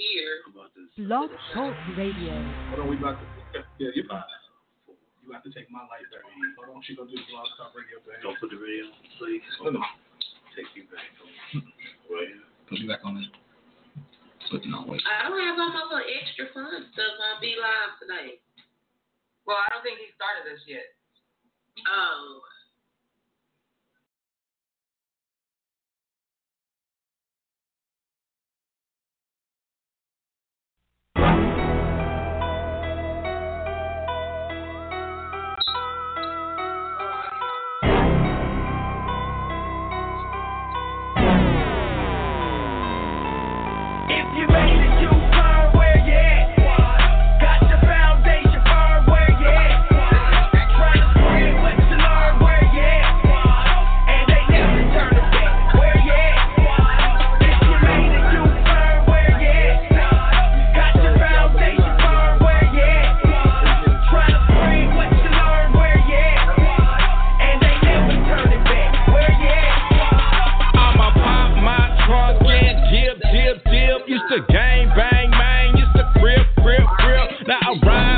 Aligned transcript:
here. 0.00 0.40
Blog 1.04 1.28
Talk 1.52 1.76
Radio. 1.96 2.32
Hold 2.72 2.80
on, 2.80 2.88
we 2.88 2.96
about 2.96 3.20
to. 3.20 3.26
Yeah, 3.76 3.92
you 3.92 4.08
about 4.08 4.24
to. 4.24 4.96
You 5.20 5.28
have 5.36 5.44
to 5.44 5.52
take 5.52 5.68
my 5.68 5.84
life 5.86 6.08
back. 6.08 6.24
Hold 6.24 6.72
on, 6.74 6.82
she 6.82 6.96
gonna 6.96 7.12
do 7.12 7.20
Blog 7.28 7.46
Talk 7.60 7.76
Radio 7.76 8.00
back. 8.08 8.24
Don't 8.24 8.40
put 8.40 8.48
the 8.50 8.58
radio, 8.58 8.88
please. 9.20 9.44
Hold 9.60 9.76
on. 9.76 9.84
Take 10.56 10.72
you 10.74 10.88
back. 10.90 11.06
Right. 12.10 12.34
Put 12.66 12.80
me 12.80 12.88
back 12.88 13.04
on 13.04 13.20
it. 13.20 13.30
But 14.50 14.66
no. 14.66 14.82
I 14.82 15.30
don't 15.30 15.38
have 15.38 15.58
all 15.62 15.70
my 15.70 15.84
little 15.86 16.02
extra 16.02 16.50
fun 16.50 16.90
stuff 16.90 17.14
on 17.22 17.38
B 17.38 17.54
Live 17.54 17.94
tonight. 18.02 18.42
Well, 19.46 19.62
I 19.62 19.70
don't 19.70 19.86
think 19.86 20.02
he 20.02 20.10
started 20.18 20.42
this 20.48 20.64
yet. 20.66 20.90
Oh. 21.86 22.42
I 77.70 77.86
ride. 77.86 78.09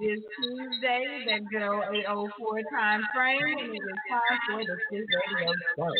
It 0.00 0.04
is 0.06 0.24
Tuesday, 0.42 1.24
that 1.28 1.46
good 1.50 1.62
old 1.62 1.84
804 1.94 2.62
time 2.72 3.00
frame, 3.14 3.38
and 3.42 3.70
it 3.70 3.78
is 3.78 3.98
time 4.10 4.38
for 4.50 4.58
the 4.58 4.76
Fifth 4.90 5.06
Radio 5.06 5.52
Show. 5.78 5.92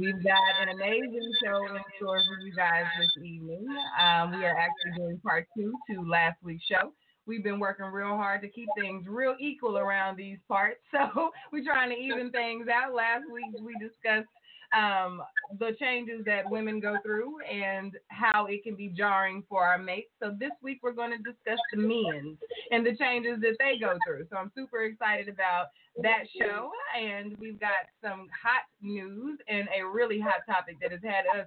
We've 0.00 0.22
got 0.22 0.42
an 0.60 0.68
amazing 0.76 1.32
show 1.42 1.64
in 1.64 1.80
store 1.96 2.20
for 2.20 2.44
you 2.44 2.52
guys 2.54 2.84
this 2.98 3.24
evening. 3.24 3.64
Um, 3.96 4.32
we 4.32 4.44
are 4.44 4.56
actually 4.56 4.92
doing 4.98 5.20
part 5.24 5.46
two 5.56 5.72
to 5.90 6.02
last 6.02 6.36
week's 6.42 6.64
show. 6.66 6.92
We've 7.26 7.42
been 7.42 7.58
working 7.58 7.86
real 7.86 8.16
hard 8.16 8.42
to 8.42 8.48
keep 8.48 8.68
things 8.78 9.06
real 9.08 9.34
equal 9.40 9.78
around 9.78 10.18
these 10.18 10.38
parts, 10.46 10.80
so 10.92 11.30
we're 11.50 11.64
trying 11.64 11.88
to 11.88 11.96
even 11.96 12.30
things 12.30 12.66
out. 12.68 12.92
Last 12.92 13.24
week 13.32 13.54
we 13.62 13.72
discussed 13.80 14.28
um, 14.76 15.22
the 15.58 15.72
changes 15.80 16.24
that 16.26 16.48
women 16.50 16.80
go 16.80 16.96
through 17.02 17.40
and 17.40 17.92
how 18.08 18.46
it 18.46 18.62
can 18.62 18.74
be 18.74 18.88
jarring 18.88 19.42
for 19.48 19.64
our 19.64 19.78
mates. 19.78 20.10
So 20.22 20.34
this 20.38 20.50
week 20.62 20.80
we're 20.82 20.92
going 20.92 21.10
to 21.10 21.18
discuss 21.18 21.58
the 21.72 21.78
men's 21.78 22.38
and 22.70 22.84
the 22.84 22.96
changes 22.96 23.40
that 23.40 23.56
they 23.58 23.78
go 23.78 23.98
through. 24.06 24.26
So 24.30 24.36
I'm 24.36 24.52
super 24.54 24.82
excited 24.82 25.28
about 25.28 25.66
that 26.02 26.24
show, 26.38 26.70
and 26.96 27.36
we've 27.38 27.58
got 27.58 27.88
some 28.02 28.28
hot 28.30 28.62
news 28.80 29.38
and 29.48 29.68
a 29.76 29.84
really 29.86 30.20
hot 30.20 30.42
topic 30.46 30.76
that 30.80 30.92
has 30.92 31.00
had 31.02 31.24
us 31.40 31.46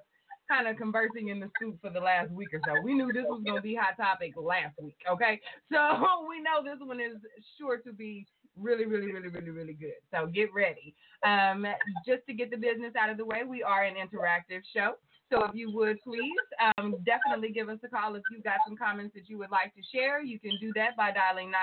kind 0.49 0.67
of 0.67 0.75
conversing 0.75 1.29
in 1.29 1.39
the 1.39 1.49
soup 1.59 1.77
for 1.81 1.89
the 1.89 1.99
last 1.99 2.29
week 2.31 2.49
or 2.53 2.59
so. 2.65 2.81
We 2.83 2.93
knew 2.93 3.13
this 3.13 3.23
was 3.27 3.41
going 3.45 3.55
to 3.55 3.61
be 3.61 3.75
hot 3.75 3.95
topic 3.95 4.33
last 4.35 4.75
week, 4.81 4.97
okay? 5.09 5.39
So 5.71 6.27
we 6.27 6.41
know 6.41 6.61
this 6.63 6.85
one 6.85 6.99
is 6.99 7.15
sure 7.57 7.77
to 7.77 7.93
be 7.93 8.27
really, 8.57 8.85
really, 8.85 9.11
really, 9.11 9.29
really, 9.29 9.49
really 9.49 9.73
good. 9.73 9.99
So 10.13 10.27
get 10.27 10.53
ready. 10.53 10.95
Um, 11.25 11.65
just 12.05 12.25
to 12.27 12.33
get 12.33 12.51
the 12.51 12.57
business 12.57 12.93
out 12.99 13.09
of 13.09 13.17
the 13.17 13.25
way, 13.25 13.43
we 13.43 13.63
are 13.63 13.83
an 13.83 13.95
interactive 13.95 14.61
show. 14.73 14.93
So 15.31 15.43
if 15.45 15.55
you 15.55 15.71
would 15.71 16.03
please 16.03 16.35
um, 16.77 16.97
definitely 17.05 17.53
give 17.53 17.69
us 17.69 17.77
a 17.85 17.87
call 17.87 18.15
if 18.15 18.23
you've 18.31 18.43
got 18.43 18.57
some 18.67 18.75
comments 18.75 19.13
that 19.15 19.29
you 19.29 19.37
would 19.37 19.49
like 19.49 19.73
to 19.75 19.81
share. 19.95 20.21
You 20.21 20.37
can 20.39 20.51
do 20.59 20.73
that 20.75 20.97
by 20.97 21.11
dialing 21.11 21.53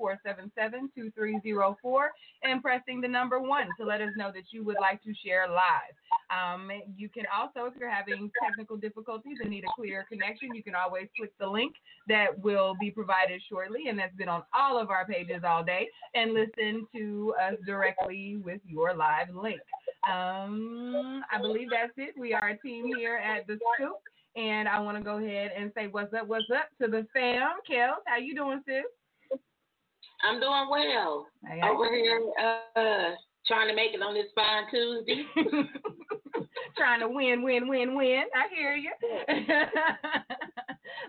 929-477-2304 0.00 2.08
and 2.44 2.62
pressing 2.62 3.02
the 3.02 3.08
number 3.08 3.38
one 3.38 3.68
to 3.78 3.84
let 3.84 4.00
us 4.00 4.08
know 4.16 4.32
that 4.32 4.44
you 4.50 4.64
would 4.64 4.78
like 4.80 5.02
to 5.04 5.12
share 5.22 5.46
live. 5.46 5.92
Um, 6.32 6.70
you 6.96 7.10
can 7.10 7.24
also, 7.36 7.66
if 7.66 7.74
you're 7.78 7.90
having 7.90 8.30
technical 8.42 8.78
difficulties 8.78 9.36
and 9.42 9.50
need 9.50 9.64
a 9.64 9.72
clear 9.76 10.06
connection, 10.08 10.54
you 10.54 10.62
can 10.62 10.74
always 10.74 11.08
click 11.18 11.34
the 11.38 11.46
link 11.46 11.74
that 12.08 12.28
will 12.42 12.74
be 12.80 12.90
provided 12.90 13.42
shortly 13.46 13.88
and 13.88 13.98
that's 13.98 14.16
been 14.16 14.30
on 14.30 14.42
all 14.54 14.80
of 14.80 14.88
our 14.88 15.04
pages 15.04 15.42
all 15.46 15.62
day 15.62 15.86
and 16.14 16.32
listen 16.32 16.86
to 16.94 17.34
us 17.42 17.56
directly 17.66 18.38
with 18.42 18.62
your 18.66 18.94
live 18.94 19.34
link. 19.34 19.60
Um, 20.06 21.22
I 21.32 21.38
believe 21.40 21.68
that's 21.70 21.92
it. 21.96 22.14
We 22.16 22.32
are 22.32 22.50
a 22.50 22.58
team 22.58 22.86
here 22.96 23.16
at 23.16 23.46
the 23.46 23.58
Scoop, 23.74 23.96
and 24.36 24.68
I 24.68 24.78
want 24.78 24.96
to 24.96 25.02
go 25.02 25.18
ahead 25.18 25.50
and 25.58 25.72
say 25.74 25.88
what's 25.88 26.14
up, 26.14 26.28
what's 26.28 26.50
up 26.50 26.68
to 26.80 26.88
the 26.88 27.06
fam. 27.12 27.58
Kellz, 27.68 28.02
how 28.06 28.18
you 28.18 28.34
doing, 28.34 28.62
sis? 28.66 28.84
I'm 30.22 30.40
doing 30.40 30.68
well. 30.70 31.26
Hey, 31.46 31.60
Over 31.62 31.92
here, 31.94 32.20
uh, 32.40 33.14
trying 33.46 33.68
to 33.68 33.74
make 33.74 33.94
it 33.94 34.02
on 34.02 34.14
this 34.14 34.26
fine 34.34 34.64
Tuesday. 34.70 35.24
Trying 36.76 37.00
to 37.00 37.08
win, 37.08 37.42
win, 37.42 37.68
win, 37.68 37.96
win. 37.96 38.24
I 38.34 38.54
hear 38.54 38.74
you. 38.74 38.90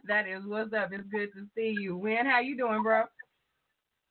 that 0.07 0.27
is 0.27 0.45
what's 0.45 0.73
up. 0.73 0.89
It's 0.93 1.07
good 1.09 1.33
to 1.33 1.45
see 1.55 1.75
you. 1.77 1.97
Win, 1.97 2.25
how 2.25 2.39
you 2.39 2.55
doing, 2.55 2.81
bro? 2.83 3.03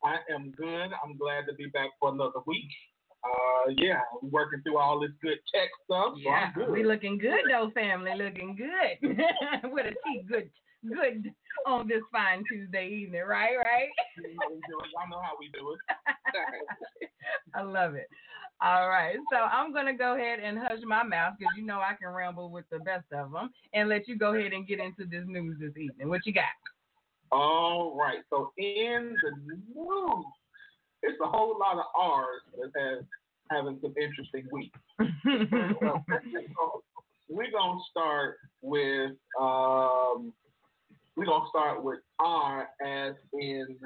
I 0.03 0.17
am 0.31 0.51
good. 0.51 0.89
I'm 1.03 1.17
glad 1.17 1.45
to 1.47 1.55
be 1.55 1.65
back 1.67 1.89
for 1.99 2.11
another 2.13 2.41
week. 2.45 2.69
Uh, 3.27 3.71
yeah, 3.77 3.99
I'm 4.21 4.31
working 4.31 4.61
through 4.63 4.77
all 4.77 4.99
this 4.99 5.11
good 5.21 5.37
tech 5.53 5.69
stuff. 5.85 6.13
So 6.15 6.19
Yeah, 6.19 6.51
we 6.71 6.83
looking 6.83 7.17
good 7.17 7.41
though, 7.49 7.71
family. 7.73 8.11
Looking 8.15 8.55
good. 8.55 9.15
With 9.71 9.87
a 9.87 9.89
T, 9.89 10.23
good, 10.27 10.49
good 10.87 11.31
on 11.65 11.87
this 11.87 12.01
fine 12.11 12.43
Tuesday 12.49 12.87
evening, 12.87 13.23
right? 13.27 13.57
Right. 13.57 13.89
Y'all 14.17 15.09
know 15.09 15.21
how 15.21 15.33
we 15.39 15.49
do 15.53 15.73
it. 15.73 15.79
I 17.55 17.61
love 17.61 17.95
it. 17.95 18.07
All 18.59 18.89
right, 18.89 19.17
so 19.31 19.37
I'm 19.37 19.71
gonna 19.71 19.95
go 19.95 20.15
ahead 20.15 20.39
and 20.39 20.57
hush 20.57 20.79
my 20.83 21.03
mouth 21.03 21.35
because 21.37 21.53
you 21.55 21.63
know 21.63 21.79
I 21.79 21.93
can 21.93 22.09
ramble 22.09 22.49
with 22.49 22.65
the 22.71 22.79
best 22.79 23.05
of 23.11 23.31
them, 23.31 23.51
and 23.73 23.87
let 23.87 24.07
you 24.07 24.17
go 24.17 24.33
ahead 24.33 24.51
and 24.51 24.67
get 24.67 24.79
into 24.79 25.05
this 25.05 25.23
news 25.27 25.57
this 25.59 25.77
evening. 25.77 26.09
What 26.09 26.25
you 26.25 26.33
got? 26.33 26.45
All 27.31 27.95
right. 27.95 28.19
So 28.31 28.51
in 28.57 29.15
the 29.21 29.31
news, 29.45 30.25
it's 31.03 31.19
a 31.23 31.27
whole 31.27 31.57
lot 31.59 31.77
of 31.77 31.85
R's 31.99 32.41
that 32.57 32.71
have 32.81 33.05
having 33.49 33.79
some 33.81 33.93
interesting 34.01 34.45
weeks. 34.51 34.79
So, 34.97 35.05
we're 37.29 37.51
gonna 37.51 37.79
start 37.91 38.37
with 38.61 39.11
um, 39.39 40.33
we're 41.15 41.25
gonna 41.25 41.49
start 41.49 41.83
with 41.83 41.99
R 42.19 42.69
as 42.85 43.15
in 43.33 43.77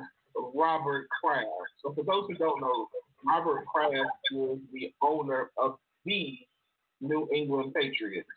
Robert 0.53 1.07
Kraft. 1.21 1.47
So 1.83 1.93
for 1.93 2.03
those 2.03 2.25
who 2.27 2.35
don't 2.35 2.61
know, 2.61 2.87
Robert 3.25 3.65
Kraft 3.65 3.95
is 4.31 4.59
the 4.73 4.93
owner 5.01 5.51
of 5.57 5.75
the 6.05 6.37
New 7.01 7.27
England 7.33 7.73
Patriots. 7.73 8.27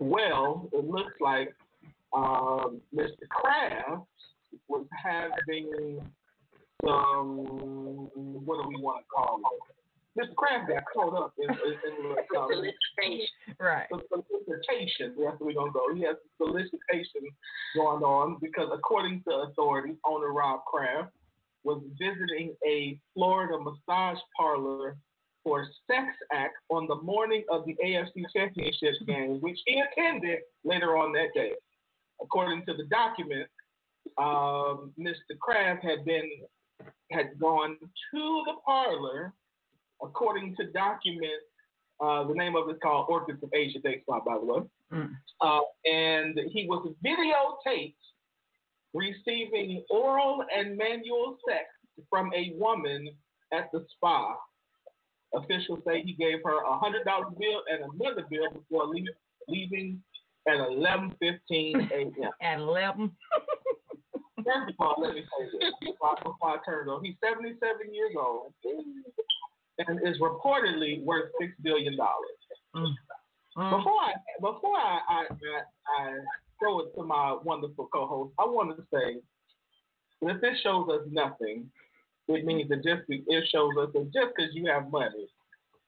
Well, 0.00 0.68
it 0.72 0.84
looks 0.88 1.12
like 1.20 1.54
um, 2.12 2.80
Mr. 2.94 3.28
Kraft 3.28 4.02
was 4.68 4.86
having 5.02 6.00
some 6.82 7.46
what 8.44 8.62
do 8.62 8.68
we 8.68 8.76
want 8.76 9.04
to 9.04 9.08
call 9.14 9.38
it? 9.38 9.74
Mr. 10.16 10.34
Kraft 10.36 10.68
got 10.68 10.84
caught 10.92 11.16
up 11.16 11.34
in, 11.38 11.50
in, 11.50 12.04
in 12.04 12.10
like, 12.10 12.28
um, 12.38 12.48
Solicitation. 12.48 13.26
right. 13.58 13.86
solicitation. 13.90 15.14
That's 15.18 15.18
where 15.18 15.36
we're 15.40 15.54
gonna 15.54 15.72
go. 15.72 15.92
He 15.94 16.02
has 16.02 16.16
solicitation 16.38 17.22
going 17.74 18.04
on 18.04 18.38
because 18.40 18.68
according 18.72 19.24
to 19.28 19.50
authorities, 19.50 19.96
owner 20.06 20.32
Rob 20.32 20.64
Kraft 20.66 21.10
was 21.64 21.82
visiting 21.98 22.54
a 22.66 22.98
Florida 23.14 23.58
massage 23.58 24.18
parlor 24.36 24.96
for 25.42 25.66
sex 25.90 26.06
act 26.32 26.54
on 26.70 26.86
the 26.86 26.96
morning 26.96 27.42
of 27.50 27.64
the 27.66 27.74
AFC 27.84 28.22
Championship 28.34 28.94
game, 29.06 29.38
which 29.40 29.58
he 29.66 29.80
attended 29.80 30.40
later 30.64 30.96
on 30.96 31.12
that 31.12 31.28
day. 31.34 31.52
According 32.22 32.64
to 32.66 32.74
the 32.74 32.84
document, 32.84 33.48
um, 34.16 34.92
Mr. 34.98 35.36
Kraft 35.40 35.84
had 35.84 36.04
been 36.04 36.30
had 37.10 37.38
gone 37.40 37.76
to 37.80 38.42
the 38.46 38.54
parlor. 38.64 39.32
According 40.02 40.56
to 40.56 40.70
documents, 40.72 41.46
uh, 42.00 42.26
the 42.26 42.34
name 42.34 42.56
of 42.56 42.68
it 42.68 42.72
is 42.72 42.78
called 42.82 43.06
Orchids 43.08 43.42
of 43.42 43.50
Asia 43.54 43.78
Day 43.78 44.00
Spa, 44.02 44.20
by 44.20 44.38
the 44.38 44.44
way. 44.44 44.60
Mm. 44.92 45.10
Uh, 45.40 45.60
and 45.84 46.38
he 46.52 46.66
was 46.68 46.92
videotaped 47.04 47.94
receiving 48.94 49.84
oral 49.90 50.44
and 50.56 50.76
manual 50.78 51.36
sex 51.46 51.64
from 52.08 52.32
a 52.34 52.54
woman 52.56 53.08
at 53.52 53.70
the 53.72 53.84
spa. 53.96 54.36
Officials 55.34 55.80
say 55.86 56.02
he 56.02 56.12
gave 56.12 56.38
her 56.44 56.62
a 56.62 56.78
hundred 56.78 57.04
dollar 57.04 57.26
bill 57.38 57.62
and 57.68 57.92
another 58.00 58.24
bill 58.30 58.48
before 58.52 58.86
leave, 58.86 59.08
leaving 59.48 60.00
at 60.48 60.56
eleven 60.56 61.12
fifteen 61.18 61.76
a.m. 61.92 62.30
At 62.40 62.60
eleven. 62.60 63.10
First 64.44 64.70
of 64.70 64.74
all, 64.78 64.94
let 64.98 65.14
me 65.14 65.22
say 65.22 65.46
this 65.52 65.72
before, 65.80 66.16
before 66.22 66.50
I 66.50 66.56
turn 66.64 66.88
it 66.88 66.90
on. 66.90 67.04
He's 67.04 67.16
77 67.22 67.58
years 67.92 68.12
old 68.18 68.52
and 69.78 70.00
is 70.06 70.20
reportedly 70.20 71.02
worth 71.02 71.30
six 71.40 71.52
billion 71.62 71.96
dollars. 71.96 72.38
Mm. 72.76 72.94
Before 73.54 74.00
I 74.00 74.12
before 74.40 74.76
I, 74.76 74.98
I 75.08 75.24
I 75.30 76.02
I 76.04 76.18
throw 76.58 76.80
it 76.80 76.94
to 76.96 77.02
my 77.02 77.36
wonderful 77.44 77.88
co-host, 77.92 78.32
I 78.38 78.44
wanted 78.44 78.76
to 78.76 78.82
say 78.92 79.20
that 80.22 80.36
if 80.36 80.40
this 80.40 80.60
shows 80.62 80.88
us 80.88 81.06
nothing, 81.10 81.70
it 82.28 82.44
means 82.44 82.68
that 82.68 82.82
just 82.84 83.06
be- 83.08 83.24
it 83.26 83.48
shows 83.50 83.70
us 83.80 83.90
that 83.92 84.12
just 84.12 84.34
because 84.36 84.54
you 84.54 84.66
have 84.66 84.90
money, 84.90 85.28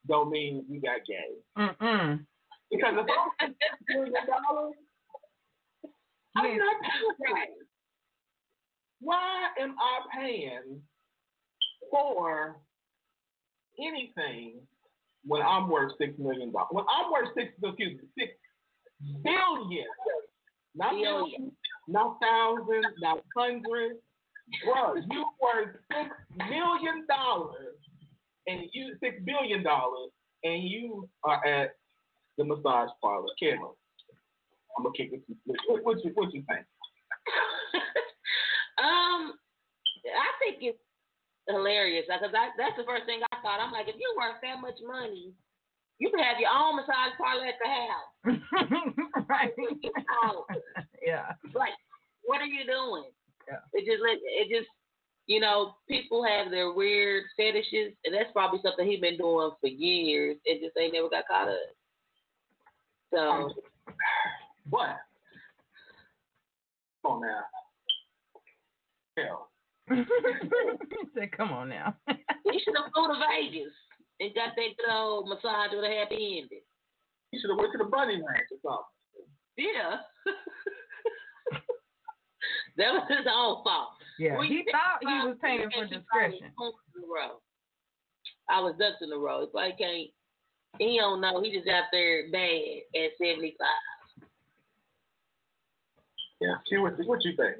don't 0.07 0.31
mean 0.31 0.65
you 0.69 0.81
got 0.81 1.01
game. 1.07 1.41
Mm-mm. 1.59 2.27
Because 2.71 2.95
if 2.99 3.07
I'm 3.41 3.49
six 3.49 3.77
billion 3.89 4.13
dollars, 4.27 4.75
I'm 6.37 6.59
not 6.59 6.77
paying. 7.25 7.66
Why 9.01 9.49
am 9.61 9.77
I 9.79 10.19
paying 10.21 10.81
for 11.91 12.57
anything 13.79 14.61
when 15.25 15.43
I'm 15.43 15.69
worth 15.69 15.93
six 15.99 16.19
million 16.19 16.53
dollars? 16.53 16.69
When 16.71 16.85
I'm 16.89 17.11
worth 17.13 17.29
six, 17.37 17.53
excuse 17.63 18.01
me, 18.01 18.09
six 18.19 18.33
billion, 19.23 19.87
not 20.75 20.91
Billion. 20.93 21.03
million, 21.03 21.53
not 21.89 22.19
thousand, 22.21 22.85
not 23.01 23.23
hundred. 23.37 23.97
Bro, 24.65 24.97
you 25.11 25.25
worth 25.43 25.75
six 25.93 26.09
million 26.49 27.05
dollars, 27.09 27.77
and 28.47 28.63
you 28.73 28.95
six 29.03 29.17
billion 29.25 29.63
dollars, 29.63 30.11
and 30.45 30.63
you 30.63 31.09
are 31.25 31.45
at 31.45 31.71
the 32.39 32.45
massage 32.45 32.91
parlor. 33.03 33.27
Kim, 33.41 33.59
I'm 34.79 34.85
gonna 34.85 34.95
kick 34.97 35.11
it. 35.13 35.23
you. 35.27 35.37
What, 35.67 35.85
what 35.85 36.05
you 36.05 36.13
what 36.15 36.33
you 36.33 36.45
think? 36.49 36.65
um, 38.79 39.35
I 40.07 40.31
think 40.39 40.63
it's 40.63 40.79
hilarious 41.49 42.07
because 42.07 42.35
I, 42.35 42.51
that's 42.59 42.77
the 42.77 42.85
first 42.85 43.07
thing 43.07 43.21
I 43.33 43.37
thought. 43.43 43.61
I'm 43.61 43.73
like, 43.73 43.89
if 43.89 43.97
you 43.99 44.09
worth 44.17 44.41
that 44.43 44.61
much 44.61 44.79
money, 44.87 45.33
you 45.99 46.11
could 46.11 46.21
have 46.21 46.39
your 46.39 46.51
own 46.51 46.77
massage 46.77 47.17
parlor 47.17 47.47
at 47.47 47.59
the 47.63 47.71
house. 47.73 48.13
right. 49.29 49.53
Oh, 50.25 50.45
yeah. 51.07 51.33
like, 51.55 51.73
what 52.25 52.41
are 52.41 52.51
you 52.51 52.67
doing? 52.67 53.11
Yeah. 53.49 53.63
It 53.73 53.87
just 53.87 54.03
let 54.03 54.19
it 54.23 54.49
just 54.51 54.69
you 55.27 55.41
know 55.41 55.75
people 55.89 56.25
have 56.25 56.51
their 56.51 56.73
weird 56.73 57.25
fetishes, 57.37 57.95
and 58.05 58.15
that's 58.15 58.33
probably 58.33 58.61
something 58.63 58.87
he's 58.87 59.01
been 59.01 59.17
doing 59.17 59.51
for 59.61 59.69
years. 59.69 60.37
It 60.45 60.61
just 60.63 60.77
ain't 60.77 60.93
never 60.95 61.09
got 61.09 61.27
caught 61.29 61.49
up. 61.49 61.73
So 63.15 63.51
What? 64.69 64.97
Come 67.03 67.13
on 67.13 67.21
now. 67.21 67.41
Hell. 69.17 69.49
Said, 71.15 71.33
come 71.37 71.53
on 71.53 71.69
now. 71.69 71.95
he 72.09 72.59
should 72.59 72.75
have 72.77 72.91
flew 72.93 73.09
to 73.09 73.15
Vegas 73.21 73.73
and 74.21 74.35
got 74.35 74.55
that 74.57 74.77
good 74.77 74.91
old 74.91 75.29
massage 75.29 75.71
with 75.73 75.85
a 75.85 75.89
happy 75.95 76.41
ending. 76.43 76.61
He 77.31 77.39
should 77.39 77.51
have 77.51 77.59
went 77.59 77.73
to 77.73 77.79
the 77.79 77.85
bunny 77.85 78.15
ranch 78.17 78.49
or 78.53 78.59
something. 78.63 79.29
Yeah. 79.57 79.97
that 82.77 82.93
was 82.93 83.07
his 83.09 83.27
own 83.33 83.63
fault. 83.65 83.91
Yeah, 84.19 84.39
We 84.39 84.49
he 84.49 84.65
thought 84.71 85.01
he 85.01 85.07
was 85.29 85.37
paying 85.43 85.69
for 85.71 85.83
and 85.83 85.89
he 85.91 85.97
discretion. 85.97 86.53
probably 86.57 86.73
ducks 86.73 86.97
in 86.97 87.03
a 87.05 87.07
row. 87.07 87.41
I 88.49 88.61
was 88.61 88.75
ducks 88.79 89.03
in 89.03 89.13
a 89.13 89.19
row. 89.19 89.43
It's 89.43 89.55
like 89.55 89.79
can't. 89.79 90.09
He 90.79 90.99
don't 90.99 91.21
know. 91.21 91.43
He 91.43 91.53
just 91.53 91.69
out 91.69 91.85
there 91.93 92.31
bad 92.31 92.83
at 92.95 93.11
seventy 93.21 93.57
five. 93.59 94.29
Yeah. 96.41 96.55
See 96.69 96.77
what 96.77 96.95
what 97.07 97.25
you 97.25 97.35
think? 97.37 97.57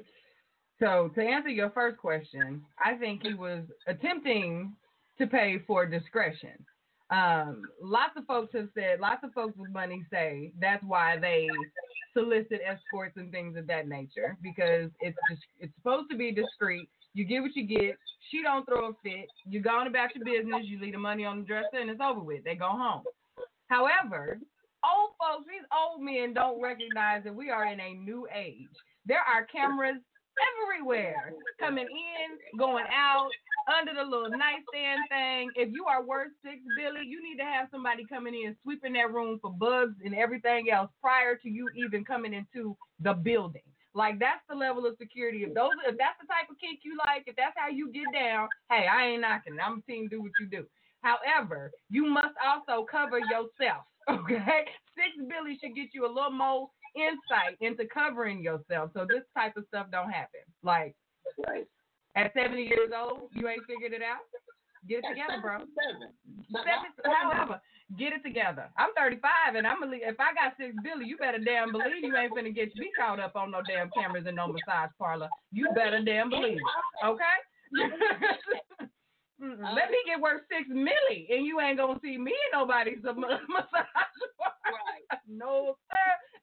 So 0.79 1.09
to 1.15 1.21
answer 1.21 1.49
your 1.49 1.71
first 1.71 1.97
question, 1.97 2.61
I 2.83 2.95
think 2.95 3.23
he 3.23 3.33
was 3.33 3.63
attempting 3.87 4.73
to 5.17 5.27
pay 5.27 5.63
for 5.65 5.85
discretion. 5.85 6.65
Um, 7.09 7.63
lots 7.81 8.13
of 8.17 8.25
folks 8.25 8.53
have 8.53 8.69
said, 8.75 8.99
lots 8.99 9.23
of 9.23 9.33
folks 9.33 9.57
with 9.57 9.71
money 9.71 10.03
say 10.11 10.51
that's 10.59 10.83
why 10.83 11.17
they 11.17 11.47
solicit 12.13 12.59
escorts 12.65 13.17
and 13.17 13.31
things 13.31 13.55
of 13.57 13.65
that 13.67 13.87
nature 13.87 14.37
because 14.41 14.91
it's 14.99 15.17
just, 15.29 15.41
it's 15.59 15.73
supposed 15.77 16.09
to 16.11 16.17
be 16.17 16.31
discreet. 16.31 16.89
You 17.13 17.25
get 17.25 17.41
what 17.41 17.55
you 17.55 17.65
get. 17.65 17.97
She 18.29 18.43
don't 18.43 18.65
throw 18.65 18.89
a 18.89 18.93
fit. 19.03 19.27
You 19.45 19.61
go 19.61 19.69
on 19.71 19.87
about 19.87 20.09
your 20.15 20.25
business. 20.25 20.65
You 20.65 20.79
leave 20.79 20.93
the 20.93 20.99
money 20.99 21.25
on 21.25 21.39
the 21.39 21.45
dresser 21.45 21.77
and 21.79 21.89
it's 21.89 22.01
over 22.01 22.19
with. 22.19 22.43
They 22.43 22.55
go 22.55 22.69
home. 22.69 23.03
However, 23.67 24.39
old 24.83 25.11
folks, 25.17 25.47
these 25.47 25.65
old 25.75 26.01
men 26.01 26.33
don't 26.33 26.61
recognize 26.61 27.23
that 27.23 27.33
we 27.33 27.49
are 27.49 27.65
in 27.65 27.79
a 27.79 27.93
new 27.93 28.27
age. 28.35 28.67
There 29.05 29.19
are 29.19 29.45
cameras 29.45 30.01
everywhere, 30.41 31.33
coming 31.59 31.87
in, 31.87 32.57
going 32.59 32.85
out, 32.91 33.29
under 33.67 33.93
the 33.93 34.03
little 34.03 34.29
nightstand 34.29 35.01
thing. 35.09 35.51
If 35.55 35.73
you 35.73 35.85
are 35.85 36.03
worth 36.03 36.31
six 36.43 36.57
billy, 36.77 37.05
you 37.05 37.21
need 37.21 37.37
to 37.37 37.43
have 37.43 37.67
somebody 37.71 38.05
coming 38.05 38.33
in 38.33 38.55
sweeping 38.63 38.93
that 38.93 39.13
room 39.13 39.39
for 39.41 39.51
bugs 39.51 39.95
and 40.03 40.15
everything 40.15 40.71
else 40.71 40.89
prior 41.01 41.35
to 41.35 41.49
you 41.49 41.69
even 41.75 42.05
coming 42.05 42.33
into 42.33 42.75
the 43.01 43.13
building. 43.13 43.61
Like 43.93 44.19
that's 44.19 44.41
the 44.47 44.55
level 44.55 44.85
of 44.85 44.95
security. 44.99 45.43
If 45.43 45.53
those, 45.53 45.71
if 45.87 45.97
that's 45.97 46.19
the 46.21 46.27
type 46.27 46.49
of 46.49 46.59
kick 46.59 46.79
you 46.83 46.97
like, 47.05 47.23
if 47.25 47.35
that's 47.35 47.55
how 47.57 47.69
you 47.69 47.91
get 47.91 48.05
down, 48.13 48.47
hey, 48.69 48.85
I 48.85 49.07
ain't 49.07 49.21
knocking. 49.21 49.57
I'm 49.59 49.79
a 49.79 49.91
team 49.91 50.07
do 50.07 50.21
what 50.21 50.31
you 50.39 50.45
do. 50.45 50.65
However, 51.01 51.71
you 51.89 52.05
must 52.05 52.35
also 52.45 52.85
cover 52.85 53.19
yourself. 53.19 53.83
Okay, 54.09 54.63
six 54.95 55.11
billy 55.27 55.59
should 55.59 55.75
get 55.75 55.89
you 55.91 56.05
a 56.05 56.07
little 56.07 56.31
more 56.31 56.69
insight 56.97 57.57
into 57.61 57.85
covering 57.93 58.41
yourself, 58.41 58.91
so 58.93 59.05
this 59.07 59.23
type 59.37 59.55
of 59.57 59.65
stuff 59.67 59.87
don't 59.91 60.09
happen. 60.09 60.41
Like 60.63 60.95
Right. 61.47 61.67
at 62.15 62.33
70 62.33 62.63
years 62.63 62.91
old, 62.95 63.29
you 63.33 63.47
ain't 63.47 63.63
figured 63.67 63.93
it 63.93 64.01
out. 64.01 64.21
Get 64.87 64.99
it 65.03 65.09
together, 65.09 65.41
bro. 65.41 65.57
Seven. 65.59 66.13
Seven, 66.51 66.91
however, 67.05 67.61
get 67.97 68.13
it 68.13 68.23
together. 68.23 68.69
I'm 68.77 68.93
35, 68.95 69.55
and 69.55 69.67
I'm 69.67 69.79
gonna 69.81 69.97
if 69.99 70.19
I 70.19 70.33
got 70.33 70.55
six 70.57 70.73
billy, 70.83 71.05
you 71.05 71.17
better 71.17 71.39
damn 71.39 71.71
believe 71.71 72.03
you 72.03 72.15
ain't 72.15 72.31
finna 72.33 72.53
get 72.55 72.73
me 72.75 72.89
caught 72.97 73.19
up 73.19 73.35
on 73.35 73.51
no 73.51 73.61
damn 73.67 73.89
cameras 73.91 74.25
and 74.27 74.35
no 74.37 74.47
massage 74.47 74.91
parlor. 74.97 75.27
You 75.51 75.69
better 75.75 76.01
damn 76.03 76.29
believe 76.29 76.57
it, 76.57 77.05
okay? 77.05 77.37
Mm-mm. 79.41 79.63
Uh, 79.63 79.73
Let 79.75 79.91
me 79.91 79.97
get 80.07 80.19
worth 80.19 80.41
six 80.49 80.67
milli, 80.69 81.27
and 81.29 81.45
you 81.45 81.59
ain't 81.59 81.77
gonna 81.77 81.99
see 82.01 82.17
me 82.17 82.31
in 82.31 82.51
nobody's 82.59 83.03
ma- 83.03 83.11
massage 83.13 83.69
parlor. 84.39 84.65
Right. 84.65 85.19
No. 85.27 85.76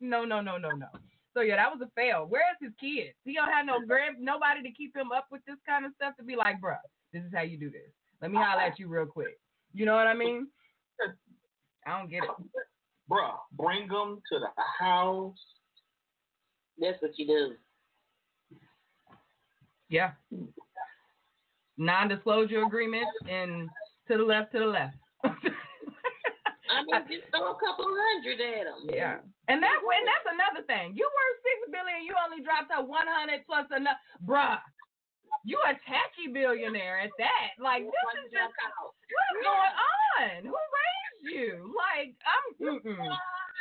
No, 0.05 0.25
no, 0.25 0.43
no, 0.43 0.59
no, 0.59 0.69
no. 0.71 0.87
So 1.33 1.41
yeah, 1.41 1.57
that 1.57 1.71
was 1.71 1.81
a 1.83 1.91
fail. 1.97 2.27
Where's 2.29 2.57
his 2.61 2.73
kids? 2.79 3.17
He 3.25 3.35
don't 3.35 3.51
have 3.51 3.67
no 3.67 3.85
grand 3.85 4.17
nobody 4.21 4.63
to 4.63 4.71
keep 4.71 4.95
him 4.95 5.11
up 5.11 5.27
with 5.33 5.41
this 5.47 5.57
kind 5.67 5.85
of 5.85 5.93
stuff 5.97 6.15
to 6.19 6.25
be 6.25 6.37
like, 6.37 6.61
bruh, 6.61 6.77
this 7.13 7.23
is 7.23 7.33
how 7.35 7.43
you 7.43 7.59
do 7.59 7.71
this. 7.71 7.91
Let 8.21 8.31
me 8.31 8.37
holler 8.37 8.61
at 8.61 8.79
you 8.79 8.87
real 8.89 9.07
quick. 9.07 9.39
You 9.73 9.87
know 9.87 9.95
what 9.95 10.07
I 10.07 10.15
mean? 10.15 10.49
I 11.87 11.99
don't 11.99 12.11
get 12.11 12.23
it. 12.23 12.31
Bruh, 13.11 13.35
bring 13.53 13.89
them 13.89 14.21
to 14.31 14.39
the 14.39 14.49
house. 14.79 15.37
That's 16.79 17.01
what 17.01 17.19
you 17.19 17.27
do. 17.27 18.59
Yeah. 19.89 20.13
Non-disclosure 21.77 22.63
agreement 22.65 23.07
and 23.29 23.69
to 24.09 24.17
the 24.17 24.23
left, 24.23 24.53
to 24.53 24.61
the 24.61 24.67
left. 24.67 24.97
I 26.75 26.83
mean, 26.83 27.07
just 27.07 27.31
throw 27.31 27.55
a 27.55 27.59
couple 27.63 27.87
hundred 27.87 28.43
at 28.43 28.67
him. 28.67 28.81
Yeah. 28.91 29.23
And 29.47 29.63
that 29.63 29.79
and 29.79 30.07
that's 30.09 30.29
another 30.35 30.63
thing. 30.67 30.99
You 30.99 31.07
worth 31.07 31.39
six 31.47 31.59
billion, 31.71 32.03
you 32.03 32.19
only 32.19 32.43
dropped 32.43 32.75
to 32.75 32.83
one 32.83 33.07
hundred 33.07 33.47
plus 33.47 33.71
enough 33.71 34.01
bruh. 34.27 34.59
You 35.45 35.61
a 35.63 35.77
tacky 35.85 36.33
billionaire 36.33 37.05
at 37.05 37.13
that. 37.21 37.55
Like 37.61 37.85
this 37.85 38.11
is 38.25 38.33
just 38.33 38.55
what 38.57 39.27
is 39.31 39.45
going 39.45 39.77
on? 39.79 40.37
Who 40.49 40.57
raised 40.57 41.25
you? 41.31 41.75
Like 41.77 42.17
I'm 42.25 42.47
mm-mm. 42.59 43.09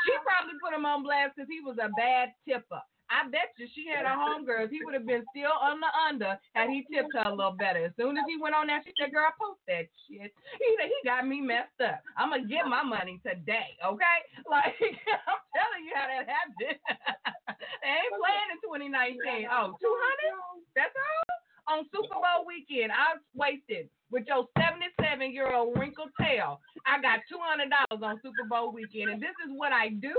she 0.05 0.13
probably 0.23 0.55
put 0.63 0.73
him 0.73 0.87
on 0.87 1.03
blast 1.03 1.35
because 1.35 1.51
he 1.51 1.59
was 1.59 1.77
a 1.77 1.91
bad 1.99 2.31
tipper. 2.47 2.81
I 3.13 3.29
bet 3.29 3.53
you 3.61 3.69
she 3.77 3.85
had 3.85 4.09
a 4.09 4.17
homegirls. 4.17 4.73
He 4.73 4.81
would 4.81 4.97
have 4.97 5.05
been 5.05 5.21
still 5.29 5.53
on 5.53 5.77
the 5.77 5.91
under 5.93 6.33
had 6.57 6.73
he 6.73 6.81
tipped 6.89 7.13
her 7.13 7.29
a 7.29 7.35
little 7.35 7.53
better. 7.53 7.85
As 7.85 7.93
soon 7.93 8.17
as 8.17 8.25
he 8.25 8.41
went 8.41 8.57
on 8.57 8.65
there, 8.65 8.81
she 8.81 8.89
said, 8.97 9.13
"Girl, 9.13 9.29
post 9.37 9.61
that 9.69 9.85
shit." 10.09 10.33
He 10.33 10.67
said, 10.81 10.89
he 10.89 10.97
got 11.05 11.29
me 11.29 11.37
messed 11.37 11.77
up. 11.85 12.01
I'm 12.17 12.33
gonna 12.33 12.49
get 12.49 12.65
my 12.65 12.81
money 12.81 13.21
today, 13.21 13.77
okay? 13.85 14.19
Like 14.49 14.75
I'm 14.81 15.41
telling 15.53 15.83
you 15.85 15.93
how 15.93 16.09
that 16.09 16.25
happened. 16.25 16.77
they 17.81 17.93
ain't 17.93 18.17
playing 18.17 18.49
in 18.53 18.59
2019. 18.65 19.49
Oh, 19.49 19.77
200? 19.77 20.73
That's 20.75 20.93
all 20.93 21.33
on 21.67 21.85
Super 21.93 22.19
Bowl 22.19 22.45
weekend. 22.45 22.91
I 22.91 23.15
was 23.15 23.23
wasted 23.33 23.89
with 24.11 24.25
your 24.27 24.47
77 24.59 25.31
year 25.31 25.53
old 25.53 25.77
wrinkled 25.77 26.11
tail. 26.19 26.59
I 26.85 27.01
got 27.01 27.23
$200 27.31 28.03
on 28.03 28.19
Super 28.21 28.45
Bowl 28.49 28.73
weekend, 28.73 29.09
and 29.11 29.21
this 29.21 29.35
is 29.45 29.51
what 29.55 29.71
I 29.71 29.89
do. 29.89 30.13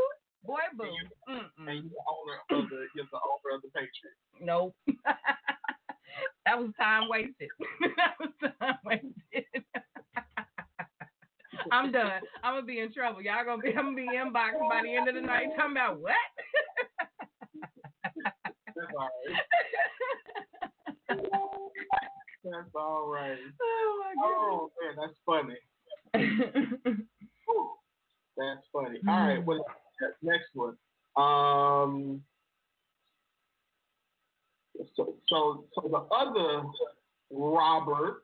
Boy, 0.46 0.60
boom. 0.76 0.88
Mm-mm. 1.28 1.68
And 1.68 1.84
you're 1.84 1.90
the 1.90 2.04
owner 2.06 2.36
of 2.50 2.68
the 2.68 2.86
you're 2.94 3.08
the 3.10 3.18
owner 3.18 3.56
of 3.56 3.62
the 3.62 3.68
Patriots. 3.68 4.20
Nope. 4.40 4.74
that 6.46 6.58
was 6.58 6.70
time 6.78 7.08
wasted. 7.08 7.48
that 7.96 8.12
was 8.20 8.30
time 8.60 8.78
wasted. 8.84 9.64
I'm 11.72 11.90
done. 11.92 12.20
I'm 12.42 12.54
gonna 12.54 12.66
be 12.66 12.80
in 12.80 12.92
trouble. 12.92 13.22
Y'all 13.22 13.44
gonna 13.44 13.62
be 13.62 13.70
I'm 13.70 13.94
gonna 13.94 13.96
be 13.96 14.08
inboxed 14.08 14.68
by 14.68 14.82
the 14.82 14.94
end 14.94 15.08
of 15.08 15.14
the 15.14 15.22
night 15.22 15.46
talking 15.56 15.72
about 15.72 15.98
what? 15.98 16.12
That's 18.76 18.92
all 18.98 19.08
right. 19.08 19.40
That's 22.44 22.74
all 22.74 23.08
right. 23.08 23.38
oh 23.62 24.02
my 24.04 24.12
Oh 24.22 24.70
man, 24.82 24.94
that's 25.00 25.18
funny. 25.24 25.56
Whew. 27.46 27.70
That's 28.36 28.66
funny. 28.72 29.00
All 29.08 29.28
right, 29.28 29.42
well, 29.44 29.64
next 30.22 30.48
one. 30.54 30.76
Um, 31.16 32.22
so, 34.96 35.14
so, 35.28 35.64
so 35.74 35.88
the 35.88 36.14
other 36.14 36.64
Robert 37.30 38.22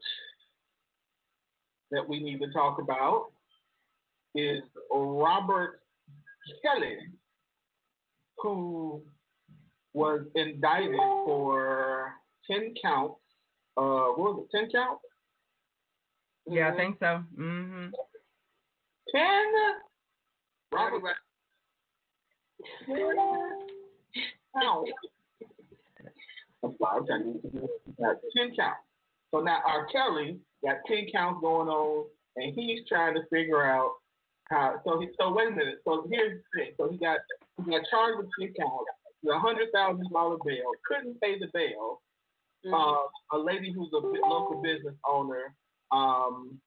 that 1.91 2.09
we 2.09 2.21
need 2.23 2.41
to 2.41 2.53
talk 2.53 2.81
about 2.81 3.27
is 4.35 4.63
Robert 4.93 5.81
Kelly, 6.63 6.99
who 8.39 9.03
was 9.93 10.21
indicted 10.35 10.97
for 11.25 12.13
10 12.51 12.75
counts. 12.83 13.17
Uh, 13.77 14.15
what 14.15 14.37
was 14.37 14.47
it, 14.53 14.57
10 14.57 14.71
counts? 14.71 15.03
yeah, 16.49 16.73
I 16.73 16.77
think 16.77 16.97
so. 16.99 17.23
Mhm. 17.39 17.93
10? 19.15 19.23
Robert 20.73 21.03
right. 22.89 23.17
counts. 24.61 24.91
I'm 26.63 26.75
sorry, 26.79 27.01
I'm 27.01 27.07
trying 27.07 27.23
to 27.23 27.49
do 27.49 27.69
that. 27.99 28.21
10 28.37 28.57
counts. 28.57 28.81
So 29.31 29.41
now 29.41 29.61
R. 29.67 29.87
Kelly 29.93 30.39
got 30.65 30.77
10 30.87 31.07
counts 31.13 31.41
going 31.41 31.69
on, 31.69 32.07
and 32.37 32.55
he's 32.55 32.81
trying 32.89 33.15
to 33.15 33.23
figure 33.31 33.65
out 33.65 33.93
how. 34.51 34.81
So 34.85 35.01
he, 35.01 35.09
so 35.19 35.33
wait 35.33 35.49
a 35.49 35.51
minute. 35.51 35.79
So 35.85 36.07
here's 36.11 36.43
the 36.43 36.61
thing. 36.61 36.73
So 36.77 36.91
he 36.91 36.99
got 36.99 37.19
he 37.65 37.71
got 37.71 37.83
charged 37.91 38.19
with 38.19 38.29
10 38.41 38.55
counts, 38.59 38.91
a 39.31 39.39
hundred 39.39 39.69
thousand 39.73 40.11
dollar 40.13 40.37
bail, 40.45 40.71
couldn't 40.87 41.21
pay 41.21 41.39
the 41.39 41.49
bail. 41.55 42.01
Mhm. 42.67 42.75
Uh, 42.75 43.37
a 43.37 43.39
lady 43.39 43.73
who's 43.73 43.91
a 43.95 43.97
local 43.97 44.61
business 44.63 44.95
owner 45.09 45.55
um, 45.93 46.61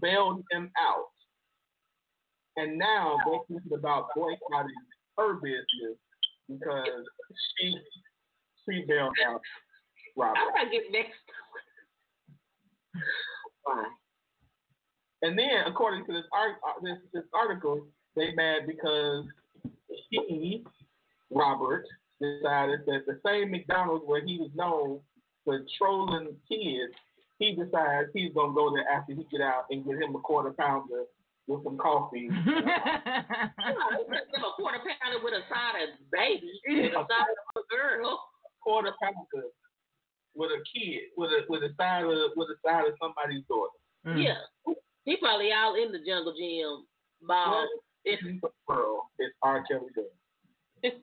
bailed 0.00 0.44
him 0.52 0.70
out, 0.78 1.10
and 2.56 2.78
now 2.78 3.16
they're 3.24 3.40
thinking 3.48 3.76
about 3.76 4.08
boycotting 4.14 4.74
her 5.18 5.34
business 5.34 5.96
because 6.48 7.04
she 7.58 7.74
she 8.68 8.84
bailed 8.86 9.12
out 9.26 9.40
Robert. 10.16 10.38
I'm 10.38 10.54
gonna 10.54 10.70
get 10.70 10.90
next. 10.90 11.18
And 15.22 15.38
then, 15.38 15.66
according 15.66 16.04
to 16.06 16.12
this 16.12 16.24
art, 16.32 16.56
uh, 16.66 16.80
this 16.82 16.98
this 17.12 17.24
article, 17.32 17.86
they 18.16 18.32
mad 18.32 18.66
because 18.66 19.24
he, 20.10 20.64
Robert, 21.30 21.84
decided 22.20 22.80
that 22.86 23.06
the 23.06 23.18
same 23.24 23.50
McDonald's 23.50 24.04
where 24.06 24.24
he 24.24 24.38
was 24.38 24.50
known 24.54 25.00
for 25.44 25.60
trolling 25.78 26.36
kids, 26.48 26.92
he 27.38 27.52
decides 27.52 28.08
he's 28.12 28.32
gonna 28.34 28.52
go 28.52 28.72
there 28.74 28.88
after 28.88 29.14
he 29.14 29.24
get 29.30 29.40
out 29.40 29.64
and 29.70 29.84
get 29.84 29.94
him 29.94 30.14
a 30.14 30.18
quarter 30.18 30.50
pounder 30.50 31.04
with 31.48 31.64
some 31.64 31.76
coffee. 31.78 32.28
You 32.42 32.54
know, 32.54 34.04
it's 34.10 34.32
a 34.36 34.52
quarter 34.56 34.78
pounder 34.78 35.18
with 35.24 35.34
a 35.34 35.42
side 35.48 35.82
of 35.82 35.88
baby, 36.10 36.50
with 36.68 36.92
a 36.92 37.04
side 37.06 37.30
of 37.30 37.62
a 37.62 37.64
girl. 37.74 38.20
quarter 38.62 38.92
pounder 39.02 39.48
with 40.34 40.50
a 40.50 40.62
kid, 40.72 41.10
with 41.16 41.30
a 41.30 41.40
with 41.48 41.62
a 41.62 41.74
side 41.76 42.04
of 42.04 42.30
with 42.36 42.48
a 42.48 42.56
side 42.66 42.86
of 42.86 42.94
somebody's 43.00 43.44
daughter. 43.48 43.70
Mm. 44.06 44.24
Yeah. 44.24 44.74
He 45.04 45.16
probably 45.16 45.50
out 45.52 45.74
in 45.76 45.92
the 45.92 45.98
jungle 45.98 46.32
gym 46.38 46.86
ball. 47.26 47.66
If 48.04 48.20
he's 48.20 48.40
a 48.42 48.48
girl, 48.72 49.10
it's 49.18 49.34
R. 49.42 49.62
Kelly 49.68 49.90
doing. 49.94 50.92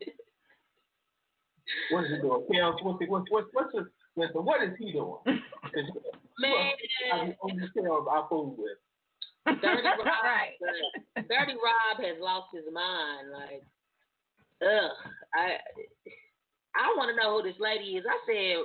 What 1.91 2.03
is 2.05 2.09
he 2.09 2.17
doing? 2.17 2.45
Kellz, 2.51 2.81
what's 2.83 2.99
he, 2.99 3.05
what's 3.07 3.29
what's 3.29 3.47
what's 3.53 3.73
his, 3.75 3.85
listen, 4.15 4.43
what 4.43 4.63
is 4.63 4.73
he 4.79 4.91
doing? 4.91 5.17
'Cause 5.25 5.85
Man, 6.39 6.71
I 7.13 7.35
only 7.43 7.67
Kellz 7.77 8.07
I 8.09 8.25
fool 8.27 8.55
with. 8.57 8.77
Dirty 9.61 9.87
Rob, 9.87 10.05
Right. 10.23 10.55
Dirty 11.15 11.55
Rob 11.57 11.95
has 12.05 12.17
lost 12.21 12.47
his 12.53 12.65
mind. 12.71 13.31
Like, 13.33 13.63
ugh. 14.61 14.91
I 15.35 15.57
I 16.77 16.93
want 16.97 17.09
to 17.09 17.15
know 17.17 17.37
who 17.37 17.43
this 17.43 17.59
lady 17.59 17.97
is. 17.97 18.05
I 18.05 18.17
said, 18.29 18.61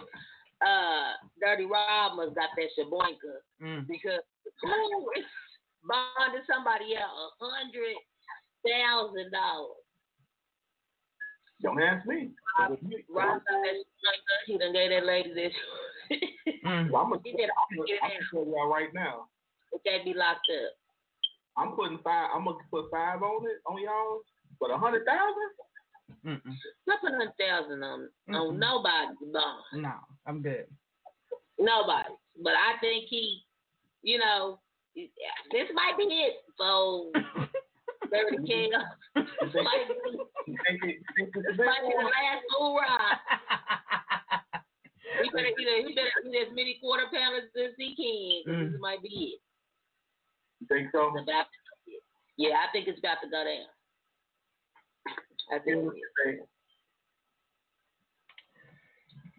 uh, 0.66 1.12
Dirty 1.40 1.64
Rob 1.64 2.16
must 2.16 2.34
got 2.34 2.50
that 2.56 2.70
shaboinka 2.78 3.40
Mm. 3.62 3.86
because 3.88 4.20
who 4.62 5.10
is 5.16 5.24
bonding 5.88 6.42
somebody 6.50 6.96
out 6.96 7.08
a 7.40 7.44
hundred 7.44 7.96
thousand 8.66 9.30
dollars? 9.32 9.80
Don't 11.62 11.80
ask 11.82 12.04
me. 12.06 12.30
Rob, 12.58 12.78
Rob 13.08 13.40
got 13.40 13.62
that 13.62 13.74
shaboinka. 13.74 14.36
He 14.46 14.58
done 14.58 14.72
gave 14.72 14.90
that 14.90 15.04
lady 15.06 15.32
this. 15.34 15.52
Mm. 16.64 16.90
Well, 16.90 17.02
I'm 17.02 17.10
gonna 17.10 17.20
He 17.24 17.32
did 17.32 17.50
I'm 17.50 17.76
gonna 17.76 17.92
I'm 18.02 18.08
gonna 18.08 18.24
tell 18.32 18.46
y'all 18.46 18.68
right 18.72 18.88
now. 18.94 19.26
That 19.84 20.04
be 20.04 20.14
locked 20.14 20.48
up. 20.50 20.72
I'm 21.56 21.76
putting 21.76 21.98
five. 22.02 22.30
I'm 22.34 22.44
gonna 22.44 22.58
put 22.70 22.90
five 22.90 23.22
on 23.22 23.46
it 23.46 23.60
on 23.66 23.80
y'all. 23.82 24.20
But 24.60 24.70
a 24.70 24.78
hundred 24.78 25.04
thousand? 25.04 26.42
Not 26.86 27.00
put 27.00 27.12
a 27.12 27.16
hundred 27.16 27.34
thousand 27.38 27.82
on 27.82 28.08
Mm-mm. 28.28 28.34
on 28.34 28.58
nobody's 28.58 29.18
bond. 29.32 29.82
No, 29.82 29.92
I'm 30.26 30.42
good. 30.42 30.66
Nobody. 31.58 32.08
But 32.42 32.54
I 32.54 32.78
think 32.80 33.06
he, 33.08 33.42
you 34.02 34.18
know, 34.18 34.58
this 34.94 35.68
might 35.74 35.98
be 35.98 36.04
it 36.04 36.34
for 36.56 37.10
Dirty 38.10 38.46
King. 38.46 38.72
might 39.14 39.88
be, 39.88 39.94
it, 40.10 40.28
you 40.46 40.56
think 40.66 41.30
it's 41.34 41.36
a 41.36 41.52
this 41.52 41.58
might 41.58 41.82
be 41.82 41.94
the 41.94 42.04
last 42.04 42.42
full 42.50 42.76
ride. 42.76 43.18
He 45.22 45.30
better 45.30 45.46
eat, 45.46 45.86
he 45.86 45.94
better 45.94 46.10
eat 46.26 46.48
as 46.48 46.54
many 46.54 46.78
quarter 46.80 47.04
pounders 47.12 47.50
as 47.56 47.72
he 47.78 47.94
can. 47.94 48.54
Mm. 48.54 48.72
This 48.72 48.80
might 48.80 49.02
be 49.02 49.08
it. 49.08 49.40
You 50.70 50.76
think 50.76 50.90
so? 50.92 51.12
It's 51.14 51.22
about 51.22 51.42
to. 51.42 51.92
Yeah, 52.36 52.56
I 52.56 52.72
think 52.72 52.88
it's 52.88 52.98
about 52.98 53.18
to 53.22 53.28
go 53.30 53.44
down. 53.44 53.66
I 55.52 55.58
think. 55.58 55.92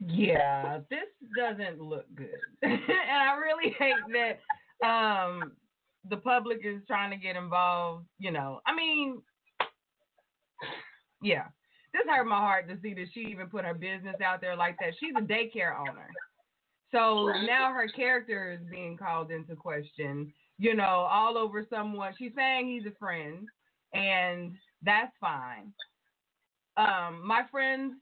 Yeah, 0.07 0.79
this 0.89 0.99
doesn't 1.37 1.81
look 1.81 2.05
good. 2.15 2.29
and 2.61 2.79
I 2.81 3.35
really 3.35 3.73
hate 3.79 3.95
that 4.13 4.87
um 4.87 5.53
the 6.07 6.17
public 6.17 6.59
is 6.63 6.81
trying 6.85 7.09
to 7.09 7.17
get 7.17 7.35
involved, 7.35 8.05
you 8.19 8.31
know. 8.31 8.61
I 8.67 8.75
mean, 8.75 9.21
yeah. 11.23 11.45
This 11.93 12.03
hurt 12.07 12.27
my 12.27 12.37
heart 12.37 12.69
to 12.69 12.77
see 12.83 12.93
that 12.93 13.07
she 13.13 13.21
even 13.21 13.47
put 13.47 13.65
her 13.65 13.73
business 13.73 14.17
out 14.23 14.41
there 14.41 14.55
like 14.55 14.75
that. 14.79 14.93
She's 14.99 15.13
a 15.17 15.21
daycare 15.21 15.79
owner. 15.79 16.09
So 16.91 17.31
now 17.45 17.71
her 17.73 17.87
character 17.87 18.51
is 18.51 18.59
being 18.69 18.97
called 18.97 19.31
into 19.31 19.55
question, 19.55 20.31
you 20.57 20.75
know, 20.75 21.07
all 21.11 21.37
over 21.37 21.65
someone. 21.69 22.13
She's 22.17 22.31
saying 22.35 22.67
he's 22.67 22.91
a 22.91 22.95
friend, 22.97 23.47
and 23.93 24.53
that's 24.83 25.11
fine. 25.19 25.73
Um, 26.77 27.21
my 27.25 27.43
friends 27.51 27.93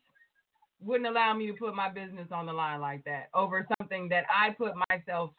wouldn't 0.82 1.10
allow 1.10 1.34
me 1.34 1.48
to 1.48 1.54
put 1.54 1.76
my 1.76 1.90
business 1.90 2.28
on 2.32 2.46
the 2.46 2.54
line 2.54 2.82
like 2.82 3.04
that 3.06 3.30
over 3.34 3.66
something 3.80 4.10
that 4.10 4.26
I 4.30 4.52
put 4.52 4.74
myself 4.90 5.32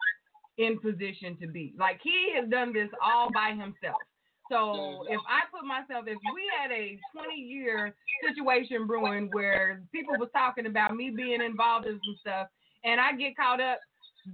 in 0.57 0.79
position 0.79 1.37
to 1.41 1.47
be. 1.47 1.73
Like 1.77 1.99
he 2.03 2.33
has 2.35 2.49
done 2.49 2.73
this 2.73 2.89
all 3.03 3.29
by 3.31 3.49
himself. 3.49 4.01
So 4.49 5.05
if 5.09 5.19
I 5.27 5.41
put 5.51 5.65
myself, 5.65 6.05
if 6.07 6.17
we 6.33 6.43
had 6.61 6.71
a 6.71 6.99
20 7.13 7.35
year 7.35 7.95
situation 8.25 8.85
brewing 8.85 9.29
where 9.31 9.81
people 9.91 10.15
was 10.19 10.29
talking 10.33 10.67
about 10.67 10.95
me 10.95 11.09
being 11.09 11.41
involved 11.41 11.87
in 11.87 11.99
some 12.05 12.15
stuff, 12.21 12.47
and 12.83 13.01
I 13.01 13.13
get 13.13 13.35
caught 13.35 13.59
up, 13.59 13.79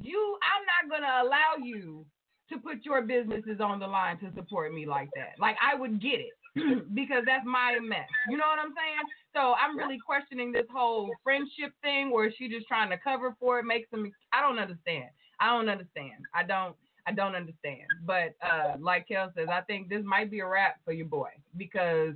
you, 0.02 0.38
I'm 0.44 0.90
not 0.90 0.94
gonna 0.94 1.28
allow 1.28 1.64
you 1.64 2.06
to 2.52 2.58
put 2.58 2.86
your 2.86 3.02
businesses 3.02 3.60
on 3.60 3.80
the 3.80 3.88
line 3.88 4.20
to 4.20 4.32
support 4.36 4.74
me 4.74 4.86
like 4.86 5.10
that. 5.16 5.40
Like 5.40 5.56
I 5.62 5.78
would 5.78 6.02
get 6.02 6.20
it 6.20 6.34
because 6.94 7.24
that's 7.26 7.46
my 7.46 7.78
mess. 7.82 8.08
You 8.30 8.38
know 8.38 8.46
what 8.48 8.60
I'm 8.60 8.74
saying? 8.76 9.06
So 9.34 9.54
I'm 9.54 9.78
really 9.78 10.00
questioning 10.06 10.52
this 10.52 10.66
whole 10.72 11.10
friendship 11.24 11.74
thing 11.82 12.12
where 12.12 12.32
she 12.38 12.50
just 12.50 12.68
trying 12.68 12.90
to 12.90 12.98
cover 12.98 13.36
for 13.40 13.60
it, 13.60 13.64
make 13.64 13.88
some. 13.90 14.12
I 14.34 14.42
don't 14.42 14.60
understand. 14.60 15.10
I 15.40 15.48
don't 15.56 15.70
understand. 15.70 16.26
I 16.34 16.44
don't. 16.44 16.76
I 17.08 17.12
don't 17.14 17.36
understand. 17.36 17.88
But 18.06 18.36
uh, 18.46 18.76
like 18.80 19.08
Kel 19.08 19.32
says, 19.36 19.48
I 19.52 19.62
think 19.62 19.90
this 19.90 20.04
might 20.06 20.30
be 20.30 20.40
a 20.40 20.46
wrap 20.46 20.76
for 20.86 20.92
your 20.92 21.08
boy 21.08 21.30
because 21.58 22.14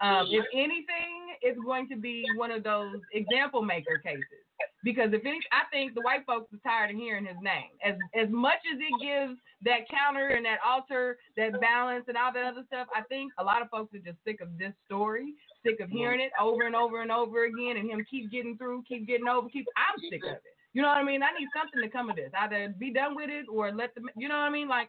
um, 0.00 0.26
if 0.30 0.44
anything, 0.52 1.36
it's 1.40 1.58
going 1.64 1.88
to 1.88 1.96
be 1.96 2.24
one 2.36 2.50
of 2.50 2.62
those 2.62 2.96
example 3.12 3.62
maker 3.62 3.98
cases. 4.04 4.45
Because 4.86 5.10
if 5.10 5.26
any, 5.26 5.42
I 5.50 5.66
think 5.74 5.98
the 5.98 6.06
white 6.06 6.22
folks 6.30 6.46
are 6.54 6.62
tired 6.62 6.94
of 6.94 6.96
hearing 6.96 7.26
his 7.26 7.40
name. 7.42 7.74
As 7.82 7.98
as 8.14 8.30
much 8.30 8.62
as 8.70 8.78
it 8.78 8.94
gives 9.02 9.34
that 9.66 9.82
counter 9.90 10.28
and 10.30 10.46
that 10.46 10.62
alter, 10.64 11.18
that 11.36 11.58
balance 11.60 12.04
and 12.06 12.16
all 12.16 12.30
that 12.30 12.46
other 12.46 12.62
stuff, 12.70 12.86
I 12.94 13.02
think 13.10 13.32
a 13.42 13.44
lot 13.44 13.62
of 13.62 13.68
folks 13.74 13.90
are 13.98 14.06
just 14.06 14.22
sick 14.22 14.38
of 14.40 14.54
this 14.62 14.70
story, 14.86 15.34
sick 15.66 15.80
of 15.82 15.90
hearing 15.90 16.20
it 16.20 16.30
over 16.38 16.70
and 16.70 16.76
over 16.76 17.02
and 17.02 17.10
over 17.10 17.50
again, 17.50 17.82
and 17.82 17.90
him 17.90 18.06
keep 18.08 18.30
getting 18.30 18.56
through, 18.56 18.84
keep 18.86 19.08
getting 19.10 19.26
over, 19.26 19.48
keep. 19.48 19.66
I'm 19.74 19.98
sick 20.08 20.22
of 20.22 20.38
it. 20.38 20.54
You 20.72 20.82
know 20.82 20.88
what 20.94 21.02
I 21.02 21.02
mean? 21.02 21.20
I 21.20 21.34
need 21.34 21.50
something 21.50 21.82
to 21.82 21.90
come 21.90 22.08
of 22.08 22.14
this. 22.14 22.30
Either 22.38 22.72
be 22.78 22.92
done 22.94 23.16
with 23.18 23.28
it 23.28 23.46
or 23.50 23.74
let 23.74 23.90
the. 23.96 24.02
You 24.14 24.28
know 24.30 24.38
what 24.38 24.46
I 24.46 24.54
mean? 24.54 24.68
Like. 24.70 24.88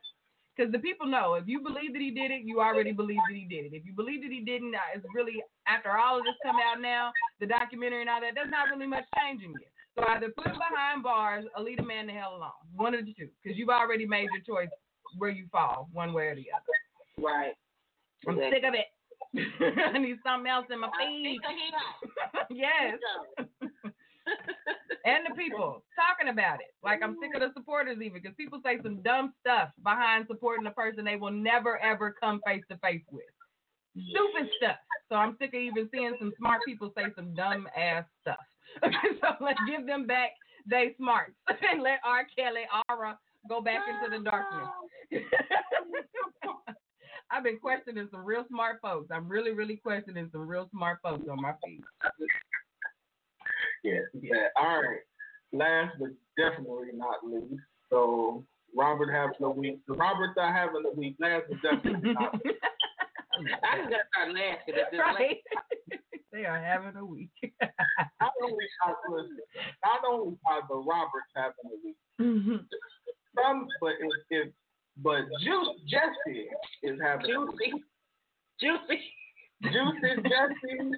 Because 0.54 0.72
the 0.74 0.82
people 0.82 1.06
know 1.06 1.36
if 1.36 1.46
you 1.46 1.62
believe 1.62 1.94
that 1.94 2.02
he 2.02 2.10
did 2.10 2.32
it, 2.34 2.42
you 2.42 2.62
already 2.62 2.92
believe 2.92 3.22
that 3.30 3.38
he 3.38 3.46
did 3.46 3.70
it. 3.70 3.78
If 3.78 3.86
you 3.86 3.94
believe 3.94 4.24
that 4.26 4.34
he 4.34 4.42
didn't, 4.42 4.74
uh, 4.74 4.90
it's 4.98 5.06
really 5.14 5.38
after 5.68 5.94
all 5.94 6.18
of 6.18 6.26
this 6.26 6.34
come 6.42 6.58
out 6.58 6.82
now, 6.82 7.14
the 7.40 7.46
documentary 7.46 8.02
and 8.02 8.10
all 8.10 8.22
that, 8.22 8.34
there's 8.34 8.50
not 8.50 8.66
really 8.74 8.90
much 8.90 9.06
changing 9.22 9.54
you. 9.54 9.70
So 9.98 10.04
either 10.10 10.30
put 10.30 10.48
him 10.48 10.54
behind 10.54 11.02
bars 11.02 11.46
or 11.56 11.64
leave 11.64 11.78
the 11.78 11.84
man 11.84 12.06
the 12.08 12.14
hell 12.14 12.36
alone. 12.38 12.52
One 12.76 12.94
of 12.94 13.06
the 13.06 13.14
two, 13.14 13.30
because 13.42 13.58
you've 13.58 13.70
already 13.70 14.06
made 14.06 14.28
your 14.32 14.44
choice 14.46 14.70
where 15.18 15.32
you 15.32 15.48
fall, 15.52 15.90
one 15.92 16.14
way 16.14 16.28
or 16.28 16.36
the 16.36 16.46
other. 16.54 17.26
Right. 17.26 17.54
I'm 18.28 18.38
sick 18.52 18.64
of 18.64 18.76
it. 18.76 18.86
I 19.94 19.98
need 19.98 20.18
something 20.24 20.50
else 20.50 20.66
in 20.72 20.80
my 20.80 20.90
feed. 21.00 21.40
think 21.42 21.42
I 21.46 22.54
hear 22.54 22.62
yes, 22.62 22.98
and 25.06 25.26
the 25.30 25.36
people 25.36 25.84
talking 25.96 26.32
about 26.32 26.60
it. 26.60 26.74
Like 26.84 27.02
I'm 27.04 27.18
sick 27.22 27.34
of 27.34 27.42
the 27.42 27.54
supporters 27.54 27.98
even, 28.02 28.22
because 28.22 28.36
people 28.38 28.60
say 28.64 28.78
some 28.84 29.02
dumb 29.02 29.34
stuff 29.42 29.70
behind 29.84 30.26
supporting 30.28 30.66
a 30.68 30.72
person 30.72 31.06
they 31.06 31.16
will 31.18 31.32
never 31.32 31.78
ever 31.80 32.16
come 32.20 32.40
face 32.46 32.64
to 32.70 32.78
face 32.78 33.02
with. 33.12 33.26
Stupid 33.94 34.50
stuff. 34.58 34.78
So 35.10 35.16
I'm 35.16 35.36
sick 35.40 35.54
of 35.54 35.60
even 35.60 35.90
seeing 35.92 36.16
some 36.20 36.32
smart 36.38 36.62
people 36.66 36.94
say 36.96 37.06
some 37.16 37.34
dumb 37.34 37.68
ass 37.76 38.06
stuff. 38.22 38.38
so 39.22 39.28
let's 39.42 39.60
give 39.68 39.86
them 39.86 40.06
back 40.06 40.32
they 40.70 40.94
smarts 40.98 41.34
and 41.72 41.82
let 41.82 42.00
R. 42.06 42.28
Kelly, 42.38 42.64
Aura 42.90 43.18
go 43.48 43.62
back 43.62 43.82
into 43.88 44.18
the 44.18 44.24
darkness. 44.24 44.70
I've 47.32 47.44
been 47.44 47.60
questioning 47.60 48.08
some 48.12 48.24
real 48.24 48.46
smart 48.50 48.80
folks. 48.82 49.10
I'm 49.12 49.28
really, 49.28 49.52
really 49.52 49.78
questioning 49.78 50.30
some 50.32 50.48
real 50.48 50.70
smart 50.72 51.00
folks 51.04 51.28
on 51.30 51.42
my 51.42 51.54
feed. 51.64 51.82
Yeah, 53.84 54.00
yeah. 54.22 54.48
All 54.60 54.82
right. 54.82 55.00
Last 55.52 55.96
but 56.00 56.10
definitely 56.38 56.88
not 56.94 57.26
least. 57.26 57.62
So 57.90 58.46
Robert 58.76 59.12
has 59.12 59.32
a 59.42 59.50
week. 59.50 59.80
Robert's 59.88 60.38
not 60.38 60.54
having 60.54 60.84
a 60.86 60.96
week. 60.98 61.16
Last 61.20 61.44
but 61.50 61.62
definitely 61.62 62.14
not 62.14 62.34
least. 62.46 62.60
I 63.64 63.78
just 63.78 63.90
gotta 63.90 64.08
start 64.14 64.34
laughing 64.34 64.76
at 64.76 64.92
this. 64.92 65.00
right? 65.00 65.38
they 66.32 66.46
are 66.46 66.60
having 66.62 66.96
a 66.98 67.06
week. 67.06 67.30
Not 68.22 68.34
only 68.42 68.66
are 68.86 68.96
listen, 69.10 69.38
not 69.86 70.02
only 70.08 70.38
are 70.50 70.62
the 70.68 70.76
Roberts 70.76 71.32
having 71.36 71.66
a 71.66 71.78
week. 71.84 71.98
mm-hmm. 72.20 72.58
Some, 73.36 73.68
but 73.82 73.94
if, 74.00 74.12
if 74.30 74.54
but 75.04 75.22
Juice 75.44 75.78
Jesse 75.88 76.50
is 76.84 77.00
having 77.02 77.32
a 77.32 77.42
week. 77.42 77.58
Juicy. 77.60 77.84
Juicy. 78.60 79.00
Juicy 79.64 80.22
Jesse. 80.24 80.92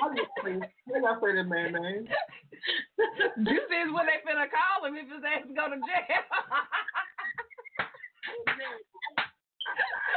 How 0.00 0.08
do 0.08 0.20
you 0.20 0.26
say- 0.44 0.60
that 0.92 1.46
man 1.48 1.72
name? 1.72 2.08
This 3.36 3.64
is 3.64 3.92
what 3.92 4.06
they 4.06 4.20
finna 4.24 4.46
call 4.50 4.86
him 4.86 4.96
if 4.96 5.08
his 5.08 5.24
ass 5.24 5.46
go 5.56 5.68
to 5.68 5.76
jail. 5.76 6.24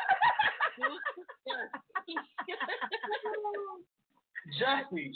Jesse. 4.59 5.11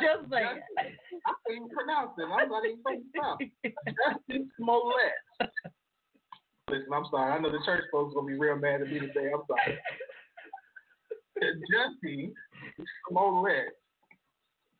Just 0.00 0.30
saying. 0.30 0.62
I 0.78 1.32
can't 1.46 1.56
even 1.56 1.68
pronounce 1.68 2.12
it. 2.18 2.24
I'm 2.24 2.48
not 2.48 2.64
even 2.64 2.78
supposed 2.78 3.02
to 3.02 3.18
stop. 3.18 3.38
Justin 3.66 4.50
Smollett. 4.56 5.18
Listen, 5.40 5.50
listen, 6.70 6.92
I'm 6.94 7.04
sorry. 7.10 7.32
I 7.32 7.38
know 7.38 7.50
the 7.50 7.64
church 7.64 7.84
folks 7.90 8.14
gonna 8.14 8.26
be 8.26 8.38
real 8.38 8.56
mad 8.56 8.82
at 8.82 8.88
me 8.88 9.00
today. 9.00 9.30
I'm 9.34 9.42
sorry. 9.48 9.78
Jesse 11.40 12.32
Smollett. 13.08 13.74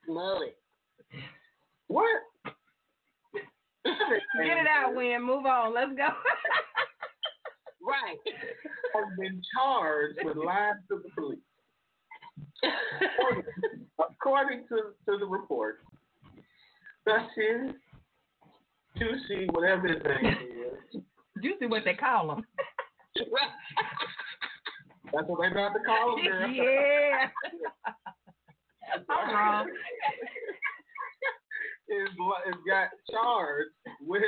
Mullet. 0.08 0.56
What? 1.88 2.22
Get 3.84 4.58
it 4.58 4.66
out, 4.66 4.94
Win. 4.94 5.22
Move 5.22 5.46
on. 5.46 5.74
Let's 5.74 5.92
go. 5.96 6.08
Right. 7.82 8.18
Has 8.94 9.04
been 9.18 9.40
charged 9.54 10.18
with 10.22 10.36
lying 10.36 10.74
to 10.88 11.02
the 11.02 11.10
police. 11.16 11.38
According 13.98 14.64
to, 14.68 14.76
to 15.06 15.18
the 15.18 15.26
report, 15.26 15.78
Dustin, 17.06 17.74
Juicy, 18.96 19.46
whatever 19.52 19.88
his 19.88 20.02
name 20.04 20.36
is, 20.94 21.02
Juicy, 21.42 21.66
what 21.66 21.84
they 21.84 21.94
call 21.94 22.28
them. 22.28 22.44
that's 25.12 25.28
what 25.28 25.40
they 25.40 25.54
got 25.54 25.72
to 25.72 25.80
call 25.86 26.18
him, 26.18 26.24
girl. 26.24 26.50
yeah. 26.50 27.28
I'm 29.08 29.34
wrong. 29.34 29.68
is, 31.88 32.08
is 32.48 32.60
got 32.66 32.88
charged 33.10 33.70
with 34.00 34.22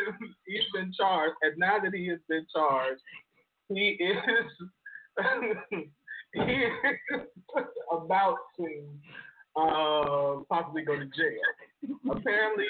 he's 0.47 0.65
been 0.75 0.93
charged, 0.97 1.35
and 1.43 1.59
now 1.59 1.79
that 1.83 1.95
he 1.95 2.09
has 2.09 2.19
been 2.29 2.47
charged, 2.55 3.01
he 3.75 3.97
is 4.01 4.17
he 6.35 6.41
is 6.41 7.21
about 7.93 8.37
to 8.57 8.85
uh, 9.57 10.43
possibly 10.49 10.83
go 10.83 10.97
to 10.97 11.05
jail. 11.05 11.97
Apparently, 12.11 12.67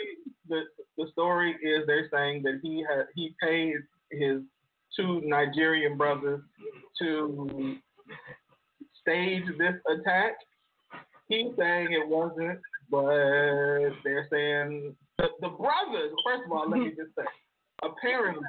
the 0.49 0.63
the 0.97 1.07
story 1.13 1.57
is 1.63 1.87
they're 1.87 2.09
saying 2.13 2.43
that 2.43 2.61
he 2.63 2.85
had 2.89 3.07
he 3.15 3.35
paid 3.43 3.77
his 4.11 4.43
two 4.97 5.21
Nigerian 5.25 5.97
brothers 5.97 6.41
to 7.01 7.77
stage 9.01 9.45
this 9.59 9.75
attack. 9.89 10.33
He's 11.29 11.47
saying 11.57 11.93
it 11.93 12.07
wasn't, 12.09 12.59
but 12.91 13.07
they're 14.05 14.27
saying 14.31 14.97
the, 15.19 15.29
the 15.41 15.49
brothers. 15.49 16.13
First 16.25 16.43
of 16.47 16.53
all, 16.53 16.69
let 16.69 16.81
me 16.81 16.89
just 16.89 17.15
say, 17.17 17.25
apparently 17.83 18.43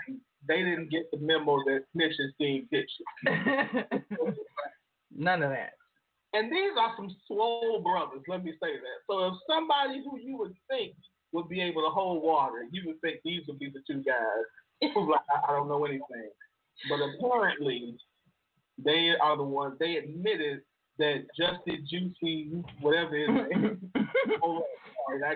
they 0.48 0.58
didn't 0.58 0.90
get 0.90 1.10
the 1.12 1.18
memo 1.20 1.58
that 1.66 1.84
snitches 1.96 2.32
seen 2.40 2.68
pictures. 2.70 3.06
None 5.16 5.44
of 5.44 5.52
that. 5.52 5.74
And 6.34 6.52
these 6.52 6.72
are 6.80 6.94
some 6.96 7.14
swole 7.28 7.82
brothers, 7.82 8.24
let 8.28 8.44
me 8.44 8.52
say 8.52 8.74
that. 8.74 8.98
So 9.10 9.28
if 9.28 9.34
somebody 9.48 10.02
who 10.04 10.18
you 10.18 10.38
would 10.38 10.56
think 10.70 10.94
would 11.34 11.50
be 11.50 11.62
able 11.62 11.84
to 11.84 11.90
hold 11.90 12.24
water, 12.24 12.66
you 12.72 12.84
would 12.86 13.02
think 13.02 13.20
these 13.24 13.42
would 13.48 13.60
be 13.60 13.70
the 13.70 13.82
two 13.86 14.02
guys 14.04 14.92
who's 14.94 15.10
like, 15.10 15.22
I, 15.30 15.52
I 15.52 15.56
don't 15.56 15.68
know 15.68 15.86
anything. 15.86 16.32
But 16.90 17.00
apparently, 17.02 17.98
they 18.84 19.12
are 19.22 19.38
the 19.38 19.44
ones, 19.44 19.76
they 19.80 19.98
admitted 19.98 20.62
that 20.98 21.26
Justin 21.38 21.86
Juicy, 21.90 22.64
whatever 22.80 23.16
his 23.16 23.28
name, 23.28 23.92
oh, 24.44 24.64
sorry, 25.10 25.36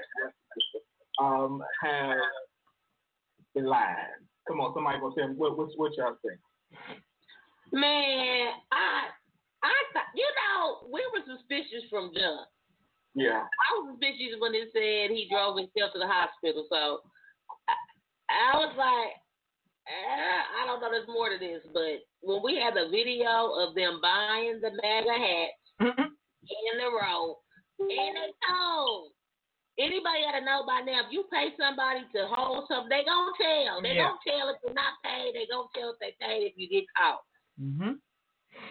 um, 1.22 1.62
has 1.82 2.18
been 3.54 3.66
lying. 3.66 3.96
Come 4.48 4.62
on, 4.62 4.74
somebody 4.74 5.00
go 5.00 5.12
tell 5.12 5.28
me 5.28 5.36
what, 5.36 5.58
what's 5.58 5.74
what 5.76 5.98
y'all 5.98 6.16
think. 6.22 6.40
Man, 7.72 8.54
I 8.72 9.10
I 9.64 9.78
thought 9.94 10.14
you 10.14 10.28
know, 10.38 10.88
we 10.92 11.02
were 11.14 11.26
suspicious 11.26 11.90
from 11.90 12.12
jump. 12.14 12.48
Yeah. 13.16 13.42
I 13.42 13.68
was 13.80 13.96
suspicious 13.96 14.38
when 14.40 14.54
it 14.54 14.70
said 14.76 15.10
he 15.10 15.28
drove 15.32 15.58
himself 15.58 15.94
to 15.94 16.00
the 16.00 16.08
hospital. 16.08 16.68
So 16.70 17.00
I, 17.68 17.74
I 18.30 18.58
was 18.60 18.76
like, 18.78 19.16
eh, 19.88 20.42
I 20.62 20.68
don't 20.68 20.82
know. 20.82 20.92
There's 20.92 21.08
more 21.08 21.30
to 21.32 21.40
this, 21.40 21.64
but 21.74 22.06
when 22.22 22.44
we 22.44 22.60
had 22.60 22.76
the 22.76 22.92
video 22.92 23.56
of 23.56 23.74
them 23.74 24.00
buying 24.04 24.60
the 24.62 24.70
MAGA 24.78 25.16
hats 25.16 25.58
in 25.80 26.74
the 26.78 26.92
row, 26.92 27.40
and 27.80 27.90
they 27.90 28.32
told 28.46 29.12
anybody 29.80 30.24
got 30.24 30.40
to 30.40 30.46
know 30.46 30.64
by 30.66 30.82
now. 30.86 31.06
If 31.06 31.12
you 31.12 31.26
pay 31.32 31.52
somebody 31.60 32.02
to 32.16 32.28
hold 32.28 32.68
something, 32.68 32.90
they 32.90 33.04
gonna 33.04 33.32
tell. 33.38 33.82
They 33.82 33.96
Yeah. 33.96 34.16
gonna 34.16 34.26
tell 34.26 34.50
if 34.50 34.58
you're 34.64 34.74
not 34.74 35.00
paid. 35.04 35.36
They 35.36 35.48
gonna 35.48 35.68
tell 35.76 35.92
if 35.92 36.00
they 36.00 36.16
paid 36.20 36.52
if 36.52 36.54
you 36.58 36.68
get 36.70 36.86
caught. 36.96 37.24
Mm-hmm. 37.62 38.00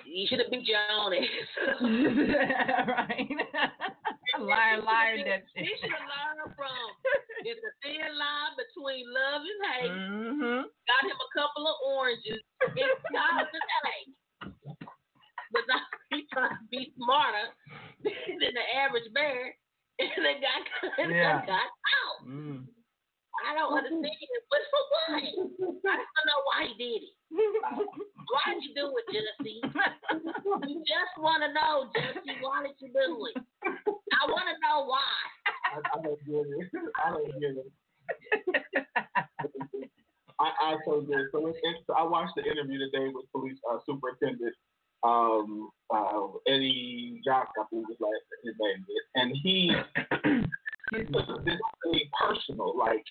You 0.04 0.26
should 0.26 0.40
have 0.40 0.50
beat 0.50 0.64
your 0.66 0.80
own 0.90 1.12
ass. 1.12 1.50
right. 2.88 3.28
liar, 4.40 4.80
liar, 4.80 5.16
that 5.24 5.44
He 5.54 5.68
should 5.80 5.92
have 5.92 6.08
learned 6.08 6.56
from 6.56 6.72
it's 7.44 7.60
a 7.60 7.72
thin 7.84 8.00
line 8.16 8.52
between 8.56 9.04
love 9.12 9.42
and 9.44 9.60
hate. 9.76 9.92
Mm-hmm. 9.92 10.60
Got 10.64 11.04
him 11.04 11.18
a 11.20 11.30
couple 11.36 11.68
of 11.68 11.76
oranges. 11.84 12.40
It's 12.76 13.00
to 13.12 13.60
take. 13.84 14.08
But 15.52 15.62
now 15.68 15.84
he's 16.10 16.26
trying 16.32 16.50
to 16.50 16.66
be 16.70 16.92
smarter 16.96 17.52
than 18.02 18.52
the 18.56 18.66
average 18.74 19.06
bear. 19.12 19.54
And 20.00 20.24
they 20.26 20.40
got, 20.42 20.62
and 20.98 21.10
they 21.12 21.16
Yeah. 21.16 21.46
got 21.46 21.70
out. 21.70 22.26
Mm. 22.26 22.66
I 23.46 23.54
don't 23.54 23.76
understand 23.76 24.04
it. 24.04 24.42
But 24.50 24.62
for 24.70 24.82
what? 24.90 25.22
I 25.86 26.02
don't 26.02 26.26
know 26.26 26.40
why 26.46 26.66
he 26.66 26.74
did 26.78 27.02
it. 27.02 27.14
Why 27.30 28.54
did 28.54 28.62
you 28.62 28.74
do 28.74 28.94
it, 28.94 29.06
Jesse? 29.10 29.60
We 30.66 30.74
just 30.86 31.14
want 31.18 31.42
to 31.42 31.50
know, 31.52 31.90
Jesse, 31.94 32.38
why 32.40 32.62
did 32.62 32.74
you 32.78 32.90
do 32.94 33.26
it? 33.30 33.42
I 33.66 34.22
want 34.30 34.46
to 34.50 34.56
know 34.62 34.86
why. 34.86 35.14
I, 35.70 35.78
I 35.82 36.02
don't 36.02 36.18
get 36.26 36.46
it. 36.46 36.70
I 37.04 37.10
don't 37.10 37.40
get 37.40 37.54
it. 37.58 37.70
I, 40.40 40.50
I 40.60 40.76
told 40.84 41.06
this. 41.08 41.26
So 41.32 41.46
it's, 41.46 41.58
it's, 41.62 41.84
I 41.96 42.02
watched 42.02 42.34
the 42.36 42.42
interview 42.44 42.78
today 42.78 43.10
with 43.12 43.26
police 43.32 43.58
uh, 43.70 43.78
superintendent 43.86 44.54
um, 45.04 45.70
uh, 45.94 46.26
Eddie 46.48 47.20
Jock, 47.24 47.48
I 47.58 47.64
believe 47.70 47.86
his 47.88 47.98
last 48.00 48.24
his 48.42 48.54
name 48.60 48.84
is, 48.88 49.04
and 49.14 49.36
he 49.42 49.72
he 50.90 51.04
took 51.12 51.44
this 51.44 51.60
really 51.84 52.10
personal. 52.18 52.76
Like 52.76 53.04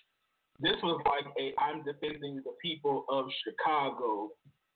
this 0.60 0.76
was 0.82 1.02
like 1.06 1.32
a 1.40 1.54
I'm 1.62 1.84
defending 1.84 2.38
the 2.38 2.54
people 2.62 3.06
of 3.10 3.26
Chicago 3.44 4.30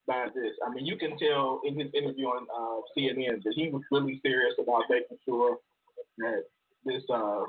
by 0.07 0.27
this. 0.33 0.53
I 0.65 0.73
mean, 0.73 0.85
you 0.85 0.97
can 0.97 1.17
tell 1.17 1.61
in 1.65 1.79
his 1.79 1.89
interview 1.93 2.27
on 2.27 2.47
uh, 2.53 2.81
CNN 2.95 3.43
that 3.43 3.53
he 3.55 3.69
was 3.69 3.81
really 3.91 4.19
serious 4.23 4.53
about 4.61 4.83
making 4.89 5.17
sure 5.25 5.57
that 6.19 6.43
this 6.85 7.03
uh, 7.13 7.43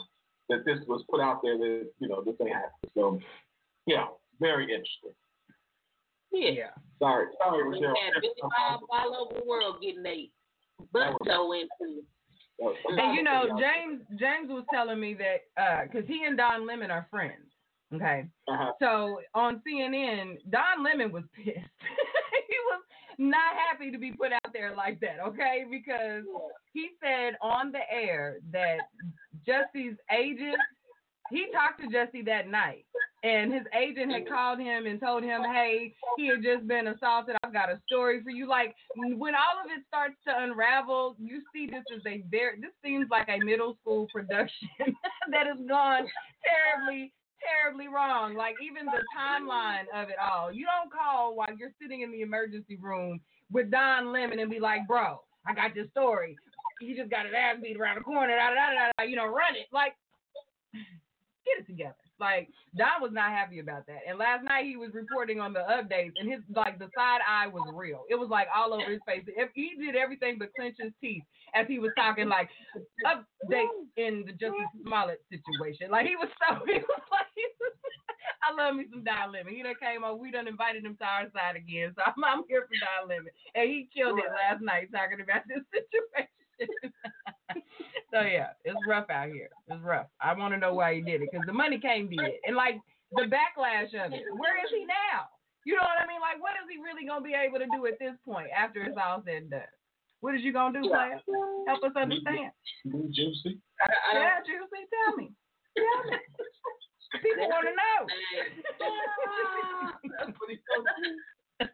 that 0.48 0.64
this 0.64 0.78
was 0.88 1.04
put 1.10 1.20
out 1.20 1.40
there 1.42 1.58
that 1.58 1.90
you 1.98 2.08
know 2.08 2.22
this 2.24 2.34
ain't 2.40 2.50
happening. 2.50 2.90
So 2.94 3.20
yeah, 3.86 4.06
very 4.40 4.64
interesting. 4.64 5.12
Yeah. 6.32 6.70
Sorry, 6.98 7.26
sorry, 7.42 7.64
We 7.68 7.80
Michelle. 7.80 7.94
had 7.94 8.22
55 8.22 8.78
all 8.90 9.16
over 9.16 9.40
the 9.40 9.46
world 9.46 9.76
getting 9.80 10.02
they 10.02 10.30
butt 10.92 11.14
toe 11.24 11.52
into. 11.52 12.02
And 12.60 13.14
you 13.14 13.22
know, 13.22 13.44
James 13.58 14.02
James 14.18 14.48
was 14.48 14.64
telling 14.72 14.98
me 14.98 15.14
that 15.14 15.86
because 15.86 16.06
he 16.08 16.24
and 16.24 16.36
Don 16.36 16.66
Lemon 16.66 16.90
are 16.90 17.06
friends. 17.10 17.46
Okay. 17.94 18.26
Uh-huh. 18.48 18.72
So 18.80 19.20
on 19.34 19.62
CNN, 19.66 20.38
Don 20.50 20.84
Lemon 20.84 21.10
was 21.12 21.22
pissed. 21.34 21.46
he 21.54 22.56
was 22.66 22.82
not 23.18 23.54
happy 23.70 23.90
to 23.90 23.98
be 23.98 24.12
put 24.12 24.32
out 24.32 24.52
there 24.52 24.74
like 24.76 25.00
that, 25.00 25.18
okay? 25.26 25.64
Because 25.70 26.24
he 26.72 26.90
said 27.02 27.34
on 27.40 27.72
the 27.72 27.80
air 27.90 28.38
that 28.52 28.78
Jesse's 29.46 29.96
agent, 30.12 30.56
he 31.30 31.46
talked 31.52 31.80
to 31.80 31.88
Jesse 31.88 32.22
that 32.22 32.48
night. 32.48 32.84
And 33.24 33.52
his 33.52 33.64
agent 33.74 34.12
had 34.12 34.28
called 34.28 34.60
him 34.60 34.86
and 34.86 35.00
told 35.00 35.24
him, 35.24 35.42
hey, 35.42 35.92
he 36.16 36.28
had 36.28 36.42
just 36.42 36.68
been 36.68 36.86
assaulted. 36.86 37.36
I've 37.42 37.52
got 37.52 37.68
a 37.68 37.80
story 37.84 38.22
for 38.22 38.30
you. 38.30 38.48
Like, 38.48 38.76
when 38.94 39.34
all 39.34 39.58
of 39.58 39.70
it 39.76 39.82
starts 39.88 40.14
to 40.28 40.32
unravel, 40.36 41.16
you 41.18 41.42
see 41.52 41.66
this 41.66 41.82
is 41.90 42.02
a 42.06 42.22
very, 42.30 42.60
this 42.60 42.70
seems 42.84 43.08
like 43.10 43.28
a 43.28 43.44
middle 43.44 43.76
school 43.80 44.06
production 44.14 44.68
that 45.32 45.46
has 45.46 45.58
gone 45.68 46.06
terribly 46.46 47.12
terribly 47.38 47.88
wrong. 47.88 48.34
Like 48.34 48.56
even 48.62 48.86
the 48.86 49.02
timeline 49.14 49.86
of 49.94 50.08
it 50.08 50.16
all. 50.18 50.52
You 50.52 50.66
don't 50.66 50.92
call 50.92 51.36
while 51.36 51.54
you're 51.56 51.74
sitting 51.80 52.02
in 52.02 52.10
the 52.10 52.22
emergency 52.22 52.76
room 52.76 53.20
with 53.50 53.70
Don 53.70 54.12
Lemon 54.12 54.38
and 54.38 54.50
be 54.50 54.60
like, 54.60 54.86
bro, 54.86 55.22
I 55.46 55.54
got 55.54 55.74
this 55.74 55.88
story. 55.90 56.36
He 56.80 56.94
just 56.94 57.10
got 57.10 57.26
his 57.26 57.34
ass 57.34 57.56
beat 57.62 57.76
around 57.76 57.96
the 57.98 58.02
corner, 58.02 58.36
da, 58.36 58.50
da, 58.50 58.54
da, 58.54 58.70
da, 58.70 58.90
da, 58.98 59.04
you 59.04 59.16
know, 59.16 59.26
run 59.26 59.56
it. 59.56 59.66
Like, 59.72 59.94
get 60.72 61.58
it 61.58 61.66
together. 61.66 61.94
Like 62.20 62.48
Don 62.76 63.00
was 63.00 63.12
not 63.12 63.30
happy 63.30 63.60
about 63.60 63.86
that. 63.86 64.00
And 64.08 64.18
last 64.18 64.44
night 64.44 64.66
he 64.66 64.76
was 64.76 64.90
reporting 64.92 65.40
on 65.40 65.52
the 65.52 65.60
updates, 65.60 66.12
and 66.18 66.30
his 66.30 66.40
like 66.54 66.78
the 66.78 66.90
side 66.96 67.20
eye 67.26 67.46
was 67.46 67.62
real. 67.74 68.04
It 68.10 68.16
was 68.16 68.28
like 68.28 68.48
all 68.54 68.74
over 68.74 68.90
his 68.90 69.00
face. 69.06 69.24
If 69.26 69.50
he 69.54 69.74
did 69.78 69.96
everything 69.96 70.36
but 70.38 70.52
clench 70.54 70.76
his 70.78 70.92
teeth 71.00 71.22
as 71.54 71.66
he 71.66 71.78
was 71.78 71.92
talking, 71.96 72.28
like 72.28 72.48
update 73.06 73.70
in 73.96 74.24
the 74.26 74.32
Justice 74.32 74.72
Smollett 74.82 75.22
situation. 75.30 75.90
Like 75.90 76.06
he 76.06 76.16
was 76.16 76.28
so 76.42 76.60
he 76.66 76.78
was 76.82 77.04
like, 77.10 77.30
he 77.34 77.46
was, 77.60 77.74
I 78.44 78.54
love 78.54 78.74
me 78.76 78.86
some 78.90 79.04
Don 79.04 79.32
Lemon. 79.32 79.54
He 79.54 79.62
done 79.62 79.78
came 79.80 80.04
on. 80.04 80.18
We 80.18 80.30
done 80.30 80.48
invited 80.48 80.84
him 80.84 80.96
to 80.98 81.04
our 81.04 81.30
side 81.32 81.56
again, 81.56 81.94
so 81.96 82.02
I'm, 82.06 82.18
I'm 82.24 82.42
here 82.48 82.66
for 82.66 82.76
Don 82.78 83.08
Lemon, 83.08 83.32
and 83.54 83.68
he 83.68 83.88
killed 83.94 84.18
it 84.18 84.30
last 84.30 84.62
night 84.62 84.90
talking 84.92 85.20
about 85.22 85.46
this 85.46 85.62
situation. 85.70 86.37
so 88.12 88.20
yeah, 88.20 88.48
it's 88.64 88.78
rough 88.86 89.10
out 89.10 89.28
here. 89.28 89.48
It's 89.68 89.82
rough. 89.82 90.06
I 90.20 90.34
want 90.34 90.54
to 90.54 90.58
know 90.58 90.74
why 90.74 90.94
he 90.94 91.00
did 91.00 91.22
it 91.22 91.28
because 91.30 91.46
the 91.46 91.52
money 91.52 91.78
came 91.78 92.08
be 92.08 92.16
it, 92.16 92.40
and 92.46 92.56
like 92.56 92.80
the 93.12 93.22
backlash 93.22 93.94
of 93.94 94.12
it. 94.12 94.24
Where 94.36 94.58
is 94.64 94.70
he 94.70 94.84
now? 94.84 95.28
You 95.64 95.76
know 95.76 95.82
what 95.82 96.00
I 96.00 96.06
mean? 96.06 96.20
Like, 96.20 96.40
what 96.40 96.56
is 96.56 96.68
he 96.70 96.80
really 96.80 97.06
gonna 97.06 97.24
be 97.24 97.34
able 97.34 97.58
to 97.58 97.68
do 97.74 97.86
at 97.86 97.98
this 97.98 98.16
point 98.24 98.48
after 98.56 98.82
it's 98.82 98.96
all 98.96 99.22
said 99.24 99.42
and 99.42 99.50
done? 99.50 99.72
What 100.20 100.34
is 100.34 100.42
you 100.42 100.52
gonna 100.52 100.80
do, 100.80 100.88
player? 100.88 101.20
Help 101.66 101.84
us 101.84 101.92
understand. 101.94 102.50
New 102.84 103.06
Juicy. 103.12 103.60
I, 103.80 103.86
I 103.86 104.18
Yeah, 104.18 104.40
Juicy, 104.42 104.88
tell 104.90 105.16
me. 105.16 105.30
Tell 105.76 106.10
me. 106.10 106.18
People 107.22 107.48
want 107.48 107.64
to 107.64 107.74
know. 107.76 108.00
That's 110.18 110.34
what 110.38 110.50
he's 110.50 110.64
gonna 110.66 110.92
do. 110.96 111.10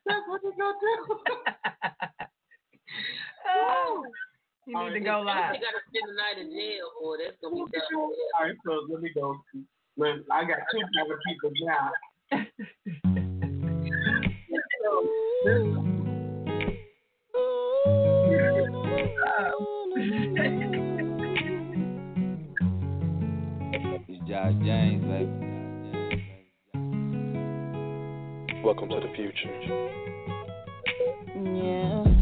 That's 0.07 0.27
what 0.29 0.41
he's 0.43 0.59
gonna 0.59 0.79
do. 0.79 0.95
oh, 3.49 4.05
you 4.67 4.77
All 4.79 4.89
need 4.89 4.95
to 4.95 5.01
go 5.01 5.21
live. 5.21 5.53
They 5.53 5.59
gotta 5.59 5.83
spend 5.89 6.09
the 6.09 6.15
night 6.17 6.39
in 6.41 6.51
jail, 6.51 6.89
or 7.03 7.19
that's 7.19 7.37
gonna 7.43 7.55
be 7.55 7.71
tough. 7.73 7.93
All 7.93 8.13
right, 8.41 8.57
so 8.65 8.73
let 8.91 9.03
me 9.03 9.11
go. 9.15 9.37
Look, 9.97 10.25
I 10.33 10.45
got 10.45 10.59
two 10.73 10.81
other 11.05 11.19
people 11.27 11.51
now. 11.63 11.93
It's 24.09 24.21
Josh 24.29 24.55
James, 24.65 25.05
baby. 25.05 25.31
Welcome 28.65 28.89
to 28.89 29.01
the 29.01 29.13
future. 29.15 29.53
Yeah, 31.37 32.14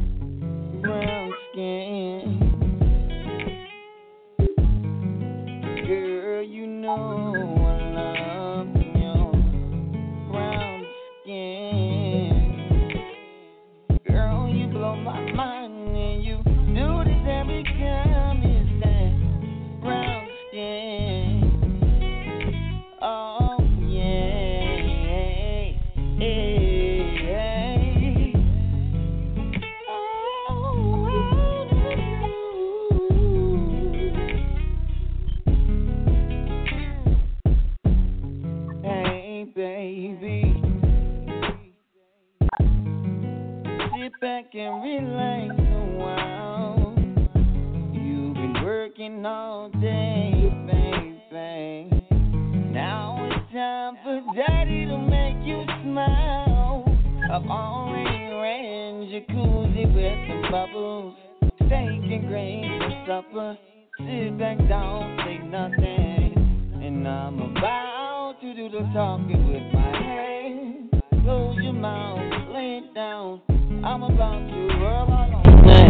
Steak 61.73 62.05
and 62.13 62.29
gravy 62.29 62.69
for 62.81 63.05
supper. 63.07 63.59
Sit 63.97 64.39
back 64.39 64.59
down, 64.69 65.17
say 65.25 65.39
nothing. 65.39 66.81
And 66.85 67.09
I'm 67.09 67.41
about 67.41 68.35
to 68.43 68.55
do 68.55 68.69
the 68.69 68.81
talking 68.93 69.49
with 69.49 69.73
my 69.73 69.97
hands. 69.97 70.91
Close 71.25 71.57
your 71.63 71.73
mouth, 71.73 72.19
lay 72.53 72.83
it 72.85 72.95
down. 72.95 73.41
I'm 73.83 74.03
about 74.03 74.47
to 74.51 74.67
rub 74.85 75.09
all 75.09 75.82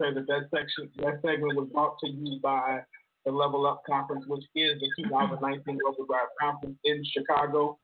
say 0.00 0.14
that 0.14 0.26
that 0.26 0.48
section, 0.54 0.90
that 0.98 1.20
segment 1.22 1.56
was 1.56 1.68
brought 1.72 1.98
to 2.00 2.08
you 2.08 2.40
by 2.42 2.80
the 3.26 3.32
Level 3.32 3.66
Up 3.66 3.82
Conference, 3.86 4.24
which 4.26 4.44
is 4.54 4.80
the 4.80 5.04
2019 5.04 5.78
Global 5.78 6.06
Drive 6.06 6.28
Conference 6.40 6.76
in 6.84 7.04
Chicago. 7.04 7.78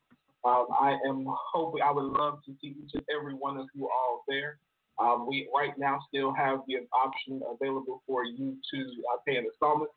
Um, 0.44 0.66
I 0.80 0.96
am 1.06 1.26
hoping, 1.28 1.82
I 1.82 1.90
would 1.90 2.04
love 2.04 2.38
to 2.46 2.52
see 2.60 2.68
each 2.68 2.92
and 2.94 3.02
every 3.14 3.34
one 3.34 3.58
of 3.58 3.66
you 3.74 3.88
all 3.88 4.24
there. 4.28 4.58
Um, 4.98 5.26
we 5.28 5.48
right 5.54 5.76
now 5.76 5.98
still 6.08 6.32
have 6.32 6.60
the 6.66 6.76
option 6.92 7.42
available 7.52 8.02
for 8.06 8.24
you 8.24 8.56
to 8.72 8.80
uh, 8.80 9.18
pay 9.26 9.36
an 9.36 9.44
installment, 9.44 9.90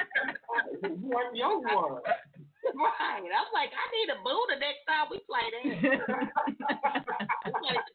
You 0.85 1.09
are 1.17 1.33
young 1.33 1.63
one. 1.63 2.03
right. 2.05 3.17
I'm 3.17 3.49
like, 3.51 3.71
I 3.73 3.85
need 3.97 4.09
a 4.13 4.17
boo 4.23 4.45
the 4.47 4.57
next 4.61 4.85
time 4.85 5.07
we 5.09 5.17
play 5.25 5.41
that. 5.49 5.65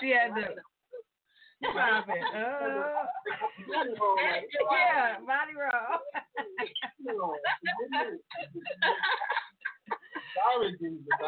She 0.00 0.08
had 0.10 0.34
to 0.34 0.42
stop 1.72 2.06
it. 2.08 2.22
Uh, 2.34 3.06
yeah, 4.72 5.16
body 5.26 5.54
roll. 5.56 5.70
Sorry, 10.36 10.70
Jesus. 10.78 11.06
I 11.22 11.24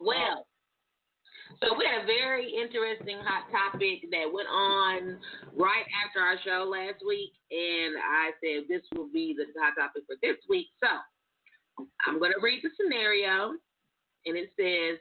Well, 0.00 0.46
so 1.60 1.76
we 1.76 1.84
had 1.84 2.04
a 2.04 2.06
very 2.06 2.48
interesting 2.48 3.18
hot 3.20 3.50
topic 3.50 4.08
that 4.10 4.32
went 4.32 4.48
on 4.48 5.18
right 5.56 5.84
after 6.04 6.20
our 6.20 6.38
show 6.44 6.64
last 6.68 7.02
week, 7.06 7.32
and 7.50 7.94
I 7.98 8.30
said 8.40 8.68
this 8.68 8.82
will 8.94 9.08
be 9.12 9.34
the 9.36 9.46
hot 9.60 9.74
topic 9.78 10.04
for 10.06 10.16
this 10.22 10.38
week. 10.48 10.68
So 10.82 10.88
I'm 12.06 12.18
going 12.18 12.32
to 12.32 12.42
read 12.42 12.62
the 12.62 12.70
scenario, 12.80 13.52
and 14.26 14.36
it 14.36 14.50
says 14.58 14.98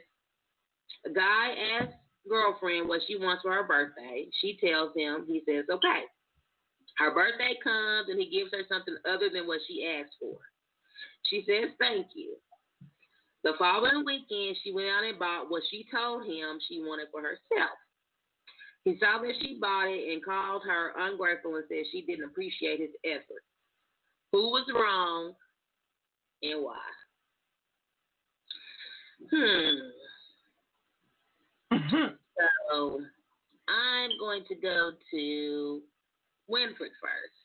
a 1.06 1.14
guy 1.14 1.56
asks 1.80 1.96
girlfriend 2.30 2.88
what 2.88 3.02
she 3.08 3.18
wants 3.18 3.42
for 3.42 3.54
her 3.54 3.68
birthday. 3.68 4.28
She 4.42 4.58
tells 4.64 4.92
him, 4.96 5.26
he 5.28 5.42
says, 5.48 5.66
okay. 5.72 6.04
Her 6.98 7.14
birthday 7.14 7.58
comes, 7.64 8.10
and 8.10 8.20
he 8.20 8.30
gives 8.30 8.52
her 8.54 8.64
something 8.70 8.96
other 9.10 9.30
than 9.34 9.48
what 9.48 9.62
she 9.68 9.88
asked 9.88 10.16
for. 10.20 10.38
She 11.30 11.44
says, 11.48 11.72
thank 11.80 12.08
you. 12.14 12.36
The 13.44 13.54
following 13.58 14.04
weekend, 14.06 14.58
she 14.64 14.72
went 14.72 14.90
out 14.90 15.04
and 15.04 15.18
bought 15.18 15.50
what 15.50 15.64
she 15.72 15.86
told 15.92 16.26
him 16.26 16.60
she 16.68 16.80
wanted 16.80 17.08
for 17.12 17.22
herself. 17.22 17.78
He 18.86 18.98
saw 19.00 19.20
that 19.22 19.34
she 19.42 19.58
bought 19.60 19.88
it 19.88 20.14
and 20.14 20.24
called 20.24 20.64
her 20.66 20.94
ungrateful 20.98 21.56
and 21.56 21.66
said 21.68 21.86
she 21.92 22.02
didn't 22.02 22.26
appreciate 22.26 22.80
his 22.80 22.90
effort. 23.04 23.44
Who 24.32 24.50
was 24.50 24.66
wrong 24.74 25.34
and 26.44 26.64
why? 26.64 26.78
Hmm. 29.32 29.78
so 32.72 33.02
I'm 33.70 34.10
going 34.20 34.44
to 34.48 34.56
go 34.56 34.92
to 35.12 35.82
Winfred 36.50 36.94
first. 37.02 37.42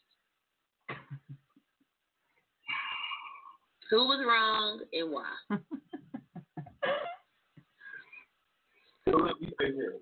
Who 3.90 3.98
was 3.98 4.24
wrong 4.26 4.80
and 4.92 5.12
why? 5.12 5.32
So 9.08 9.16
let 9.18 9.40
me 9.40 9.48
say 9.60 9.70
this. 9.70 9.94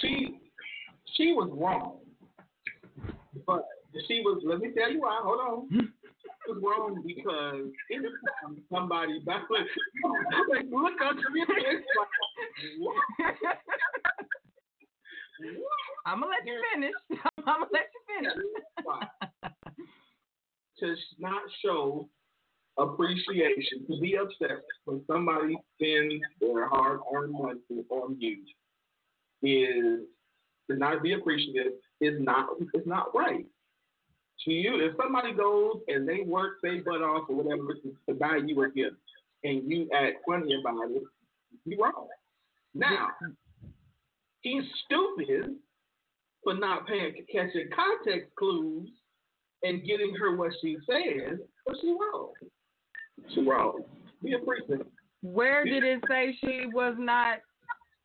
She 0.00 0.38
she 1.16 1.32
was 1.32 1.50
wrong. 1.52 1.98
But 3.46 3.64
she 4.06 4.20
was 4.20 4.42
let 4.44 4.60
me 4.60 4.70
tell 4.76 4.90
you 4.90 5.00
why, 5.00 5.18
hold 5.22 5.40
on. 5.40 5.68
She 5.70 6.52
was 6.52 6.62
wrong 6.62 7.02
because 7.04 7.66
anytime 7.90 8.62
somebody 8.72 9.18
back 9.26 9.42
like, 9.50 9.66
look 10.70 10.92
up 11.04 11.16
to 11.16 11.30
me 11.32 11.44
like? 11.48 11.84
I'm 16.06 16.20
gonna 16.20 16.32
let 16.32 16.46
you 16.46 16.62
finish. 16.72 16.92
I'm 17.46 17.60
gonna 17.60 17.66
let 17.72 17.86
you 17.92 18.00
finish. 18.16 18.34
to 20.80 20.94
not 21.18 21.42
show 21.64 22.08
appreciation, 22.78 23.86
to 23.90 24.00
be 24.00 24.16
upset 24.16 24.62
when 24.84 25.02
somebody 25.06 25.56
spends 25.76 26.22
their 26.40 26.68
hard 26.68 27.00
earned 27.14 27.32
money 27.32 27.60
on 27.90 28.16
you 28.18 28.38
is 29.42 30.00
to 30.70 30.76
not 30.76 31.02
be 31.02 31.12
appreciative 31.12 31.72
is 32.00 32.20
not 32.20 32.48
is 32.74 32.86
not 32.86 33.14
right. 33.14 33.46
To 34.44 34.52
you, 34.52 34.80
if 34.80 34.96
somebody 34.96 35.32
goes 35.34 35.80
and 35.88 36.08
they 36.08 36.20
work 36.24 36.58
their 36.62 36.82
butt 36.82 37.02
off 37.02 37.28
or 37.28 37.36
whatever 37.36 37.74
to, 37.74 37.96
to 38.08 38.14
buy 38.14 38.38
you 38.44 38.62
a 38.62 38.70
gift 38.70 38.96
and 39.42 39.68
you 39.70 39.88
act 39.94 40.18
funny 40.26 40.54
about 40.60 40.90
it, 40.90 41.02
you're 41.64 41.80
wrong. 41.80 42.06
Now, 42.74 43.08
he's 44.42 44.62
stupid 44.84 45.56
for 46.44 46.54
not 46.54 46.86
paying 46.86 47.14
catching 47.32 47.68
context 47.74 48.30
clues 48.36 48.88
and 49.64 49.84
getting 49.84 50.14
her 50.14 50.36
what 50.36 50.52
she 50.62 50.76
says, 50.88 51.38
but 51.66 51.76
she 51.80 51.88
wrong. 51.88 52.32
She 53.34 53.42
wrong. 53.42 53.82
Be 54.22 54.32
appreciative. 54.34 54.86
Where 55.22 55.64
did 55.64 55.82
it 55.84 56.02
say 56.08 56.36
she 56.40 56.66
was 56.72 56.94
not 56.98 57.38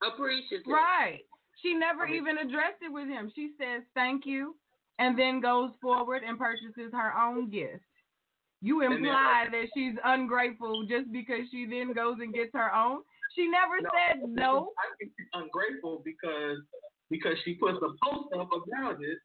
Appreciative. 0.06 0.66
right? 0.68 1.20
She 1.62 1.74
never 1.74 2.06
even 2.06 2.38
addressed 2.40 2.82
it 2.82 2.92
with 2.92 3.08
him. 3.08 3.32
She 3.36 3.52
says 3.58 3.84
thank 3.96 4.26
you 4.26 4.56
and 5.00 5.18
then 5.18 5.40
goes 5.40 5.72
forward 5.82 6.22
and 6.28 6.38
purchases 6.38 6.92
her 6.92 7.14
own 7.18 7.50
gift. 7.50 7.84
You 8.62 8.82
And 8.82 8.94
then- 8.94 9.06
imply 9.06 9.48
that 9.52 9.66
she's 9.74 9.96
ungrateful 10.04 10.84
just 10.88 11.12
because 11.12 11.50
she 11.52 11.66
then 11.66 11.94
goes 11.94 12.18
and 12.20 12.34
gets 12.34 12.52
her 12.54 12.74
own. 12.74 13.02
She 13.36 13.48
never 13.48 13.80
said 13.80 14.22
no. 14.28 14.74
I 14.78 14.96
think 15.00 15.12
she's 15.18 15.28
ungrateful 15.34 16.02
because 16.06 16.60
because 17.10 17.38
she 17.46 17.54
puts 17.56 17.78
a 17.78 17.90
post 18.06 18.34
up 18.38 18.50
about 18.52 19.04
it, 19.04 19.18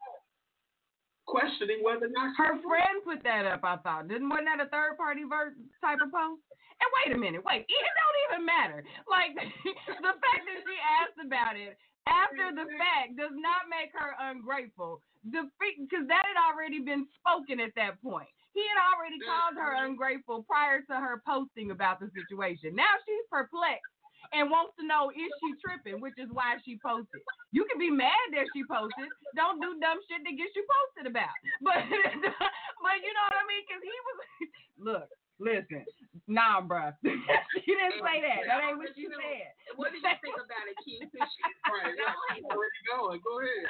questioning 1.28 1.84
whether 1.84 2.08
or 2.08 2.14
not 2.16 2.32
Her 2.40 2.56
friend 2.64 3.04
put 3.04 3.20
that 3.22 3.44
up, 3.44 3.60
I 3.62 3.76
thought. 3.84 4.08
Didn't 4.08 4.32
wasn't 4.32 4.48
that 4.48 4.64
a 4.64 4.72
third 4.72 4.96
party 4.96 5.28
ver- 5.28 5.54
type 5.84 6.00
of 6.00 6.08
post? 6.08 6.40
And 6.80 6.88
wait 6.96 7.10
a 7.12 7.18
minute, 7.18 7.44
wait, 7.44 7.68
it 7.68 7.84
don't 8.00 8.18
even 8.32 8.42
matter. 8.48 8.80
Like 9.04 9.36
the 10.06 10.14
fact 10.16 10.42
that 10.48 10.60
she 10.64 10.76
asked 10.80 11.20
about 11.20 11.60
it 11.60 11.76
after 12.08 12.54
the 12.56 12.64
mm-hmm. 12.64 12.80
fact 12.80 13.20
does 13.20 13.36
not 13.36 13.68
make 13.68 13.92
her 13.92 14.16
ungrateful. 14.32 15.04
The 15.26 15.50
because 15.60 16.06
that 16.08 16.24
had 16.24 16.38
already 16.38 16.80
been 16.80 17.04
spoken 17.20 17.60
at 17.60 17.74
that 17.76 18.00
point. 18.00 18.30
He 18.56 18.64
had 18.64 18.80
already 18.80 19.20
called 19.20 19.58
her 19.58 19.76
mm-hmm. 19.76 19.92
ungrateful 19.92 20.46
prior 20.48 20.80
to 20.86 20.94
her 20.96 21.20
posting 21.26 21.70
about 21.70 22.00
the 22.00 22.08
situation. 22.14 22.74
Now 22.74 22.90
she's 23.04 23.26
perplexed 23.28 23.92
and 24.32 24.50
wants 24.50 24.76
to 24.76 24.84
know 24.84 25.10
is 25.10 25.30
she 25.40 25.50
tripping, 25.62 26.00
which 26.00 26.16
is 26.18 26.28
why 26.32 26.60
she 26.64 26.78
posted. 26.78 27.22
You 27.52 27.64
can 27.70 27.80
be 27.80 27.90
mad 27.90 28.12
that 28.36 28.46
she 28.52 28.62
posted. 28.68 29.08
Don't 29.34 29.60
do 29.60 29.78
dumb 29.80 29.98
shit 30.06 30.20
that 30.24 30.34
gets 30.36 30.52
you 30.54 30.64
posted 30.66 31.08
about. 31.08 31.34
But 31.64 31.80
but 31.84 32.96
you 33.02 33.12
know 33.12 33.24
what 33.26 33.40
I 33.40 33.44
mean? 33.48 33.62
Because 33.66 33.82
he 33.82 33.96
was 34.06 34.18
look, 34.88 35.08
listen. 35.42 35.84
Nah, 36.28 36.60
bruh. 36.62 36.94
she 37.02 37.72
didn't 37.72 38.04
say 38.04 38.20
that. 38.22 38.46
That 38.46 38.62
ain't 38.68 38.78
what 38.78 38.92
she 38.94 39.08
said. 39.08 39.52
What 39.76 39.92
did 39.92 40.04
you 40.04 40.16
think 40.22 40.36
about 40.36 40.64
it, 40.68 40.76
Q? 40.84 41.02
Right, 41.02 41.94
yeah, 41.96 42.14
I'm 42.30 42.44
already 42.46 42.82
going. 42.84 43.20
Go 43.24 43.40
ahead. 43.40 43.66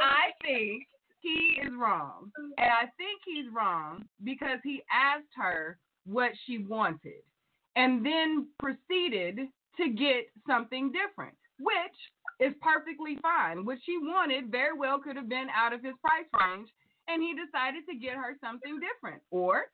I 0.00 0.30
think 0.42 0.86
he 1.20 1.60
is 1.62 1.72
wrong. 1.76 2.30
And 2.36 2.70
I 2.70 2.86
think 2.96 3.20
he's 3.26 3.52
wrong 3.52 4.06
because 4.22 4.58
he 4.62 4.82
asked 4.92 5.32
her 5.36 5.78
what 6.06 6.30
she 6.46 6.58
wanted 6.58 7.26
and 7.76 8.04
then 8.04 8.48
proceeded 8.58 9.48
to 9.76 9.88
get 9.90 10.26
something 10.46 10.90
different, 10.90 11.36
which 11.60 11.96
is 12.40 12.54
perfectly 12.60 13.18
fine. 13.22 13.64
What 13.64 13.78
she 13.84 13.98
wanted 13.98 14.50
very 14.50 14.76
well 14.76 14.98
could 14.98 15.16
have 15.16 15.28
been 15.28 15.48
out 15.54 15.72
of 15.72 15.82
his 15.82 15.94
price 16.02 16.26
range, 16.40 16.68
and 17.08 17.22
he 17.22 17.34
decided 17.34 17.84
to 17.88 17.94
get 17.94 18.16
her 18.16 18.36
something 18.42 18.80
different. 18.80 19.22
Or, 19.30 19.66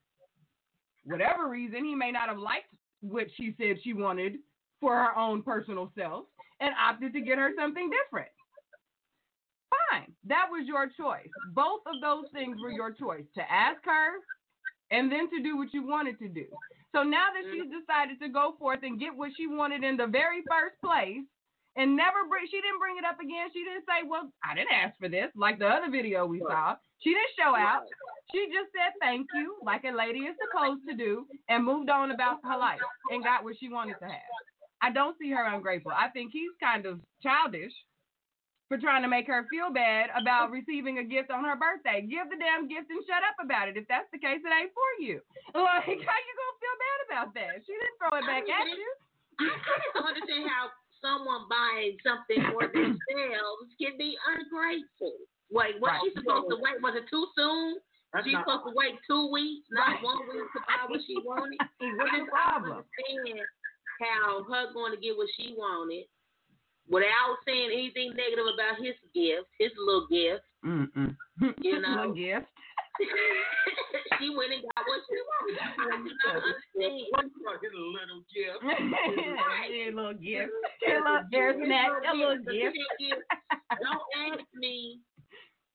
whatever 1.04 1.48
reason, 1.48 1.84
he 1.84 1.94
may 1.94 2.10
not 2.10 2.28
have 2.28 2.38
liked 2.38 2.74
what 3.00 3.26
she 3.36 3.54
said 3.58 3.76
she 3.82 3.92
wanted 3.92 4.38
for 4.80 4.94
her 4.94 5.16
own 5.16 5.42
personal 5.42 5.92
self 5.96 6.24
and 6.60 6.74
opted 6.78 7.12
to 7.12 7.20
get 7.20 7.38
her 7.38 7.50
something 7.56 7.90
different. 7.90 8.28
Fine. 9.90 10.12
That 10.24 10.46
was 10.50 10.66
your 10.66 10.86
choice. 10.88 11.30
Both 11.54 11.82
of 11.86 12.00
those 12.00 12.24
things 12.32 12.56
were 12.60 12.70
your 12.70 12.92
choice 12.92 13.24
to 13.34 13.52
ask 13.52 13.84
her 13.84 14.18
and 14.90 15.10
then 15.10 15.30
to 15.30 15.42
do 15.42 15.56
what 15.56 15.72
you 15.72 15.86
wanted 15.86 16.18
to 16.18 16.28
do. 16.28 16.46
So 16.94 17.02
now 17.02 17.32
that 17.32 17.48
mm. 17.48 17.52
she's 17.52 17.72
decided 17.72 18.20
to 18.20 18.28
go 18.28 18.54
forth 18.58 18.80
and 18.82 19.00
get 19.00 19.16
what 19.16 19.32
she 19.36 19.46
wanted 19.46 19.82
in 19.82 19.96
the 19.96 20.06
very 20.06 20.44
first 20.48 20.76
place 20.84 21.24
and 21.76 21.96
never 21.96 22.28
bring 22.28 22.44
she 22.52 22.60
didn't 22.60 22.78
bring 22.78 23.00
it 23.00 23.08
up 23.08 23.16
again. 23.16 23.48
She 23.52 23.64
didn't 23.64 23.88
say, 23.88 24.04
Well, 24.04 24.28
I 24.44 24.54
didn't 24.54 24.76
ask 24.76 24.92
for 25.00 25.08
this, 25.08 25.32
like 25.34 25.58
the 25.58 25.68
other 25.68 25.90
video 25.90 26.26
we 26.26 26.40
saw. 26.40 26.76
She 27.00 27.10
didn't 27.10 27.34
show 27.36 27.56
out. 27.56 27.88
She 28.30 28.46
just 28.52 28.70
said 28.72 28.92
thank 29.00 29.26
you, 29.34 29.56
like 29.64 29.84
a 29.84 29.96
lady 29.96 30.28
is 30.28 30.36
supposed 30.38 30.84
to 30.88 30.94
do, 30.94 31.26
and 31.48 31.64
moved 31.64 31.90
on 31.90 32.12
about 32.12 32.38
her 32.44 32.56
life 32.56 32.80
and 33.10 33.24
got 33.24 33.44
what 33.44 33.56
she 33.58 33.68
wanted 33.68 33.96
to 34.00 34.06
have. 34.06 34.32
I 34.80 34.90
don't 34.92 35.16
see 35.18 35.30
her 35.30 35.46
ungrateful. 35.46 35.92
I 35.92 36.08
think 36.08 36.32
he's 36.32 36.52
kind 36.60 36.86
of 36.86 37.00
childish 37.22 37.72
for 38.72 38.80
trying 38.80 39.04
to 39.04 39.12
make 39.12 39.28
her 39.28 39.44
feel 39.52 39.68
bad 39.68 40.08
about 40.16 40.48
receiving 40.56 40.96
a 40.96 41.04
gift 41.04 41.28
on 41.28 41.44
her 41.44 41.52
birthday. 41.60 42.00
Give 42.08 42.24
the 42.32 42.40
damn 42.40 42.64
gift 42.72 42.88
and 42.88 43.04
shut 43.04 43.20
up 43.20 43.36
about 43.36 43.68
it. 43.68 43.76
If 43.76 43.84
that's 43.92 44.08
the 44.08 44.16
case, 44.16 44.40
it 44.40 44.48
ain't 44.48 44.72
for 44.72 44.90
you. 45.04 45.20
Like, 45.52 45.84
how 45.84 46.16
you 46.24 46.32
gonna 46.40 46.58
feel 46.64 46.76
bad 46.80 46.98
about 47.12 47.28
that? 47.36 47.60
She 47.68 47.76
didn't 47.76 47.96
throw 48.00 48.16
it 48.16 48.24
back 48.24 48.48
at 48.48 48.64
you. 48.72 48.88
I 49.44 49.52
don't 49.92 50.08
understand 50.08 50.48
how 50.48 50.72
someone 51.04 51.44
buying 51.52 52.00
something 52.00 52.40
for 52.56 52.64
themselves 52.72 53.68
can 53.76 54.00
be 54.00 54.16
ungrateful. 54.32 55.12
Wait, 55.52 55.76
was 55.84 55.92
she 56.00 56.16
supposed 56.16 56.48
to 56.48 56.56
wait? 56.56 56.80
Was 56.80 56.96
it 56.96 57.04
too 57.12 57.28
soon? 57.36 57.76
That's 58.16 58.24
She's 58.24 58.32
not- 58.32 58.48
supposed 58.48 58.64
to 58.70 58.72
wait 58.72 58.96
two 59.04 59.28
weeks, 59.28 59.68
not 59.68 60.00
one 60.00 60.24
week 60.32 60.48
to 60.56 60.60
buy 60.64 60.88
what 60.88 61.00
she 61.04 61.20
wanted. 61.20 61.60
What's 62.00 62.08
I 62.08 62.16
the 62.16 62.24
just 62.24 62.32
don't 62.32 62.32
problem? 62.32 62.80
understand 62.80 63.44
how 64.00 64.44
her 64.48 64.72
going 64.72 64.92
to 64.96 65.00
get 65.00 65.16
what 65.16 65.28
she 65.36 65.52
wanted 65.56 66.08
without 66.88 67.36
saying 67.46 67.70
anything 67.72 68.14
negative 68.16 68.46
about 68.52 68.82
his 68.82 68.96
gift, 69.14 69.48
his 69.58 69.70
little 69.78 70.06
gift. 70.08 70.44
Mm-mm. 70.64 71.16
You 71.62 71.80
know. 71.80 72.12
Little 72.12 72.14
gift. 72.14 72.46
she 74.20 74.28
went 74.36 74.52
and 74.52 74.62
got 74.62 74.84
what 74.84 75.00
she 75.08 75.16
wanted. 75.16 75.58
I 75.58 75.96
do 75.96 76.12
not 76.12 76.36
understand. 76.44 77.02
His 77.62 77.72
little 77.72 78.22
gift? 78.30 78.60
Here, 79.72 79.90
little 79.90 80.16
gift. 80.20 80.50
Here, 80.80 81.00
little. 81.00 81.24
A 81.26 82.12
little 82.14 82.42
gift. 82.44 82.76
Don't 83.80 84.06
ask 84.28 84.44
me 84.54 85.00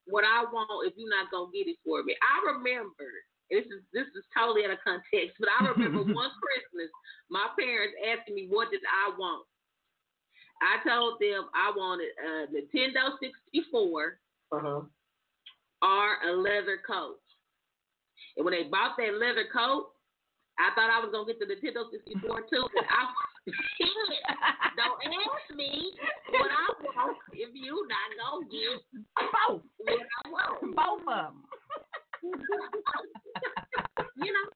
what 0.05 0.23
I 0.23 0.45
want 0.47 0.69
if 0.87 0.93
you're 0.95 1.11
not 1.11 1.31
gonna 1.31 1.51
get 1.51 1.67
it 1.67 1.77
for 1.83 2.03
me. 2.03 2.15
I 2.23 2.53
remember 2.53 3.09
this 3.51 3.65
is 3.67 3.83
this 3.91 4.07
is 4.15 4.23
totally 4.31 4.63
out 4.63 4.75
of 4.75 4.83
context, 4.83 5.35
but 5.39 5.49
I 5.51 5.67
remember 5.67 6.03
one 6.03 6.31
Christmas 6.39 6.91
my 7.29 7.47
parents 7.59 7.95
asking 8.03 8.35
me 8.35 8.47
what 8.47 8.71
did 8.71 8.81
I 8.87 9.11
want. 9.17 9.47
I 10.61 10.77
told 10.87 11.19
them 11.19 11.49
I 11.53 11.71
wanted 11.75 12.09
a 12.17 12.47
Nintendo 12.51 13.17
64 13.19 14.19
Uh-huh. 14.51 14.81
or 15.81 16.07
a 16.29 16.31
leather 16.35 16.79
coat. 16.85 17.19
And 18.35 18.45
when 18.45 18.53
they 18.53 18.63
bought 18.63 18.97
that 18.97 19.13
leather 19.19 19.45
coat, 19.51 19.91
I 20.59 20.69
thought 20.73 20.89
I 20.89 20.99
was 20.99 21.09
gonna 21.11 21.25
get 21.25 21.39
the 21.39 21.45
Nintendo 21.45 21.89
64 21.91 22.41
too. 22.49 22.67
But 22.73 22.85
I 22.89 23.05
don't 24.75 25.01
ask 25.05 25.55
me 25.55 25.91
what 26.31 26.49
I 26.49 26.67
want 26.83 27.17
if 27.33 27.49
you 27.53 27.87
not 27.87 28.09
gonna 28.17 28.45
get 28.49 28.81
Both. 29.15 29.61
what 29.77 30.01
I 30.25 30.29
want. 30.29 30.75
Both 30.75 31.01
of 31.01 31.05
them. 31.05 31.43
You 34.19 34.33
know, 34.33 34.47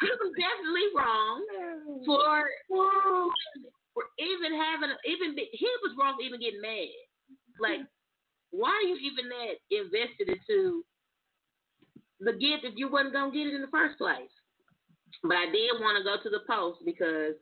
he 0.00 0.06
was 0.06 0.32
definitely 0.38 0.88
wrong 0.94 1.42
for 2.06 2.46
for 3.94 4.04
even 4.18 4.56
having 4.56 4.90
even 5.06 5.36
he 5.36 5.68
was 5.82 5.96
wrong 5.98 6.16
for 6.16 6.24
even 6.24 6.40
getting 6.40 6.60
mad. 6.60 6.92
Like, 7.60 7.80
mm-hmm. 7.80 8.58
why 8.58 8.72
are 8.72 8.88
you 8.88 8.96
even 8.96 9.28
that 9.28 9.60
invested 9.70 10.28
into 10.28 10.84
the 12.20 12.32
gift 12.32 12.64
if 12.64 12.74
you 12.76 12.88
wasn't 12.88 13.14
gonna 13.14 13.32
get 13.32 13.46
it 13.46 13.54
in 13.54 13.62
the 13.62 13.74
first 13.74 13.98
place? 13.98 14.32
But 15.22 15.36
I 15.36 15.46
did 15.46 15.78
want 15.78 15.98
to 15.98 16.04
go 16.04 16.16
to 16.16 16.30
the 16.30 16.44
post 16.48 16.80
because 16.84 17.36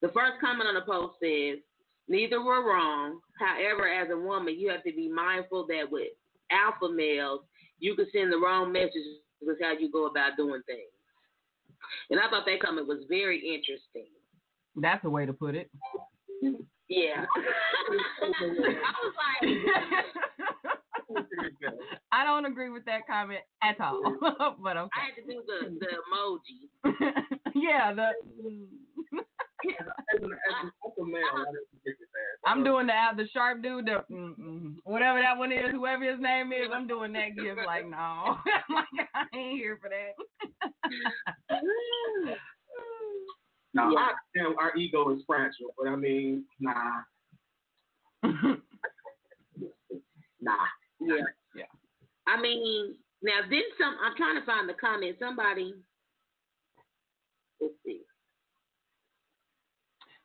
the 0.00 0.08
first 0.08 0.40
comment 0.40 0.68
on 0.68 0.74
the 0.74 0.88
post 0.88 1.20
says 1.22 1.60
neither 2.08 2.42
were 2.42 2.66
wrong. 2.66 3.20
However, 3.38 3.86
as 3.86 4.10
a 4.10 4.16
woman, 4.16 4.58
you 4.58 4.70
have 4.70 4.82
to 4.84 4.92
be 4.92 5.08
mindful 5.08 5.66
that 5.68 5.90
with 5.90 6.08
alpha 6.50 6.92
males, 6.92 7.40
you 7.78 7.94
can 7.94 8.06
send 8.12 8.32
the 8.32 8.38
wrong 8.38 8.72
messages 8.72 9.22
with 9.40 9.58
how 9.60 9.72
you 9.72 9.90
go 9.90 10.06
about 10.06 10.36
doing 10.36 10.62
things. 10.66 10.92
And 12.10 12.20
I 12.20 12.28
thought 12.30 12.46
that 12.46 12.62
comment 12.62 12.86
was 12.86 13.04
very 13.08 13.38
interesting. 13.38 14.10
That's 14.76 15.04
a 15.04 15.10
way 15.10 15.26
to 15.26 15.32
put 15.32 15.54
it. 15.54 15.70
Yeah. 16.88 17.24
I 17.24 17.26
was 19.02 19.14
like, 19.42 19.50
I 22.12 22.24
don't 22.24 22.46
agree 22.46 22.70
with 22.70 22.84
that 22.86 23.06
comment 23.06 23.40
at 23.62 23.78
all. 23.80 24.02
but 24.62 24.76
okay. 24.76 24.90
I 24.94 25.04
had 25.06 25.14
to 25.16 25.22
do 25.26 25.42
the, 25.46 25.78
the 25.78 25.86
emoji. 25.86 26.68
yeah, 27.54 27.92
the 27.94 28.02
As 28.02 28.14
an, 30.22 30.22
as 30.22 30.22
an 30.22 30.30
alpha 30.84 31.04
male, 31.04 31.22
I 31.34 31.36
didn't 31.44 31.84
get 31.84 31.96
that. 31.98 32.50
I'm 32.50 32.64
doing 32.64 32.86
the 32.86 32.92
the 33.16 33.28
sharp 33.32 33.62
dude, 33.62 33.86
the 33.86 34.04
whatever 34.84 35.20
that 35.20 35.38
one 35.38 35.52
is, 35.52 35.70
whoever 35.70 36.04
his 36.10 36.20
name 36.20 36.52
is. 36.52 36.68
I'm 36.72 36.86
doing 36.86 37.12
that 37.12 37.36
gift. 37.36 37.60
Like 37.66 37.86
no, 37.88 38.36
like 38.74 39.08
I 39.14 39.24
ain't 39.36 39.58
here 39.58 39.78
for 39.80 39.88
that. 39.88 40.14
Now, 43.74 43.90
Yeah. 43.90 43.98
I 43.98 44.12
understand 44.36 44.56
our 44.60 44.76
ego 44.76 45.14
is 45.14 45.22
fragile, 45.26 45.74
but 45.78 45.88
I 45.88 45.96
mean, 45.96 46.44
nah, 46.60 47.02
nah. 50.40 50.66
Yeah. 51.00 51.16
Yeah. 51.54 51.64
I 52.26 52.40
mean, 52.40 52.96
now 53.22 53.40
then 53.48 53.62
some. 53.78 53.96
I'm 54.02 54.16
trying 54.16 54.38
to 54.38 54.46
find 54.46 54.68
the 54.68 54.74
comment. 54.74 55.16
Somebody. 55.18 55.74
Let's 57.60 57.74
see. 57.84 58.02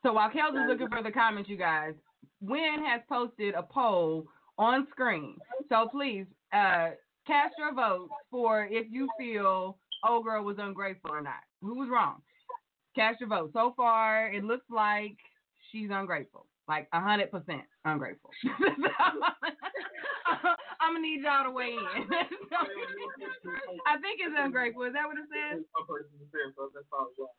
So 0.04 0.14
while 0.14 0.30
Kellz 0.30 0.56
is 0.56 0.68
looking 0.68 0.90
for 0.90 1.02
the 1.04 1.12
comments, 1.12 1.50
you 1.50 1.58
guys, 1.58 1.94
Win 2.40 2.84
has 2.86 3.02
posted 3.10 3.56
a 3.56 3.64
poll 3.64 4.26
on 4.58 4.88
screen. 4.92 5.38
So 5.70 5.88
please 5.92 6.26
uh, 6.54 6.92
cast 7.26 7.56
your 7.58 7.74
vote 7.74 8.10
for 8.32 8.66
if 8.66 8.88
you 8.90 9.08
feel 9.18 9.78
old 10.08 10.24
girl 10.26 10.44
was 10.44 10.58
ungrateful 10.60 11.12
or 11.12 11.22
not. 11.22 11.42
Who 11.62 11.76
was 11.76 11.90
wrong? 11.92 12.22
Cast 12.98 13.22
your 13.22 13.30
vote. 13.30 13.52
So 13.54 13.74
far, 13.78 14.34
it 14.34 14.44
looks 14.44 14.66
like 14.72 15.14
she's 15.72 15.90
ungrateful, 15.94 16.48
like 16.68 16.90
hundred 16.92 17.30
percent 17.30 17.62
ungrateful. 17.86 18.32
I'm 20.82 20.98
gonna 20.98 21.06
need 21.06 21.22
y'all 21.22 21.46
to 21.46 21.52
weigh 21.52 21.78
in. 21.78 21.78
I 23.86 24.02
think 24.02 24.18
it's 24.18 24.34
ungrateful. 24.34 24.90
Is 24.90 24.94
that 24.98 25.06
what 25.06 25.22
it 25.22 25.30
says? 25.30 25.62
One 25.78 25.86
person 25.86 26.10
said, 26.34 26.58
so 26.58 26.74
that's 26.74 26.90
all 26.90 27.14
it 27.14 27.22
was. 27.22 27.30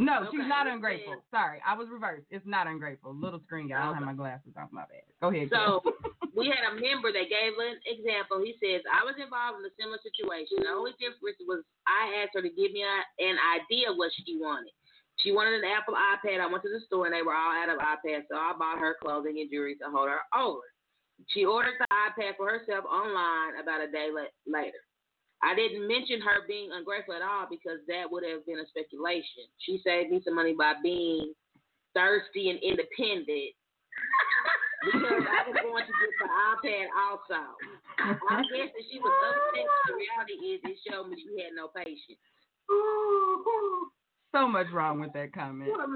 No, 0.00 0.26
Okay, 0.26 0.42
she's 0.42 0.48
not 0.48 0.66
ungrateful. 0.66 1.22
Sorry, 1.30 1.60
I 1.60 1.76
was 1.76 1.86
reversed. 1.92 2.24
It's 2.32 2.48
not 2.48 2.66
ungrateful. 2.66 3.14
Little 3.14 3.38
screen 3.44 3.68
guy. 3.68 3.78
I 3.78 3.84
don't 3.84 3.94
have 3.94 4.08
my 4.08 4.16
glasses 4.16 4.56
on. 4.56 4.72
My 4.72 4.88
bad. 4.88 5.06
Go 5.20 5.28
ahead. 5.28 5.52
So 5.52 5.84
we 6.32 6.48
had 6.48 6.64
a 6.72 6.74
member 6.80 7.12
that 7.12 7.28
gave 7.28 7.52
an 7.60 7.76
example. 7.84 8.40
He 8.40 8.56
says, 8.64 8.80
I 8.88 9.04
was 9.04 9.14
involved 9.20 9.60
in 9.60 9.68
a 9.68 9.74
similar 9.76 10.00
situation. 10.00 10.64
The 10.64 10.72
only 10.72 10.96
difference 10.96 11.36
was 11.44 11.60
I 11.84 12.24
asked 12.24 12.32
her 12.32 12.40
to 12.40 12.48
give 12.48 12.72
me 12.72 12.80
a, 12.80 12.96
an 13.20 13.36
idea 13.60 13.92
what 13.92 14.08
she 14.24 14.40
wanted. 14.40 14.72
She 15.22 15.32
wanted 15.32 15.60
an 15.60 15.68
Apple 15.68 15.94
iPad. 15.94 16.40
I 16.40 16.46
went 16.46 16.62
to 16.64 16.72
the 16.72 16.84
store 16.86 17.06
and 17.06 17.14
they 17.14 17.22
were 17.22 17.34
all 17.34 17.52
out 17.52 17.68
of 17.68 17.78
iPads, 17.78 18.28
so 18.30 18.36
I 18.36 18.52
bought 18.58 18.78
her 18.78 18.96
clothing 19.02 19.40
and 19.40 19.50
jewelry 19.50 19.76
to 19.76 19.90
hold 19.92 20.08
her 20.08 20.24
over. 20.32 20.64
She 21.28 21.44
ordered 21.44 21.76
the 21.78 21.86
iPad 21.92 22.36
for 22.36 22.48
herself 22.48 22.84
online 22.88 23.60
about 23.60 23.84
a 23.84 23.90
day 23.90 24.08
la- 24.08 24.32
later. 24.48 24.80
I 25.42 25.54
didn't 25.54 25.88
mention 25.88 26.20
her 26.20 26.44
being 26.46 26.70
ungrateful 26.72 27.14
at 27.14 27.22
all 27.24 27.46
because 27.48 27.80
that 27.88 28.08
would 28.08 28.24
have 28.24 28.44
been 28.44 28.60
a 28.60 28.68
speculation. 28.68 29.48
She 29.64 29.80
saved 29.84 30.10
me 30.10 30.20
some 30.24 30.36
money 30.36 30.54
by 30.56 30.74
being 30.82 31.32
thirsty 31.94 32.50
and 32.50 32.60
independent 32.60 33.56
because 34.84 35.24
I 35.24 35.40
was 35.48 35.56
going 35.60 35.84
to 35.84 35.94
get 35.96 36.12
the 36.20 36.28
iPad 36.28 36.86
also. 36.96 37.40
I 38.00 38.40
guess 38.52 38.72
that 38.72 38.84
she 38.88 39.00
was 39.00 39.12
upset. 39.12 39.68
The 39.88 39.94
reality 39.96 40.36
is 40.56 40.60
it 40.64 40.78
showed 40.88 41.08
me 41.08 41.16
she 41.20 41.40
had 41.40 41.52
no 41.56 41.68
patience. 41.68 42.20
So 44.30 44.46
much 44.46 44.70
wrong 44.70 45.00
with 45.00 45.12
that 45.14 45.34
comment. 45.34 45.70
so 45.74 45.86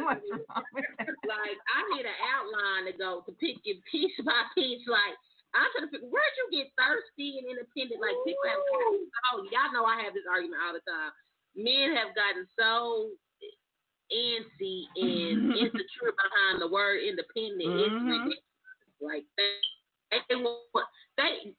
much 0.00 0.24
wrong 0.24 0.64
with 0.72 0.84
that. 0.98 1.12
like 1.28 1.58
I 1.68 1.78
need 1.92 2.06
an 2.08 2.18
outline 2.32 2.88
to 2.88 2.94
go 2.96 3.20
to 3.28 3.32
pick 3.36 3.60
it 3.64 3.78
piece 3.90 4.16
by 4.24 4.48
piece. 4.56 4.80
Like 4.88 5.16
I'm 5.52 5.68
trying 5.76 5.84
to 5.88 5.92
figure 5.92 6.08
where'd 6.08 6.36
you 6.40 6.48
get 6.64 6.72
thirsty 6.80 7.36
and 7.36 7.44
independent? 7.44 8.00
Like 8.00 8.16
people 8.24 8.46
have 8.48 8.62
oh 8.64 9.44
y'all 9.52 9.72
know 9.76 9.84
I 9.84 10.00
have 10.00 10.16
this 10.16 10.24
argument 10.24 10.64
all 10.64 10.72
the 10.72 10.84
time. 10.88 11.12
Men 11.52 11.92
have 11.92 12.16
gotten 12.16 12.48
so 12.56 13.12
antsy 14.08 14.88
and 14.96 15.52
insecure 15.60 16.16
behind 16.16 16.62
the 16.62 16.68
word 16.72 17.04
independent. 17.04 17.68
Mhm. 17.68 18.32
Like 19.00 19.24
they, 19.36 20.24
they 20.28 20.36
want 20.40 20.88
they 21.16 21.52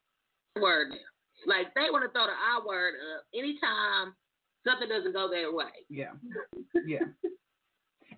word 0.58 0.90
now. 0.90 1.10
Like 1.46 1.74
they 1.76 1.90
want 1.94 2.02
to 2.06 2.12
throw 2.14 2.26
the 2.26 2.34
I 2.34 2.62
word 2.66 2.94
up 3.14 3.26
anytime 3.34 4.14
something 4.68 4.90
doesn't 4.90 5.14
go 5.14 5.30
their 5.30 5.54
way. 5.54 5.86
Yeah. 5.90 6.14
Yeah. 6.86 7.06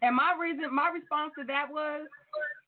And 0.02 0.16
my 0.16 0.36
reason, 0.40 0.74
my 0.74 0.90
response 0.90 1.32
to 1.40 1.46
that 1.46 1.72
was, 1.72 2.08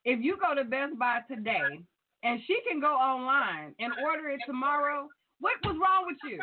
if 0.04 0.20
you 0.22 0.38
go 0.40 0.54
to 0.54 0.64
Best 0.64 0.98
Buy 0.98 1.20
today 1.28 1.84
and 2.22 2.40
she 2.46 2.58
can 2.68 2.80
go 2.80 2.94
online 2.94 3.74
and 3.78 3.92
order 4.02 4.30
it 4.30 4.40
tomorrow, 4.46 5.08
what 5.40 5.54
was 5.64 5.76
wrong 5.76 6.06
with 6.06 6.16
you? 6.24 6.40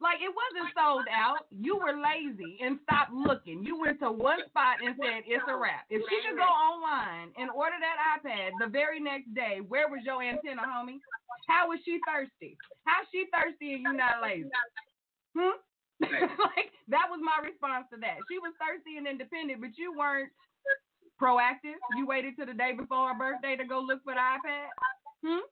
Like 0.00 0.18
it 0.20 0.32
wasn't 0.32 0.72
sold 0.76 1.06
out. 1.12 1.46
You 1.50 1.76
were 1.76 1.96
lazy 1.96 2.58
and 2.60 2.78
stopped 2.84 3.12
looking. 3.12 3.64
You 3.64 3.78
went 3.80 4.00
to 4.00 4.10
one 4.10 4.40
spot 4.48 4.80
and 4.84 4.96
said 5.00 5.24
it's 5.26 5.44
a 5.48 5.56
wrap. 5.56 5.84
If 5.88 6.02
she 6.08 6.16
could 6.24 6.36
go 6.36 6.48
online 6.48 7.32
and 7.36 7.48
order 7.50 7.76
that 7.80 7.96
iPad 8.20 8.52
the 8.60 8.68
very 8.68 9.00
next 9.00 9.32
day, 9.34 9.60
where 9.66 9.88
was 9.88 10.00
your 10.04 10.22
antenna, 10.22 10.62
homie? 10.62 11.00
How 11.48 11.68
was 11.68 11.80
she 11.84 12.00
thirsty? 12.06 12.56
How 12.84 13.04
she 13.12 13.26
thirsty 13.32 13.74
and 13.74 13.82
you 13.82 13.92
not 13.92 14.20
lazy? 14.22 14.48
Hmm? 15.36 15.56
like 16.02 16.70
that 16.88 17.06
was 17.08 17.20
my 17.22 17.38
response 17.44 17.86
to 17.92 17.98
that. 18.00 18.18
She 18.30 18.38
was 18.38 18.52
thirsty 18.58 18.98
and 18.98 19.06
independent, 19.06 19.60
but 19.60 19.76
you 19.78 19.94
weren't 19.96 20.30
proactive. 21.20 21.78
You 21.96 22.06
waited 22.06 22.36
till 22.36 22.46
the 22.46 22.54
day 22.54 22.72
before 22.76 23.12
her 23.12 23.18
birthday 23.18 23.56
to 23.56 23.64
go 23.64 23.80
look 23.80 24.02
for 24.04 24.14
the 24.14 24.20
iPad. 24.20 24.68
Hmm? 25.24 25.46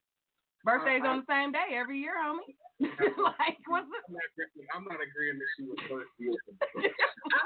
Birthday's 0.64 1.02
on 1.06 1.24
the 1.26 1.28
same 1.30 1.50
day 1.52 1.74
every 1.74 1.98
year, 1.98 2.14
homie. 2.18 2.54
like 2.82 3.58
what's 3.70 3.86
the 3.86 3.98
I'm 4.06 4.14
not, 4.14 4.26
agreeing- 4.34 4.68
I'm 4.74 4.84
not 4.84 4.98
agreeing 4.98 5.38
that 5.38 5.50
she 5.54 5.62
was 5.66 5.78
thirsty. 5.86 6.34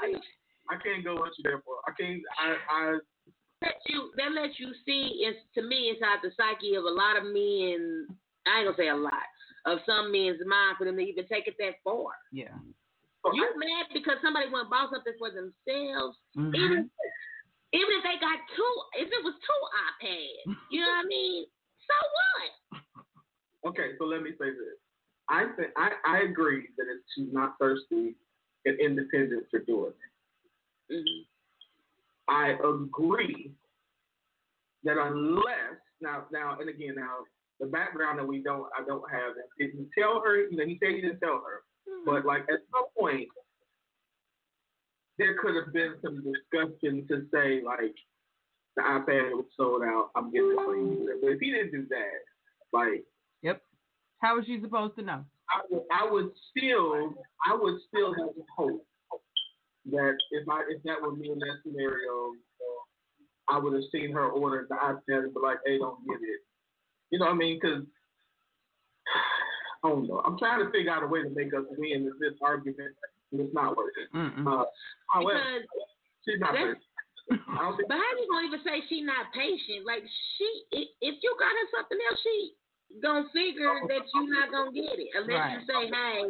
I 0.69 0.75
can't 0.83 1.03
go 1.03 1.15
what 1.15 1.31
you 1.37 1.43
there 1.43 1.61
for. 1.63 1.77
I 1.87 1.91
can't. 1.99 2.21
I. 2.37 2.55
I 2.69 2.97
That 3.61 3.75
you 3.87 4.11
that 4.17 4.33
lets 4.33 4.59
you 4.59 4.73
see 4.85 5.23
is 5.25 5.35
to 5.55 5.61
me 5.61 5.89
inside 5.93 6.19
the 6.21 6.31
psyche 6.35 6.75
of 6.75 6.83
a 6.83 6.89
lot 6.89 7.17
of 7.17 7.23
men. 7.23 8.07
I 8.45 8.59
ain't 8.59 8.67
gonna 8.67 8.77
say 8.77 8.89
a 8.89 8.95
lot 8.95 9.27
of 9.65 9.79
some 9.85 10.11
men's 10.11 10.39
mind 10.45 10.77
for 10.77 10.85
them 10.85 10.97
to 10.97 11.03
even 11.03 11.27
take 11.27 11.47
it 11.47 11.55
that 11.59 11.75
far. 11.83 12.11
Yeah. 12.31 12.55
You 13.33 13.47
mad 13.57 13.87
because 13.93 14.17
somebody 14.21 14.47
went 14.49 14.67
and 14.67 14.69
bought 14.69 14.89
something 14.91 15.13
for 15.17 15.29
themselves, 15.31 16.17
Mhm. 16.35 16.55
even 16.55 16.91
even 17.73 17.91
if 17.99 18.03
they 18.03 18.17
got 18.19 18.39
two, 18.55 18.73
if 18.95 19.11
it 19.11 19.23
was 19.23 19.33
two 19.43 19.61
iPads, 20.07 20.55
you 20.71 20.79
know 20.81 20.87
what 20.87 21.05
I 21.05 21.07
mean? 21.07 21.45
So 21.85 21.95
what? 22.15 22.83
okay, 23.71 23.97
so 23.97 24.05
let 24.05 24.21
me 24.23 24.31
say 24.39 24.51
this. 24.51 24.79
I 25.27 25.45
think 25.57 25.71
I, 25.75 25.91
I 26.05 26.17
agree 26.21 26.69
that 26.77 26.87
if 26.87 27.01
she's 27.13 27.31
not 27.33 27.57
thirsty 27.59 28.15
and 28.65 28.79
independent 28.79 29.49
to 29.51 29.59
do 29.65 29.87
it. 29.87 29.95
Mhm. 30.89 31.27
I 32.29 32.49
agree 32.63 33.53
that 34.83 34.97
unless 34.97 35.75
now 35.99 36.27
now 36.31 36.57
and 36.59 36.69
again 36.69 36.95
now 36.95 37.25
the 37.59 37.65
background 37.65 38.19
that 38.19 38.25
we 38.27 38.41
don't 38.41 38.69
I 38.77 38.83
don't 38.85 39.09
have 39.11 39.33
did 39.57 39.71
he 39.71 39.87
tell 39.97 40.21
her 40.21 40.37
you 40.47 40.55
know 40.55 40.65
he 40.65 40.77
said 40.79 40.91
he 40.95 41.01
didn't 41.01 41.19
tell 41.19 41.41
her 41.45 41.63
but 42.05 42.25
like 42.25 42.41
at 42.43 42.59
some 42.71 42.85
point 42.97 43.27
there 45.17 45.35
could 45.41 45.55
have 45.55 45.73
been 45.73 45.95
some 46.03 46.23
discussion 46.23 47.07
to 47.07 47.25
say 47.33 47.61
like 47.63 47.95
the 48.75 48.83
iPad 48.83 49.31
was 49.31 49.45
sold 49.55 49.83
out 49.83 50.09
I'm 50.15 50.31
getting 50.31 50.51
it 50.51 50.55
for 50.55 50.75
you 50.75 51.19
but 51.21 51.29
if 51.29 51.39
he 51.39 51.51
didn't 51.51 51.71
do 51.71 51.87
that 51.89 52.77
like 52.77 53.03
Yep. 53.43 53.61
How 54.19 54.35
was 54.35 54.45
she 54.45 54.59
supposed 54.61 54.95
to 54.97 55.03
know? 55.03 55.23
I 55.49 55.61
would, 55.69 55.83
I 55.91 56.11
would 56.11 56.31
still, 56.51 57.13
I 57.45 57.55
would 57.55 57.79
still 57.87 58.13
have 58.13 58.35
hope 58.55 58.85
that 59.91 60.17
if 60.31 60.49
I, 60.49 60.63
if 60.69 60.83
that 60.83 61.01
were 61.01 61.15
me 61.15 61.31
in 61.31 61.39
that 61.39 61.57
scenario, 61.63 62.33
I 63.49 63.57
would 63.57 63.73
have 63.73 63.83
seen 63.91 64.11
her 64.11 64.27
order 64.27 64.67
the 64.69 64.75
iPad 64.75 65.23
and 65.23 65.33
be 65.33 65.39
like, 65.41 65.59
"Hey, 65.65 65.77
don't 65.77 66.05
get 66.05 66.17
it." 66.21 66.41
You 67.11 67.19
know 67.19 67.27
what 67.27 67.35
I 67.35 67.37
mean? 67.37 67.59
Because 67.61 67.83
I 69.83 69.89
don't 69.89 70.07
know. 70.07 70.21
I'm 70.25 70.37
trying 70.37 70.63
to 70.65 70.71
figure 70.71 70.91
out 70.91 71.03
a 71.03 71.07
way 71.07 71.21
to 71.23 71.29
make 71.29 71.53
us 71.53 71.63
win 71.77 72.07
in 72.09 72.13
this 72.19 72.33
argument, 72.41 72.95
and 73.31 73.41
it's 73.41 73.53
not 73.53 73.75
working. 73.77 74.07
Uh, 74.13 74.65
however, 75.09 75.37
Because 75.37 75.63
she's 76.25 76.39
not 76.39 76.53
that's- 76.53 76.75
thirsty. 76.75 76.83
I 77.29 77.59
don't 77.59 77.75
think 77.75 77.89
But 77.89 77.97
how 77.99 78.11
you 78.15 78.27
gonna 78.31 78.47
even 78.47 78.63
say 78.63 78.81
she 78.87 79.01
not 79.01 79.33
patient? 79.35 79.85
Like 79.85 80.03
she, 80.37 80.47
if, 80.71 80.87
if 81.01 81.15
you 81.21 81.35
got 81.37 81.51
her 81.51 81.67
something 81.75 81.99
else, 82.09 82.19
she 82.23 82.53
gonna 83.03 83.27
figure 83.33 83.67
that 83.87 84.01
you're 84.15 84.31
not 84.31 84.49
gonna 84.49 84.71
get 84.71 84.95
it 84.97 85.09
unless 85.13 85.59
you 85.59 85.59
say, 85.67 85.91
"Hey, 85.91 86.23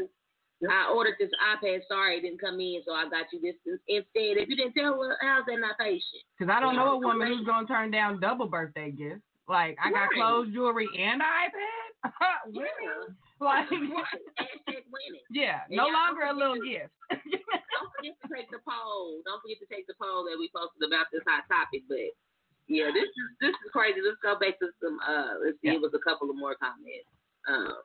I 0.68 0.90
ordered 0.92 1.14
this 1.20 1.30
iPad. 1.38 1.82
Sorry, 1.88 2.18
it 2.18 2.22
didn't 2.22 2.42
come 2.42 2.60
in, 2.60 2.82
so 2.84 2.94
I 2.94 3.08
got 3.10 3.32
you 3.32 3.40
this 3.40 3.54
instead." 3.88 4.42
If 4.42 4.50
you 4.50 4.56
didn't 4.56 4.74
tell 4.74 4.98
her, 5.00 5.18
how's 5.22 5.46
that 5.46 5.60
not 5.60 5.78
patient? 5.78 6.26
Because 6.36 6.52
I 6.52 6.60
don't 6.60 6.76
know 6.76 6.94
a 6.94 6.98
woman 6.98 7.28
who's 7.28 7.46
gonna 7.46 7.68
turn 7.68 7.92
down 7.92 8.20
double 8.20 8.48
birthday 8.48 8.90
gifts. 8.90 9.22
Like 9.48 9.78
I 9.78 9.92
got 9.92 10.10
Right. 10.10 10.14
clothes, 10.16 10.50
jewelry, 10.52 10.88
and 10.98 11.22
an 11.22 11.28
iPad. 11.30 12.12
Women. 12.48 13.16
Like 13.40 13.70
Hashtag 13.70 14.84
winning. 14.90 15.22
yeah, 15.30 15.62
And 15.70 15.78
no 15.78 15.86
longer 15.88 16.26
a 16.26 16.34
little 16.34 16.58
gift. 16.58 16.90
Don't 17.12 17.92
forget 17.94 18.18
to 18.18 18.28
take 18.34 18.50
the 18.50 18.58
poll. 18.66 19.22
Don't 19.26 19.42
forget 19.46 19.62
to 19.62 19.70
take 19.70 19.86
the 19.86 19.94
poll 20.02 20.26
that 20.26 20.38
we 20.42 20.50
posted 20.50 20.82
about 20.82 21.06
this 21.14 21.22
hot 21.28 21.46
topic. 21.46 21.86
But 21.86 22.18
yeah, 22.66 22.90
this 22.90 23.06
is 23.06 23.28
this 23.40 23.54
is 23.54 23.70
crazy. 23.72 24.02
Let's 24.02 24.18
go 24.26 24.40
back 24.42 24.58
to 24.60 24.74
some. 24.82 24.98
Uh, 25.06 25.38
let's 25.46 25.58
see. 25.62 25.70
It 25.70 25.82
was 25.82 25.94
a 25.94 26.02
couple 26.02 26.30
of 26.30 26.36
more 26.36 26.58
comments. 26.58 27.10
Um, 27.48 27.78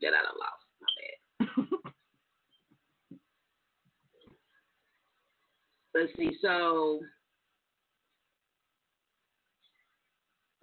that 0.00 0.14
I 0.14 0.22
done 0.22 0.38
lost. 0.38 0.64
My 0.80 0.90
bad. 0.98 1.18
Let's 5.94 6.12
see. 6.16 6.30
So, 6.40 7.00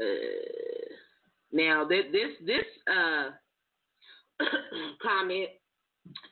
uh, 0.01 0.93
now 1.51 1.85
this 1.85 2.05
this 2.11 2.31
this 2.45 2.65
uh 2.91 3.29
comment 5.01 5.49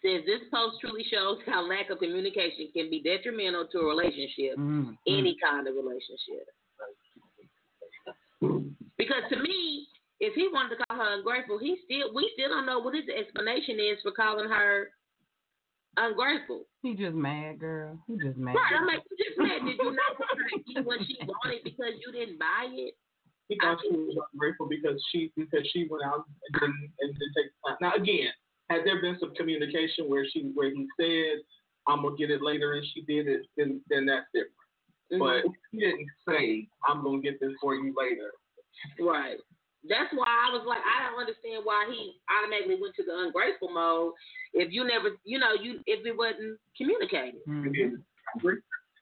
says 0.02 0.22
this 0.26 0.42
post 0.54 0.78
truly 0.82 1.06
shows 1.12 1.38
how 1.46 1.68
lack 1.68 1.90
of 1.90 2.00
communication 2.00 2.70
can 2.74 2.90
be 2.90 3.02
detrimental 3.04 3.68
to 3.72 3.80
a 3.80 3.86
relationship, 3.86 4.58
Mm, 4.58 4.98
any 5.08 5.38
kind 5.44 5.68
of 5.68 5.76
relationship. 5.76 6.48
Because 8.98 9.24
to 9.30 9.38
me, 9.42 9.88
if 10.20 10.34
he 10.34 10.50
wanted 10.52 10.78
to 10.78 10.86
call 10.86 10.98
her 10.98 11.14
ungrateful, 11.18 11.60
he 11.60 11.78
still 11.86 12.14
we 12.14 12.30
still 12.34 12.50
don't 12.50 12.66
know 12.66 12.80
what 12.80 12.96
his 12.96 13.06
explanation 13.10 13.78
is 13.80 14.02
for 14.02 14.12
calling 14.12 14.50
her 14.50 14.90
ungrateful. 15.98 16.66
He 16.82 16.96
just 16.96 17.16
mad, 17.16 17.60
girl. 17.60 18.00
He 18.08 18.18
just 18.18 18.38
mad. 18.38 18.56
Right? 18.56 18.74
I'm 18.80 18.88
like, 18.88 19.04
you 19.12 19.18
just 19.26 19.38
mad. 19.38 19.66
Did 19.66 19.78
you 19.78 19.92
not 19.94 20.18
want 20.18 20.38
her 20.38 20.50
to 20.50 20.74
get 20.74 20.86
what 20.86 21.00
she 21.06 21.18
wanted 21.22 21.64
because 21.64 21.94
you 22.06 22.12
didn't 22.12 22.40
buy 22.40 22.70
it? 22.72 22.94
He 23.50 23.58
thought 23.62 23.80
she 23.82 23.96
was 23.96 24.18
ungrateful 24.34 24.68
because 24.68 25.02
she 25.12 25.32
because 25.38 25.68
she 25.72 25.88
went 25.90 26.04
out 26.04 26.26
and 26.28 26.62
didn't 26.62 26.92
and 27.00 27.14
didn't 27.14 27.34
take 27.36 27.52
the 27.52 27.70
time. 27.70 27.78
Now 27.82 27.94
again, 27.96 28.32
had 28.70 28.82
there 28.84 29.02
been 29.02 29.18
some 29.20 29.34
communication 29.36 30.10
where 30.10 30.26
she 30.32 30.52
where 30.54 30.70
he 30.70 30.86
said 31.00 31.44
I'm 31.88 32.04
gonna 32.04 32.18
get 32.18 32.30
it 32.30 32.42
later 32.42 32.74
and 32.74 32.86
she 32.94 33.02
did 33.02 33.28
it, 33.28 33.48
then 33.56 33.82
then 33.90 34.06
that's 34.06 34.28
different. 34.34 34.54
But 35.20 35.50
he 35.72 35.80
didn't 35.80 36.08
say 36.28 36.68
I'm 36.88 37.04
gonna 37.04 37.22
get 37.22 37.40
this 37.40 37.54
for 37.62 37.76
you 37.76 37.96
later. 37.98 38.32
Right. 39.00 39.38
That's 39.88 40.12
why 40.14 40.28
I 40.28 40.52
was 40.52 40.66
like, 40.68 40.84
I 40.84 41.08
don't 41.08 41.20
understand 41.20 41.64
why 41.64 41.88
he 41.88 42.20
automatically 42.28 42.76
went 42.82 42.96
to 42.96 43.04
the 43.04 43.16
ungrateful 43.26 43.70
mode 43.72 44.14
if 44.54 44.74
you 44.74 44.84
never, 44.84 45.16
you 45.24 45.40
know, 45.40 45.54
you 45.54 45.80
if 45.86 46.06
it 46.06 46.18
wasn't 46.18 46.60
communicated. 46.76 47.40
Mhm. 47.48 48.04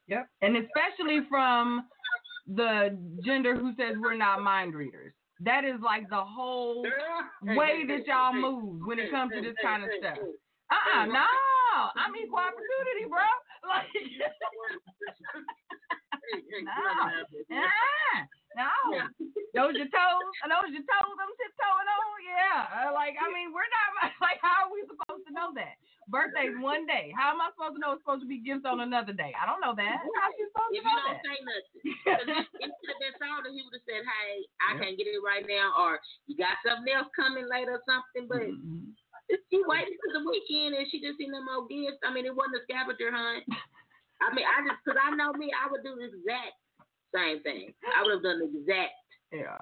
Yep. 0.08 0.28
And 0.42 0.58
especially 0.58 1.22
from 1.28 1.90
the 2.48 2.98
gender 3.26 3.56
who 3.56 3.74
says 3.76 3.96
we're 4.00 4.16
not 4.16 4.42
mind 4.42 4.74
readers. 4.74 5.14
That 5.42 5.66
is 5.66 5.82
like 5.84 6.10
the 6.10 6.24
whole 6.24 6.86
way 7.44 7.84
that 7.88 8.08
y'all 8.08 8.34
move 8.34 8.82
when 8.86 9.00
it 9.00 9.12
comes 9.12 9.34
to 9.34 9.42
this 9.42 9.56
kind 9.62 9.84
of 9.84 9.90
stuff. 10.00 10.18
Uh 10.72 11.02
uh 11.02 11.06
no. 11.06 11.26
I'm 11.76 12.16
equal 12.16 12.40
opportunity, 12.40 13.06
bro. 13.10 13.20
Like 13.66 13.90
no. 17.50 17.66
No. 18.54 18.70
Those 19.58 19.74
your 19.74 19.90
toes, 19.90 20.26
those 20.46 20.70
your 20.70 20.86
toes 20.86 21.18
I'm 21.18 21.34
tiptoeing 21.34 21.90
on? 21.90 22.06
Yeah. 22.30 22.62
Uh, 22.70 22.94
like 22.94 23.18
I 23.18 23.26
mean 23.34 23.50
we're 23.50 23.66
not 23.66 24.14
like 24.26 24.38
how 24.46 24.70
are 24.70 24.72
we 24.72 24.86
supposed 24.86 25.26
to 25.26 25.34
know 25.34 25.50
that? 25.58 25.82
Birthday's 26.08 26.54
one 26.62 26.86
day. 26.86 27.10
How 27.18 27.34
am 27.34 27.42
I 27.42 27.50
supposed 27.56 27.76
to 27.76 27.82
know 27.82 27.98
it's 27.98 28.02
supposed 28.06 28.22
to 28.22 28.30
be 28.30 28.38
gifts 28.42 28.66
on 28.66 28.80
another 28.86 29.14
day? 29.14 29.34
I 29.34 29.50
don't 29.50 29.60
know 29.60 29.74
that. 29.74 30.06
How 30.06 30.28
you 30.38 30.46
supposed 30.54 30.74
If 30.78 30.84
to 30.84 30.90
you 30.90 30.96
don't 30.96 31.18
that? 31.18 31.26
say 31.26 31.38
nothing, 31.42 31.82
it, 31.82 32.46
it 32.62 32.70
could 32.78 32.90
have 32.94 33.02
been 33.02 33.16
solved 33.18 33.50
he 33.50 33.62
would 33.66 33.74
have 33.74 33.86
said, 33.90 34.04
"Hey, 34.06 34.46
I 34.62 34.78
can't 34.78 34.98
get 34.98 35.10
it 35.10 35.18
right 35.26 35.46
now," 35.50 35.74
or 35.82 35.98
"You 36.30 36.38
got 36.38 36.62
something 36.62 36.94
else 36.94 37.10
coming 37.18 37.50
later 37.50 37.82
or 37.82 37.84
something." 37.90 38.30
But 38.30 38.54
Mm-hmm. 38.54 38.94
she 39.50 39.58
waited 39.66 39.98
for 40.06 40.14
the 40.14 40.22
weekend 40.22 40.78
and 40.78 40.86
she 40.94 41.02
just 41.02 41.18
seen 41.18 41.34
no 41.34 41.42
more 41.42 41.66
gifts. 41.66 41.98
I 42.06 42.14
mean, 42.14 42.30
it 42.30 42.36
wasn't 42.36 42.62
a 42.62 42.66
scavenger 42.70 43.10
hunt. 43.10 43.44
I 44.22 44.30
mean, 44.34 44.46
I 44.46 44.62
just 44.64 44.80
because 44.86 45.02
I 45.02 45.10
know 45.18 45.34
me, 45.34 45.50
I 45.52 45.66
would 45.70 45.82
do 45.84 45.98
the 45.98 46.14
exact 46.14 46.54
same 47.14 47.42
thing. 47.42 47.74
I 47.84 48.06
would 48.06 48.22
have 48.22 48.24
done 48.24 48.40
the 48.46 48.50
exact 48.54 48.94
Yeah. 49.34 49.58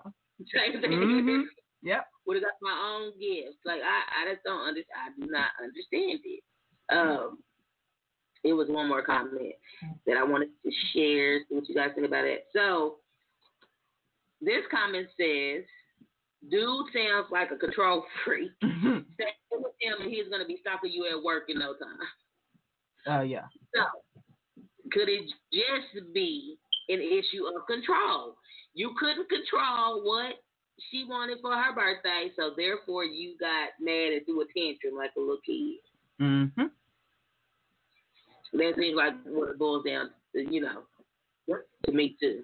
same 0.52 0.82
thing. 0.84 0.92
Mhm. 0.92 1.48
Yep. 1.84 2.04
Would 2.26 2.38
have 2.38 2.44
got 2.44 2.54
my 2.62 2.72
own 2.72 3.12
gifts. 3.20 3.60
Like 3.66 3.82
I, 3.82 4.24
I 4.24 4.34
just 4.34 4.44
don't 4.46 4.68
understand. 4.68 4.96
I 4.96 5.08
do 5.20 5.32
not 5.32 5.52
understand 5.62 6.20
it. 6.24 6.44
Um, 6.90 7.40
it 8.44 8.54
was 8.54 8.68
one 8.70 8.88
more 8.88 9.02
comment 9.02 9.56
that 10.06 10.18
I 10.18 10.24
wanted 10.24 10.50
to 10.66 10.72
share. 10.94 11.40
See 11.40 11.56
what 11.56 11.68
you 11.68 11.76
guys 11.76 11.92
think 11.96 12.08
about 12.08 12.26
it. 12.26 12.46
So, 12.54 12.98
this 14.42 14.64
comment 14.70 15.08
says, 15.20 15.64
"Dude 16.50 16.88
sounds 16.94 17.28
like 17.32 17.52
a 17.52 17.58
control 17.58 18.06
freak. 18.24 18.52
Stay 18.60 19.34
with 19.52 19.74
him, 19.80 20.02
and 20.02 20.12
he's 20.12 20.28
gonna 20.30 20.46
be 20.46 20.60
stalking 20.62 20.92
you 20.92 21.08
at 21.08 21.24
work 21.24 21.44
in 21.50 21.60
no 21.60 21.74
time." 21.74 22.08
Oh 23.08 23.22
yeah. 23.22 23.48
So, 23.76 23.84
could 24.92 25.10
it 25.10 25.32
just 25.52 26.14
be 26.14 26.58
an 26.90 27.00
issue 27.00 27.46
of 27.48 27.66
control? 27.68 28.38
You 28.74 28.94
couldn't 29.00 29.30
control 29.30 30.04
what 30.04 30.43
she 30.92 31.06
wanted 31.08 31.40
for 31.42 31.52
her 31.52 31.74
birthday, 31.74 32.32
so 32.36 32.52
therefore 32.56 33.06
you 33.06 33.36
got 33.40 33.70
mad 33.80 34.14
and 34.14 34.26
threw 34.26 34.42
a 34.42 34.46
tantrum 34.58 34.96
like 34.96 35.12
a 35.18 35.20
little 35.20 35.40
kid. 35.46 35.78
Mm-hmm. 36.22 36.68
That 38.54 38.74
seems 38.78 38.96
like 38.96 39.14
what 39.26 39.50
it 39.50 39.60
boils 39.60 39.86
down 39.86 40.12
to, 40.36 40.54
you 40.54 40.62
know, 40.62 40.84
to 41.86 41.92
me 41.92 42.16
too. 42.20 42.44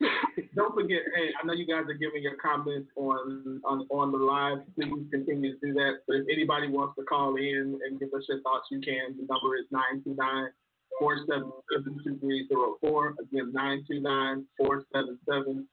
Don't 0.56 0.74
forget, 0.74 0.98
hey, 1.14 1.30
I 1.40 1.46
know 1.46 1.52
you 1.52 1.66
guys 1.66 1.84
are 1.88 1.94
giving 1.94 2.22
your 2.22 2.36
comments 2.36 2.90
on 2.96 3.60
on 3.64 3.86
on 3.90 4.12
the 4.12 4.18
live. 4.18 4.58
Please 4.74 5.06
continue 5.10 5.52
to 5.52 5.66
do 5.66 5.72
that. 5.74 6.00
But 6.06 6.16
if 6.16 6.26
anybody 6.30 6.68
wants 6.68 6.96
to 6.98 7.04
call 7.04 7.36
in 7.36 7.78
and 7.86 8.00
give 8.00 8.12
us 8.12 8.24
your 8.28 8.40
thoughts, 8.42 8.66
you 8.70 8.80
can. 8.80 9.16
The 9.16 9.26
number 9.32 9.56
is 9.56 9.66
nine 9.70 10.02
two 10.02 10.14
nine 10.16 10.48
four 10.98 11.16
seven 11.28 11.50
seven 11.72 12.00
two 12.04 12.18
three 12.18 12.46
zero 12.48 12.76
four. 12.80 13.14
Again, 13.20 13.52
nine 13.52 13.84
two 13.88 14.00
nine 14.00 14.44
four 14.56 14.84
seven 14.92 15.18
seven 15.28 15.66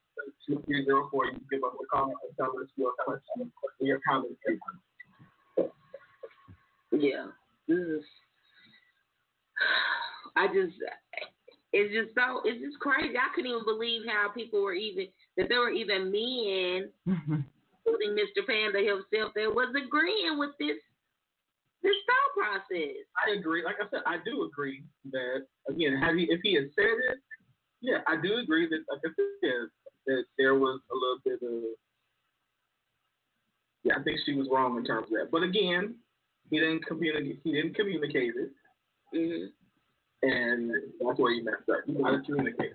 two 0.47 0.61
three 0.65 0.85
zero 0.85 1.07
four. 1.11 1.25
You 1.25 1.31
can 1.31 1.41
give 1.51 1.63
us 1.63 1.73
a 1.81 1.85
call 1.87 2.07
and 2.07 2.35
tell 2.37 2.51
us 2.61 2.67
your 2.75 2.91
question 3.05 3.51
or 3.63 3.85
your 3.85 3.99
comment. 4.07 4.37
Yeah. 6.91 7.27
This 7.67 7.77
is, 7.77 8.03
I 10.35 10.47
just, 10.47 10.75
it's 11.71 11.93
just 11.93 12.15
so, 12.15 12.41
it's 12.43 12.61
just 12.61 12.79
crazy. 12.79 13.15
I 13.15 13.33
couldn't 13.33 13.49
even 13.49 13.63
believe 13.65 14.01
how 14.07 14.29
people 14.33 14.61
were 14.61 14.73
even, 14.73 15.07
that 15.37 15.47
there 15.47 15.59
were 15.59 15.69
even 15.69 16.11
men, 16.11 16.89
including 17.85 18.17
Mr. 18.17 18.45
Panda 18.45 18.79
himself, 18.79 19.33
that 19.35 19.53
was 19.53 19.73
agreeing 19.75 20.37
with 20.37 20.51
this, 20.59 20.77
this 21.83 21.95
thought 22.05 22.31
process. 22.37 23.03
I 23.17 23.31
agree. 23.37 23.63
Like 23.63 23.75
I 23.81 23.89
said, 23.89 24.01
I 24.05 24.17
do 24.23 24.43
agree 24.43 24.83
that 25.11 25.45
again, 25.69 25.97
had 25.97 26.15
he 26.15 26.23
if 26.29 26.39
he 26.43 26.53
had 26.55 26.69
said 26.75 26.95
it, 27.09 27.17
yeah, 27.81 27.97
I 28.07 28.15
do 28.21 28.37
agree 28.37 28.67
that 28.69 28.85
like 28.89 29.01
I 29.05 29.09
said, 29.41 29.69
that 30.07 30.23
there 30.37 30.55
was 30.55 30.79
a 30.91 30.95
little 30.95 31.19
bit 31.25 31.39
of 31.47 31.63
yeah, 33.83 33.93
I 33.99 34.03
think 34.03 34.19
she 34.25 34.35
was 34.35 34.47
wrong 34.51 34.77
in 34.77 34.85
terms 34.85 35.07
of 35.07 35.13
that. 35.17 35.31
But 35.31 35.43
again, 35.43 35.95
he 36.49 36.59
didn't 36.59 36.85
communicate. 36.85 37.39
He 37.43 37.51
didn't 37.53 37.75
communicate 37.75 38.33
it, 38.35 38.51
hmm 39.13 39.45
and 40.23 40.69
that's 40.99 41.17
where 41.19 41.33
he 41.33 41.41
messed 41.41 41.67
up. 41.71 41.79
You 41.87 41.97
gotta 42.03 42.21
communicate. 42.23 42.73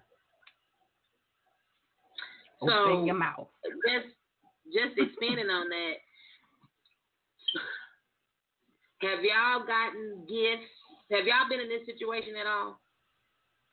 So, 2.60 2.72
Open 2.72 3.06
your 3.06 3.14
mouth. 3.14 3.46
just 3.86 4.08
just 4.72 4.98
expanding 4.98 5.46
on 5.48 5.68
that. 5.68 5.94
Have 9.02 9.20
y'all 9.22 9.66
gotten 9.66 10.24
gifts? 10.28 10.70
Have 11.10 11.26
y'all 11.26 11.48
been 11.48 11.60
in 11.60 11.68
this 11.68 11.84
situation 11.86 12.34
at 12.40 12.46
all? 12.46 12.80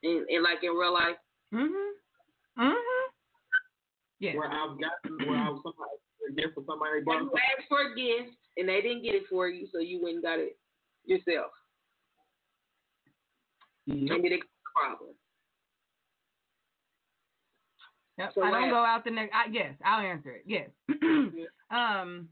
In, 0.03 0.25
in 0.29 0.43
like 0.43 0.59
in 0.63 0.71
real 0.71 0.93
life? 0.93 1.15
Mhm. 1.53 1.91
Mhm. 2.59 2.75
Yeah. 4.19 4.35
Where 4.35 4.49
I've 4.51 4.77
gotten 4.79 5.27
where 5.27 5.37
I 5.37 5.49
was 5.49 5.61
somebody 5.63 5.97
a 6.29 6.33
gift 6.33 6.55
for 6.55 6.63
somebody 6.67 7.03
they 7.05 7.11
you 7.11 7.31
asked 7.57 7.67
for 7.69 7.81
a 7.81 7.95
gift 7.95 8.35
and 8.57 8.67
they 8.67 8.81
didn't 8.81 9.03
get 9.03 9.15
it 9.15 9.23
for 9.29 9.47
you, 9.47 9.67
so 9.71 9.79
you 9.79 10.01
went 10.01 10.15
and 10.15 10.23
got 10.23 10.39
it 10.39 10.57
yourself. 11.05 11.51
Yep. 13.85 13.97
And 14.15 14.21
it 14.31 14.41
a 14.41 14.79
problem. 14.79 15.09
Yep. 18.17 18.31
So 18.35 18.43
I 18.43 18.51
don't 18.51 18.61
what- 18.63 18.69
go 18.71 18.83
out 18.85 19.03
the 19.03 19.11
next. 19.11 19.33
I, 19.33 19.45
yes, 19.51 19.73
I'll 19.83 20.05
answer 20.05 20.31
it. 20.31 20.43
Yes. 20.45 20.69
um. 21.71 22.29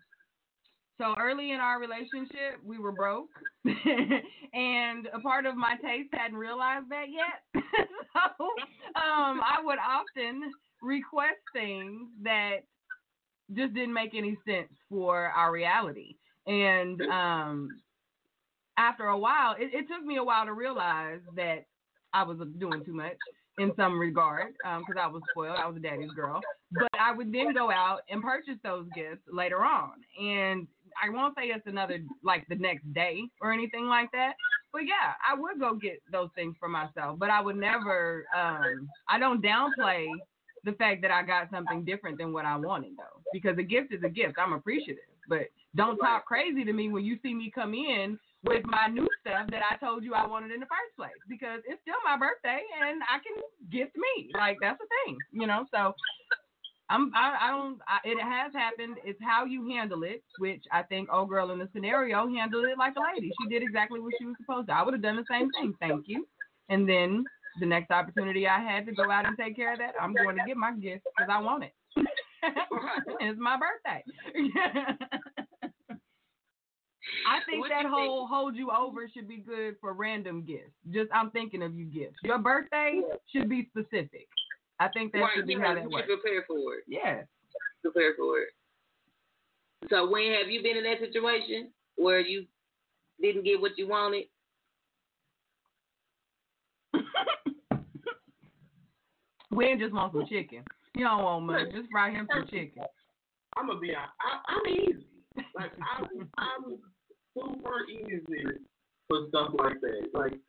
So 1.01 1.15
early 1.19 1.49
in 1.51 1.59
our 1.59 1.79
relationship, 1.79 2.61
we 2.63 2.77
were 2.77 2.91
broke, 2.91 3.29
and 3.65 5.07
a 5.11 5.19
part 5.23 5.47
of 5.47 5.55
my 5.55 5.75
taste 5.83 6.09
hadn't 6.13 6.37
realized 6.37 6.89
that 6.89 7.05
yet. 7.09 7.63
so, 8.13 8.45
um, 8.95 9.41
I 9.41 9.57
would 9.63 9.79
often 9.79 10.51
request 10.79 11.39
things 11.53 12.07
that 12.21 12.57
just 13.55 13.73
didn't 13.73 13.95
make 13.95 14.13
any 14.13 14.37
sense 14.45 14.69
for 14.89 15.29
our 15.29 15.51
reality. 15.51 16.17
And 16.45 17.01
um, 17.01 17.69
after 18.77 19.05
a 19.05 19.17
while, 19.17 19.55
it, 19.57 19.71
it 19.73 19.87
took 19.87 20.05
me 20.05 20.17
a 20.17 20.23
while 20.23 20.45
to 20.45 20.53
realize 20.53 21.21
that 21.35 21.65
I 22.13 22.21
was 22.21 22.37
doing 22.59 22.85
too 22.85 22.93
much 22.93 23.17
in 23.57 23.71
some 23.75 23.99
regard 23.99 24.53
because 24.63 24.95
I 25.01 25.07
was 25.07 25.21
spoiled. 25.31 25.57
I 25.57 25.67
was 25.67 25.77
a 25.77 25.79
daddy's 25.79 26.11
girl. 26.11 26.41
But 26.71 26.89
I 26.99 27.11
would 27.11 27.33
then 27.33 27.53
go 27.53 27.71
out 27.71 28.01
and 28.09 28.21
purchase 28.21 28.57
those 28.63 28.85
gifts 28.95 29.23
later 29.31 29.63
on. 29.63 29.91
And 30.19 30.67
I 31.01 31.09
won't 31.09 31.35
say 31.35 31.47
it's 31.47 31.67
another, 31.67 31.99
like 32.23 32.45
the 32.47 32.55
next 32.55 32.91
day 32.93 33.21
or 33.41 33.51
anything 33.51 33.85
like 33.85 34.11
that. 34.11 34.33
But 34.71 34.83
yeah, 34.83 35.13
I 35.27 35.39
would 35.39 35.59
go 35.59 35.75
get 35.75 36.01
those 36.11 36.29
things 36.35 36.55
for 36.59 36.69
myself. 36.69 37.19
But 37.19 37.29
I 37.29 37.41
would 37.41 37.57
never, 37.57 38.25
um, 38.35 38.89
I 39.09 39.19
don't 39.19 39.43
downplay 39.43 40.07
the 40.63 40.73
fact 40.73 41.01
that 41.01 41.11
I 41.11 41.23
got 41.23 41.49
something 41.51 41.83
different 41.83 42.17
than 42.17 42.33
what 42.33 42.45
I 42.45 42.55
wanted 42.55 42.91
though. 42.97 43.21
Because 43.33 43.57
a 43.57 43.63
gift 43.63 43.93
is 43.93 44.03
a 44.03 44.09
gift. 44.09 44.35
I'm 44.37 44.53
appreciative. 44.53 45.03
But 45.27 45.47
don't 45.75 45.97
talk 45.97 46.25
crazy 46.25 46.63
to 46.63 46.73
me 46.73 46.89
when 46.89 47.05
you 47.05 47.17
see 47.21 47.33
me 47.33 47.51
come 47.53 47.73
in 47.73 48.19
with 48.43 48.63
my 48.65 48.87
new 48.87 49.07
stuff 49.21 49.47
that 49.51 49.61
I 49.69 49.77
told 49.77 50.03
you 50.03 50.13
I 50.13 50.25
wanted 50.25 50.51
in 50.51 50.59
the 50.59 50.65
first 50.65 50.95
place 50.97 51.21
because 51.29 51.61
it's 51.67 51.81
still 51.81 51.99
my 52.03 52.17
birthday 52.17 52.59
and 52.81 53.01
I 53.03 53.21
can 53.21 53.37
gift 53.71 53.95
me. 53.95 54.31
Like 54.33 54.57
that's 54.61 54.79
the 54.79 54.87
thing, 55.05 55.17
you 55.31 55.47
know. 55.47 55.65
So 55.71 55.93
I'm 56.91 57.11
I, 57.15 57.37
I 57.41 57.51
don't 57.51 57.79
I, 57.87 57.99
it 58.03 58.21
has 58.21 58.51
happened. 58.53 58.97
It's 59.03 59.19
how 59.21 59.45
you 59.45 59.67
handle 59.69 60.03
it, 60.03 60.23
which 60.39 60.63
I 60.71 60.83
think 60.83 61.09
old 61.11 61.29
girl 61.29 61.51
in 61.51 61.59
the 61.59 61.69
scenario 61.73 62.27
handled 62.27 62.65
it 62.65 62.77
like 62.77 62.93
a 62.97 63.15
lady. 63.15 63.31
She 63.41 63.49
did 63.49 63.63
exactly 63.63 64.01
what 64.01 64.13
she 64.19 64.25
was 64.25 64.35
supposed 64.41 64.67
to. 64.67 64.73
I 64.75 64.83
would 64.83 64.93
have 64.93 65.01
done 65.01 65.15
the 65.15 65.25
same 65.31 65.49
thing. 65.51 65.73
Thank 65.79 66.07
you. 66.07 66.27
And 66.69 66.87
then 66.87 67.23
the 67.59 67.65
next 67.65 67.91
opportunity 67.91 68.45
I 68.47 68.59
had 68.59 68.85
to 68.87 68.91
go 68.91 69.09
out 69.09 69.25
and 69.25 69.37
take 69.37 69.55
care 69.55 69.73
of 69.73 69.79
that, 69.79 69.93
I'm 69.99 70.13
going 70.13 70.37
to 70.37 70.43
get 70.45 70.57
my 70.57 70.73
gift 70.73 71.03
because 71.17 71.29
I 71.31 71.41
want 71.41 71.63
it. 71.63 71.73
it's 73.21 73.39
my 73.39 73.57
birthday. 73.57 74.03
I 77.27 77.39
think 77.49 77.61
What 77.61 77.69
that 77.69 77.85
whole 77.85 78.27
hold 78.27 78.55
you 78.55 78.71
over 78.71 79.07
should 79.13 79.27
be 79.27 79.37
good 79.37 79.75
for 79.79 79.93
random 79.93 80.43
gifts. 80.43 80.71
Just 80.91 81.09
I'm 81.13 81.31
thinking 81.31 81.61
of 81.61 81.75
you 81.75 81.85
gifts. 81.85 82.17
Your 82.23 82.39
birthday 82.39 83.01
should 83.33 83.49
be 83.49 83.67
specific. 83.69 84.27
I 84.81 84.87
think 84.87 85.13
that 85.13 85.19
right, 85.19 85.29
should 85.35 85.45
be 85.45 85.53
you 85.53 85.61
how 85.61 85.75
that 85.75 85.87
works. 85.87 86.07
prepare 86.07 86.43
for 86.47 86.73
it. 86.73 86.85
Yeah. 86.87 87.21
Prepare 87.83 88.15
for 88.17 88.39
it. 88.39 88.47
So 89.91 90.09
when 90.09 90.33
have 90.33 90.49
you 90.49 90.63
been 90.63 90.75
in 90.75 90.83
that 90.85 90.97
situation 90.99 91.69
where 91.97 92.19
you 92.19 92.47
didn't 93.21 93.43
get 93.43 93.61
what 93.61 93.77
you 93.77 93.87
wanted? 93.87 94.23
Wayne 99.51 99.77
just 99.77 99.93
wants 99.93 100.15
some 100.15 100.25
chicken. 100.27 100.63
You 100.95 101.05
don't 101.05 101.21
want 101.23 101.45
much. 101.45 101.71
Just 101.71 101.91
fry 101.91 102.09
him 102.09 102.27
some 102.33 102.47
chicken. 102.47 102.81
I'm 103.55 103.67
gonna 103.67 103.79
be 103.79 103.93
honest. 103.93 104.13
I, 104.19 104.39
I'm 104.51 104.65
easy. 104.73 105.05
Like 105.55 105.73
I'm, 105.77 106.27
I'm 106.39 106.79
super 107.35 107.85
easy 107.87 108.45
for 109.07 109.27
stuff 109.29 109.51
like 109.59 109.79
that. 109.81 110.09
Like 110.15 110.39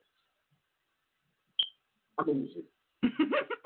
I'm 2.19 2.31
easy. 2.31 2.65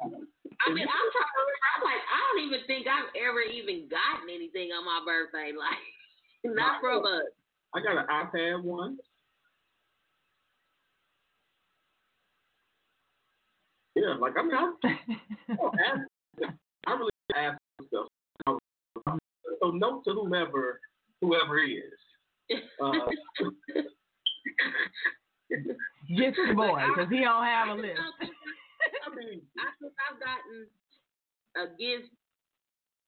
I 0.00 0.72
mean, 0.72 0.86
I'm 0.88 1.08
trying 1.12 1.34
to 1.34 1.42
remember. 1.44 1.68
I'm 1.76 1.84
like, 1.84 2.04
I 2.08 2.18
don't 2.28 2.42
even 2.46 2.60
think 2.66 2.86
I've 2.86 3.10
ever 3.16 3.40
even 3.40 3.88
gotten 3.88 4.28
anything 4.32 4.70
on 4.72 4.84
my 4.84 5.00
birthday. 5.04 5.52
Like, 5.60 6.56
not 6.56 6.80
from 6.80 7.04
us. 7.04 7.28
I 7.74 7.82
got 7.82 7.98
an 7.98 8.06
iPad 8.08 8.62
one. 8.64 8.96
Yeah, 13.94 14.14
like 14.18 14.32
I 14.38 14.42
mean, 14.42 14.54
I, 14.54 14.72
I 14.82 15.56
don't 15.56 15.74
ask. 15.78 16.00
I 16.86 16.92
really 16.92 17.10
ask 17.36 17.58
stuff. 17.88 18.06
So 19.60 19.70
note 19.72 20.02
to 20.06 20.12
whomever, 20.14 20.80
whoever 21.20 21.62
he 21.62 21.72
is. 21.72 22.60
Uh, 22.82 22.92
Get 26.16 26.34
the 26.34 26.54
boy, 26.54 26.80
because 26.94 27.10
he 27.10 27.20
don't 27.20 27.44
have 27.44 27.68
a 27.68 27.74
list. 27.80 28.00
I 29.06 29.08
mean, 29.14 29.40
I 29.58 29.68
think 29.78 29.92
I've 30.00 30.20
gotten 30.20 30.66
a 31.56 31.66
gift 31.76 32.10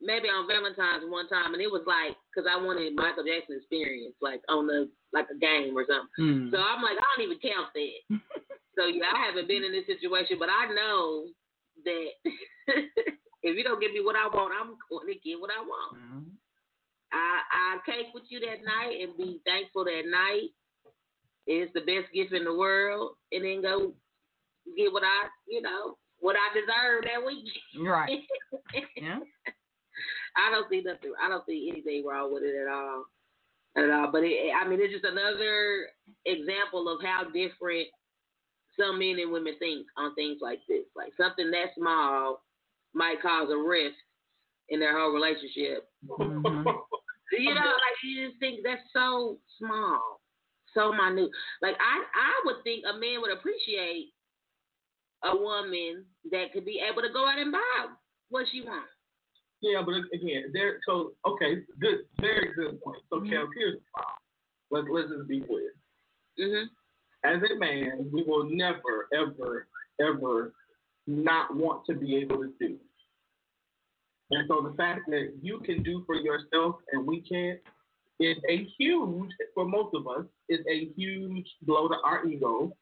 maybe 0.03 0.27
on 0.27 0.51
Valentine's 0.51 1.07
one 1.07 1.29
time, 1.29 1.55
and 1.55 1.63
it 1.63 1.71
was 1.71 1.87
like 1.87 2.19
because 2.29 2.51
I 2.51 2.59
wanted 2.59 2.95
Michael 2.99 3.25
Jackson 3.25 3.57
experience, 3.57 4.15
like 4.21 4.43
on 4.49 4.67
the 4.67 4.91
like 5.13 5.31
a 5.31 5.39
game 5.39 5.77
or 5.79 5.87
something. 5.87 6.11
Hmm. 6.19 6.51
So 6.51 6.59
I'm 6.59 6.83
like, 6.83 6.99
I 6.99 7.07
don't 7.15 7.27
even 7.31 7.39
count 7.39 7.71
that. 7.73 7.99
so 8.77 8.91
yeah, 8.91 9.09
I 9.15 9.31
haven't 9.31 9.49
been 9.49 9.65
in 9.65 9.73
this 9.73 9.87
situation, 9.87 10.37
but 10.39 10.51
I 10.51 10.67
know 10.75 11.31
that 11.87 12.09
if 13.47 13.53
you 13.57 13.63
don't 13.65 13.81
give 13.81 13.95
me 13.95 14.03
what 14.03 14.17
I 14.19 14.27
want, 14.27 14.53
I'm 14.59 14.75
going 14.91 15.09
to 15.09 15.19
get 15.23 15.41
what 15.41 15.51
I 15.55 15.63
want. 15.63 15.97
Mhm. 15.97 16.25
I 17.13 17.41
I 17.53 17.67
cake 17.87 18.11
with 18.15 18.25
you 18.29 18.41
that 18.41 18.65
night 18.65 19.01
and 19.01 19.17
be 19.17 19.41
thankful 19.47 19.85
that 19.85 20.03
night. 20.07 20.51
It's 21.47 21.73
the 21.75 21.81
best 21.81 22.13
gift 22.15 22.33
in 22.33 22.45
the 22.45 22.55
world, 22.55 23.17
and 23.33 23.45
then 23.45 23.63
go 23.63 23.95
get 24.77 24.93
what 24.93 25.03
I, 25.03 25.29
you 25.49 25.63
know, 25.63 25.97
what 26.21 26.37
I 26.37 26.55
deserve 26.55 27.05
that 27.05 27.25
week. 27.27 27.49
Right. 27.87 28.21
Yeah. 28.97 29.19
I 30.37 30.51
don't 30.51 30.69
see 30.71 30.81
nothing. 30.85 31.13
I 31.23 31.29
don't 31.29 31.45
see 31.47 31.69
anything 31.71 32.07
wrong 32.07 32.33
with 32.33 32.43
it 32.43 32.55
at 32.57 32.69
all, 32.73 33.05
at 33.77 33.91
all. 33.91 34.11
But 34.11 34.25
it, 34.25 34.53
I 34.55 34.67
mean, 34.67 34.79
it's 34.81 34.93
just 34.93 35.05
another 35.05 35.89
example 36.25 36.89
of 36.89 37.01
how 37.05 37.25
different 37.25 37.89
some 38.79 38.99
men 38.99 39.19
and 39.21 39.31
women 39.33 39.55
think 39.59 39.87
on 39.99 40.15
things 40.15 40.39
like 40.41 40.61
this. 40.69 40.85
Like 40.97 41.13
something 41.19 41.51
that 41.51 41.75
small 41.77 42.41
might 42.95 43.21
cause 43.21 43.49
a 43.51 43.57
rift 43.59 43.97
in 44.71 44.81
their 44.81 44.99
whole 44.99 45.13
relationship. 45.13 45.89
Mhm. 46.09 46.65
You 47.33 47.55
know, 47.55 47.61
like 47.65 47.97
you 48.05 48.29
just 48.29 48.39
think 48.41 48.61
that's 48.63 48.83
so 48.93 49.39
small, 49.59 50.21
so 50.75 50.93
minute. 50.93 51.31
Like 51.63 51.77
I, 51.81 52.05
I 52.15 52.43
would 52.45 52.63
think 52.63 52.85
a 52.85 52.93
man 52.93 53.23
would 53.23 53.33
appreciate 53.33 54.13
a 55.25 55.37
woman 55.37 56.05
that 56.31 56.53
could 56.53 56.65
be 56.65 56.81
able 56.81 57.03
to 57.03 57.13
go 57.13 57.27
out 57.27 57.39
and 57.39 57.53
buy 57.53 57.87
what 58.31 58.47
she 58.51 58.63
wants. 58.63 58.91
Yeah, 59.61 59.83
but 59.85 59.95
again, 60.13 60.51
there. 60.53 60.81
So 60.87 61.13
okay, 61.27 61.63
good, 61.81 62.01
very 62.21 62.53
good 62.55 62.81
point. 62.83 62.99
So, 63.11 63.21
Kel, 63.21 63.49
here's 63.57 63.79
the 63.79 63.85
problem. 63.95 64.19
Let's 64.71 64.87
let's 64.91 65.09
just 65.09 65.29
be 65.29 65.41
clear. 65.41 65.73
Mhm. 66.39 66.67
As 67.25 67.41
a 67.51 67.55
man, 67.57 68.11
we 68.13 68.25
will 68.25 68.45
never, 68.45 69.07
ever, 69.15 69.69
ever 70.01 70.53
not 71.07 71.55
want 71.55 71.87
to 71.87 71.95
be 71.95 72.17
able 72.17 72.39
to 72.39 72.53
do. 72.59 72.79
And 74.33 74.49
so 74.49 74.63
the 74.63 74.75
fact 74.77 75.03
that 75.09 75.33
you 75.41 75.61
can 75.61 75.83
do 75.83 76.03
for 76.07 76.17
yourself 76.17 76.77
and 76.93 77.07
we 77.07 77.21
can't 77.21 77.61
is 78.19 78.37
a 78.49 78.65
huge, 78.79 79.31
for 79.55 79.65
most 79.67 79.95
of 79.95 80.07
us, 80.09 80.25
is 80.49 80.61
a 80.71 80.87
huge 80.97 81.47
blow 81.63 81.89
to 81.89 81.97
our 82.05 82.27
ego. 82.27 82.73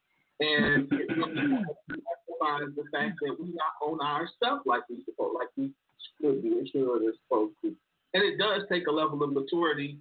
And 0.41 0.91
it 0.91 1.16
really 1.16 1.43
emphasizes 1.43 2.74
the 2.76 2.84
fact 2.93 3.18
that 3.22 3.36
we 3.38 3.49
not 3.53 3.74
own 3.82 4.01
our 4.01 4.28
stuff 4.36 4.61
like 4.64 4.82
we 4.88 5.05
supposed, 5.05 5.36
like 5.38 5.49
we 5.57 5.72
should 6.20 6.43
be, 6.43 6.70
should 6.72 6.88
or 6.88 6.99
supposed 7.24 7.55
to. 7.62 7.76
And 8.14 8.24
it 8.24 8.38
does 8.38 8.62
take 8.70 8.86
a 8.86 8.91
level 8.91 9.22
of 9.22 9.32
maturity 9.32 9.99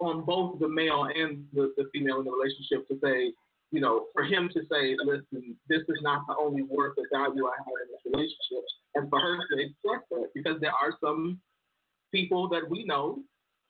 on 0.00 0.24
both 0.24 0.58
the 0.58 0.68
male 0.68 1.04
and 1.04 1.44
the, 1.52 1.72
the 1.76 1.84
female 1.92 2.18
in 2.18 2.24
the 2.24 2.32
relationship 2.32 2.86
to 2.88 2.98
say, 3.02 3.32
you 3.70 3.80
know, 3.80 4.06
for 4.14 4.24
him 4.24 4.48
to 4.54 4.60
say, 4.70 4.96
listen, 5.04 5.56
this 5.68 5.82
is 5.82 5.98
not 6.02 6.26
the 6.26 6.34
only 6.38 6.62
worth 6.62 6.94
or 6.98 7.06
value 7.12 7.46
I 7.46 7.56
have 7.58 7.74
in 7.84 7.88
this 7.92 8.00
relationship, 8.06 8.64
and 8.94 9.10
for 9.10 9.20
her 9.20 9.36
to 9.36 9.62
express 9.62 10.02
that, 10.10 10.30
because 10.34 10.60
there 10.60 10.72
are 10.72 10.94
some 11.00 11.40
people 12.12 12.48
that 12.48 12.68
we 12.68 12.84
know 12.84 13.18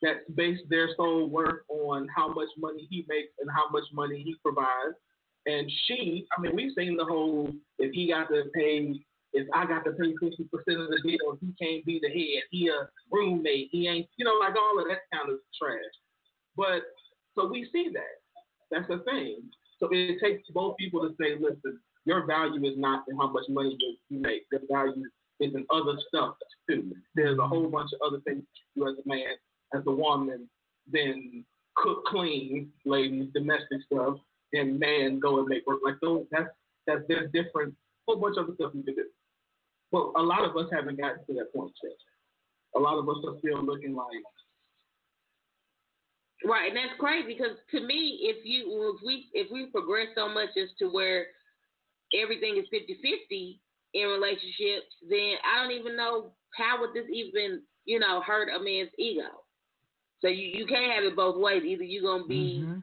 that 0.03 0.35
base 0.37 0.61
their 0.71 0.91
sole 0.97 1.29
worth 1.29 1.63
on 1.69 2.07
how 2.15 2.29
much 2.33 2.49
money 2.57 2.87
he 2.89 3.05
makes 3.09 3.33
and 3.41 3.51
how 3.51 3.69
much 3.71 3.85
money 3.93 4.23
he 4.25 4.37
provides. 4.43 4.95
And 5.49 5.71
she, 5.87 6.27
I 6.37 6.43
mean, 6.43 6.55
we've 6.55 6.73
seen 6.77 6.97
the 6.97 7.07
whole 7.07 7.51
if 7.79 7.93
he 7.95 8.09
got 8.09 8.29
to 8.29 8.45
pay, 8.55 9.01
if 9.33 9.47
I 9.55 9.65
got 9.65 9.83
to 9.85 9.93
pay 9.93 10.15
fifty 10.21 10.45
percent 10.53 10.83
of 10.83 10.89
the 10.91 11.01
deal, 11.03 11.39
he 11.41 11.55
can't 11.61 11.85
be 11.87 11.99
the 12.03 12.09
head. 12.09 12.43
He 12.51 12.69
a 12.69 12.87
roommate. 13.11 13.69
He 13.73 13.89
ain't, 13.89 14.09
you 14.19 14.27
know, 14.27 14.37
like 14.39 14.55
all 14.57 14.79
of 14.79 14.87
that 14.89 15.09
kind 15.13 15.31
of 15.33 15.39
trash. 15.59 15.79
But 16.55 16.83
so 17.35 17.49
we 17.49 17.67
see 17.73 17.89
that. 17.95 18.21
That's 18.71 18.89
the 18.89 18.99
thing. 19.11 19.41
So 19.81 19.89
it 19.91 20.19
takes 20.23 20.43
both 20.51 20.77
people 20.77 21.01
to 21.01 21.15
say, 21.19 21.37
listen, 21.41 21.81
your 22.05 22.27
value 22.27 22.63
is 22.67 22.77
not 22.77 23.05
in 23.09 23.17
how 23.17 23.29
much 23.31 23.45
money 23.49 23.77
you 24.11 24.21
make. 24.21 24.43
Your 24.53 24.61
value 24.71 25.05
is 25.41 25.55
in 25.55 25.65
other 25.71 25.99
stuff 26.09 26.35
too. 26.69 26.93
There's 27.15 27.39
a 27.39 27.47
whole 27.47 27.69
bunch 27.69 27.91
of 27.95 28.01
other 28.07 28.21
things 28.27 28.43
you 28.75 28.87
as 28.87 28.97
a 29.03 29.09
man, 29.09 29.35
as 29.73 29.83
a 29.87 29.91
woman, 29.91 30.49
than 30.93 31.45
cook, 31.77 32.05
clean, 32.07 32.71
ladies, 32.85 33.29
domestic 33.33 33.81
stuff, 33.91 34.17
and 34.53 34.79
man 34.79 35.19
go 35.19 35.39
and 35.39 35.49
make 35.49 35.67
work. 35.67 35.81
Like 35.85 35.97
those, 36.01 36.25
that's 36.31 36.49
that's 36.87 37.03
there's 37.09 37.31
different 37.33 37.75
whole 38.07 38.21
bunch 38.21 38.37
of 38.39 38.45
other 38.45 38.55
stuff 38.55 38.73
you 38.75 38.83
can 38.83 38.95
do. 38.95 39.05
But 39.93 40.13
a 40.17 40.23
lot 40.23 40.45
of 40.45 40.57
us 40.57 40.69
haven't 40.73 40.99
gotten 40.99 41.25
to 41.27 41.35
that 41.35 41.53
point 41.55 41.73
yet. 41.83 41.93
A 42.77 42.79
lot 42.79 42.99
of 42.99 43.09
us 43.09 43.17
are 43.27 43.39
still 43.39 43.65
looking 43.65 43.95
like 43.95 44.07
Right, 46.45 46.69
and 46.69 46.77
that's 46.77 46.99
crazy 47.01 47.35
because 47.35 47.57
to 47.73 47.81
me, 47.81 48.21
if 48.23 48.45
you 48.45 48.95
if 48.95 49.05
we 49.05 49.27
if 49.33 49.51
we 49.51 49.67
progress 49.67 50.09
so 50.15 50.29
much 50.29 50.51
as 50.57 50.69
to 50.79 50.87
where 50.87 51.27
everything 52.15 52.57
is 52.57 52.65
50-50 52.73 53.59
in 53.95 54.07
relationships, 54.07 54.95
then 55.11 55.35
I 55.45 55.63
don't 55.63 55.73
even 55.73 55.97
know 55.97 56.33
how 56.55 56.81
would 56.81 56.91
this 56.95 57.11
even 57.13 57.63
you 57.87 57.99
know 57.99 58.23
hurt 58.25 58.49
a 58.55 58.63
man's 58.63 58.91
ego. 58.99 59.43
So 60.21 60.29
you 60.29 60.51
you 60.55 60.67
can't 60.67 60.93
have 60.93 61.05
it 61.05 61.17
both 61.17 61.41
ways. 61.41 61.65
Either 61.65 61.83
you're 61.83 62.03
gonna 62.03 62.27
be 62.27 62.63
Mhm. 62.65 62.83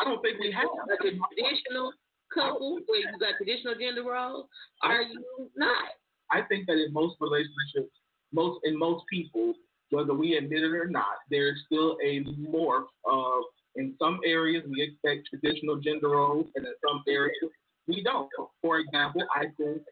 I 0.00 0.04
don't 0.04 0.22
think 0.22 0.40
we 0.40 0.52
have. 0.52 0.64
a 0.64 0.96
traditional 0.96 1.92
couple 2.32 2.78
where 2.86 3.00
you 3.00 3.18
got 3.18 3.36
traditional 3.36 3.74
gender 3.74 4.02
roles, 4.04 4.46
or 4.82 5.02
you 5.02 5.50
not. 5.56 5.92
I 6.30 6.42
think 6.42 6.66
that 6.66 6.78
in 6.78 6.92
most 6.92 7.16
relationships, 7.20 7.92
most 8.32 8.60
in 8.64 8.78
most 8.78 9.04
people, 9.10 9.54
whether 9.90 10.14
we 10.14 10.36
admit 10.36 10.62
it 10.62 10.72
or 10.72 10.86
not, 10.86 11.18
there's 11.28 11.60
still 11.66 11.96
a 12.02 12.24
morph 12.24 12.86
of 13.04 13.42
in 13.76 13.94
some 13.98 14.20
areas 14.24 14.64
we 14.68 14.82
expect 14.82 15.28
traditional 15.28 15.76
gender 15.76 16.10
roles, 16.10 16.46
and 16.54 16.66
in 16.66 16.74
some 16.86 17.02
areas 17.08 17.36
we 17.86 18.02
don't. 18.02 18.28
For 18.62 18.78
example, 18.78 19.22
I 19.34 19.46
think 19.56 19.82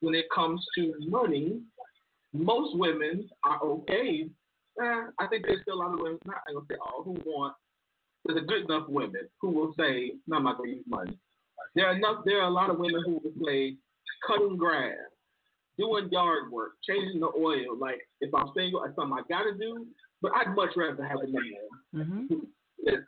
when 0.00 0.14
it 0.14 0.26
comes 0.34 0.64
to 0.76 0.94
money, 1.08 1.60
most 2.32 2.76
women 2.76 3.28
are 3.44 3.60
okay. 3.62 4.28
Eh, 4.80 5.02
I 5.18 5.26
think 5.28 5.44
there's 5.46 5.60
still 5.62 5.74
a 5.74 5.82
lot 5.82 5.92
of 5.92 6.00
women, 6.00 6.18
not 6.24 6.36
I'm 6.48 6.54
gonna 6.54 6.66
say 6.70 6.76
all, 6.80 7.02
who 7.04 7.12
want. 7.26 7.54
There's 8.24 8.38
a 8.38 8.46
good 8.46 8.64
enough 8.64 8.88
women 8.88 9.28
who 9.40 9.50
will 9.50 9.74
say, 9.74 10.12
"No, 10.26 10.36
I'm 10.36 10.44
not 10.44 10.58
gonna 10.58 10.70
use 10.70 10.86
money." 10.86 11.18
There 11.74 11.86
are 11.86 11.94
enough. 11.94 12.24
There 12.24 12.40
are 12.40 12.48
a 12.48 12.50
lot 12.50 12.70
of 12.70 12.78
women 12.78 13.02
who 13.04 13.18
will 13.22 13.44
say, 13.44 13.76
"Cutting 14.26 14.56
grass." 14.56 14.98
doing 15.78 16.06
yard 16.10 16.52
work, 16.52 16.72
changing 16.82 17.18
the 17.18 17.32
oil. 17.34 17.74
Like 17.78 18.06
if 18.20 18.32
I'm 18.34 18.52
single, 18.54 18.84
it's 18.84 18.94
something 18.94 19.16
I 19.18 19.22
gotta 19.26 19.54
do. 19.54 19.86
But 20.20 20.32
I'd 20.36 20.54
much 20.54 20.76
rather 20.76 21.02
have 21.02 21.20
a 21.22 21.26
man 21.26 21.68
Mhm. 21.94 22.28
who 22.28 22.46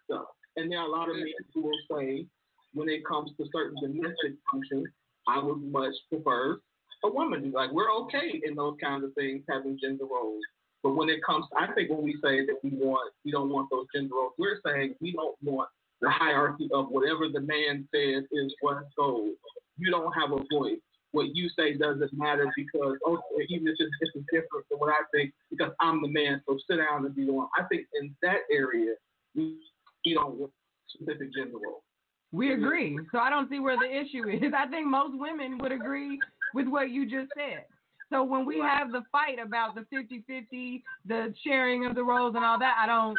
stuff. 0.04 0.28
And 0.56 0.72
there 0.72 0.78
are 0.80 0.86
a 0.86 0.90
lot 0.90 1.10
of 1.10 1.16
men 1.16 1.32
who 1.52 1.60
will 1.60 1.78
say, 1.90 2.26
when 2.72 2.88
it 2.88 3.04
comes 3.04 3.36
to 3.36 3.46
certain 3.52 3.76
domestic 3.80 4.36
functions, 4.50 4.88
I 5.26 5.38
would 5.40 5.62
much 5.62 5.94
prefer 6.08 6.58
a 7.04 7.10
woman. 7.10 7.52
Like 7.52 7.70
we're 7.70 7.92
okay 8.04 8.40
in 8.44 8.54
those 8.54 8.76
kinds 8.78 9.04
of 9.04 9.12
things, 9.14 9.44
having 9.48 9.76
gender 9.78 10.06
roles. 10.06 10.42
But 10.84 10.94
when 10.94 11.08
it 11.08 11.24
comes, 11.24 11.46
I 11.58 11.72
think 11.72 11.90
when 11.90 12.02
we 12.02 12.12
say 12.22 12.46
that 12.46 12.58
we 12.62 12.70
want, 12.70 13.12
we 13.24 13.32
don't 13.32 13.48
want 13.48 13.68
those 13.70 13.86
gender 13.92 14.14
roles, 14.14 14.34
we're 14.38 14.60
saying 14.64 14.94
we 15.00 15.12
don't 15.12 15.34
want 15.42 15.68
the 16.00 16.10
hierarchy 16.10 16.68
of 16.72 16.86
whatever 16.90 17.28
the 17.32 17.40
man 17.40 17.88
says 17.92 18.24
is 18.30 18.54
what 18.60 18.84
goes. 18.96 19.32
You 19.78 19.90
don't 19.90 20.12
have 20.12 20.30
a 20.30 20.44
voice 20.52 20.78
what 21.14 21.34
you 21.34 21.48
say 21.56 21.74
doesn't 21.74 22.10
matter 22.12 22.52
because 22.56 22.96
oh, 23.06 23.18
even 23.48 23.68
if 23.68 23.76
it's, 23.78 23.90
it's 24.00 24.26
different 24.32 24.66
than 24.68 24.80
what 24.80 24.90
I 24.90 25.02
think 25.14 25.32
because 25.48 25.72
I'm 25.80 26.02
the 26.02 26.08
man. 26.08 26.42
So 26.46 26.58
sit 26.68 26.78
down 26.78 27.06
and 27.06 27.14
be 27.14 27.24
the 27.24 27.32
one. 27.32 27.46
I 27.56 27.62
think 27.64 27.86
in 28.00 28.14
that 28.22 28.38
area 28.50 28.94
we, 29.34 29.56
we 30.04 30.14
don't 30.14 30.34
want 30.34 30.52
specific 30.88 31.32
gender 31.32 31.58
roles. 31.64 31.82
We 32.32 32.52
agree. 32.52 32.98
So 33.12 33.18
I 33.18 33.30
don't 33.30 33.48
see 33.48 33.60
where 33.60 33.78
the 33.78 33.86
issue 33.86 34.28
is. 34.28 34.52
I 34.56 34.66
think 34.66 34.88
most 34.88 35.16
women 35.16 35.56
would 35.58 35.70
agree 35.70 36.20
with 36.52 36.66
what 36.66 36.90
you 36.90 37.04
just 37.04 37.30
said. 37.36 37.64
So 38.14 38.22
when 38.22 38.46
we 38.46 38.60
have 38.60 38.92
the 38.92 39.02
fight 39.10 39.38
about 39.44 39.74
the 39.74 39.80
50-50, 39.92 40.82
the 41.04 41.34
sharing 41.42 41.84
of 41.84 41.96
the 41.96 42.04
roles 42.04 42.36
and 42.36 42.44
all 42.44 42.60
that, 42.60 42.76
I 42.80 42.86
don't 42.86 43.18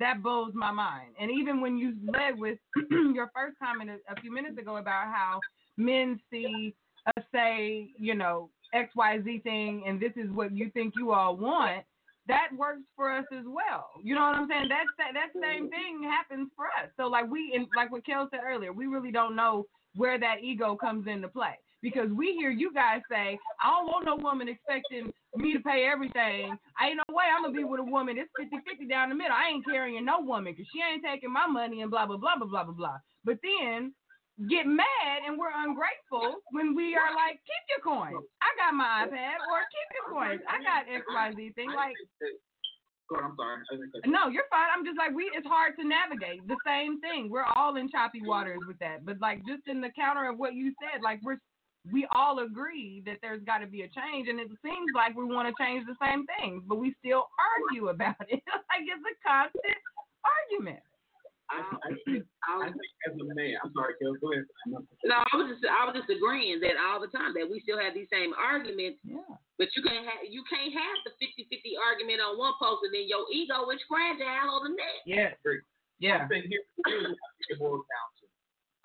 that 0.00 0.20
blows 0.20 0.50
my 0.52 0.72
mind. 0.72 1.10
And 1.20 1.30
even 1.30 1.60
when 1.60 1.78
you 1.78 1.94
led 2.12 2.40
with 2.40 2.58
your 2.90 3.30
first 3.32 3.56
comment 3.62 3.88
a, 3.88 4.12
a 4.12 4.20
few 4.20 4.32
minutes 4.34 4.58
ago 4.58 4.78
about 4.78 5.04
how 5.04 5.38
men 5.76 6.18
see 6.28 6.74
us 7.06 7.24
say, 7.32 7.90
you 7.96 8.16
know, 8.16 8.50
XYZ 8.74 9.44
thing 9.44 9.84
and 9.86 10.00
this 10.00 10.12
is 10.16 10.28
what 10.30 10.50
you 10.50 10.70
think 10.70 10.94
you 10.96 11.12
all 11.12 11.36
want, 11.36 11.84
that 12.26 12.48
works 12.56 12.82
for 12.96 13.12
us 13.12 13.26
as 13.32 13.44
well. 13.46 13.90
You 14.02 14.16
know 14.16 14.22
what 14.22 14.34
I'm 14.34 14.48
saying? 14.48 14.66
That's 14.68 14.88
that 14.98 15.12
that 15.14 15.40
same 15.40 15.64
mm-hmm. 15.64 15.70
thing 15.70 16.10
happens 16.10 16.48
for 16.56 16.64
us. 16.66 16.90
So 16.96 17.06
like 17.06 17.30
we 17.30 17.52
and 17.54 17.68
like 17.76 17.92
what 17.92 18.04
Kel 18.04 18.26
said 18.32 18.40
earlier, 18.44 18.72
we 18.72 18.86
really 18.86 19.12
don't 19.12 19.36
know 19.36 19.66
where 19.94 20.18
that 20.18 20.42
ego 20.42 20.74
comes 20.74 21.06
into 21.06 21.28
play. 21.28 21.58
Because 21.82 22.10
we 22.14 22.32
hear 22.38 22.50
you 22.50 22.72
guys 22.72 23.02
say, 23.10 23.38
I 23.62 23.70
don't 23.70 23.86
want 23.86 24.06
no 24.06 24.16
woman 24.16 24.48
expecting 24.48 25.12
me 25.36 25.52
to 25.52 25.60
pay 25.60 25.84
everything. 25.90 26.56
I 26.78 26.88
ain't 26.88 27.00
no 27.02 27.14
way 27.14 27.24
I'm 27.26 27.42
gonna 27.42 27.54
be 27.54 27.64
with 27.64 27.80
a 27.80 27.84
woman. 27.84 28.16
It's 28.18 28.30
50-50 28.38 28.88
down 28.88 29.08
the 29.08 29.16
middle. 29.16 29.34
I 29.34 29.50
ain't 29.50 29.64
carrying 29.66 30.04
no 30.04 30.20
woman 30.20 30.52
because 30.52 30.68
she 30.72 30.80
ain't 30.80 31.02
taking 31.04 31.32
my 31.32 31.46
money 31.46 31.82
and 31.82 31.90
blah 31.90 32.06
blah 32.06 32.16
blah 32.18 32.36
blah 32.38 32.46
blah 32.46 32.64
blah 32.64 32.74
blah. 32.74 32.98
But 33.24 33.38
then 33.42 33.92
get 34.48 34.66
mad 34.66 35.26
and 35.26 35.38
we're 35.38 35.52
ungrateful 35.52 36.40
when 36.52 36.74
we 36.74 36.94
are 36.94 37.12
like, 37.14 37.36
keep 37.42 37.64
your 37.68 37.82
coins. 37.82 38.22
I 38.40 38.50
got 38.56 38.74
my 38.74 39.04
iPad, 39.06 39.42
or 39.50 39.58
keep 39.66 39.88
your 39.98 40.06
coins. 40.14 40.40
I 40.48 40.62
got 40.62 40.86
X 40.86 41.04
Y 41.06 41.32
Z 41.36 41.52
thing. 41.54 41.70
Like, 41.74 41.94
I'm 43.12 43.34
sorry. 43.36 43.60
I 43.60 43.76
didn't 43.76 43.92
cut 43.92 44.06
you. 44.06 44.12
no, 44.12 44.28
you're 44.28 44.48
fine. 44.48 44.68
I'm 44.72 44.84
just 44.86 44.96
like 44.96 45.12
we. 45.12 45.28
It's 45.34 45.46
hard 45.46 45.76
to 45.76 45.84
navigate. 45.84 46.46
The 46.48 46.56
same 46.64 46.98
thing. 47.00 47.28
We're 47.28 47.44
all 47.44 47.76
in 47.76 47.90
choppy 47.90 48.22
waters 48.24 48.60
with 48.66 48.78
that. 48.78 49.04
But 49.04 49.20
like 49.20 49.44
just 49.46 49.66
in 49.66 49.80
the 49.82 49.90
counter 49.94 50.30
of 50.30 50.38
what 50.38 50.54
you 50.54 50.72
said, 50.80 51.02
like 51.02 51.20
we're 51.22 51.36
we 51.90 52.06
all 52.14 52.38
agree 52.38 53.02
that 53.06 53.18
there's 53.22 53.42
got 53.42 53.58
to 53.58 53.66
be 53.66 53.82
a 53.82 53.90
change, 53.90 54.28
and 54.28 54.38
it 54.38 54.48
seems 54.62 54.90
like 54.94 55.16
we 55.16 55.24
want 55.24 55.50
to 55.50 55.54
change 55.58 55.82
the 55.86 55.98
same 55.98 56.22
things, 56.38 56.62
but 56.66 56.78
we 56.78 56.94
still 57.02 57.26
argue 57.34 57.88
about 57.88 58.22
it. 58.30 58.38
like 58.70 58.86
it's 58.86 59.02
a 59.02 59.14
constant 59.26 59.80
argument. 60.22 60.82
I, 61.50 61.60
I, 61.84 61.90
think, 62.06 62.24
I 62.48 62.70
think 62.70 62.92
as 63.04 63.12
a 63.12 63.26
man, 63.34 63.60
I'm 63.60 63.74
sorry, 63.76 63.92
Kel, 64.00 64.16
go 64.24 64.32
ahead. 64.32 64.48
No, 65.04 65.20
I 65.20 65.34
was 65.36 65.52
just 65.52 65.60
I 65.68 65.84
was 65.84 65.92
just 65.92 66.08
agreeing 66.08 66.64
that 66.64 66.80
all 66.80 66.96
the 66.96 67.12
time 67.12 67.36
that 67.36 67.44
we 67.44 67.60
still 67.60 67.76
have 67.76 67.92
these 67.92 68.08
same 68.08 68.32
arguments, 68.32 69.02
Yeah. 69.04 69.20
but 69.60 69.68
you 69.76 69.84
can't 69.84 70.06
have 70.06 70.24
you 70.24 70.40
can't 70.48 70.72
have 70.72 70.96
the 71.04 71.12
50-50 71.20 71.76
argument 71.76 72.24
on 72.24 72.40
one 72.40 72.56
post 72.56 72.88
and 72.88 72.94
then 72.94 73.04
your 73.04 73.28
ego 73.28 73.68
is 73.68 73.84
fragile 73.84 74.48
on 74.48 74.70
the 74.70 74.72
next. 74.80 75.04
Yeah. 75.04 75.36
Yeah. 76.00 76.24
I 76.24 76.28
think 76.30 76.48
here, 76.48 76.64
here's 76.88 77.04
what 77.04 77.20
I 77.20 77.28
think 77.36 77.48
it 77.52 77.58
boils 77.60 77.84
down 77.84 78.08
to. 78.16 78.24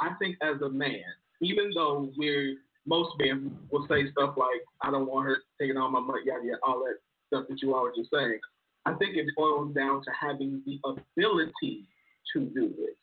I 0.03 0.09
think 0.19 0.35
as 0.43 0.59
a 0.59 0.67
man, 0.67 1.07
even 1.39 1.71
though 1.71 2.11
we're 2.19 2.59
most 2.87 3.13
men 3.19 3.55
will 3.69 3.85
say 3.87 4.09
stuff 4.11 4.35
like, 4.37 4.63
"I 4.81 4.91
don't 4.91 5.07
want 5.07 5.27
her 5.27 5.37
taking 5.59 5.77
all 5.77 5.91
my 5.91 5.99
money," 5.99 6.21
yada 6.25 6.45
yada, 6.45 6.59
all 6.63 6.79
that 6.85 6.97
stuff 7.27 7.47
that 7.49 7.61
you 7.61 7.75
always 7.75 7.95
just 7.95 8.11
saying. 8.11 8.39
I 8.85 8.93
think 8.93 9.17
it 9.17 9.27
boils 9.35 9.75
down 9.75 10.01
to 10.03 10.11
having 10.11 10.63
the 10.65 10.79
ability 10.85 11.87
to 12.33 12.39
do 12.45 12.73
it. 12.79 12.97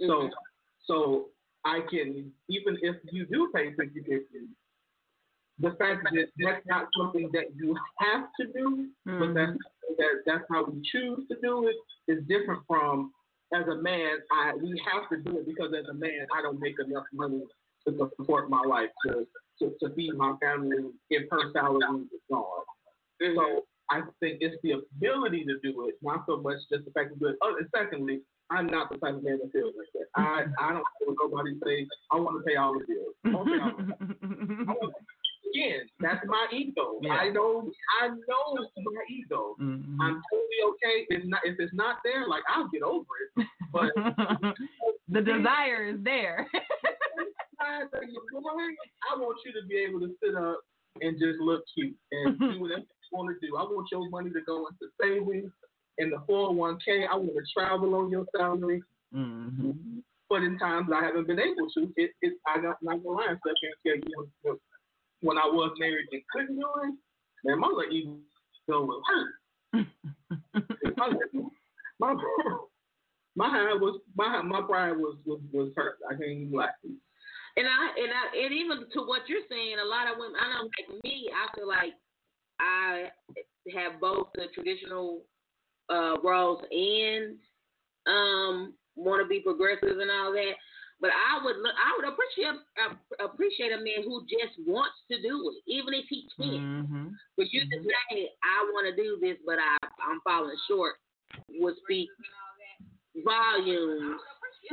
So, 0.00 0.06
mm-hmm. 0.06 0.28
so 0.84 1.26
I 1.64 1.80
can 1.88 2.32
even 2.48 2.76
if 2.82 2.96
you 3.12 3.26
do 3.26 3.50
pay 3.54 3.72
50 3.74 4.00
50 4.00 4.24
the 5.60 5.70
fact 5.70 6.04
that 6.04 6.26
that's 6.38 6.64
not 6.66 6.86
something 6.96 7.30
that 7.32 7.46
you 7.56 7.76
have 7.98 8.28
to 8.40 8.46
do, 8.52 8.88
but 9.04 9.34
that's 9.34 9.50
mm-hmm. 9.50 9.94
that, 9.98 10.22
that's 10.24 10.44
how 10.50 10.64
we 10.64 10.80
choose 10.92 11.26
to 11.28 11.36
do 11.42 11.68
it 11.68 12.12
is 12.12 12.22
different 12.28 12.62
from 12.66 13.12
as 13.52 13.66
a 13.66 13.76
man. 13.82 14.18
I 14.30 14.54
we 14.54 14.80
have 14.92 15.08
to 15.10 15.16
do 15.18 15.38
it 15.38 15.46
because 15.46 15.72
as 15.78 15.86
a 15.90 15.94
man 15.94 16.26
I 16.36 16.42
don't 16.42 16.60
make 16.60 16.76
enough 16.84 17.04
money 17.12 17.42
to 17.92 18.10
support 18.16 18.50
my 18.50 18.62
life 18.62 18.90
to 19.06 19.26
to, 19.60 19.74
to 19.82 19.94
feed 19.94 20.14
my 20.14 20.34
family 20.40 20.76
if 21.10 21.28
her 21.30 21.52
salary 21.52 22.02
is 22.02 22.20
gone. 22.30 22.62
So 23.20 23.64
I 23.90 24.02
think 24.20 24.38
it's 24.40 24.56
the 24.62 24.72
ability 24.72 25.44
to 25.46 25.58
do 25.62 25.88
it, 25.88 25.96
not 26.02 26.24
so 26.26 26.36
much 26.36 26.58
just 26.70 26.84
the 26.84 26.90
fact 26.92 27.12
to 27.14 27.18
do 27.18 27.26
it. 27.26 27.36
Oh, 27.42 27.56
and 27.58 27.66
secondly, 27.74 28.20
I'm 28.50 28.66
not 28.66 28.90
the 28.90 28.98
type 28.98 29.16
of 29.16 29.24
man 29.24 29.38
that 29.42 29.52
feels 29.52 29.74
like 29.76 29.88
that. 29.94 30.06
I 30.14 30.44
I 30.60 30.72
don't 30.72 30.84
care 30.98 31.08
what 31.08 31.30
nobody 31.30 31.58
say. 31.64 31.86
I 32.12 32.16
want 32.16 32.38
to 32.38 32.48
pay 32.48 32.56
all 32.56 32.78
the 32.78 32.84
bills. 32.86 33.14
I 33.24 33.30
want 33.30 33.48
pay 33.48 33.58
all 33.58 33.76
the 33.76 34.54
bills. 34.54 34.92
Again, 35.54 35.80
that's 36.00 36.24
my 36.26 36.46
ego. 36.52 36.98
Yeah. 37.00 37.12
I 37.14 37.30
know, 37.30 37.70
I 38.02 38.08
know 38.08 38.62
it's 38.62 38.70
my 38.76 39.02
ego. 39.10 39.56
Mhm. 39.58 39.96
I'm 39.98 40.22
totally 40.30 40.60
okay. 40.68 41.06
If 41.08 41.24
not, 41.24 41.40
if 41.44 41.56
it's 41.58 41.72
not 41.72 41.96
there, 42.04 42.28
like 42.28 42.42
I'll 42.48 42.68
get 42.68 42.82
over 42.82 43.06
it. 43.36 43.46
But 43.72 43.92
the 45.08 45.22
desire 45.22 45.84
is 45.88 45.96
there. 46.04 46.46
I 47.60 49.18
want 49.18 49.38
you 49.44 49.52
to 49.52 49.66
be 49.66 49.76
able 49.76 50.00
to 50.00 50.14
sit 50.22 50.34
up 50.34 50.60
and 51.00 51.18
just 51.18 51.38
look 51.40 51.62
cute 51.74 51.96
and 52.12 52.38
do 52.40 52.60
whatever 52.60 52.80
you 52.80 53.10
want 53.12 53.28
to 53.30 53.46
do. 53.46 53.56
I 53.56 53.62
want 53.62 53.88
your 53.90 54.08
money 54.10 54.30
to 54.30 54.40
go 54.46 54.66
into 54.66 54.92
savings 55.00 55.50
in 55.98 56.10
the 56.10 56.18
401k. 56.28 57.08
I 57.10 57.16
want 57.16 57.32
to 57.34 57.42
travel 57.52 57.94
on 57.94 58.10
your 58.10 58.26
salary. 58.36 58.82
mm-hmm. 59.14 59.98
But 60.28 60.42
in 60.42 60.58
times 60.58 60.88
I 60.94 61.04
haven't 61.04 61.26
been 61.26 61.40
able 61.40 61.70
to, 61.74 61.92
it, 61.96 62.10
it 62.20 62.34
I 62.46 62.60
got 62.60 62.76
not 62.82 63.02
gonna 63.02 63.16
lie, 63.16 63.28
so 63.28 63.50
I 63.50 63.54
can't 63.62 63.74
tell 63.86 63.96
you 63.96 64.60
when, 65.22 65.38
I 65.38 65.46
was 65.46 65.72
married 65.78 66.06
and 66.12 66.22
couldn't 66.30 66.56
do 66.56 66.66
it, 66.84 66.94
man, 67.44 67.60
my 67.60 67.66
little 67.66 67.90
ego 67.90 68.18
was 68.68 69.02
hurt. 69.08 69.86
my 70.98 71.12
my 71.98 72.14
my 73.36 73.48
hand 73.48 73.80
was 73.80 74.00
my 74.14 74.42
my 74.42 74.60
pride 74.60 74.98
was 74.98 75.16
was, 75.24 75.40
was 75.50 75.72
hurt. 75.76 75.96
I 76.06 76.12
can't 76.12 76.30
even 76.30 76.52
lie. 76.52 76.68
And 77.58 77.66
I 77.66 77.82
and 77.98 78.12
I 78.14 78.22
and 78.46 78.54
even 78.54 78.86
to 78.94 79.00
what 79.02 79.26
you're 79.26 79.42
saying, 79.50 79.82
a 79.82 79.88
lot 79.90 80.06
of 80.06 80.18
women. 80.18 80.38
I 80.38 80.46
know, 80.54 80.70
like 80.70 81.02
me, 81.02 81.26
I 81.34 81.50
feel 81.58 81.66
like 81.66 81.94
I 82.62 83.10
have 83.74 84.00
both 84.00 84.28
the 84.34 84.46
traditional 84.54 85.26
uh, 85.90 86.22
roles 86.22 86.62
and 86.70 87.34
um 88.06 88.74
want 88.94 89.22
to 89.22 89.28
be 89.28 89.40
progressive 89.40 89.98
and 89.98 90.10
all 90.10 90.30
that. 90.32 90.54
But 91.00 91.10
I 91.10 91.42
would 91.42 91.58
look, 91.58 91.74
I 91.74 91.90
would 91.98 92.06
appreciate 92.06 92.62
uh, 92.78 93.26
appreciate 93.26 93.74
a 93.74 93.82
man 93.82 94.06
who 94.06 94.22
just 94.30 94.54
wants 94.62 94.98
to 95.10 95.18
do 95.18 95.50
it, 95.50 95.58
even 95.66 95.94
if 95.94 96.06
he 96.06 96.30
can't. 96.38 96.62
Mm-hmm. 96.62 97.06
For 97.34 97.42
you 97.42 97.62
to 97.70 97.78
say, 97.82 98.30
I 98.42 98.70
want 98.70 98.86
to 98.86 98.94
do 98.94 99.18
this, 99.20 99.38
but 99.46 99.58
I, 99.58 99.78
I'm 99.82 100.22
falling 100.22 100.58
short, 100.70 100.94
would 101.58 101.74
speak 101.82 102.08
volumes 103.24 104.20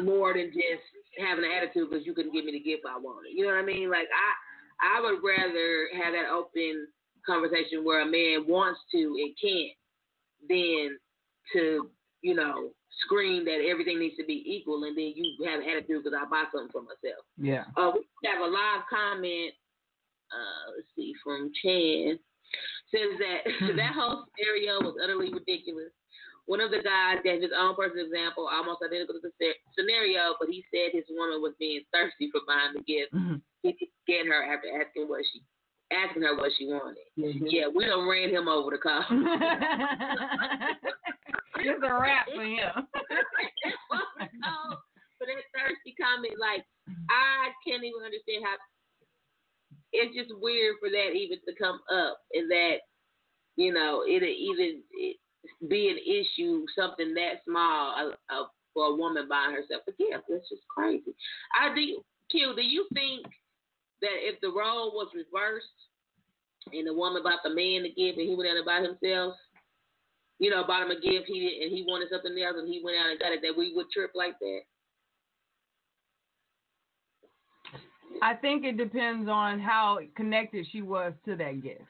more 0.01 0.33
than 0.33 0.53
just 0.53 0.85
having 1.17 1.45
an 1.45 1.51
attitude 1.51 1.89
because 1.89 2.05
you 2.05 2.13
couldn't 2.13 2.33
give 2.33 2.45
me 2.45 2.53
the 2.53 2.59
gift 2.59 2.83
I 2.87 2.97
wanted. 2.97 3.33
You 3.35 3.45
know 3.45 3.53
what 3.53 3.63
I 3.63 3.65
mean? 3.65 3.89
Like, 3.89 4.07
I, 4.11 4.97
I 4.97 5.01
would 5.01 5.19
rather 5.23 5.89
have 5.95 6.13
that 6.13 6.31
open 6.31 6.87
conversation 7.25 7.83
where 7.83 8.01
a 8.01 8.05
man 8.05 8.47
wants 8.47 8.79
to 8.91 9.15
and 9.17 9.33
can't 9.41 9.75
than 10.47 10.97
to, 11.53 11.89
you 12.21 12.35
know, 12.35 12.69
scream 13.03 13.45
that 13.45 13.65
everything 13.67 13.99
needs 13.99 14.15
to 14.17 14.25
be 14.25 14.43
equal 14.45 14.83
and 14.83 14.97
then 14.97 15.13
you 15.15 15.45
have 15.45 15.59
an 15.59 15.67
attitude 15.67 16.03
because 16.03 16.17
I 16.17 16.29
buy 16.29 16.43
something 16.51 16.71
for 16.71 16.81
myself. 16.81 17.25
Yeah. 17.37 17.65
Uh, 17.75 17.91
we 17.95 18.29
have 18.29 18.41
a 18.41 18.47
live 18.47 18.83
comment. 18.89 19.53
Uh, 20.31 20.71
let's 20.75 20.87
see 20.95 21.13
from 21.23 21.51
Chan 21.61 22.19
says 22.91 23.17
that 23.19 23.39
that 23.77 23.93
whole 23.93 24.25
scenario 24.33 24.79
was 24.81 24.95
utterly 25.01 25.33
ridiculous. 25.33 25.91
One 26.45 26.61
of 26.61 26.69
the 26.69 26.81
guys 26.83 27.23
gave 27.23 27.41
his 27.41 27.51
own 27.57 27.75
personal 27.75 28.05
example, 28.05 28.47
almost 28.47 28.83
identical 28.85 29.15
to 29.15 29.21
the 29.21 29.53
scenario, 29.73 30.35
but 30.39 30.49
he 30.49 30.63
said 30.69 30.93
his 30.93 31.05
woman 31.09 31.41
was 31.41 31.53
being 31.57 31.81
thirsty 31.91 32.29
for 32.31 32.41
buying 32.45 32.73
the 32.77 32.83
gift. 32.85 33.13
Mhm. 33.13 33.41
He 33.63 33.73
could 33.73 33.89
get 34.05 34.27
her 34.27 34.43
after 34.43 34.69
asking 34.79 35.07
what 35.09 35.25
she 35.25 35.41
asking 35.91 36.21
her 36.23 36.35
what 36.35 36.51
she 36.57 36.67
wanted. 36.67 37.05
Mhm. 37.17 37.51
Yeah, 37.51 37.67
we 37.67 37.85
done 37.85 38.07
ran 38.07 38.29
him 38.29 38.47
over 38.47 38.71
the 38.71 38.77
car. 38.77 39.05
it's 41.59 41.83
a 41.83 41.93
wrap 41.93 42.27
for 42.29 42.43
him. 42.43 42.87
for 45.17 45.25
that 45.27 45.43
thirsty 45.53 45.95
comment, 45.99 46.37
like 46.39 46.65
I 47.09 47.53
can't 47.65 47.83
even 47.83 48.03
understand 48.03 48.43
how 48.45 48.57
it's 49.93 50.15
just 50.15 50.31
weird 50.41 50.75
for 50.79 50.89
that 50.89 51.13
even 51.15 51.39
to 51.47 51.55
come 51.55 51.79
up, 51.91 52.19
and 52.33 52.49
that 52.51 52.81
you 53.55 53.73
know 53.73 54.03
it 54.05 54.23
even 54.23 54.83
it, 54.91 55.17
be 55.67 55.89
an 55.89 55.97
issue, 55.97 56.65
something 56.77 57.13
that 57.13 57.43
small 57.47 57.95
uh, 57.95 58.33
uh, 58.33 58.45
for 58.73 58.87
a 58.87 58.95
woman 58.95 59.27
buying 59.29 59.55
herself 59.55 59.83
a 59.87 59.91
gift. 59.91 60.25
That's 60.29 60.49
just 60.49 60.67
crazy. 60.67 61.15
I 61.53 61.73
do, 61.73 62.01
Q. 62.29 62.53
Do 62.55 62.61
you 62.61 62.85
think 62.93 63.25
that 64.01 64.17
if 64.21 64.39
the 64.41 64.49
role 64.49 64.91
was 64.91 65.07
reversed 65.15 65.67
and 66.71 66.87
the 66.87 66.93
woman 66.93 67.23
bought 67.23 67.39
the 67.43 67.49
man 67.49 67.83
the 67.83 67.93
gift 67.93 68.17
and 68.17 68.27
he 68.27 68.35
went 68.35 68.49
out 68.49 68.57
and 68.57 68.65
bought 68.65 68.83
himself, 68.83 69.35
you 70.39 70.49
know, 70.49 70.63
bought 70.67 70.83
him 70.83 70.91
a 70.91 70.99
gift, 70.99 71.27
he 71.27 71.39
did, 71.39 71.63
and 71.63 71.71
he 71.71 71.85
wanted 71.87 72.09
something 72.11 72.35
else, 72.43 72.55
and 72.57 72.67
he 72.67 72.81
went 72.83 72.97
out 72.97 73.09
and 73.09 73.19
got 73.19 73.31
it, 73.31 73.39
that 73.41 73.57
we 73.57 73.73
would 73.73 73.89
trip 73.89 74.11
like 74.13 74.37
that? 74.39 74.59
I 78.21 78.33
think 78.33 78.65
it 78.65 78.77
depends 78.77 79.29
on 79.29 79.59
how 79.59 79.99
connected 80.15 80.65
she 80.71 80.81
was 80.81 81.13
to 81.25 81.35
that 81.37 81.61
gift. 81.61 81.83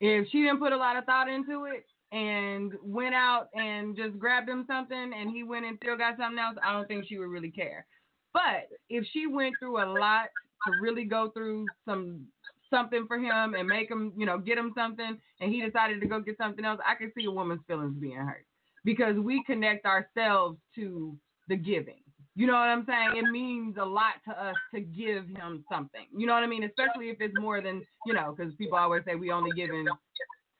If 0.00 0.28
she 0.30 0.42
didn't 0.42 0.58
put 0.58 0.72
a 0.72 0.76
lot 0.76 0.96
of 0.96 1.04
thought 1.04 1.28
into 1.28 1.64
it 1.64 1.86
and 2.12 2.72
went 2.82 3.14
out 3.14 3.48
and 3.54 3.96
just 3.96 4.18
grabbed 4.18 4.48
him 4.48 4.64
something 4.68 5.12
and 5.18 5.30
he 5.30 5.42
went 5.42 5.64
and 5.64 5.78
still 5.82 5.96
got 5.96 6.18
something 6.18 6.38
else, 6.38 6.56
I 6.64 6.72
don't 6.72 6.86
think 6.86 7.06
she 7.08 7.18
would 7.18 7.28
really 7.28 7.50
care. 7.50 7.86
But 8.34 8.68
if 8.88 9.04
she 9.12 9.26
went 9.26 9.54
through 9.58 9.82
a 9.82 9.88
lot 9.98 10.28
to 10.66 10.72
really 10.80 11.04
go 11.04 11.30
through 11.30 11.66
some 11.86 12.26
something 12.70 13.06
for 13.06 13.18
him 13.18 13.54
and 13.54 13.66
make 13.68 13.90
him, 13.90 14.12
you 14.16 14.24
know, 14.24 14.38
get 14.38 14.56
him 14.56 14.72
something 14.74 15.18
and 15.40 15.52
he 15.52 15.60
decided 15.60 16.00
to 16.00 16.06
go 16.06 16.20
get 16.20 16.38
something 16.38 16.64
else, 16.64 16.80
I 16.86 16.94
could 16.94 17.12
see 17.16 17.26
a 17.26 17.30
woman's 17.30 17.60
feelings 17.66 17.96
being 17.98 18.16
hurt 18.16 18.46
because 18.84 19.16
we 19.16 19.42
connect 19.44 19.84
ourselves 19.84 20.58
to 20.76 21.16
the 21.48 21.56
giving. 21.56 22.02
You 22.34 22.46
know 22.46 22.54
what 22.54 22.68
I'm 22.68 22.86
saying? 22.86 23.16
It 23.16 23.30
means 23.30 23.76
a 23.78 23.84
lot 23.84 24.14
to 24.26 24.30
us 24.30 24.54
to 24.74 24.80
give 24.80 25.28
him 25.28 25.64
something. 25.70 26.06
You 26.16 26.26
know 26.26 26.32
what 26.32 26.42
I 26.42 26.46
mean? 26.46 26.64
Especially 26.64 27.10
if 27.10 27.18
it's 27.20 27.34
more 27.38 27.60
than, 27.60 27.82
you 28.06 28.14
know, 28.14 28.34
because 28.34 28.54
people 28.54 28.78
always 28.78 29.02
say 29.04 29.16
we 29.16 29.30
only 29.30 29.50
giving 29.54 29.86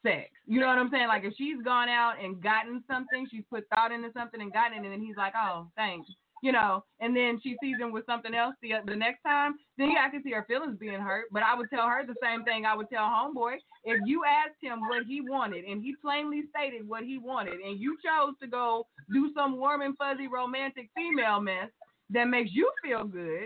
sex. 0.03 0.31
You 0.47 0.61
know 0.61 0.67
what 0.67 0.79
I'm 0.79 0.91
saying? 0.91 1.09
Like 1.09 1.25
if 1.25 1.35
she's 1.37 1.63
gone 1.65 1.89
out 1.89 2.15
and 2.23 2.43
gotten 2.43 2.83
something, 2.91 3.27
she's 3.31 3.45
put 3.51 3.65
thought 3.75 3.93
into 3.93 4.11
something 4.17 4.41
and 4.41 4.53
gotten 4.53 4.79
it, 4.79 4.85
and 4.85 4.93
then 4.93 5.01
he's 5.01 5.17
like, 5.17 5.33
oh, 5.37 5.69
thanks. 5.77 6.09
You 6.43 6.51
know, 6.51 6.83
and 6.99 7.15
then 7.15 7.39
she 7.41 7.57
sees 7.63 7.77
him 7.79 7.93
with 7.93 8.05
something 8.05 8.35
else 8.35 8.57
the, 8.63 8.73
the 8.85 8.97
next 8.97 9.23
time, 9.23 9.55
then 9.79 9.93
yeah, 9.93 10.05
I 10.05 10.11
can 10.11 10.25
see 10.25 10.33
her 10.33 10.45
feelings 10.49 10.77
being 10.77 10.99
hurt. 10.99 11.27
But 11.31 11.45
I 11.45 11.57
would 11.57 11.71
tell 11.71 11.87
her 11.87 12.05
the 12.05 12.17
same 12.21 12.43
thing 12.43 12.67
I 12.67 12.75
would 12.75 12.91
tell 12.91 13.05
homeboy. 13.05 13.59
If 13.85 14.01
you 14.05 14.25
asked 14.25 14.59
him 14.61 14.81
what 14.89 15.05
he 15.07 15.21
wanted 15.21 15.65
and 15.65 15.81
he 15.81 15.95
plainly 16.03 16.43
stated 16.51 16.89
what 16.89 17.05
he 17.05 17.17
wanted, 17.17 17.61
and 17.61 17.79
you 17.79 17.97
chose 18.05 18.35
to 18.43 18.49
go 18.49 18.89
do 19.13 19.31
some 19.37 19.57
warm 19.57 19.83
and 19.83 19.97
fuzzy 19.97 20.27
romantic 20.27 20.91
female 20.97 21.41
mess 21.41 21.69
that 22.11 22.25
makes 22.25 22.51
you 22.53 22.69
feel 22.83 23.05
good, 23.05 23.45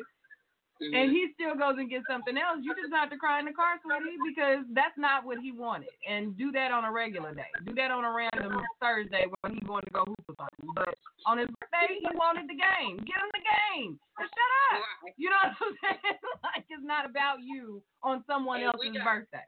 and 0.80 1.08
he 1.08 1.32
still 1.32 1.56
goes 1.56 1.80
and 1.80 1.88
gets 1.88 2.04
something 2.04 2.36
else, 2.36 2.60
you 2.60 2.74
just 2.76 2.92
have 2.92 3.08
to 3.08 3.16
cry 3.16 3.40
in 3.40 3.48
the 3.48 3.56
car, 3.56 3.80
sweetie, 3.80 4.20
because 4.20 4.64
that's 4.76 4.96
not 5.00 5.24
what 5.24 5.38
he 5.40 5.52
wanted. 5.52 5.92
And 6.04 6.36
do 6.36 6.52
that 6.52 6.70
on 6.70 6.84
a 6.84 6.92
regular 6.92 7.32
day. 7.32 7.48
Do 7.64 7.72
that 7.74 7.90
on 7.90 8.04
a 8.04 8.12
random 8.12 8.60
Thursday 8.80 9.24
when 9.40 9.54
he's 9.56 9.64
going 9.64 9.84
to 9.88 9.92
go 9.92 10.04
hoop 10.04 10.24
or 10.28 10.36
something. 10.36 10.68
But 10.76 10.94
on 11.24 11.38
his 11.38 11.48
birthday, 11.48 11.96
he 11.96 12.08
wanted 12.12 12.44
the 12.48 12.58
game. 12.60 13.00
Give 13.08 13.16
him 13.16 13.30
the 13.32 13.44
game. 13.44 13.98
Shut 14.20 14.28
up. 14.72 14.84
You 15.16 15.32
know 15.32 15.40
what 15.40 15.56
I'm 15.56 15.72
saying? 15.80 16.20
like 16.44 16.64
it's 16.68 16.84
not 16.84 17.08
about 17.08 17.40
you 17.40 17.80
on 18.02 18.24
someone 18.26 18.60
hey, 18.60 18.68
else's 18.68 18.92
got, 19.00 19.04
birthday. 19.04 19.46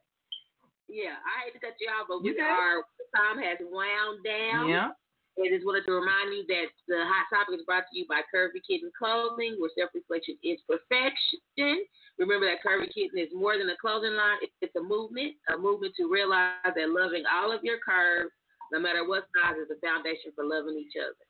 Yeah, 0.89 1.21
I 1.21 1.45
hate 1.45 1.53
to 1.53 1.61
cut 1.61 1.77
you 1.77 1.93
off, 1.93 2.09
but 2.09 2.25
you 2.25 2.33
we 2.33 2.41
okay? 2.41 2.49
are 2.49 2.81
time 3.13 3.37
has 3.45 3.61
wound 3.61 4.25
down. 4.25 4.69
Yeah. 4.69 4.97
And 5.39 5.55
just 5.55 5.63
wanted 5.63 5.87
to 5.87 5.95
remind 5.95 6.35
you 6.35 6.43
that 6.51 6.67
the 6.91 7.07
hot 7.07 7.31
topic 7.31 7.63
is 7.63 7.65
brought 7.65 7.87
to 7.87 7.95
you 7.95 8.11
by 8.11 8.27
Curvy 8.27 8.59
Kitten 8.67 8.91
Clothing, 8.91 9.55
where 9.63 9.71
self 9.79 9.95
reflection 9.95 10.35
is 10.43 10.59
perfection. 10.67 11.87
Remember 12.19 12.51
that 12.51 12.59
Curvy 12.59 12.91
Kitten 12.91 13.23
is 13.23 13.31
more 13.31 13.55
than 13.55 13.71
a 13.71 13.79
clothing 13.79 14.19
line, 14.19 14.43
it's 14.43 14.75
a 14.75 14.83
movement, 14.83 15.39
a 15.47 15.57
movement 15.57 15.95
to 15.95 16.11
realize 16.11 16.59
that 16.67 16.91
loving 16.91 17.23
all 17.31 17.55
of 17.55 17.63
your 17.63 17.79
curves, 17.79 18.35
no 18.75 18.83
matter 18.83 19.07
what 19.07 19.31
size, 19.31 19.63
is 19.63 19.71
a 19.71 19.79
foundation 19.79 20.35
for 20.35 20.43
loving 20.43 20.75
each 20.75 20.99
other. 20.99 21.23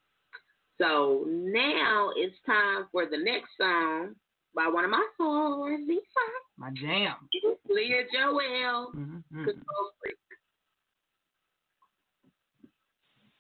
So 0.81 1.29
now 1.29 2.09
it's 2.17 2.41
time 2.49 2.89
for 2.89 3.05
the 3.05 3.21
next 3.21 3.53
song 3.61 4.17
by 4.57 4.73
one 4.73 4.89
of 4.89 4.91
my 4.91 5.05
songs, 5.21 5.85
Lisa. 5.87 6.25
My 6.57 6.71
jam. 6.73 7.29
Leah 7.69 8.09
Joel, 8.09 8.97
mm-hmm. 8.97 9.21
mm-hmm. 9.21 9.45
Control 9.45 9.93
Freak. 10.01 10.17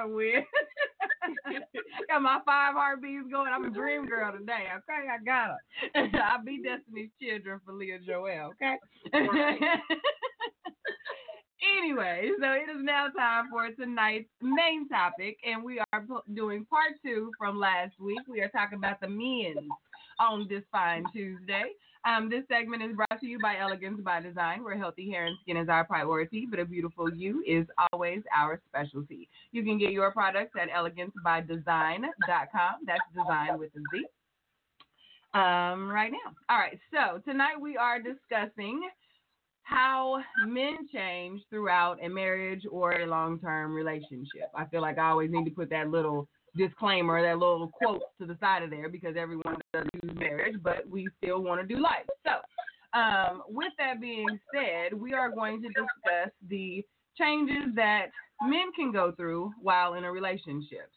Up, 0.00 0.10
Will. 0.10 0.42
got 2.08 2.22
my 2.22 2.40
five 2.46 2.74
heartbeats 2.74 3.30
going. 3.30 3.52
I'm 3.52 3.64
a 3.64 3.70
dream 3.70 4.06
girl 4.06 4.32
today. 4.32 4.66
Okay, 4.76 5.08
I 5.08 5.22
got 5.24 5.56
her. 5.94 6.20
I'll 6.22 6.44
be 6.44 6.62
Destiny's 6.62 7.10
Children 7.20 7.60
for 7.64 7.74
Leah 7.74 7.98
Joel. 8.06 8.52
Okay. 8.52 8.76
Anyway, 11.78 12.30
so 12.40 12.52
it 12.52 12.70
is 12.74 12.82
now 12.82 13.08
time 13.16 13.50
for 13.50 13.68
tonight's 13.72 14.30
main 14.40 14.88
topic, 14.88 15.36
and 15.44 15.62
we 15.62 15.78
are 15.92 16.06
doing 16.32 16.64
part 16.64 16.92
two 17.04 17.30
from 17.38 17.58
last 17.58 17.92
week. 18.00 18.20
We 18.26 18.40
are 18.40 18.48
talking 18.48 18.78
about 18.78 18.98
the 19.00 19.08
men 19.08 19.68
on 20.18 20.46
this 20.48 20.62
fine 20.72 21.04
Tuesday. 21.12 21.64
Um, 22.06 22.30
this 22.30 22.44
segment 22.48 22.82
is 22.82 22.96
brought 22.96 23.20
to 23.20 23.26
you 23.26 23.38
by 23.40 23.58
Elegance 23.58 24.00
by 24.02 24.20
Design, 24.20 24.64
where 24.64 24.76
healthy 24.76 25.10
hair 25.10 25.26
and 25.26 25.36
skin 25.42 25.58
is 25.58 25.68
our 25.68 25.84
priority, 25.84 26.46
but 26.48 26.58
a 26.58 26.64
beautiful 26.64 27.12
you 27.12 27.44
is 27.46 27.66
always 27.92 28.22
our 28.34 28.58
specialty. 28.68 29.28
You 29.52 29.62
can 29.64 29.78
get 29.78 29.92
your 29.92 30.10
products 30.10 30.52
at 30.60 30.70
elegancebydesign.com. 30.70 32.74
That's 32.86 33.00
design 33.14 33.58
with 33.58 33.70
a 33.76 33.80
Z. 33.94 34.06
Um, 35.32 35.88
right 35.88 36.10
now. 36.10 36.34
All 36.48 36.58
right, 36.58 36.80
so 36.90 37.20
tonight 37.30 37.60
we 37.60 37.76
are 37.76 38.00
discussing 38.00 38.88
how 39.62 40.20
men 40.46 40.88
change 40.92 41.42
throughout 41.50 42.02
a 42.02 42.08
marriage 42.08 42.66
or 42.68 42.92
a 42.92 43.06
long 43.06 43.38
term 43.38 43.74
relationship. 43.74 44.50
I 44.54 44.64
feel 44.64 44.80
like 44.80 44.98
I 44.98 45.10
always 45.10 45.30
need 45.30 45.44
to 45.44 45.50
put 45.50 45.70
that 45.70 45.90
little 45.90 46.28
disclaimer, 46.56 47.22
that 47.22 47.38
little 47.38 47.68
quote 47.68 48.02
to 48.20 48.26
the 48.26 48.36
side 48.40 48.62
of 48.62 48.70
there 48.70 48.88
because 48.88 49.16
everyone 49.16 49.56
does 49.72 49.86
do 50.02 50.14
marriage, 50.14 50.56
but 50.62 50.88
we 50.88 51.08
still 51.22 51.42
want 51.42 51.60
to 51.60 51.74
do 51.74 51.80
life. 51.80 52.06
So, 52.26 52.98
um, 52.98 53.42
with 53.48 53.72
that 53.78 54.00
being 54.00 54.26
said, 54.52 54.92
we 54.98 55.14
are 55.14 55.30
going 55.30 55.62
to 55.62 55.68
discuss 55.68 56.32
the 56.48 56.84
changes 57.16 57.74
that 57.76 58.06
men 58.42 58.72
can 58.74 58.92
go 58.92 59.12
through 59.12 59.52
while 59.60 59.94
in 59.94 60.04
a 60.04 60.12
relationship. 60.12 60.90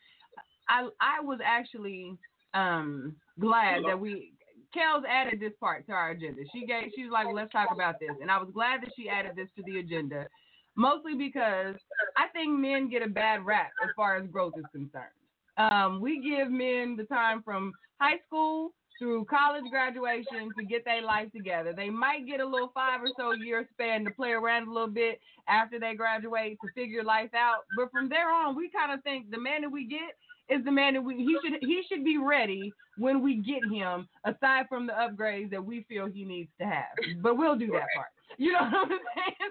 I 0.70 0.88
I 1.00 1.22
was 1.22 1.40
actually 1.44 2.18
um, 2.54 3.16
glad 3.40 3.84
that 3.88 4.00
we 4.00 4.34
Kellz 4.76 5.04
added 5.08 5.40
this 5.40 5.54
part 5.60 5.86
to 5.88 5.92
our 5.92 6.12
agenda. 6.12 6.42
She 6.52 6.66
gave 6.66 6.92
she 6.96 7.04
was 7.04 7.12
like, 7.12 7.28
let's 7.34 7.52
talk 7.52 7.70
about 7.74 8.00
this, 8.00 8.12
and 8.22 8.32
I 8.32 8.38
was 8.38 8.50
glad 8.54 8.82
that 8.82 8.90
she 8.96 9.10
added 9.10 9.34
this 9.36 9.50
to 9.58 9.64
the 9.64 9.80
agenda, 9.80 10.28
mostly 10.76 11.16
because 11.16 11.76
I 12.18 12.28
think 12.34 12.58
men 12.58 12.90
get 12.90 13.04
a 13.04 13.10
bad 13.10 13.46
rap 13.46 13.72
as 13.84 13.90
far 13.96 14.16
as 14.16 14.28
growth 14.28 14.54
is 14.58 14.66
concerned. 14.72 15.14
Um, 15.58 16.02
we 16.02 16.22
give 16.22 16.52
men 16.52 16.96
the 16.96 17.04
time 17.04 17.44
from 17.44 17.74
high 18.00 18.20
school 18.28 18.74
through 19.00 19.26
college 19.26 19.64
graduation 19.70 20.54
to 20.58 20.64
get 20.64 20.86
their 20.86 21.02
life 21.02 21.32
together. 21.32 21.74
They 21.76 21.90
might 21.90 22.28
get 22.28 22.40
a 22.40 22.46
little 22.46 22.72
five 22.74 23.02
or 23.02 23.10
so 23.18 23.32
year 23.32 23.68
span 23.74 24.06
to 24.06 24.12
play 24.12 24.32
around 24.32 24.68
a 24.68 24.72
little 24.72 24.88
bit 24.88 25.20
after 25.48 25.80
they 25.80 25.96
graduate 25.96 26.58
to 26.64 26.72
figure 26.74 27.04
life 27.04 27.34
out. 27.34 27.66
But 27.76 27.92
from 27.92 28.08
there 28.10 28.32
on, 28.32 28.56
we 28.56 28.70
kind 28.70 28.92
of 28.92 29.04
think 29.04 29.30
the 29.32 29.40
man 29.40 29.62
that 29.62 29.72
we 29.72 29.86
get 29.88 30.16
is 30.50 30.64
the 30.66 30.72
man 30.72 30.94
that 30.94 31.02
we 31.02 31.16
he 31.16 31.38
should 31.44 31.60
he 31.62 31.84
should 31.90 32.04
be 32.04 32.18
ready 32.18 32.72
when 32.98 33.22
we 33.22 33.36
get 33.36 33.64
him. 33.66 34.08
Aside 34.26 34.66
from 34.70 34.88
the 34.88 34.94
upgrades 34.94 35.50
that 35.52 35.64
we 35.64 35.86
feel 35.90 36.06
he 36.06 36.24
needs 36.24 36.50
to 36.60 36.66
have, 36.66 36.96
but 37.22 37.38
we'll 37.38 37.58
do 37.58 37.68
that 37.68 37.88
part. 37.96 38.08
You 38.38 38.54
know 38.54 38.60
what 38.60 38.74
I'm 38.74 38.90
saying? 38.90 39.36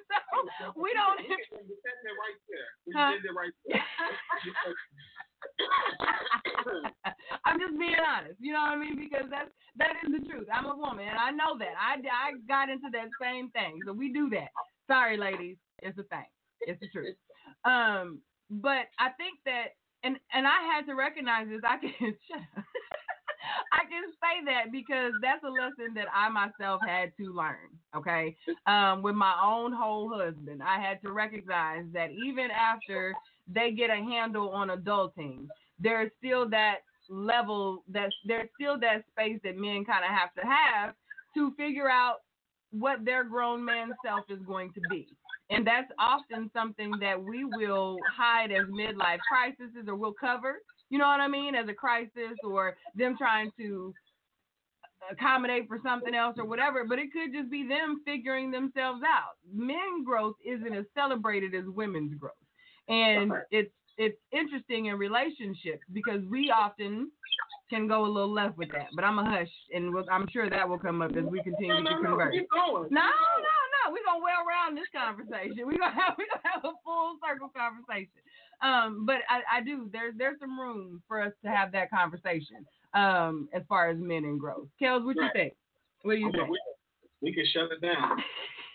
So 0.59 0.73
we 0.75 0.93
don't. 0.93 1.21
You 1.23 1.37
said 1.39 2.03
right 2.19 2.41
there. 2.49 2.71
You 2.87 2.93
Huh? 2.97 3.13
right 3.37 3.53
there. 3.69 3.79
I'm 7.45 7.59
just 7.59 7.79
being 7.79 7.97
honest. 8.01 8.37
You 8.41 8.53
know 8.53 8.61
what 8.61 8.79
I 8.79 8.81
mean? 8.81 8.97
Because 8.97 9.29
that's 9.31 9.51
that 9.77 9.95
is 10.05 10.13
the 10.13 10.29
truth. 10.29 10.49
I'm 10.53 10.67
a 10.67 10.77
woman, 10.77 11.07
and 11.09 11.19
I 11.19 11.31
know 11.31 11.59
that. 11.59 11.75
I 11.79 11.97
I 11.99 12.33
got 12.49 12.69
into 12.69 12.89
that 12.93 13.09
same 13.21 13.51
thing. 13.51 13.79
So 13.87 13.93
we 13.93 14.13
do 14.13 14.29
that. 14.31 14.49
Sorry, 14.87 15.17
ladies. 15.17 15.57
It's 15.81 15.99
a 15.99 16.05
thing. 16.05 16.29
It's 16.63 16.81
the 16.81 16.89
truth. 16.89 17.17
Um, 17.65 18.21
but 18.51 18.91
I 18.99 19.11
think 19.17 19.39
that, 19.47 19.75
and 20.05 20.17
and 20.33 20.47
I 20.47 20.63
had 20.75 20.87
to 20.87 20.95
recognize 20.95 21.49
this. 21.49 21.63
I 21.65 21.79
can. 21.79 22.15
I 23.73 23.85
can 23.91 24.05
say 24.23 24.45
that 24.47 24.73
because 24.73 25.13
that's 25.21 25.43
a 25.45 25.49
lesson 25.49 25.95
that 25.95 26.07
I 26.15 26.29
myself 26.29 26.81
had 26.87 27.13
to 27.19 27.33
learn. 27.35 27.71
Okay, 27.97 28.37
um, 28.67 29.03
with 29.03 29.15
my 29.15 29.35
own 29.43 29.73
whole 29.73 30.09
husband, 30.15 30.63
I 30.63 30.81
had 30.81 31.01
to 31.03 31.13
recognize 31.13 31.85
that 31.93 32.11
even 32.11 32.49
after 32.51 33.15
they 33.55 33.73
get 33.73 33.91
a 33.91 33.97
handle 33.97 34.51
on 34.51 34.69
adulting, 34.69 35.47
there's 35.79 36.11
still 36.19 36.49
that 36.51 36.79
level 37.09 37.85
that 37.89 38.11
there's 38.25 38.49
still 38.55 38.79
that 38.81 39.05
space 39.11 39.39
that 39.45 39.57
men 39.57 39.85
kind 39.85 40.05
of 40.05 40.11
have 40.11 40.33
to 40.35 40.43
have 40.43 40.95
to 41.35 41.53
figure 41.57 41.91
out 41.91 42.19
what 42.71 43.05
their 43.05 43.25
grown 43.25 43.65
man 43.65 43.93
self 44.05 44.25
is 44.31 44.39
going 44.47 44.73
to 44.73 44.81
be. 44.81 45.09
And 45.51 45.67
that's 45.67 45.91
often 45.99 46.51
something 46.55 46.99
that 47.01 47.23
we 47.23 47.45
will 47.45 48.01
hide 48.09 48.51
as 48.51 48.67
midlife 48.69 49.21
crises 49.29 49.75
or 49.87 49.95
we'll 49.95 50.15
cover, 50.15 50.63
you 50.89 50.99
know 50.99 51.07
what 51.07 51.21
I 51.21 51.29
mean, 51.29 51.55
as 51.55 51.69
a 51.69 51.75
crisis 51.75 52.39
or 52.43 52.77
them 52.95 53.17
trying 53.19 53.51
to 53.59 53.95
accommodate 55.11 55.69
for 55.69 55.79
something 55.83 56.15
else 56.15 56.37
or 56.39 56.47
whatever. 56.47 56.85
But 56.87 56.99
it 56.99 57.13
could 57.13 57.33
just 57.35 57.51
be 57.51 57.67
them 57.67 58.03
figuring 58.07 58.51
themselves 58.51 59.03
out. 59.07 59.37
Men 59.53 60.05
growth 60.05 60.37
isn't 60.45 60.75
as 60.75 60.87
celebrated 60.95 61.55
as 61.55 61.65
women's 61.67 62.15
growth. 62.15 62.33
And 62.89 63.33
it's 63.51 63.73
it's 63.99 64.19
interesting 64.33 64.87
in 64.87 64.97
relationships 64.97 65.85
because 65.93 66.23
we 66.31 66.51
often 66.51 67.11
can 67.71 67.87
go 67.87 68.05
a 68.05 68.09
little 68.09 68.33
left 68.33 68.57
with 68.59 68.71
that. 68.73 68.89
But 68.95 69.05
I'm 69.05 69.19
a 69.19 69.25
hush, 69.25 69.49
and 69.75 69.93
we'll, 69.95 70.05
I'm 70.11 70.27
sure 70.29 70.49
that 70.51 70.69
will 70.69 70.79
come 70.79 71.01
up 71.03 71.17
as 71.17 71.25
we 71.25 71.43
continue 71.43 71.69
No, 71.69 71.79
to 71.79 71.85
no, 71.85 72.01
no, 72.01 72.09
converse. 72.09 72.35
keep. 72.35 72.49
No, 72.55 72.85
no, 72.89 72.89
no. 72.91 73.91
We're 73.91 74.05
gonna 74.05 74.23
well 74.23 74.45
round 74.49 74.77
this 74.77 74.89
conversation. 74.95 75.67
We're 75.67 75.79
gonna 75.79 75.95
have 75.95 76.15
we 76.19 76.27
gonna 76.27 76.43
have 76.55 76.65
a 76.65 76.73
full 76.85 77.17
circle 77.27 77.51
conversation. 77.55 78.21
Um, 78.63 79.05
but 79.07 79.17
I, 79.29 79.59
I 79.59 79.63
do 79.63 79.89
there's 79.93 80.15
there's 80.17 80.39
some 80.41 80.59
room 80.59 81.03
for 81.09 81.21
us 81.21 81.33
to 81.45 81.51
have 81.51 81.73
that 81.73 81.91
conversation. 81.91 82.65
Um, 82.95 83.49
as 83.55 83.63
far 83.69 83.89
as 83.89 83.97
men 83.99 84.25
and 84.25 84.39
growth. 84.39 84.69
Kellz, 84.81 85.05
what 85.05 85.17
you 85.17 85.23
Right. 85.23 85.33
think? 85.33 85.55
What 86.03 86.15
do 86.15 86.21
you 86.21 86.31
think? 86.31 86.49
we, 86.51 86.61
we 87.23 87.33
can 87.35 87.45
shut 87.53 87.71
it 87.73 87.81
down. 87.81 88.23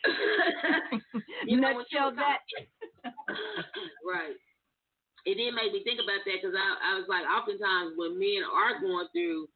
You 1.45 1.59
Nutshell 1.61 2.13
that. 2.15 2.39
right. 4.05 4.35
It 5.27 5.35
did 5.35 5.51
make 5.53 5.75
me 5.75 5.83
think 5.83 5.99
about 5.99 6.23
that 6.23 6.39
because 6.39 6.55
I, 6.55 6.67
I 6.79 6.91
was 6.95 7.07
like, 7.11 7.27
oftentimes 7.27 7.99
when 7.99 8.15
men 8.15 8.47
are 8.47 8.79
going 8.79 9.11
through 9.11 9.51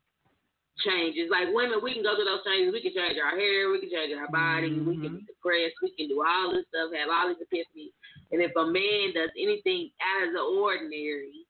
changes, 0.84 1.32
like 1.32 1.48
women, 1.56 1.80
we 1.80 1.95
can 1.95 2.03
go 2.03 2.15
through 2.15 2.28
those 2.28 2.44
changes. 2.44 2.76
We 2.76 2.84
can 2.84 2.91
change 2.91 3.15
our 3.19 3.40
hair, 3.40 3.72
we 3.72 3.80
can 3.80 3.91
change 3.91 4.11
our 4.11 4.28
body, 4.28 4.76
we 4.76 4.99
can 4.99 5.15
mm-hmm. 5.15 5.23
be 5.23 5.32
depressed, 5.32 5.80
we 5.80 5.95
can 5.95 6.11
do 6.11 6.23
all 6.23 6.52
this 6.52 6.68
stuff, 6.68 6.91
have 6.91 7.07
all 7.07 7.32
these 7.32 7.40
epiphanies. 7.40 7.95
And 8.32 8.44
if 8.44 8.52
a 8.56 8.68
man 8.68 9.15
does 9.15 9.32
anything 9.40 9.91
out 10.03 10.28
of 10.28 10.36
the 10.36 10.44
ordinary, 10.44 11.48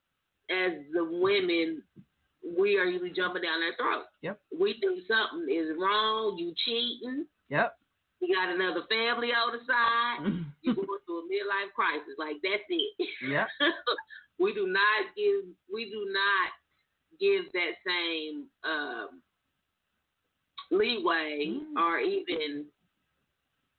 as 0.51 0.85
the 0.93 1.05
women, 1.05 1.81
we 2.43 2.77
are 2.77 2.85
usually 2.85 3.13
jumping 3.13 3.41
down 3.41 3.61
their 3.61 3.73
throat. 3.77 4.05
Yep. 4.21 4.39
We 4.51 4.75
think 4.81 5.01
something 5.07 5.47
is 5.49 5.77
wrong, 5.79 6.37
you 6.37 6.53
cheating, 6.65 7.25
Yep. 7.49 7.75
You 8.21 8.35
got 8.35 8.53
another 8.53 8.85
family 8.87 9.29
on 9.33 9.51
the 9.57 9.61
side, 9.65 10.45
you 10.61 10.75
going 10.75 11.01
through 11.05 11.25
a 11.25 11.29
midlife 11.29 11.73
crisis. 11.75 12.15
Like 12.17 12.37
that's 12.43 12.63
it. 12.69 13.09
Yep. 13.27 13.47
we 14.39 14.53
do 14.53 14.67
not 14.67 15.11
give 15.17 15.49
we 15.73 15.85
do 15.89 16.05
not 16.13 16.49
give 17.19 17.51
that 17.53 17.73
same 17.85 18.45
um, 18.63 19.21
leeway 20.71 21.53
or 21.77 21.99
even 21.99 22.65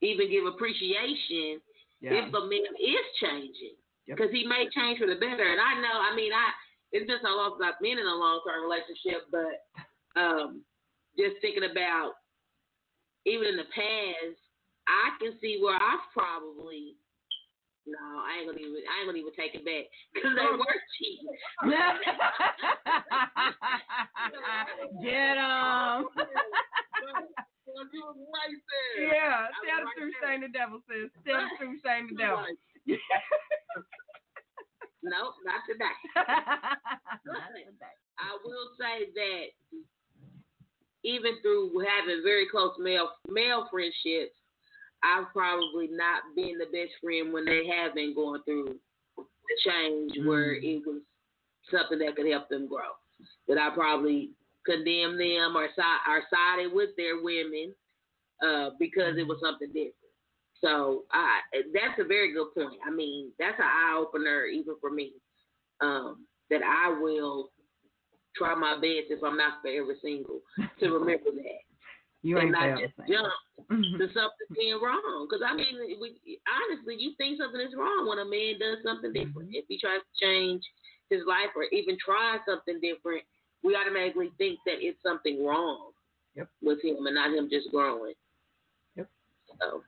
even 0.03 0.31
give 0.31 0.47
appreciation 0.47 1.63
Yeah. 2.01 2.27
if 2.27 2.35
a 2.35 2.41
man 2.47 2.75
is 2.83 3.07
changing 3.23 3.79
Yep. 4.07 4.17
because 4.19 4.33
he 4.33 4.45
may 4.45 4.67
change 4.75 4.99
for 4.99 5.07
the 5.07 5.15
better. 5.15 5.47
And 5.47 5.61
I 5.63 5.75
know, 5.79 5.95
I 6.03 6.15
mean, 6.15 6.33
I 6.33 6.51
it's 6.91 7.07
been 7.07 7.23
so 7.23 7.31
long 7.37 7.57
since 7.57 7.71
I've 7.73 7.81
been 7.81 7.99
in 7.99 8.07
a 8.07 8.15
long 8.15 8.43
term 8.47 8.63
relationship, 8.67 9.31
but 9.31 9.63
um, 10.21 10.63
just 11.17 11.41
thinking 11.41 11.65
about 11.71 12.13
even 13.27 13.49
in 13.49 13.57
the 13.57 13.65
past, 13.75 14.39
I 14.89 15.11
can 15.21 15.33
see 15.41 15.59
where 15.63 15.77
I've 15.77 16.01
probably 16.13 16.97
no, 17.87 17.99
I 17.99 18.39
ain't 18.39 18.47
gonna 18.47 18.61
even 18.63 18.77
I 18.87 19.01
ain't 19.03 19.09
gonna 19.11 19.19
even 19.19 19.33
take 19.35 19.55
it 19.59 19.65
back 19.67 19.91
because 20.15 20.37
they 20.39 20.47
were 20.47 20.63
cheating. 20.99 21.35
Get 25.03 25.35
'em. 25.35 26.07
You 27.91 27.99
was 28.05 28.15
right 28.15 28.61
there. 28.71 29.11
Yeah, 29.11 29.51
tell 29.67 29.83
the 29.83 29.91
right 29.91 30.15
shame 30.23 30.43
the 30.47 30.53
devil, 30.55 30.79
sis. 30.87 31.11
Tell 31.27 31.43
the 31.43 31.51
truth, 31.59 31.83
shame 31.83 32.07
the 32.11 32.15
devil. 32.17 32.39
Right. 32.47 32.55
No, 35.03 35.35
not 35.43 35.67
today. 35.67 35.99
But 37.27 37.43
I 38.19 38.37
will 38.45 38.69
say 38.79 39.07
that 39.15 39.47
even 41.05 41.41
through 41.43 41.73
having 41.87 42.23
very 42.23 42.47
close 42.49 42.73
male 42.79 43.11
male 43.29 43.67
friendships, 43.71 44.35
I've 45.03 45.33
probably 45.33 45.89
not 45.91 46.23
been 46.37 46.59
the 46.59 46.67
best 46.67 46.93
friend 47.03 47.33
when 47.33 47.45
they 47.45 47.67
have 47.67 47.95
been 47.95 48.15
going 48.15 48.43
through 48.45 48.79
the 49.17 49.25
change 49.65 50.13
where 50.25 50.55
Mm. 50.55 50.65
it 50.65 50.87
was 50.87 51.03
something 51.71 51.99
that 51.99 52.17
could 52.17 52.27
help 52.27 52.49
them 52.49 52.67
grow. 52.69 52.93
That 53.49 53.59
I 53.59 53.71
probably 53.71 54.31
condemned 54.65 55.21
them 55.21 55.57
or 55.57 55.69
side 55.75 56.01
or 56.09 56.23
sided 56.31 56.73
with 56.73 56.91
their 56.97 57.21
women 57.21 57.75
uh, 58.43 58.71
because 58.79 59.17
it 59.19 59.27
was 59.27 59.41
something 59.41 59.69
different. 59.69 59.95
So 60.61 61.05
I 61.11 61.41
that's 61.73 61.99
a 61.99 62.05
very 62.05 62.33
good 62.33 62.55
point. 62.55 62.79
I 62.87 62.91
mean, 62.91 63.33
that's 63.39 63.59
an 63.59 63.67
eye 63.67 63.97
opener 63.99 64.45
even 64.45 64.77
for 64.81 64.91
me. 64.91 65.13
Um, 65.81 66.27
that 66.51 66.63
I 66.63 66.91
will 67.01 67.51
try 68.37 68.55
my 68.55 68.75
best 68.77 69.11
if 69.11 69.23
I'm 69.23 69.37
not 69.37 69.61
for 69.63 69.69
every 69.69 69.97
single 70.03 70.41
to 70.81 70.85
remember 70.91 71.31
that 71.37 71.63
You 72.23 72.39
and 72.39 72.49
ain't 72.49 72.53
not 72.53 72.79
just 72.81 72.97
jump 73.09 73.33
to 73.69 74.07
something 74.15 74.49
being 74.55 74.81
wrong. 74.83 75.27
Because 75.29 75.45
I 75.47 75.55
mean, 75.55 75.99
we, 76.01 76.39
honestly, 76.49 76.97
you 76.99 77.13
think 77.19 77.39
something 77.39 77.61
is 77.61 77.75
wrong 77.77 78.09
when 78.09 78.19
a 78.19 78.25
man 78.25 78.59
does 78.59 78.79
something 78.85 79.13
different. 79.13 79.51
Mm-hmm. 79.51 79.63
If 79.63 79.65
he 79.69 79.79
tries 79.79 80.01
to 80.01 80.13
change 80.21 80.63
his 81.11 81.21
life 81.27 81.53
or 81.57 81.65
even 81.73 81.97
try 82.05 82.39
something 82.47 82.81
different, 82.81 83.23
we 83.63 83.77
automatically 83.77 84.31
think 84.39 84.59
that 84.67 84.81
it's 84.81 84.99
something 85.03 85.45
wrong 85.45 85.91
Yep. 86.35 86.49
with 86.63 86.83
him 86.83 87.05
and 87.07 87.15
not 87.15 87.31
him 87.35 87.49
just 87.51 87.71
growing. 87.71 88.15
Yep. 88.97 89.09
So 89.61 89.83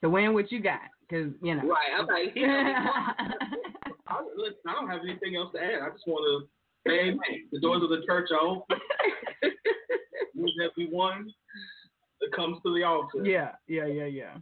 So 0.00 0.08
when 0.08 0.34
what 0.34 0.50
you 0.50 0.60
got? 0.60 0.80
Because 1.08 1.32
you 1.40 1.54
know. 1.54 1.62
right, 1.68 2.00
okay. 2.02 2.32
I, 4.08 4.22
listen, 4.36 4.56
I 4.68 4.72
don't 4.72 4.88
have 4.88 5.00
anything 5.02 5.36
else 5.36 5.52
to 5.54 5.60
add. 5.60 5.82
I 5.82 5.90
just 5.90 6.06
want 6.06 6.24
to 6.26 6.90
say 6.90 7.00
amen. 7.08 7.48
The 7.52 7.60
doors 7.60 7.82
of 7.82 7.90
the 7.90 8.02
church 8.06 8.30
are 8.30 8.40
open. 8.40 8.78
Use 10.34 10.58
everyone 10.62 11.32
that 12.20 12.32
comes 12.34 12.58
to 12.64 12.74
the 12.74 12.84
altar. 12.84 13.24
yeah, 13.24 13.52
yeah, 13.66 13.86
yeah, 13.86 14.04
yeah. 14.04 14.34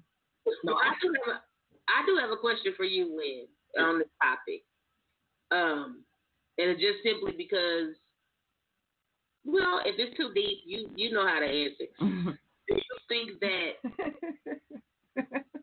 No, 0.65 0.75
I 0.75 0.93
do 1.01 1.13
have 1.25 1.37
a, 1.37 1.41
I 1.89 2.07
do 2.07 2.19
have 2.21 2.31
a 2.31 2.37
question 2.37 2.75
for 2.77 2.85
you, 2.85 3.17
Lynn, 3.17 3.47
on 3.85 3.99
this 3.99 4.09
topic. 4.23 4.63
Um, 5.51 6.05
and 6.59 6.71
it's 6.71 6.81
just 6.81 7.03
simply 7.03 7.33
because, 7.37 7.95
well, 9.45 9.81
if 9.85 9.97
it's 9.99 10.17
too 10.17 10.33
deep, 10.35 10.59
you 10.67 10.91
you 10.97 11.13
know 11.13 11.27
how 11.27 11.41
to 11.41 11.47
answer. 11.47 11.87
Do 12.67 12.75
you 12.77 12.97
think 13.09 13.41
that 13.41 13.73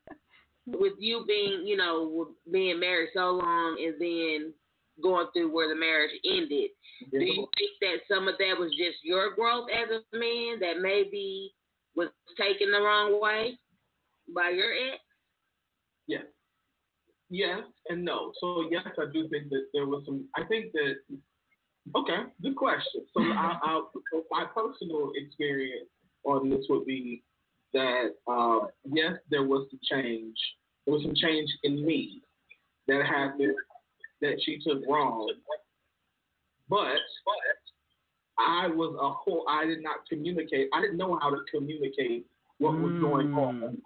with 0.79 0.93
you 0.99 1.25
being, 1.27 1.65
you 1.65 1.77
know, 1.77 2.29
being 2.51 2.79
married 2.79 3.09
so 3.13 3.31
long 3.31 3.77
and 3.83 3.95
then 3.99 4.53
going 5.01 5.27
through 5.33 5.53
where 5.53 5.69
the 5.69 5.79
marriage 5.79 6.11
ended, 6.25 6.69
do 7.11 7.23
you 7.23 7.47
think 7.57 7.71
that 7.81 8.13
some 8.13 8.27
of 8.27 8.35
that 8.37 8.55
was 8.59 8.71
just 8.71 8.97
your 9.03 9.33
growth 9.33 9.67
as 9.71 9.89
a 9.89 10.17
man 10.17 10.59
that 10.59 10.81
maybe 10.81 11.53
was 11.95 12.09
taken 12.37 12.71
the 12.71 12.79
wrong 12.79 13.19
way 13.21 13.57
by 14.33 14.49
your 14.49 14.71
ex? 14.71 15.01
Yes. 16.07 16.23
Yes 17.29 17.61
and 17.89 18.03
no. 18.03 18.33
So 18.39 18.65
yes, 18.69 18.85
I 18.99 19.05
do 19.11 19.27
think 19.29 19.49
that 19.49 19.67
there 19.73 19.85
was 19.85 20.03
some. 20.05 20.25
I 20.35 20.43
think 20.43 20.73
that. 20.73 20.95
Okay, 21.95 22.23
good 22.43 22.55
question. 22.55 23.05
So 23.13 23.21
I, 23.21 23.57
I, 23.63 23.81
so 24.11 24.23
my 24.29 24.45
personal 24.53 25.11
experience 25.15 25.89
on 26.25 26.49
this 26.49 26.65
would 26.69 26.85
be 26.85 27.23
that 27.73 28.11
um, 28.27 28.67
yes, 28.91 29.13
there 29.29 29.43
was 29.43 29.67
some 29.71 29.79
change. 29.83 30.35
There 30.85 30.93
was 30.93 31.03
some 31.03 31.15
change 31.15 31.49
in 31.63 31.85
me 31.85 32.21
that 32.87 33.05
happened 33.05 33.55
that 34.21 34.39
she 34.43 34.59
took 34.65 34.81
wrong, 34.87 35.31
but 36.69 36.97
I 38.37 38.67
was 38.67 38.95
a 38.99 39.09
whole. 39.09 39.45
I 39.47 39.65
did 39.65 39.83
not 39.83 40.07
communicate. 40.09 40.69
I 40.73 40.81
didn't 40.81 40.97
know 40.97 41.17
how 41.21 41.29
to 41.29 41.37
communicate 41.53 42.25
what 42.57 42.73
was 42.73 42.99
going 43.01 43.27
mm. 43.29 43.37
on. 43.37 43.77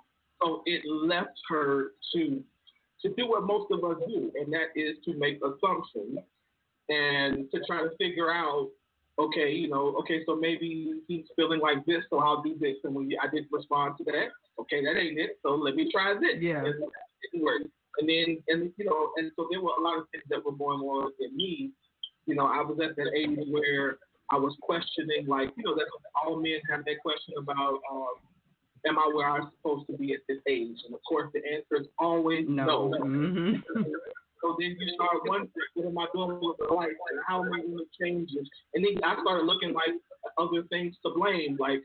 So 0.42 0.62
it 0.66 0.82
left 0.86 1.38
her 1.50 1.92
to 2.14 2.44
to 3.02 3.14
do 3.16 3.28
what 3.28 3.44
most 3.44 3.72
of 3.72 3.84
us 3.84 3.98
do, 4.08 4.32
and 4.36 4.52
that 4.54 4.68
is 4.76 4.98
to 5.06 5.14
make 5.18 5.38
assumptions 5.38 6.20
and 6.90 7.50
to 7.52 7.60
try 7.68 7.82
to 7.82 7.90
figure 7.98 8.32
out, 8.32 8.70
okay, 9.18 9.52
you 9.52 9.70
know, 9.70 9.96
okay, 10.00 10.22
so 10.26 10.36
maybe 10.36 11.02
he's 11.08 11.26
feeling 11.36 11.60
like 11.60 11.86
this, 11.86 12.04
so 12.10 12.20
I'll 12.20 12.42
do 12.42 12.56
this, 12.60 12.76
and 12.84 12.94
when 12.94 13.10
I 13.22 13.28
didn't 13.28 13.50
respond 13.52 13.96
to 13.98 14.04
that, 14.06 14.28
okay, 14.60 14.84
that 14.84 14.98
ain't 15.00 15.20
it, 15.20 15.40
so 15.42 15.56
let 15.56 15.76
me 15.76 15.90
try 15.92 16.14
this. 16.14 16.42
Yeah. 16.42 16.60
And 16.60 16.68
it 16.68 16.76
didn't 17.32 17.46
work. 17.46 17.62
And 17.98 18.10
then, 18.10 18.44
and 18.50 18.72
you 18.78 18.86
know, 18.86 19.12
and 19.16 19.32
so 19.36 19.48
there 19.50 19.62
were 19.62 19.72
a 19.80 19.82
lot 19.82 19.98
of 19.98 20.06
things 20.12 20.26
that 20.30 20.44
were 20.44 20.52
going 20.52 20.82
on 20.82 21.12
in 21.22 21.36
me. 21.36 21.72
You 22.26 22.36
know, 22.36 22.46
I 22.46 22.62
was 22.62 22.78
at 22.84 22.96
that 22.98 23.12
age 23.16 23.40
where 23.48 23.98
I 24.32 24.38
was 24.38 24.56
questioning, 24.62 25.28
like, 25.28 25.52
you 25.56 25.64
know, 25.64 25.76
that 25.76 25.86
all 26.22 26.42
men 26.42 26.60
have 26.70 26.84
that 26.86 27.00
question 27.02 27.36
about, 27.38 27.80
um, 27.90 28.16
am 28.86 29.00
I 29.00 29.12
where 29.14 29.30
I'm 29.30 29.50
supposed 29.58 29.88
to 29.88 29.94
be 29.98 30.14
at 30.14 30.20
this 30.28 30.40
age? 30.48 30.78
And 30.86 30.94
of 30.94 31.00
course, 31.08 31.32
the 31.34 31.40
answer 31.40 31.84
is 31.84 31.88
always 32.00 32.46
no. 32.50 32.92
Mhm. 33.00 33.64
So 34.46 34.56
then 34.60 34.78
you 34.80 34.94
start 34.94 35.26
wondering, 35.26 35.50
what 35.74 35.88
am 35.88 35.98
I 35.98 36.06
doing 36.14 36.40
with 36.40 36.70
my 36.70 36.76
life? 36.76 36.94
And 37.10 37.20
how 37.28 37.44
am 37.44 37.52
I 37.52 37.62
going 37.62 37.80
to 37.80 37.86
change 38.00 38.30
this? 38.30 38.48
And 38.76 38.86
then 38.86 39.04
I 39.04 39.20
started 39.20 39.46
looking 39.46 39.74
like 39.74 39.90
other 40.38 40.62
things 40.70 40.96
to 41.04 41.14
blame, 41.16 41.58
like, 41.60 41.82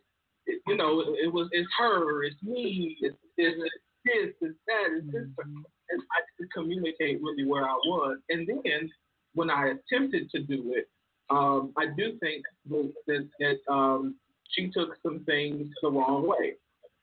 you 0.67 0.77
know, 0.77 1.01
it, 1.01 1.33
was, 1.33 1.49
it's 1.53 1.69
her, 1.79 2.23
it's 2.25 2.43
me, 2.43 2.99
it's, 3.01 3.17
it's 3.39 3.57
this, 4.05 4.35
it's 4.43 4.59
that, 4.67 4.89
it's 4.93 5.07
this. 5.07 5.27
And 5.39 6.03
I 6.13 6.21
could 6.37 6.53
communicate 6.53 7.23
really 7.23 7.47
where 7.47 7.65
I 7.65 7.73
was. 7.87 8.19
And 8.29 8.47
then 8.47 8.91
when 9.33 9.49
I 9.49 9.73
attempted 9.73 10.29
to 10.31 10.43
do 10.43 10.75
it, 10.77 10.87
um, 11.31 11.73
I 11.79 11.87
do 11.97 12.19
think 12.21 12.45
that, 12.69 12.93
that, 13.07 13.29
that 13.39 13.73
um, 13.73 14.17
she 14.51 14.71
took 14.71 14.91
some 15.03 15.21
things 15.25 15.67
the 15.81 15.91
wrong 15.91 16.29
way 16.29 16.57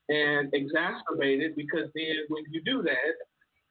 and 0.10 0.54
exacerbated 0.54 1.56
because 1.56 1.90
then 1.96 2.16
when 2.30 2.44
you 2.52 2.62
do 2.64 2.84
that, 2.84 3.16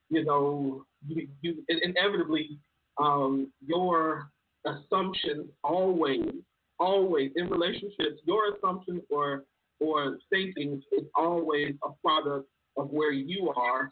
you 0.09 0.25
know, 0.25 0.85
you, 1.07 1.29
you 1.43 1.65
inevitably 1.69 2.59
um, 2.99 3.53
your 3.65 4.31
assumptions 4.65 5.49
always, 5.63 6.31
always 6.79 7.31
in 7.37 7.49
relationships, 7.49 8.21
your 8.25 8.55
assumptions 8.55 9.03
or 9.11 9.45
or 9.79 10.17
thinking 10.31 10.83
is 10.93 11.05
always 11.15 11.75
a 11.85 11.91
product 12.03 12.49
of 12.79 12.89
where 12.91 13.13
you 13.13 13.53
are. 13.57 13.91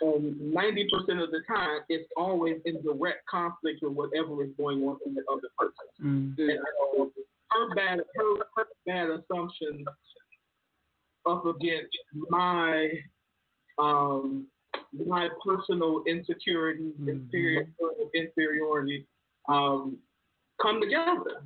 And 0.00 0.52
ninety 0.54 0.88
percent 0.92 1.20
of 1.20 1.30
the 1.30 1.40
time, 1.48 1.80
it's 1.88 2.08
always 2.16 2.56
in 2.64 2.80
direct 2.82 3.26
conflict 3.28 3.80
with 3.82 3.92
whatever 3.92 4.44
is 4.44 4.50
going 4.56 4.82
on 4.84 4.96
in 5.04 5.14
the 5.14 5.22
other 5.30 5.48
person. 5.58 6.36
Mm. 6.38 6.38
And 6.38 6.58
so 6.96 7.10
her 7.50 7.74
bad, 7.74 7.98
her, 8.16 8.36
her 8.56 8.66
bad 8.86 9.08
assumptions 9.10 9.86
up 11.28 11.44
against 11.46 11.96
my 12.30 12.90
um, 13.78 14.46
my 15.06 15.28
personal 15.44 16.02
insecurity, 16.06 16.92
inferiority, 17.06 17.72
inferiority 18.14 19.06
um, 19.48 19.96
come 20.60 20.80
together, 20.80 21.42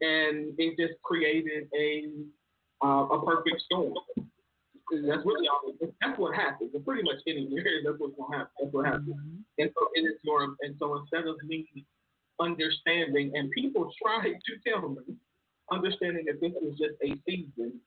and 0.00 0.54
it 0.58 0.76
just 0.78 1.00
created 1.02 1.68
a 1.76 2.08
uh, 2.84 3.06
a 3.06 3.24
perfect 3.24 3.60
storm. 3.62 3.94
That's 4.90 5.24
really 5.24 5.48
all. 5.48 5.72
That's 6.00 6.18
what 6.18 6.34
happens. 6.34 6.70
In 6.74 6.82
pretty 6.82 7.02
much 7.02 7.16
any 7.26 7.48
that's 7.84 7.98
what's 7.98 8.14
gonna 8.18 8.36
happen. 8.36 8.52
That's 8.60 8.72
what 8.74 8.86
happens. 8.86 9.16
And 9.58 9.70
so 9.74 9.88
it 9.94 10.00
is 10.00 10.18
your. 10.22 10.54
And 10.60 10.76
so 10.78 10.96
instead 10.98 11.26
of 11.26 11.36
me 11.44 11.66
understanding, 12.40 13.32
and 13.34 13.50
people 13.52 13.90
try 14.02 14.28
to 14.28 14.70
tell 14.70 14.88
me, 14.90 15.16
understanding 15.70 16.24
that 16.26 16.40
this 16.40 16.52
is 16.62 16.78
just 16.78 16.94
a 17.02 17.16
season, 17.26 17.80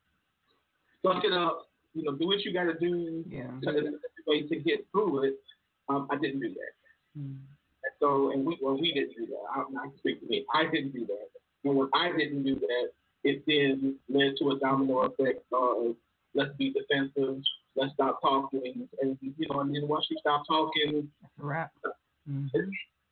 suck 1.05 1.23
it 1.23 1.33
up. 1.33 1.67
You 1.93 2.03
know, 2.03 2.17
do 2.17 2.27
what 2.27 2.43
you 2.43 2.53
got 2.53 2.65
to 2.65 2.77
do 2.79 3.23
Yeah. 3.27 3.47
to, 3.63 3.99
way 4.27 4.43
to 4.43 4.55
get 4.57 4.85
through 4.91 5.23
it. 5.23 5.35
Um, 5.89 6.07
I 6.11 6.17
didn't 6.17 6.41
do 6.41 6.49
that. 6.49 7.19
Mm. 7.19 7.37
So, 7.99 8.31
and 8.31 8.45
we, 8.45 8.57
well, 8.61 8.79
we 8.79 8.93
didn't 8.93 9.15
do 9.17 9.25
that. 9.27 9.45
I, 9.55 9.61
I 9.61 9.89
speak 9.97 10.19
for 10.19 10.25
me. 10.25 10.45
I 10.53 10.65
didn't 10.65 10.91
do 10.91 11.05
that. 11.07 11.27
And 11.63 11.75
when 11.75 11.89
I 11.93 12.11
didn't 12.15 12.43
do 12.43 12.55
that, 12.55 12.89
it 13.23 13.43
then 13.47 13.95
led 14.09 14.33
to 14.39 14.51
a 14.51 14.59
domino 14.59 14.99
effect 14.99 15.43
of 15.51 15.95
let's 16.35 16.55
be 16.57 16.73
defensive, 16.73 17.41
let's 17.75 17.93
stop 17.93 18.21
talking, 18.21 18.87
and 19.01 19.17
you 19.21 19.47
know, 19.49 19.61
and 19.61 19.75
then 19.75 19.87
once 19.87 20.05
you 20.09 20.17
stop 20.19 20.43
talking, 20.47 21.09
That's 21.21 21.33
a 21.41 21.45
wrap. 21.45 21.71
Mhm. 22.29 22.49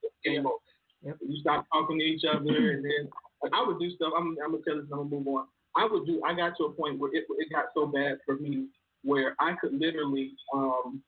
it's 0.03 0.13
game 0.23 0.45
over. 0.45 0.55
Yep. 1.01 1.17
You 1.27 1.39
stop 1.39 1.65
talking 1.71 1.99
to 1.99 2.05
each 2.05 2.23
other, 2.23 2.71
and 2.71 2.83
then 2.83 3.09
like, 3.41 3.51
I 3.53 3.63
would 3.65 3.79
do 3.79 3.89
stuff. 3.91 4.13
I'm, 4.15 4.37
I'm 4.43 4.51
gonna 4.51 4.63
tell 4.63 4.75
this. 4.75 4.85
I'm 4.91 5.09
gonna 5.09 5.09
move 5.09 5.27
on. 5.27 5.47
I 5.75 5.85
would 5.85 6.05
do. 6.05 6.21
I 6.23 6.33
got 6.33 6.55
to 6.57 6.65
a 6.65 6.71
point 6.71 6.99
where 6.99 7.13
it, 7.13 7.25
it 7.27 7.49
got 7.51 7.65
so 7.73 7.87
bad 7.87 8.19
for 8.25 8.35
me 8.37 8.67
where 9.05 9.35
I 9.39 9.53
could 9.61 9.73
literally, 9.79 10.33
um, 10.53 11.01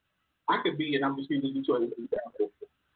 I 0.47 0.59
could 0.63 0.77
be, 0.77 0.95
and 0.95 1.03
I'm 1.03 1.17
just 1.17 1.29
using 1.29 1.53
Detroit 1.53 1.83
as 1.83 1.89
an 1.97 2.05
example. 2.05 2.51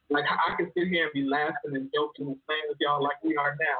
Like 0.09 0.25
I 0.25 0.55
could 0.55 0.71
sit 0.77 0.87
here 0.87 1.05
and 1.05 1.13
be 1.13 1.23
laughing 1.23 1.75
and 1.75 1.89
joking 1.93 2.27
and 2.27 2.37
playing 2.45 2.61
with 2.69 2.77
y'all 2.79 3.03
like 3.03 3.21
we 3.23 3.35
are 3.37 3.55
now, 3.59 3.79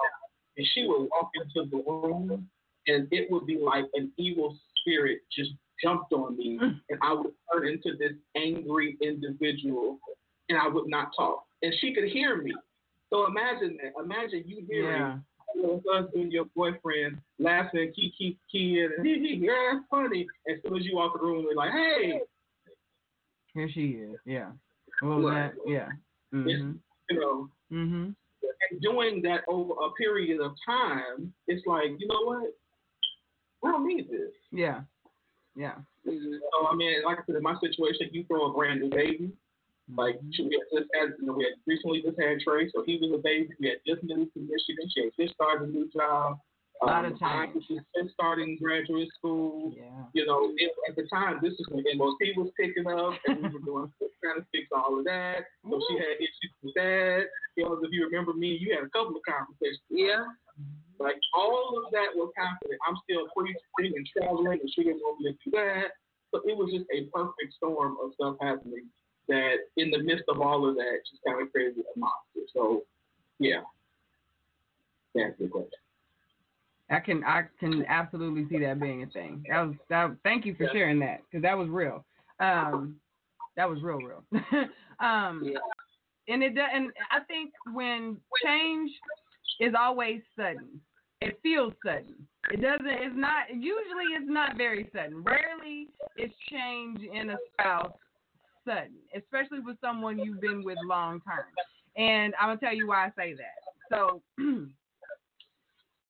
and 0.57 0.67
she 0.73 0.87
would 0.87 1.07
walk 1.11 1.29
into 1.35 1.69
the 1.69 1.83
room, 1.89 2.47
and 2.87 3.07
it 3.11 3.29
would 3.29 3.45
be 3.45 3.57
like 3.57 3.85
an 3.93 4.11
evil 4.17 4.57
spirit 4.77 5.19
just 5.31 5.51
jumped 5.83 6.13
on 6.13 6.37
me, 6.37 6.57
and 6.89 6.99
I 7.01 7.13
would 7.13 7.31
turn 7.53 7.67
into 7.67 7.97
this 7.97 8.13
angry 8.35 8.97
individual, 9.01 9.99
and 10.49 10.57
I 10.57 10.67
would 10.67 10.87
not 10.87 11.11
talk, 11.17 11.43
and 11.61 11.73
she 11.79 11.93
could 11.93 12.05
hear 12.09 12.37
me. 12.41 12.53
So 13.11 13.25
imagine 13.27 13.77
that. 13.83 14.01
Imagine 14.01 14.43
you 14.45 14.65
hearing. 14.69 15.01
Your 15.55 15.81
husband, 15.87 16.31
your 16.31 16.45
boyfriend, 16.55 17.17
laughing, 17.39 17.91
keep 17.95 18.13
keep 18.17 18.39
keying, 18.51 18.89
and 18.97 19.05
hee 19.05 19.19
hee, 19.19 19.39
yeah, 19.45 19.77
it's 19.77 19.85
funny. 19.89 20.27
As 20.49 20.57
soon 20.63 20.77
as 20.77 20.85
you 20.85 20.95
walk 20.95 21.13
the 21.13 21.25
room, 21.25 21.45
they're 21.45 21.55
like, 21.55 21.71
hey, 21.71 22.19
Here 23.53 23.69
she 23.73 23.87
is. 23.89 24.17
Yeah. 24.25 24.51
Was 25.01 25.23
that? 25.33 25.53
Yeah. 25.65 25.89
Mhm. 26.33 26.79
you 27.09 27.19
know. 27.19 27.49
Mm-hmm. 27.71 28.11
And 28.69 28.81
doing 28.81 29.21
that 29.23 29.41
over 29.47 29.73
a 29.73 29.91
period 29.97 30.39
of 30.39 30.53
time, 30.65 31.33
it's 31.47 31.65
like, 31.65 31.89
you 31.99 32.07
know 32.07 32.21
what? 32.23 32.53
I 33.63 33.71
don't 33.71 33.87
need 33.87 34.09
this. 34.09 34.31
Yeah. 34.51 34.81
Yeah. 35.55 35.75
So 36.05 36.67
I 36.69 36.75
mean, 36.75 37.03
like 37.03 37.19
I 37.19 37.25
said, 37.25 37.35
in 37.35 37.43
my 37.43 37.55
situation, 37.59 38.09
you 38.11 38.23
throw 38.25 38.49
a 38.49 38.53
brand 38.53 38.81
new 38.81 38.89
baby. 38.89 39.31
Like 39.89 40.15
she- 40.31 40.43
we 40.47 40.55
had 40.55 40.67
just 40.79 40.89
had, 40.95 41.09
you 41.19 41.25
know, 41.25 41.33
we 41.33 41.43
had 41.43 41.53
recently 41.67 42.01
just 42.01 42.19
had 42.19 42.39
Trey, 42.39 42.69
so 42.71 42.83
he 42.83 42.97
was 42.97 43.11
a 43.13 43.21
baby. 43.21 43.49
We 43.59 43.67
had 43.69 43.79
just 43.85 44.03
moved 44.03 44.33
to 44.33 44.39
Michigan. 44.39 44.87
She 44.93 45.03
had 45.03 45.13
just 45.19 45.33
started 45.35 45.69
a 45.69 45.71
new 45.71 45.89
job. 45.89 46.37
A 46.81 46.85
lot 46.87 47.05
Um, 47.05 47.13
of 47.13 47.19
change. 47.19 47.53
was 47.53 47.65
just 47.67 48.13
starting 48.13 48.57
graduate 48.57 49.09
school. 49.13 49.71
Yeah. 49.77 50.05
You 50.13 50.25
know, 50.25 50.51
it, 50.57 50.71
at 50.89 50.95
the 50.95 51.05
time, 51.07 51.37
this 51.41 51.53
is 51.53 51.67
when 51.69 51.83
MOT 51.95 52.17
was 52.35 52.49
picking 52.57 52.87
up, 52.87 53.13
and 53.27 53.37
we 53.43 53.49
were 53.49 53.59
doing 53.59 53.93
trying 54.23 54.41
to 54.41 54.45
fix 54.51 54.65
all 54.71 54.97
of 54.97 55.05
that. 55.05 55.45
So 55.69 55.79
she 55.89 55.97
had 55.97 56.17
issues 56.17 56.53
with 56.63 56.73
that. 56.75 57.25
You 57.55 57.65
know, 57.65 57.73
if 57.83 57.91
you 57.91 58.05
remember 58.05 58.33
me, 58.33 58.57
you 58.57 58.73
had 58.73 58.83
a 58.85 58.89
couple 58.89 59.15
of 59.15 59.21
conversations. 59.29 59.81
Yeah. 59.91 60.25
Like 60.99 61.17
all 61.33 61.77
of 61.85 61.91
that 61.91 62.15
was 62.15 62.31
happening. 62.37 62.77
I'm 62.87 62.97
still 63.03 63.27
preaching 63.37 63.93
and 63.97 64.07
traveling, 64.17 64.59
and 64.61 64.69
she 64.73 64.83
didn't 64.83 65.01
want 65.01 65.19
me 65.19 65.33
to 65.33 65.37
do 65.45 65.51
that. 65.57 65.91
So 66.33 66.41
it 66.47 66.55
was 66.57 66.71
just 66.71 66.85
a 66.93 67.05
perfect 67.13 67.53
storm 67.57 67.97
of 68.01 68.13
stuff 68.15 68.37
happening. 68.41 68.89
That 69.31 69.59
in 69.77 69.91
the 69.91 69.99
midst 70.03 70.25
of 70.27 70.41
all 70.41 70.67
of 70.67 70.75
that, 70.75 70.97
she's 71.09 71.21
kind 71.25 71.41
of 71.41 71.49
created 71.53 71.85
a 71.95 71.99
monster. 71.99 72.41
So, 72.53 72.81
yeah, 73.39 73.61
that's 75.15 75.39
the 75.39 75.47
question. 75.47 75.69
I 76.89 76.99
can 76.99 77.23
I 77.23 77.43
can 77.57 77.85
absolutely 77.87 78.45
see 78.49 78.61
that 78.65 78.81
being 78.81 79.03
a 79.03 79.05
thing. 79.05 79.45
That 79.49 79.61
was 79.61 79.75
that. 79.87 80.11
Thank 80.25 80.45
you 80.45 80.53
for 80.55 80.65
Yeah. 80.65 80.73
sharing 80.73 80.99
that 80.99 81.21
because 81.23 81.43
that 81.43 81.57
was 81.57 81.69
real. 81.69 82.03
Um, 82.41 82.99
that 83.55 83.69
was 83.69 83.81
real, 83.81 83.99
real. 83.99 84.25
um, 84.99 85.53
and 86.27 86.43
it 86.43 86.53
do- 86.53 86.59
and 86.59 86.91
I 87.09 87.21
think 87.21 87.53
when 87.71 88.17
change 88.43 88.91
is 89.61 89.73
always 89.79 90.19
sudden, 90.35 90.81
it 91.21 91.39
feels 91.41 91.73
sudden. 91.85 92.27
It 92.51 92.59
doesn't. 92.61 92.85
It's 92.85 93.15
not. 93.15 93.49
Usually, 93.49 94.11
it's 94.11 94.29
not 94.29 94.57
very 94.57 94.89
sudden. 94.93 95.23
Rarely 95.23 95.87
is 96.17 96.31
change 96.49 96.99
in 97.01 97.29
a 97.29 97.37
spouse 97.53 97.93
sudden, 98.65 98.95
especially 99.15 99.59
with 99.59 99.77
someone 99.81 100.19
you've 100.19 100.41
been 100.41 100.63
with 100.63 100.77
long 100.83 101.21
term. 101.21 101.45
And 101.97 102.33
I'm 102.39 102.49
gonna 102.49 102.59
tell 102.59 102.75
you 102.75 102.87
why 102.87 103.05
I 103.05 103.11
say 103.17 103.33
that. 103.33 103.61
So. 103.89 104.21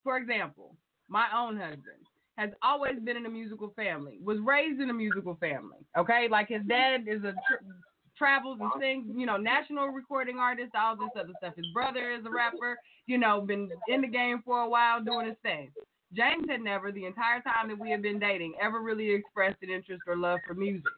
for 0.03 0.17
example, 0.17 0.75
my 1.07 1.27
own 1.35 1.57
husband 1.57 2.05
has 2.37 2.49
always 2.63 2.95
been 3.03 3.17
in 3.17 3.25
a 3.25 3.29
musical 3.29 3.71
family, 3.75 4.17
was 4.23 4.37
raised 4.39 4.79
in 4.81 4.89
a 4.89 4.93
musical 4.93 5.35
family. 5.35 5.77
Okay, 5.97 6.27
like 6.29 6.47
his 6.47 6.63
dad 6.67 7.01
is 7.07 7.23
a 7.23 7.33
tr- 7.47 7.63
travels 8.17 8.57
and 8.61 8.71
sings, 8.79 9.05
you 9.15 9.25
know, 9.25 9.37
national 9.37 9.87
recording 9.87 10.37
artist, 10.37 10.71
all 10.75 10.95
this 10.95 11.09
other 11.19 11.33
stuff. 11.37 11.55
His 11.55 11.65
brother 11.73 12.11
is 12.11 12.25
a 12.25 12.29
rapper, 12.29 12.79
you 13.05 13.17
know, 13.17 13.41
been 13.41 13.69
in 13.87 14.01
the 14.01 14.07
game 14.07 14.41
for 14.45 14.61
a 14.61 14.69
while 14.69 15.03
doing 15.03 15.27
his 15.27 15.35
thing. 15.43 15.71
James 16.13 16.45
had 16.49 16.61
never, 16.61 16.91
the 16.91 17.05
entire 17.05 17.41
time 17.41 17.69
that 17.69 17.79
we 17.79 17.89
had 17.89 18.01
been 18.01 18.19
dating, 18.19 18.53
ever 18.61 18.81
really 18.81 19.11
expressed 19.11 19.57
an 19.61 19.69
interest 19.69 20.01
or 20.07 20.15
love 20.17 20.39
for 20.45 20.53
music. 20.53 20.91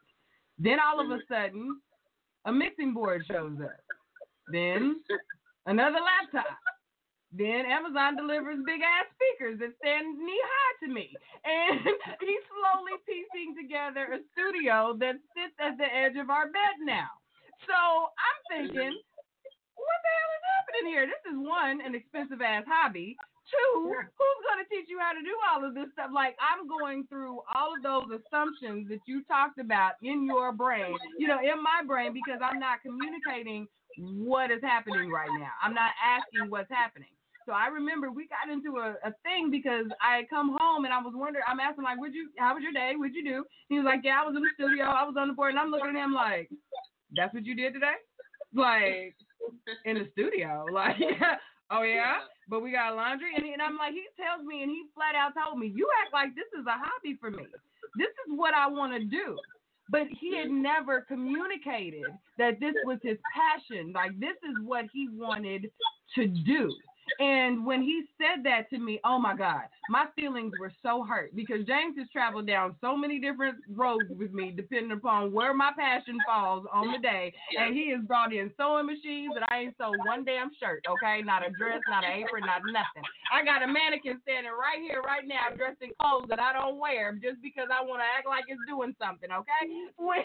Then 0.64 0.80
all 0.80 1.04
of 1.04 1.12
a 1.12 1.20
sudden, 1.28 1.76
a 2.48 2.52
mixing 2.52 2.94
board 2.94 3.28
shows 3.28 3.60
up. 3.60 3.84
Then 4.48 5.04
another 5.68 6.00
laptop. 6.00 6.56
Then 7.36 7.68
Amazon 7.68 8.16
delivers 8.16 8.64
big 8.64 8.80
ass 8.80 9.12
speakers 9.12 9.60
that 9.60 9.76
stand 9.84 10.16
knee 10.16 10.40
high 10.40 10.76
to 10.86 10.88
me. 10.88 11.12
And 11.44 11.84
he's 12.24 12.46
slowly 12.48 12.96
piecing 13.04 13.60
together 13.60 14.08
a 14.16 14.24
studio 14.32 14.96
that 15.04 15.20
sits 15.36 15.58
at 15.60 15.76
the 15.76 15.90
edge 15.90 16.16
of 16.16 16.32
our 16.32 16.48
bed 16.48 16.80
now. 16.80 17.12
So 17.68 17.76
I'm 17.76 18.40
thinking, 18.48 18.96
what 19.76 20.00
the 20.00 20.12
hell 20.16 20.32
is 20.32 20.46
happening 20.56 20.88
here? 20.96 21.06
This 21.12 21.24
is 21.28 21.36
one, 21.36 21.84
an 21.84 21.92
expensive 21.92 22.40
ass 22.40 22.64
hobby. 22.72 23.18
Two, 23.44 23.92
who's 23.92 24.42
going 24.48 24.64
to 24.64 24.68
teach 24.72 24.88
you 24.88 25.00
how 25.04 25.12
to 25.12 25.20
do 25.20 25.36
all 25.44 25.68
of 25.68 25.76
this 25.76 25.92
stuff? 25.94 26.12
Like, 26.14 26.36
I'm 26.40 26.68
going 26.68 27.04
through 27.12 27.44
all 27.54 27.76
of 27.76 27.84
those 27.84 28.08
assumptions 28.08 28.88
that 28.88 29.04
you 29.06 29.24
talked 29.28 29.60
about 29.60 30.00
in 30.02 30.26
your 30.26 30.52
brain, 30.52 30.96
you 31.20 31.28
know, 31.28 31.40
in 31.44 31.60
my 31.62 31.84
brain, 31.86 32.14
because 32.14 32.40
I'm 32.40 32.60
not 32.60 32.80
communicating 32.82 33.68
what 34.00 34.50
is 34.50 34.62
happening 34.64 35.12
right 35.12 35.30
now. 35.38 35.52
I'm 35.62 35.74
not 35.74 35.92
asking 36.00 36.50
what's 36.50 36.72
happening. 36.72 37.12
So 37.46 37.52
I 37.52 37.68
remember 37.68 38.12
we 38.12 38.28
got 38.28 38.52
into 38.52 38.80
a, 38.80 38.96
a 39.04 39.12
thing 39.24 39.52
because 39.52 39.86
I 40.02 40.24
had 40.24 40.30
come 40.30 40.56
home 40.58 40.86
and 40.86 40.94
I 40.94 41.02
was 41.02 41.14
wondering, 41.16 41.44
I'm 41.48 41.60
asking 41.60 41.84
like, 41.84 42.00
would 42.00 42.14
you, 42.14 42.30
how 42.38 42.56
was 42.56 42.64
your 42.64 42.72
day? 42.72 42.94
What'd 42.96 43.16
you 43.16 43.24
do? 43.24 43.44
He 43.68 43.76
was 43.76 43.86
like, 43.86 44.02
yeah, 44.04 44.22
I 44.22 44.26
was 44.26 44.36
in 44.36 44.42
the 44.42 44.56
studio. 44.56 44.86
I 44.86 45.04
was 45.04 45.16
on 45.18 45.28
the 45.28 45.34
board 45.34 45.52
and 45.52 45.60
I'm 45.60 45.70
looking 45.70 45.90
at 45.90 45.96
him 45.96 46.14
like, 46.14 46.50
that's 47.16 47.34
what 47.34 47.46
you 47.46 47.56
did 47.56 47.74
today? 47.74 48.00
Like, 48.56 49.16
in 49.86 49.96
the 49.96 50.08
studio. 50.14 50.66
Like, 50.74 50.96
oh 51.74 51.84
yeah? 51.84 52.18
But 52.50 52.62
we 52.62 52.72
got 52.72 52.96
laundry. 52.96 53.32
And, 53.36 53.46
and 53.46 53.62
I'm 53.62 53.78
like, 53.78 53.94
he 53.94 54.06
tells 54.22 54.46
me 54.46 54.64
and 54.64 54.70
he 54.70 54.84
flat 54.94 55.16
out 55.16 55.32
told 55.34 55.60
me, 55.60 55.72
you 55.74 55.88
act 56.04 56.14
like 56.14 56.36
this 56.36 56.48
is 56.60 56.66
a 56.68 56.78
hobby 56.78 57.18
for 57.20 57.32
me. 57.32 57.48
This 57.98 58.14
is 58.26 58.34
what 58.36 58.54
I 58.54 58.68
want 58.68 58.94
to 58.94 59.04
do. 59.04 59.38
But 59.90 60.08
he 60.20 60.36
had 60.36 60.50
never 60.50 61.02
communicated 61.02 62.06
that 62.38 62.60
this 62.60 62.74
was 62.86 63.00
his 63.04 63.18
passion. 63.36 63.92
Like, 63.94 64.18
this 64.20 64.38
is 64.44 64.56
what 64.66 64.86
he 64.94 65.08
wanted 65.12 65.70
to 66.16 66.28
do. 66.28 66.74
And 67.20 67.66
when 67.66 67.82
he 67.82 68.04
said 68.18 68.44
that 68.46 68.70
to 68.72 68.78
me, 68.80 69.00
oh 69.04 69.20
my 69.20 69.36
God, 69.36 69.64
my 69.90 70.06
feelings 70.16 70.54
were 70.58 70.72
so 70.82 71.04
hurt 71.04 71.36
because 71.36 71.66
James 71.66 71.98
has 71.98 72.08
traveled 72.10 72.48
down 72.48 72.76
so 72.82 72.96
many 72.96 73.20
different 73.20 73.58
roads 73.76 74.10
with 74.18 74.32
me, 74.32 74.52
depending 74.56 74.92
upon 74.92 75.32
where 75.32 75.54
my 75.54 75.72
passion 75.78 76.20
falls 76.26 76.66
on 76.72 76.92
the 76.92 77.00
day. 77.00 77.34
And 77.58 77.76
he 77.76 77.92
has 77.92 78.02
brought 78.06 78.34
in 78.34 78.52
sewing 78.58 78.86
machines 78.86 79.34
that 79.36 79.48
I 79.52 79.60
ain't 79.60 79.76
sewed 79.78 80.04
one 80.06 80.24
damn 80.26 80.52
shirt, 80.60 80.84
okay? 80.90 81.22
Not 81.24 81.46
a 81.46 81.52
dress, 81.52 81.82
not 81.88 82.04
an 82.04 82.12
apron, 82.24 82.46
not 82.46 82.66
nothing. 82.66 83.04
I 83.32 83.44
got 83.44 83.64
a 83.64 83.68
mannequin 83.68 84.20
standing 84.24 84.52
right 84.52 84.80
here, 84.82 85.02
right 85.02 85.28
now, 85.28 85.56
dressed 85.56 85.82
in 85.82 85.92
clothes 86.00 86.28
that 86.30 86.40
I 86.40 86.54
don't 86.54 86.80
wear 86.80 87.14
just 87.14 87.42
because 87.42 87.68
I 87.72 87.84
want 87.84 88.02
to 88.02 88.06
act 88.06 88.28
like 88.28 88.46
it's 88.48 88.62
doing 88.68 88.96
something, 89.00 89.30
okay? 89.32 89.64
When 89.98 90.24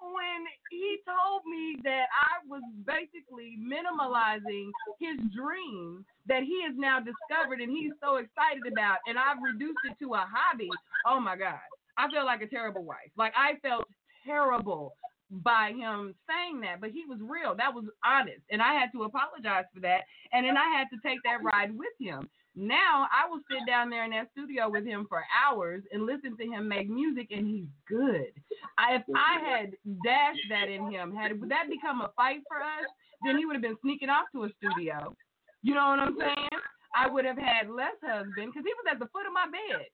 when 0.00 0.44
he 0.70 0.98
told 1.06 1.42
me 1.46 1.76
that 1.84 2.06
I 2.12 2.42
was 2.48 2.62
basically 2.84 3.58
minimalizing 3.60 4.70
his 5.00 5.16
dream 5.34 6.04
that 6.26 6.42
he 6.42 6.62
has 6.66 6.74
now 6.76 6.98
discovered 7.00 7.60
and 7.60 7.70
he's 7.70 7.92
so 8.02 8.16
excited 8.16 8.66
about, 8.70 8.98
and 9.06 9.18
I've 9.18 9.42
reduced 9.42 9.80
it 9.88 9.96
to 10.04 10.14
a 10.14 10.26
hobby. 10.28 10.70
Oh 11.06 11.20
my 11.20 11.36
God. 11.36 11.62
I 11.96 12.10
feel 12.10 12.26
like 12.26 12.42
a 12.42 12.46
terrible 12.48 12.84
wife. 12.84 13.10
Like 13.16 13.32
I 13.36 13.58
felt 13.66 13.88
terrible 14.26 14.94
by 15.30 15.72
him 15.74 16.14
saying 16.28 16.60
that, 16.60 16.80
but 16.80 16.90
he 16.90 17.04
was 17.08 17.18
real. 17.20 17.54
That 17.56 17.74
was 17.74 17.84
honest. 18.04 18.42
And 18.50 18.62
I 18.62 18.74
had 18.74 18.92
to 18.92 19.04
apologize 19.04 19.64
for 19.74 19.80
that. 19.80 20.02
And 20.32 20.46
then 20.46 20.56
I 20.56 20.68
had 20.76 20.86
to 20.94 21.00
take 21.02 21.18
that 21.24 21.42
ride 21.42 21.76
with 21.76 21.94
him. 21.98 22.28
Now 22.56 23.06
I 23.12 23.28
will 23.28 23.40
sit 23.50 23.66
down 23.66 23.90
there 23.90 24.04
in 24.04 24.10
that 24.12 24.30
studio 24.32 24.70
with 24.70 24.86
him 24.86 25.04
for 25.08 25.22
hours 25.28 25.82
and 25.92 26.06
listen 26.06 26.36
to 26.38 26.44
him 26.44 26.66
make 26.66 26.88
music, 26.88 27.28
and 27.30 27.46
he's 27.46 27.68
good. 27.86 28.32
I, 28.78 28.96
if 28.96 29.02
I 29.14 29.38
had 29.44 29.76
dashed 30.02 30.48
that 30.48 30.68
in 30.68 30.90
him, 30.90 31.14
had 31.14 31.32
that 31.48 31.68
become 31.68 32.00
a 32.00 32.10
fight 32.16 32.40
for 32.48 32.56
us, 32.56 32.88
then 33.24 33.36
he 33.36 33.44
would 33.44 33.56
have 33.56 33.62
been 33.62 33.76
sneaking 33.82 34.08
off 34.08 34.24
to 34.32 34.44
a 34.44 34.48
studio. 34.56 35.14
You 35.62 35.74
know 35.74 35.88
what 35.88 36.00
I'm 36.00 36.16
saying? 36.18 36.48
I 36.96 37.08
would 37.08 37.26
have 37.26 37.36
had 37.36 37.68
less 37.68 37.96
husband 38.02 38.52
because 38.52 38.64
he 38.64 38.72
was 38.72 38.88
at 38.90 38.98
the 38.98 39.12
foot 39.12 39.28
of 39.28 39.36
my 39.36 39.44
bed. 39.52 39.84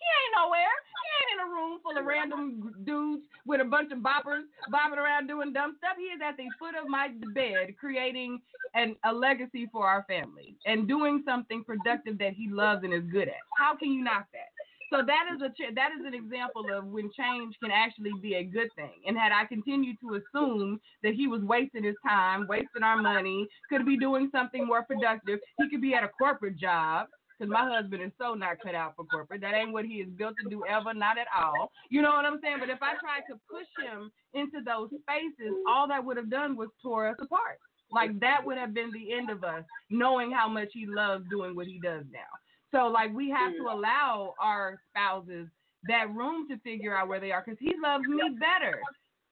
He 0.00 0.08
ain't 0.08 0.34
nowhere. 0.36 0.76
He 1.04 1.08
ain't 1.20 1.30
in 1.36 1.40
a 1.44 1.48
room 1.52 1.80
full 1.82 1.96
of 1.96 2.04
random 2.04 2.72
dudes 2.84 3.22
with 3.46 3.60
a 3.60 3.64
bunch 3.64 3.92
of 3.92 3.98
boppers 3.98 4.48
bopping 4.72 4.96
around 4.96 5.26
doing 5.28 5.52
dumb 5.52 5.76
stuff. 5.78 5.96
He 5.98 6.04
is 6.04 6.20
at 6.24 6.36
the 6.36 6.48
foot 6.58 6.74
of 6.74 6.88
my 6.88 7.08
bed 7.34 7.76
creating 7.78 8.40
an, 8.74 8.96
a 9.04 9.12
legacy 9.12 9.68
for 9.70 9.86
our 9.86 10.04
family 10.08 10.56
and 10.66 10.88
doing 10.88 11.22
something 11.26 11.64
productive 11.64 12.18
that 12.18 12.32
he 12.32 12.48
loves 12.48 12.84
and 12.84 12.94
is 12.94 13.04
good 13.12 13.28
at. 13.28 13.44
How 13.58 13.76
can 13.76 13.92
you 13.92 14.02
knock 14.02 14.26
that? 14.32 14.50
So 14.92 15.02
that 15.06 15.26
is 15.32 15.40
a 15.40 15.50
that 15.74 15.90
is 15.92 16.04
an 16.04 16.14
example 16.14 16.66
of 16.74 16.84
when 16.86 17.10
change 17.16 17.54
can 17.62 17.70
actually 17.70 18.10
be 18.20 18.34
a 18.34 18.42
good 18.42 18.68
thing. 18.74 19.02
And 19.06 19.16
had 19.16 19.30
I 19.30 19.44
continued 19.44 19.96
to 20.00 20.18
assume 20.18 20.80
that 21.04 21.14
he 21.14 21.28
was 21.28 21.42
wasting 21.42 21.84
his 21.84 21.94
time, 22.06 22.46
wasting 22.48 22.82
our 22.82 22.96
money, 22.96 23.46
could 23.68 23.86
be 23.86 23.96
doing 23.96 24.30
something 24.32 24.66
more 24.66 24.82
productive, 24.82 25.38
he 25.58 25.70
could 25.70 25.80
be 25.80 25.94
at 25.94 26.02
a 26.02 26.08
corporate 26.08 26.58
job 26.58 27.06
because 27.40 27.50
my 27.50 27.72
husband 27.74 28.02
is 28.02 28.12
so 28.18 28.34
not 28.34 28.60
cut 28.62 28.74
out 28.74 28.94
for 28.96 29.04
corporate. 29.04 29.40
That 29.40 29.54
ain't 29.54 29.72
what 29.72 29.86
he 29.86 29.94
is 29.94 30.08
built 30.18 30.34
to 30.42 30.50
do 30.50 30.62
ever, 30.68 30.92
not 30.92 31.16
at 31.16 31.26
all. 31.34 31.72
You 31.88 32.02
know 32.02 32.10
what 32.10 32.26
I'm 32.26 32.38
saying? 32.42 32.58
But 32.60 32.68
if 32.68 32.82
I 32.82 33.00
tried 33.00 33.24
to 33.30 33.40
push 33.48 33.66
him 33.80 34.10
into 34.34 34.62
those 34.64 34.90
spaces, 35.00 35.54
all 35.66 35.88
that 35.88 36.04
would 36.04 36.18
have 36.18 36.30
done 36.30 36.54
was 36.56 36.68
tore 36.82 37.08
us 37.08 37.16
apart. 37.20 37.58
Like 37.90 38.20
that 38.20 38.44
would 38.44 38.58
have 38.58 38.74
been 38.74 38.92
the 38.92 39.14
end 39.14 39.30
of 39.30 39.42
us, 39.42 39.64
knowing 39.88 40.30
how 40.30 40.48
much 40.48 40.68
he 40.72 40.86
loves 40.86 41.24
doing 41.30 41.56
what 41.56 41.66
he 41.66 41.80
does 41.82 42.04
now. 42.12 42.30
So 42.72 42.86
like 42.86 43.12
we 43.12 43.30
have 43.30 43.52
to 43.54 43.64
mm. 43.64 43.72
allow 43.72 44.34
our 44.38 44.78
spouses 44.90 45.48
that 45.88 46.14
room 46.14 46.46
to 46.48 46.58
figure 46.58 46.94
out 46.94 47.08
where 47.08 47.20
they 47.20 47.32
are 47.32 47.42
because 47.44 47.58
he 47.58 47.72
loves 47.82 48.04
me 48.06 48.20
better 48.38 48.78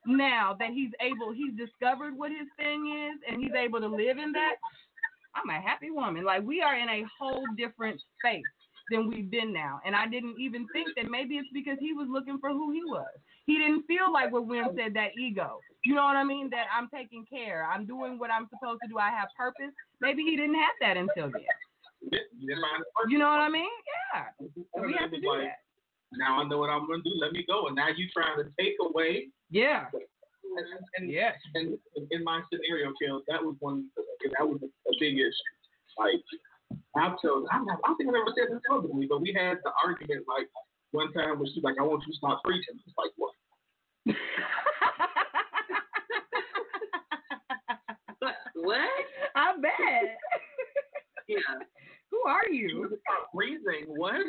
now 0.06 0.56
that 0.58 0.70
he's 0.70 0.90
able 1.00 1.32
he's 1.32 1.52
discovered 1.52 2.16
what 2.16 2.30
his 2.30 2.48
thing 2.56 3.10
is 3.10 3.20
and 3.28 3.42
he's 3.42 3.52
able 3.52 3.78
to 3.78 3.86
live 3.86 4.16
in 4.16 4.32
that 4.32 4.54
I'm 5.34 5.50
a 5.50 5.60
happy 5.60 5.90
woman. 5.90 6.24
Like 6.24 6.42
we 6.42 6.60
are 6.62 6.76
in 6.76 6.88
a 6.88 7.04
whole 7.18 7.44
different 7.56 8.00
space 8.18 8.44
than 8.90 9.08
we've 9.08 9.30
been 9.30 9.52
now. 9.52 9.80
And 9.84 9.94
I 9.94 10.06
didn't 10.06 10.36
even 10.40 10.66
think 10.72 10.88
that 10.96 11.10
maybe 11.10 11.36
it's 11.36 11.48
because 11.52 11.76
he 11.78 11.92
was 11.92 12.08
looking 12.10 12.38
for 12.38 12.50
who 12.50 12.72
he 12.72 12.82
was. 12.84 13.06
He 13.46 13.58
didn't 13.58 13.84
feel 13.86 14.12
like 14.12 14.32
what 14.32 14.46
Wim 14.46 14.74
said, 14.76 14.94
that 14.94 15.16
ego. 15.16 15.60
You 15.84 15.94
know 15.94 16.04
what 16.04 16.16
I 16.16 16.24
mean? 16.24 16.48
That 16.50 16.66
I'm 16.74 16.88
taking 16.88 17.24
care. 17.30 17.68
I'm 17.70 17.86
doing 17.86 18.18
what 18.18 18.30
I'm 18.30 18.48
supposed 18.48 18.80
to 18.82 18.88
do. 18.88 18.98
I 18.98 19.10
have 19.10 19.28
purpose. 19.36 19.72
Maybe 20.00 20.22
he 20.22 20.36
didn't 20.36 20.56
have 20.56 20.74
that 20.80 20.96
until 20.96 21.30
then. 21.30 21.42
You 23.08 23.18
know 23.18 23.28
what 23.28 23.40
I 23.40 23.48
mean? 23.48 23.68
Yeah. 24.14 24.24
So 24.74 24.82
we 24.84 24.94
have 24.98 25.10
to 25.10 25.20
do 25.20 25.28
that. 25.42 25.58
Now 26.16 26.40
I 26.40 26.44
know 26.44 26.58
what 26.58 26.70
I'm 26.70 26.86
going 26.86 27.02
to 27.02 27.08
do. 27.08 27.14
Let 27.20 27.32
me 27.32 27.44
go. 27.46 27.66
And 27.66 27.76
now 27.76 27.88
you're 27.94 28.08
trying 28.12 28.38
to 28.38 28.50
take 28.58 28.76
away. 28.80 29.28
Yeah. 29.50 29.86
And, 30.56 30.66
and, 30.96 31.10
yes. 31.10 31.34
And 31.54 31.78
in 32.10 32.24
my 32.24 32.40
scenario, 32.52 32.92
Kel, 33.00 33.22
that 33.28 33.42
was 33.42 33.56
one. 33.60 33.86
That 34.38 34.48
was 34.48 34.58
a 34.62 34.92
big 34.98 35.14
issue. 35.14 35.32
Like 35.98 36.22
I've 36.96 37.20
told, 37.20 37.46
I 37.52 37.58
think 37.96 38.08
I 38.08 38.12
never 38.12 38.32
said 38.36 38.48
this 38.50 38.62
publicly, 38.68 39.06
but 39.08 39.20
we 39.20 39.32
had 39.36 39.58
the 39.64 39.72
argument 39.84 40.24
like 40.28 40.48
one 40.92 41.12
time 41.12 41.38
where 41.38 41.48
she's 41.52 41.62
like, 41.62 41.76
"I 41.78 41.82
want 41.82 42.02
you 42.06 42.12
to 42.12 42.16
stop 42.16 42.42
preaching." 42.44 42.78
It's 42.86 42.96
like 42.96 43.12
what? 43.16 43.34
what? 48.54 48.88
I 49.36 49.52
bet. 49.60 50.18
Yeah. 51.28 51.36
Who 52.10 52.22
are 52.26 52.48
you? 52.50 52.98
Breathing. 53.34 53.84
What? 53.86 54.20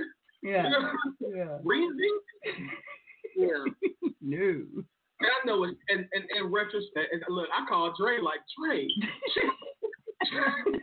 Yeah. 0.43 0.69
yeah. 1.19 1.57
Breathing. 1.63 2.19
Yeah. 3.35 3.65
no. 4.21 4.65
And 5.21 5.29
I 5.29 5.45
know 5.45 5.63
it, 5.65 5.75
and, 5.89 6.05
and 6.13 6.23
in 6.39 6.51
retrospect, 6.51 7.09
eh, 7.11 7.15
and 7.15 7.23
eh, 7.23 7.25
look, 7.29 7.47
I 7.53 7.65
call 7.67 7.93
Dre 7.97 8.19
like 8.21 8.39
Dre. 8.57 8.87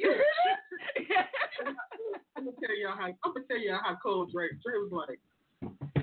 I'm 2.36 2.44
gonna 2.44 2.56
tell 2.60 2.76
y'all 2.76 2.96
how 2.96 3.06
I'm 3.06 3.14
gonna 3.34 3.46
tell 3.48 3.58
y'all 3.58 3.80
how 3.84 3.96
cold 4.02 4.30
Dre 4.32 4.48
Dre 4.64 4.74
was 4.78 4.90
like. 4.92 5.18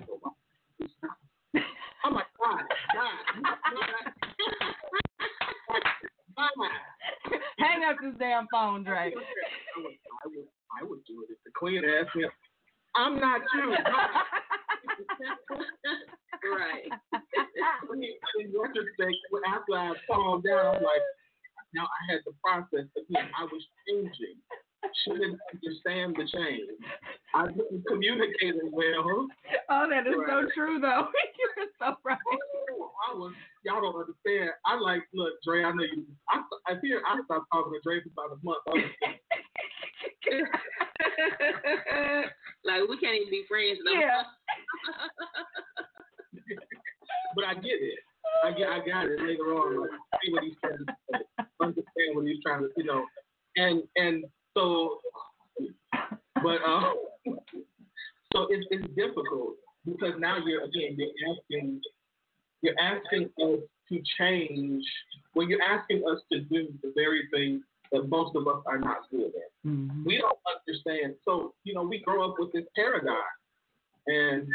Oh, 0.10 0.34
I'm 2.06 2.14
like, 2.14 2.28
God, 2.40 2.62
God, 2.94 3.12
God. 3.44 3.58
Hang 7.58 7.84
up 7.84 7.98
this 8.02 8.14
damn 8.20 8.48
phone, 8.52 8.84
Dre. 8.84 8.96
I 8.96 9.12
would, 9.16 9.24
I 10.24 10.28
would, 10.28 10.48
I 10.80 10.84
would 10.84 11.04
do 11.06 11.24
it 11.24 11.30
if 11.32 11.38
the 11.44 11.50
queen 11.56 11.84
asked 11.84 12.16
me. 12.16 12.30
I'm 12.96 13.20
not 13.20 13.42
you. 13.56 13.76
right. 16.54 16.88
In 18.40 18.52
retrospect, 19.70 20.02
I 20.10 20.14
calmed 20.14 20.44
down, 20.44 20.76
I'm 20.78 20.84
like, 20.84 21.02
now 21.74 21.84
I 21.84 22.12
had 22.12 22.20
to 22.26 22.32
process 22.44 22.88
again. 22.96 23.30
I 23.38 23.44
was 23.44 23.64
changing. 23.88 24.38
She 25.04 25.12
didn't 25.12 25.40
understand 25.52 26.16
the 26.16 26.26
change. 26.32 26.70
I 27.34 27.48
didn't 27.48 27.84
communicate 27.88 28.56
it 28.56 28.72
well. 28.72 29.28
Oh, 29.70 29.88
that 29.90 30.08
is 30.08 30.16
so 30.28 30.46
true, 30.56 30.80
though. 30.80 31.08
You're 31.40 31.68
so 31.80 31.98
right. 32.06 32.18
Oh, 32.72 32.92
I 33.12 33.16
was, 33.18 33.34
y'all 33.66 33.82
don't 33.82 34.00
understand. 34.00 34.52
I 34.66 34.76
like, 34.80 35.04
look, 35.14 35.34
Dre, 35.44 35.64
I 35.64 35.72
know 35.72 35.84
you. 35.84 36.06
I, 36.30 36.42
I 36.72 36.80
feel 36.80 37.00
I 37.06 37.20
stopped 37.26 37.48
talking 37.52 37.74
to 37.74 37.80
Dre 37.84 38.00
for 38.02 38.10
about 38.16 38.38
a 38.38 38.40
month. 38.44 38.64
Like 42.68 42.84
we 42.90 42.98
can't 43.00 43.16
even 43.16 43.32
be 43.32 43.46
friends 43.48 43.80
no 43.84 43.94
Yeah. 43.96 44.24
but 47.34 47.46
I 47.46 47.54
get 47.56 47.80
it. 47.80 48.00
I 48.44 48.52
get, 48.52 48.68
I 48.68 48.80
got 48.86 49.08
it 49.08 49.17
later 49.28 49.54
on. 49.54 49.82
Like, 49.82 49.90
see 50.24 50.32
what 50.32 50.44
he's 50.44 50.54
trying 50.64 50.78
to 50.78 50.86
say, 51.12 51.46
understand 51.62 52.16
what 52.16 52.26
he's 52.26 52.42
trying 52.44 52.62
to, 52.62 52.70
you 52.78 52.86
know, 52.86 53.06
and 53.56 53.84
and 53.96 54.24
so, 54.56 55.00
but 56.36 56.62
um, 56.66 56.96
so 58.34 58.48
it's 58.50 58.66
it's 58.72 58.88
difficult 58.96 59.56
because 59.86 60.14
now 60.20 60.38
you're 60.46 60.64
again 60.64 60.98
you're 60.98 61.36
asking 61.36 61.82
you're 62.62 62.80
asking 62.80 63.30
us 63.42 63.60
to 63.90 64.02
change. 64.20 64.84
Well, 65.36 65.48
you're 65.48 65.62
asking 65.62 66.04
us 66.10 66.20
to 66.32 66.42
do 66.42 66.68
the 66.82 66.92
very 66.96 67.28
thing 67.34 67.62
that 67.92 68.10
most 68.10 68.36
of 68.36 68.48
us 68.48 68.62
are 68.66 68.80
not 68.80 69.10
good 69.12 69.28
at. 69.28 69.52
We 70.06 70.18
don't 70.18 70.38
understand. 70.46 71.16
So, 71.24 71.54
you 71.64 71.74
know, 71.74 71.84
we 71.84 72.00
grow 72.00 72.30
up 72.30 72.36
with 72.40 72.52
this 72.52 72.66
paradigm. 72.76 73.16
And 74.08 74.48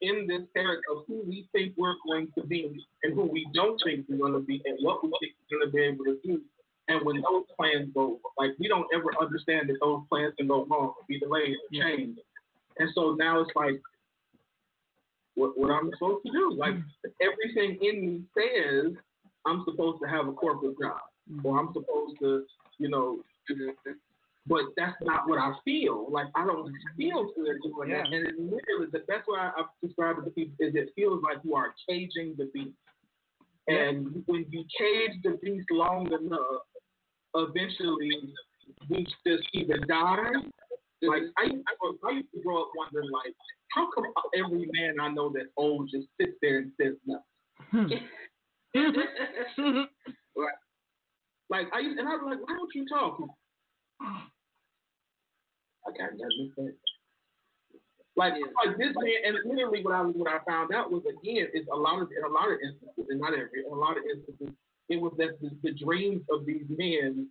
in, 0.00 0.08
in 0.08 0.26
this 0.26 0.46
paradigm 0.54 0.80
of 0.90 1.04
who 1.06 1.22
we 1.26 1.48
think 1.52 1.74
we're 1.76 1.94
going 2.06 2.28
to 2.36 2.46
be 2.46 2.84
and 3.02 3.14
who 3.14 3.24
we 3.24 3.46
don't 3.54 3.80
think 3.84 4.06
we're 4.08 4.18
going 4.18 4.32
to 4.32 4.40
be 4.40 4.62
and 4.64 4.78
what 4.80 5.02
we 5.02 5.10
think 5.20 5.32
we're 5.50 5.58
going 5.58 5.70
to 5.70 5.76
be 5.76 5.82
able 5.82 6.04
to 6.04 6.18
do. 6.24 6.40
And 6.88 7.04
when 7.04 7.20
those 7.20 7.44
plans 7.56 7.90
go, 7.94 8.20
like, 8.38 8.50
we 8.58 8.68
don't 8.68 8.86
ever 8.94 9.10
understand 9.20 9.68
that 9.68 9.78
those 9.80 10.02
plans 10.08 10.34
can 10.38 10.46
go 10.46 10.66
wrong, 10.66 10.94
be 11.08 11.18
delayed, 11.18 11.54
or 11.54 11.82
change. 11.82 12.16
And 12.78 12.88
so 12.94 13.16
now 13.18 13.40
it's 13.40 13.50
like, 13.56 13.80
what, 15.34 15.58
what 15.58 15.70
I'm 15.70 15.90
supposed 15.92 16.24
to 16.26 16.32
do? 16.32 16.54
Like, 16.56 16.74
mm. 16.74 16.84
everything 17.20 17.78
in 17.82 18.06
me 18.06 18.22
says 18.36 18.92
I'm 19.46 19.64
supposed 19.68 20.00
to 20.02 20.08
have 20.08 20.28
a 20.28 20.32
corporate 20.32 20.78
job 20.80 21.00
mm. 21.30 21.44
or 21.44 21.58
I'm 21.58 21.68
supposed 21.72 22.18
to, 22.20 22.44
you 22.78 22.88
know, 22.88 23.18
but 24.46 24.62
that's 24.76 24.96
not 25.02 25.28
what 25.28 25.38
I 25.38 25.52
feel. 25.64 26.06
Like 26.10 26.26
I 26.34 26.46
don't 26.46 26.66
mm-hmm. 26.66 26.96
feel 26.96 27.30
good 27.34 27.56
doing 27.62 27.90
that, 27.90 28.06
and 28.06 28.26
it 28.26 28.34
literally 28.38 28.88
that's 28.92 29.24
why 29.26 29.50
I've 29.56 29.66
described 29.82 30.20
it 30.20 30.24
to 30.24 30.30
people 30.30 30.54
is 30.60 30.74
it 30.74 30.90
feels 30.94 31.22
like 31.22 31.38
you 31.42 31.54
are 31.54 31.74
caging 31.88 32.34
the 32.38 32.48
beast, 32.54 32.76
and 33.66 34.22
when 34.26 34.46
you 34.50 34.64
cage 34.78 35.20
the 35.24 35.38
beast 35.42 35.66
long 35.70 36.06
enough, 36.12 36.62
eventually 37.34 38.10
beast 38.88 39.14
just 39.26 39.42
either 39.52 39.78
die. 39.88 40.32
Like 41.02 41.22
I, 41.38 41.44
I, 41.44 42.08
I 42.08 42.10
used 42.12 42.28
to 42.34 42.40
grow 42.42 42.62
up 42.62 42.68
wondering 42.76 43.10
like, 43.10 43.34
how 43.72 43.88
come 43.94 44.04
every 44.34 44.68
man 44.72 44.94
I 45.00 45.08
know 45.10 45.30
that's 45.34 45.48
old 45.56 45.90
just 45.90 46.06
sits 46.20 46.32
there 46.40 46.58
and 46.58 46.72
says 46.80 46.94
hmm. 47.70 47.82
nothing? 47.82 48.00
right. 50.36 50.54
Like 51.50 51.66
I 51.74 51.80
used, 51.80 51.98
and 51.98 52.08
I 52.08 52.12
was 52.12 52.22
like, 52.26 52.48
why 52.48 52.56
don't 52.56 52.74
you 52.74 52.86
talk? 52.88 53.18
I 55.86 55.90
got 55.96 56.12
nothing 56.12 56.52
to 56.56 56.62
say. 56.62 56.72
Like, 58.16 58.32
like 58.32 58.78
this 58.78 58.94
man, 58.96 59.12
and 59.26 59.36
literally 59.44 59.82
what 59.82 59.94
I 59.94 60.00
what 60.02 60.28
I 60.28 60.38
found 60.48 60.74
out 60.74 60.90
was 60.90 61.02
again 61.04 61.48
is 61.52 61.66
a 61.70 61.76
lot 61.76 62.00
of 62.00 62.08
in 62.16 62.24
a 62.24 62.32
lot 62.32 62.50
of 62.50 62.58
instances, 62.64 63.04
and 63.10 63.20
not 63.20 63.34
every, 63.34 63.64
in 63.66 63.70
a 63.70 63.74
lot 63.74 63.98
of 63.98 64.04
instances, 64.10 64.54
it 64.88 65.00
was 65.00 65.12
that 65.18 65.38
the, 65.40 65.50
the 65.62 65.72
dreams 65.72 66.22
of 66.30 66.46
these 66.46 66.64
men 66.68 67.28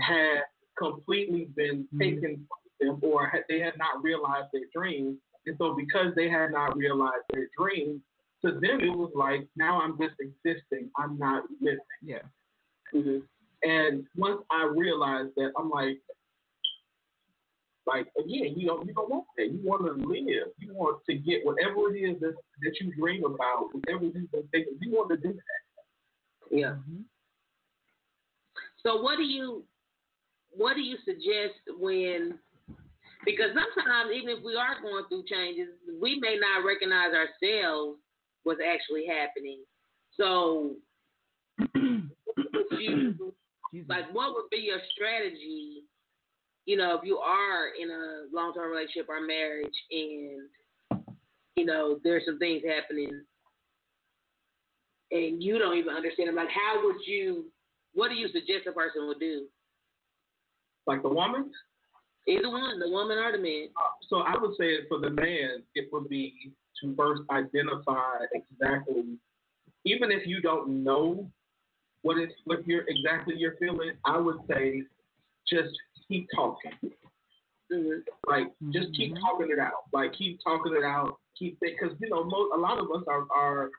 had 0.00 0.42
completely 0.76 1.48
been 1.54 1.86
taken 2.00 2.46
from 2.78 3.00
them, 3.00 3.00
or 3.02 3.28
had, 3.28 3.42
they 3.48 3.60
had 3.60 3.78
not 3.78 4.02
realized 4.02 4.48
their 4.52 4.66
dreams, 4.74 5.18
and 5.46 5.56
so 5.56 5.74
because 5.74 6.12
they 6.16 6.28
had 6.28 6.50
not 6.50 6.76
realized 6.76 7.24
their 7.32 7.46
dreams, 7.56 8.00
to 8.44 8.52
them 8.52 8.80
it 8.80 8.90
was 8.90 9.12
like 9.14 9.46
now 9.56 9.80
I'm 9.80 9.96
just 9.98 10.14
existing, 10.18 10.90
I'm 10.98 11.16
not 11.16 11.44
living. 11.60 11.78
Yeah. 12.02 12.22
hmm 12.92 13.18
And 13.62 14.04
once 14.16 14.42
I 14.50 14.64
realized 14.64 15.30
that, 15.36 15.52
I'm 15.56 15.70
like, 15.70 15.98
like 17.86 18.06
again, 18.18 18.54
you 18.56 18.66
don't 18.66 18.86
you 18.86 18.94
don't 18.94 19.10
want 19.10 19.26
that. 19.36 19.52
You 19.52 19.60
want 19.62 19.84
to 19.84 20.08
live. 20.08 20.48
You 20.58 20.74
want 20.74 21.04
to 21.08 21.14
get 21.14 21.44
whatever 21.44 21.94
it 21.94 21.98
is 21.98 22.20
that 22.20 22.34
that 22.62 22.80
you 22.80 22.94
dream 22.94 23.24
about, 23.24 23.68
whatever 23.72 24.04
it 24.04 24.16
is 24.16 24.28
that 24.32 24.44
they, 24.52 24.64
you 24.80 24.92
want 24.92 25.10
to 25.10 25.16
do 25.16 25.34
that. 25.34 26.56
Yeah. 26.56 26.66
Mm-hmm. 26.68 27.02
So 28.82 29.02
what 29.02 29.16
do 29.16 29.24
you 29.24 29.64
what 30.50 30.74
do 30.74 30.80
you 30.80 30.96
suggest 31.04 31.58
when 31.78 32.38
because 33.24 33.50
sometimes 33.54 34.12
even 34.14 34.36
if 34.36 34.44
we 34.44 34.54
are 34.54 34.80
going 34.82 35.04
through 35.08 35.24
changes, 35.28 35.68
we 36.00 36.18
may 36.20 36.36
not 36.38 36.66
recognize 36.66 37.12
ourselves 37.12 37.98
what's 38.44 38.60
actually 38.60 39.06
happening. 39.06 39.60
So 40.16 40.76
you, 41.74 43.34
like 43.88 44.12
what 44.12 44.34
would 44.34 44.50
be 44.50 44.58
your 44.58 44.80
strategy, 44.94 45.84
you 46.66 46.76
know, 46.76 46.96
if 46.96 47.04
you 47.04 47.18
are 47.18 47.68
in 47.80 47.90
a 47.90 48.24
long 48.32 48.54
term 48.54 48.70
relationship 48.70 49.08
or 49.08 49.20
marriage 49.20 49.74
and 49.90 50.48
you 51.56 51.64
know, 51.64 52.00
there's 52.02 52.24
some 52.26 52.38
things 52.38 52.62
happening 52.66 53.22
and 55.10 55.42
you 55.42 55.58
don't 55.58 55.76
even 55.78 55.94
understand 55.94 56.28
them. 56.28 56.36
Like, 56.36 56.48
how 56.48 56.84
would 56.84 56.96
you? 57.06 57.46
What 57.94 58.08
do 58.08 58.14
you 58.16 58.28
suggest 58.28 58.66
a 58.68 58.72
person 58.72 59.06
would 59.06 59.20
do? 59.20 59.46
Like 60.86 61.02
the 61.02 61.08
woman? 61.08 61.50
Either 62.26 62.50
one, 62.50 62.80
the 62.80 62.90
woman 62.90 63.18
or 63.18 63.30
the 63.30 63.38
man. 63.38 63.68
Uh, 63.76 63.94
so 64.08 64.16
I 64.18 64.34
would 64.40 64.56
say 64.58 64.78
for 64.88 64.98
the 64.98 65.10
man, 65.10 65.62
it 65.74 65.88
would 65.92 66.08
be 66.08 66.52
to 66.82 66.94
first 66.96 67.22
identify 67.30 68.24
exactly, 68.32 69.04
even 69.84 70.10
if 70.10 70.26
you 70.26 70.40
don't 70.40 70.82
know 70.82 71.30
what 72.02 72.18
it's 72.18 72.34
what 72.44 72.66
you're 72.66 72.84
exactly 72.88 73.34
you're 73.36 73.56
feeling. 73.60 73.92
I 74.04 74.18
would 74.18 74.38
say 74.48 74.82
just 75.48 75.74
keep 76.08 76.26
talking. 76.34 76.72
Mm-hmm. 77.72 78.00
Like 78.28 78.48
just 78.72 78.94
keep 78.94 79.12
mm-hmm. 79.12 79.24
talking 79.24 79.48
it 79.50 79.58
out. 79.58 79.88
Like 79.92 80.12
keep 80.14 80.38
talking 80.44 80.74
it 80.76 80.84
out. 80.84 81.16
Keep 81.38 81.58
it 81.62 81.76
because 81.78 81.96
you 82.00 82.10
know 82.10 82.24
most 82.24 82.52
a 82.54 82.58
lot 82.58 82.78
of 82.78 82.86
us 82.90 83.02
are 83.08 83.26
are 83.34 83.70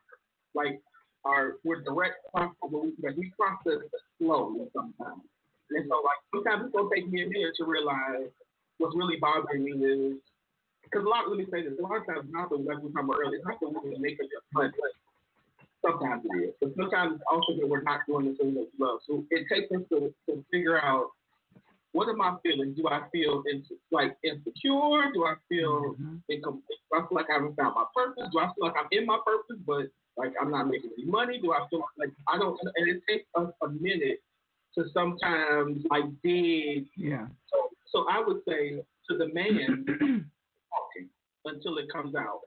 like 0.53 0.81
are 1.23 1.57
we're 1.63 1.81
direct 1.81 2.17
process 2.31 2.55
we, 2.71 2.93
like, 3.01 3.17
we 3.17 3.31
process 3.37 3.81
slowly 4.19 4.67
sometimes. 4.73 5.21
And 5.71 5.85
so, 5.89 5.97
like, 6.05 6.21
sometimes 6.29 6.69
it's 6.69 6.75
gonna 6.75 6.89
take 6.93 7.09
me 7.09 7.23
a 7.23 7.27
minute 7.27 7.57
to 7.57 7.65
realize 7.65 8.29
what's 8.77 8.95
really 8.95 9.17
bothering 9.17 9.63
me 9.65 9.71
is 9.71 10.17
because 10.83 11.05
a 11.05 11.09
lot. 11.09 11.27
Let 11.27 11.37
me 11.37 11.45
say 11.51 11.63
this: 11.63 11.73
a 11.79 11.81
lot 11.81 11.97
of 11.97 12.05
times, 12.05 12.29
not 12.29 12.49
the 12.49 12.57
like 12.57 12.77
we 12.77 12.89
were 12.89 12.93
talking 12.93 13.09
about 13.09 13.17
earlier, 13.17 13.41
it's 13.41 13.45
not 13.45 13.59
the 13.59 13.69
women 13.69 14.01
making 14.01 14.29
the 14.29 14.39
but 14.53 14.71
Sometimes 15.85 16.23
it 16.25 16.49
is, 16.49 16.53
but 16.59 16.73
sometimes 16.75 17.13
it's 17.13 17.23
also 17.29 17.53
that 17.61 17.67
we're 17.67 17.83
not 17.83 18.01
doing 18.07 18.25
the 18.25 18.33
thing 18.33 18.55
that 18.55 18.65
we 18.65 18.85
love. 18.85 18.99
So 19.05 19.23
it 19.29 19.45
takes 19.45 19.69
us 19.69 19.85
to, 19.89 20.11
to 20.25 20.43
figure 20.49 20.81
out 20.81 21.13
what 21.95 22.09
are 22.09 22.13
my 22.13 22.35
feelings? 22.43 22.75
Do 22.75 22.89
I 22.89 23.03
feel 23.09 23.41
like 23.89 24.17
insecure? 24.21 25.11
Do 25.13 25.23
I 25.23 25.35
feel 25.47 25.95
incomplete? 26.27 26.79
Do 26.91 26.99
I 26.99 27.07
feel 27.07 27.15
like 27.15 27.27
I 27.29 27.35
haven't 27.35 27.55
found 27.55 27.75
my 27.75 27.85
purpose? 27.95 28.27
Do 28.33 28.39
I 28.39 28.47
feel 28.47 28.67
like 28.67 28.73
I'm 28.77 28.89
in 28.91 29.05
my 29.05 29.17
purpose, 29.25 29.63
but 29.65 29.87
like 30.17 30.33
I'm 30.41 30.51
not 30.51 30.67
making 30.67 30.91
any 30.97 31.09
money? 31.09 31.39
Do 31.41 31.53
I 31.53 31.65
feel 31.69 31.85
like 31.97 32.09
I 32.27 32.37
don't? 32.37 32.59
And 32.75 32.89
it 32.89 33.01
takes 33.07 33.25
us 33.35 33.49
a 33.63 33.69
minute 33.69 34.19
to 34.77 34.83
sometimes 34.93 35.85
like 35.89 36.03
dig. 36.21 36.85
Yeah. 36.97 37.27
So, 37.49 37.69
so 37.87 38.05
I 38.11 38.21
would 38.25 38.41
say 38.45 38.83
to 39.09 39.17
the 39.17 39.33
man, 39.33 39.85
talking 39.87 41.09
until 41.45 41.77
it 41.77 41.85
comes 41.93 42.13
out, 42.13 42.41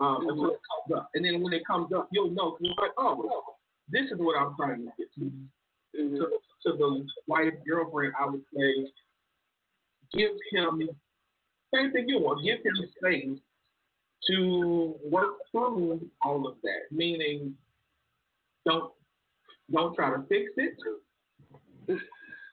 um, 0.00 0.28
until 0.28 0.50
it 0.50 0.60
comes 0.68 1.00
up, 1.00 1.08
and 1.14 1.24
then 1.24 1.42
when 1.42 1.54
it 1.54 1.66
comes 1.66 1.94
up, 1.96 2.10
you'll 2.12 2.30
know. 2.32 2.58
you're 2.60 2.74
like, 2.78 2.92
oh, 2.98 3.42
this 3.88 4.04
is 4.12 4.18
what 4.18 4.36
I'm 4.38 4.54
trying 4.56 4.84
to 4.84 4.92
get 4.98 5.08
to. 5.14 5.32
To, 5.94 6.26
to 6.66 6.72
the 6.72 7.06
wife 7.26 7.52
girlfriend, 7.68 8.14
I 8.18 8.26
would 8.26 8.42
say, 8.56 8.90
give 10.14 10.30
him 10.52 10.88
same 11.74 11.92
thing 11.92 12.08
you 12.08 12.20
want. 12.20 12.44
Give 12.44 12.58
him 12.58 12.88
space 12.96 13.38
to 14.28 14.94
work 15.04 15.34
through 15.50 16.00
all 16.24 16.46
of 16.46 16.54
that. 16.62 16.94
Meaning, 16.96 17.54
don't 18.66 18.92
don't 19.72 19.94
try 19.94 20.10
to 20.10 20.22
fix 20.28 20.50
it. 20.56 20.76
don't 21.86 21.98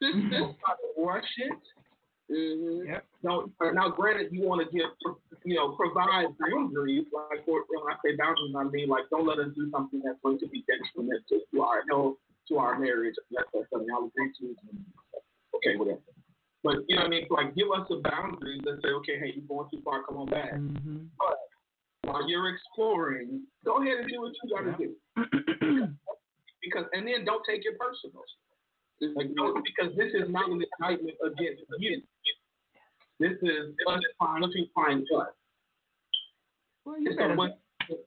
try 0.59 0.73
to 0.73 1.05
rush 1.05 1.23
it. 1.37 1.53
Mm-hmm. 2.31 2.87
Yep. 2.87 3.05
Now, 3.23 3.45
now, 3.73 3.89
granted, 3.89 4.31
you 4.31 4.47
want 4.47 4.61
to 4.61 4.71
give, 4.71 4.85
you 5.43 5.55
know, 5.55 5.71
provide 5.71 6.27
boundaries. 6.39 7.05
Like, 7.11 7.43
for, 7.43 7.63
when 7.67 7.91
I 7.91 7.97
say 8.05 8.15
boundaries, 8.15 8.53
I 8.55 8.63
mean 8.65 8.87
like, 8.87 9.09
don't 9.09 9.25
let 9.25 9.39
us 9.39 9.49
do 9.55 9.69
something 9.71 10.01
that's 10.05 10.19
going 10.23 10.37
to 10.39 10.47
be 10.47 10.63
detrimental 10.67 11.41
to 11.51 11.61
our 11.61 11.81
health, 11.89 12.17
to 12.49 12.57
our 12.57 12.80
marriage. 12.80 13.15
That's, 13.31 13.47
something 13.71 13.88
I'll 13.93 14.07
agree 14.07 14.31
to. 14.39 14.55
Okay, 15.55 15.77
whatever. 15.77 15.99
But 16.63 16.76
you 16.88 16.95
know 16.95 17.03
what 17.03 17.07
I 17.07 17.09
mean? 17.09 17.27
Like, 17.30 17.55
give 17.55 17.71
us 17.71 17.88
some 17.88 18.01
boundaries 18.01 18.61
and 18.65 18.80
say, 18.84 18.89
okay, 18.99 19.19
hey, 19.19 19.34
you're 19.35 19.47
going 19.47 19.69
too 19.71 19.81
far. 19.84 20.03
Come 20.03 20.17
on 20.17 20.27
back. 20.27 20.53
Mm-hmm. 20.53 21.07
But 21.17 22.11
while 22.11 22.30
you're 22.30 22.53
exploring, 22.53 23.43
go 23.63 23.81
ahead 23.81 23.99
and 23.99 24.09
do 24.09 24.21
what 24.21 24.34
you 24.43 24.49
got 24.49 24.65
to 24.67 24.76
do. 24.77 24.95
because, 26.61 26.85
and 26.91 27.07
then 27.07 27.23
don't 27.23 27.43
take 27.47 27.61
it 27.63 27.80
personal. 27.80 28.23
Like, 29.15 29.34
don't, 29.35 29.63
because 29.63 29.95
this 29.95 30.11
is 30.13 30.30
not 30.30 30.49
an 30.49 30.61
indictment 30.61 31.15
against 31.23 31.63
you. 31.80 32.01
This 33.19 33.38
is 33.41 33.76
us 33.88 33.99
trying 34.21 34.41
to 34.41 34.65
find 34.76 35.03
us. 35.17 35.27
Well, 36.85 36.99
you 36.99 37.15
better 37.15 37.34
so 37.34 37.39
when, 37.39 37.53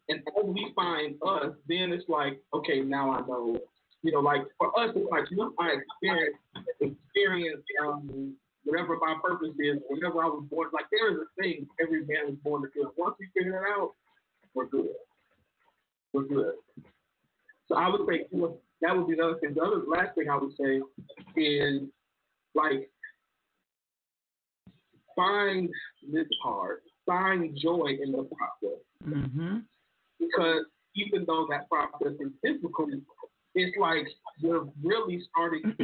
and 0.08 0.20
as 0.20 0.44
we 0.44 0.72
find 0.74 1.16
us, 1.26 1.54
then 1.68 1.92
it's 1.92 2.08
like, 2.08 2.40
okay, 2.54 2.80
now 2.80 3.10
I 3.10 3.20
know. 3.20 3.58
You 4.02 4.12
know, 4.12 4.20
like 4.20 4.42
for 4.58 4.68
us, 4.78 4.90
it's 4.96 5.10
like 5.10 5.24
once 5.32 5.54
I 5.58 5.76
experience 5.78 6.36
experience 6.80 7.62
um, 7.84 8.34
whatever 8.64 8.96
my 9.00 9.16
purpose 9.22 9.54
is, 9.58 9.78
whatever 9.88 10.22
I 10.22 10.26
was 10.26 10.44
born. 10.50 10.68
Like 10.72 10.86
there 10.90 11.12
is 11.12 11.18
a 11.18 11.42
thing 11.42 11.66
every 11.80 12.04
man 12.06 12.28
is 12.30 12.36
born 12.42 12.62
to 12.62 12.68
do. 12.74 12.90
Once 12.96 13.16
we 13.18 13.28
figure 13.36 13.58
it 13.58 13.68
out, 13.78 13.92
we're 14.54 14.66
good. 14.66 14.88
We're 16.12 16.24
good. 16.24 16.54
So 17.68 17.76
I 17.76 17.88
would 17.88 18.02
say 18.08 18.26
you 18.32 18.40
know, 18.40 18.58
that 18.80 18.96
would 18.96 19.06
be 19.06 19.14
the 19.14 19.22
other 19.22 19.38
thing. 19.38 19.54
The 19.54 19.62
other 19.62 19.82
last 19.86 20.14
thing 20.16 20.28
I 20.28 20.36
would 20.36 20.52
say 20.60 20.80
is 21.40 21.82
like 22.54 22.90
find 25.14 25.68
this 26.12 26.26
part, 26.42 26.82
find 27.06 27.56
joy 27.56 27.96
in 28.02 28.12
the 28.12 28.24
process 28.24 28.80
Mm-hmm. 29.08 29.56
because 30.20 30.64
even 30.94 31.24
though 31.26 31.48
that 31.50 31.68
process 31.68 32.14
is 32.20 32.30
difficult, 32.44 32.90
it's 33.54 33.76
like 33.78 34.06
you're 34.38 34.68
really 34.82 35.22
starting 35.30 35.76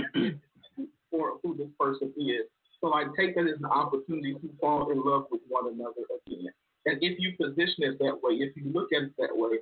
for 1.10 1.38
who 1.42 1.56
this 1.56 1.68
person 1.78 2.12
is. 2.16 2.46
So 2.80 2.88
like 2.88 3.08
take 3.18 3.34
that 3.34 3.46
as 3.46 3.58
an 3.58 3.66
opportunity 3.66 4.34
to 4.34 4.50
fall 4.60 4.90
in 4.90 5.02
love 5.02 5.26
with 5.30 5.40
one 5.48 5.72
another 5.72 6.06
again. 6.26 6.48
And 6.86 6.98
if 7.02 7.18
you 7.18 7.36
position 7.36 7.84
it 7.84 7.98
that 7.98 8.18
way, 8.22 8.34
if 8.34 8.56
you 8.56 8.72
look 8.72 8.92
at 8.94 9.02
it 9.02 9.12
that 9.18 9.34
way, 9.36 9.58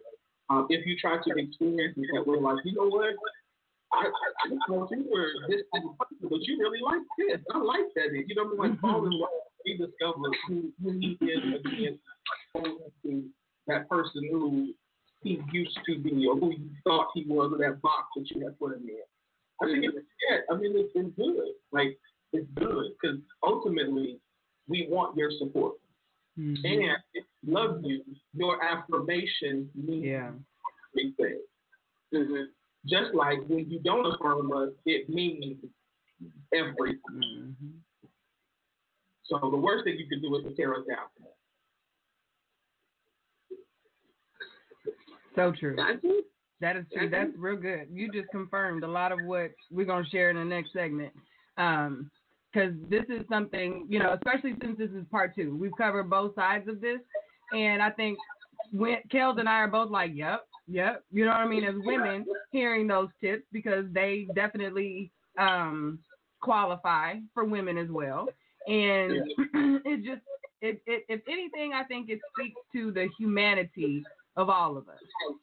um, 0.51 0.67
if 0.71 0.87
you 0.87 0.97
try 1.01 1.17
to 1.17 1.31
experience 1.31 1.95
it 1.97 2.07
that 2.15 2.27
way, 2.27 2.39
like 2.39 2.59
you 2.65 2.75
know 2.75 2.87
what, 2.87 3.15
I 3.93 4.07
I, 4.07 4.09
I 4.45 4.49
know 4.69 4.87
you 4.91 5.09
were 5.11 5.33
this 5.49 5.63
type 5.75 5.83
of 5.89 5.99
person, 5.99 6.29
but 6.29 6.43
you 6.43 6.59
really 6.61 6.81
like 6.85 7.03
this. 7.19 7.41
I 7.53 7.59
like 7.59 7.89
that. 7.97 8.13
You 8.13 8.35
know, 8.35 8.45
what 8.45 8.67
I 8.67 8.69
mean? 8.69 8.73
like 8.73 8.81
fall 8.81 9.07
in 9.07 9.13
love, 9.19 9.31
rediscover 9.65 10.31
who, 10.47 10.73
who 10.83 10.93
he 10.99 11.19
is 11.21 11.43
again, 11.65 11.99
to 12.55 13.25
that 13.67 13.89
person 13.89 14.29
who 14.31 14.75
he 15.23 15.41
used 15.53 15.79
to 15.87 15.99
be 15.99 16.27
or 16.27 16.37
who 16.37 16.53
you 16.53 16.71
thought 16.85 17.09
he 17.15 17.25
was 17.27 17.53
or 17.53 17.59
that 17.59 17.81
box 17.83 18.09
that 18.17 18.31
you 18.31 18.45
had 18.45 18.59
put 18.59 18.75
him 18.75 18.89
in. 18.89 18.97
I 19.63 19.73
think 19.73 19.85
it's 19.85 20.07
yeah, 20.31 20.39
I 20.51 20.59
mean 20.59 20.73
it's 20.75 20.93
been 20.93 21.11
good. 21.11 21.53
Like 21.73 21.99
it's 22.33 22.47
good 22.55 22.93
because 23.01 23.19
ultimately 23.43 24.19
we 24.69 24.87
want 24.91 25.17
your 25.17 25.31
support. 25.39 25.75
Mm-hmm. 26.39 26.65
And 26.67 26.99
if 27.15 27.25
we 27.45 27.53
love 27.53 27.81
you, 27.83 28.03
your 28.35 28.63
affirmation 28.63 29.71
means 29.75 30.05
Yeah. 30.05 30.33
things. 30.95 31.15
Mm-hmm. 32.15 32.43
Just 32.87 33.15
like 33.15 33.39
when 33.49 33.71
you 33.71 33.81
don't 33.81 34.15
affirm 34.15 34.53
us, 34.53 34.71
it 34.85 35.09
means 35.09 35.57
everything. 36.53 37.01
Mm-hmm. 37.11 37.77
So 39.25 39.51
the 39.51 39.57
worst 39.57 39.85
thing 39.85 39.97
you 39.99 40.07
can 40.09 40.21
do 40.21 40.37
is 40.37 40.45
to 40.45 40.55
tear 40.55 40.75
us 40.75 40.85
down. 40.89 41.09
So 45.37 45.53
true. 45.53 45.77
That 46.61 46.77
is 46.77 46.87
true. 46.93 47.11
That's 47.11 47.31
real 47.37 47.57
good. 47.57 47.89
You 47.93 48.11
just 48.11 48.29
confirmed 48.31 48.83
a 48.83 48.89
lot 48.89 49.13
of 49.13 49.19
what 49.25 49.51
we're 49.71 49.87
gonna 49.87 50.09
share 50.11 50.31
in 50.31 50.37
the 50.37 50.45
next 50.45 50.73
segment. 50.73 51.13
Um, 51.59 52.11
because 52.53 52.73
this 52.89 53.05
is 53.11 53.23
something 53.29 53.87
you 53.89 53.99
know, 53.99 54.15
especially 54.15 54.55
since 54.63 54.79
this 54.79 54.91
is 54.91 55.05
part 55.11 55.35
two. 55.35 55.55
We've 55.57 55.77
covered 55.77 56.09
both 56.09 56.35
sides 56.35 56.69
of 56.69 56.81
this, 56.81 57.01
and 57.53 57.83
I 57.83 57.91
think 57.91 58.19
when 58.73 58.97
Kellz 59.13 59.39
and 59.39 59.49
I 59.49 59.57
are 59.57 59.69
both 59.69 59.91
like, 59.91 60.13
"Yep, 60.15 60.47
yep." 60.67 61.05
You 61.11 61.27
know 61.27 61.33
what 61.33 61.41
I 61.41 61.47
mean? 61.47 61.65
As 61.65 61.75
women, 61.85 62.25
hearing 62.53 62.87
those 62.87 63.09
tips 63.21 63.45
because 63.53 63.85
they 63.93 64.27
definitely 64.35 65.11
um 65.39 65.99
qualify 66.41 67.17
for 67.35 67.45
women 67.45 67.77
as 67.77 67.91
well, 67.91 68.29
and 68.67 69.13
it 69.85 70.03
just 70.03 70.23
it, 70.63 70.81
it 70.87 71.05
if 71.11 71.21
anything, 71.29 71.75
I 71.75 71.85
think 71.85 72.09
it 72.09 72.21
speaks 72.35 72.61
to 72.75 72.91
the 72.91 73.09
humanity 73.19 74.03
of 74.37 74.51
all 74.51 74.77
of 74.77 74.89
us 74.89 74.99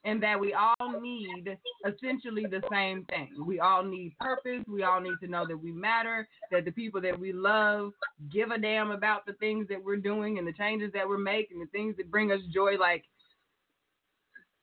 and 0.06 0.22
that 0.22 0.40
we 0.40 0.54
all 0.54 1.02
need 1.02 1.58
essentially 1.88 2.46
the 2.46 2.62
same 2.72 3.04
thing. 3.06 3.30
We 3.44 3.60
all 3.60 3.84
need 3.84 4.16
purpose. 4.20 4.64
We 4.68 4.84
all 4.84 5.02
need 5.02 5.16
to 5.22 5.28
know 5.28 5.48
that 5.48 5.58
we 5.58 5.72
matter, 5.72 6.28
that 6.52 6.66
the 6.66 6.72
people 6.72 7.02
that 7.02 7.20
we 7.20 7.34
love 7.34 7.92
give 8.32 8.52
a 8.52 8.58
damn 8.58 8.92
about 8.92 9.26
the 9.26 9.34
things 9.34 9.68
that 9.70 9.84
we're 9.84 9.98
doing 9.98 10.38
and 10.38 10.48
the 10.48 10.54
changes 10.54 10.92
that 10.94 11.08
we're 11.08 11.18
making, 11.18 11.60
the 11.60 11.66
things 11.68 11.96
that 11.98 12.12
bring 12.12 12.32
us 12.32 12.40
joy. 12.54 12.78
Like, 12.78 13.04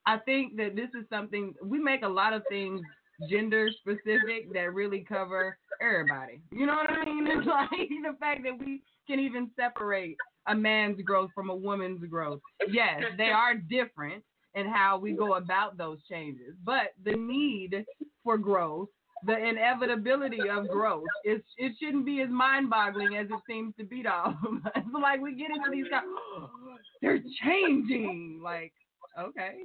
I 0.07 0.19
think 0.19 0.57
that 0.57 0.77
this 0.77 0.91
is 0.99 1.07
something 1.11 1.55
we 1.63 1.79
make 1.79 2.03
a 2.03 2.09
lot 2.09 2.33
of 2.33 2.43
things 2.49 2.81
gender 3.29 3.69
specific 3.81 4.53
that 4.53 4.73
really 4.73 5.05
cover 5.07 5.59
everybody. 5.83 6.41
You 6.53 6.67
know 6.67 6.77
what 6.77 6.91
I 6.91 7.05
mean? 7.05 7.27
It's 7.31 7.47
like 7.47 7.89
the 7.89 8.17
fact 8.19 8.43
that 8.45 8.59
we 8.59 8.83
can 9.07 9.19
even 9.19 9.51
separate 9.57 10.17
a 10.47 10.55
man's 10.55 11.01
growth 11.03 11.31
from 11.35 11.51
a 11.51 11.55
woman's 11.55 12.05
growth. 12.09 12.41
Yes, 12.69 13.03
they 13.17 13.31
are 13.31 13.55
different 13.55 14.23
in 14.55 14.67
how 14.67 14.99
we 14.99 15.13
go 15.13 15.35
about 15.35 15.77
those 15.77 15.99
changes, 16.11 16.55
but 16.65 16.93
the 17.05 17.13
need 17.13 17.85
for 18.25 18.37
growth, 18.37 18.89
the 19.27 19.37
inevitability 19.37 20.49
of 20.51 20.69
growth, 20.69 21.05
is 21.25 21.41
it 21.57 21.73
shouldn't 21.81 22.07
be 22.07 22.21
as 22.23 22.31
mind-boggling 22.31 23.17
as 23.17 23.27
it 23.27 23.41
seems 23.49 23.75
to 23.79 23.85
be 23.85 24.03
to 24.03 24.13
all 24.13 24.35
of 24.45 24.67
us. 24.67 24.83
like 25.01 25.21
we 25.21 25.35
get 25.35 25.51
into 25.51 25.71
these, 25.71 25.87
kind 25.91 26.05
they're 27.03 27.23
changing. 27.45 28.41
Like, 28.43 28.73
okay, 29.19 29.59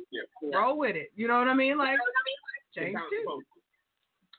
roll 0.54 0.78
with 0.78 0.96
it. 0.96 1.12
You 1.16 1.28
know 1.28 1.40
what 1.40 1.48
I 1.48 1.54
mean? 1.54 1.78
Like, 1.78 1.98
change 2.76 2.90
It's 2.90 2.98
how 2.98 3.06
it's 3.06 3.26
too. 3.26 3.42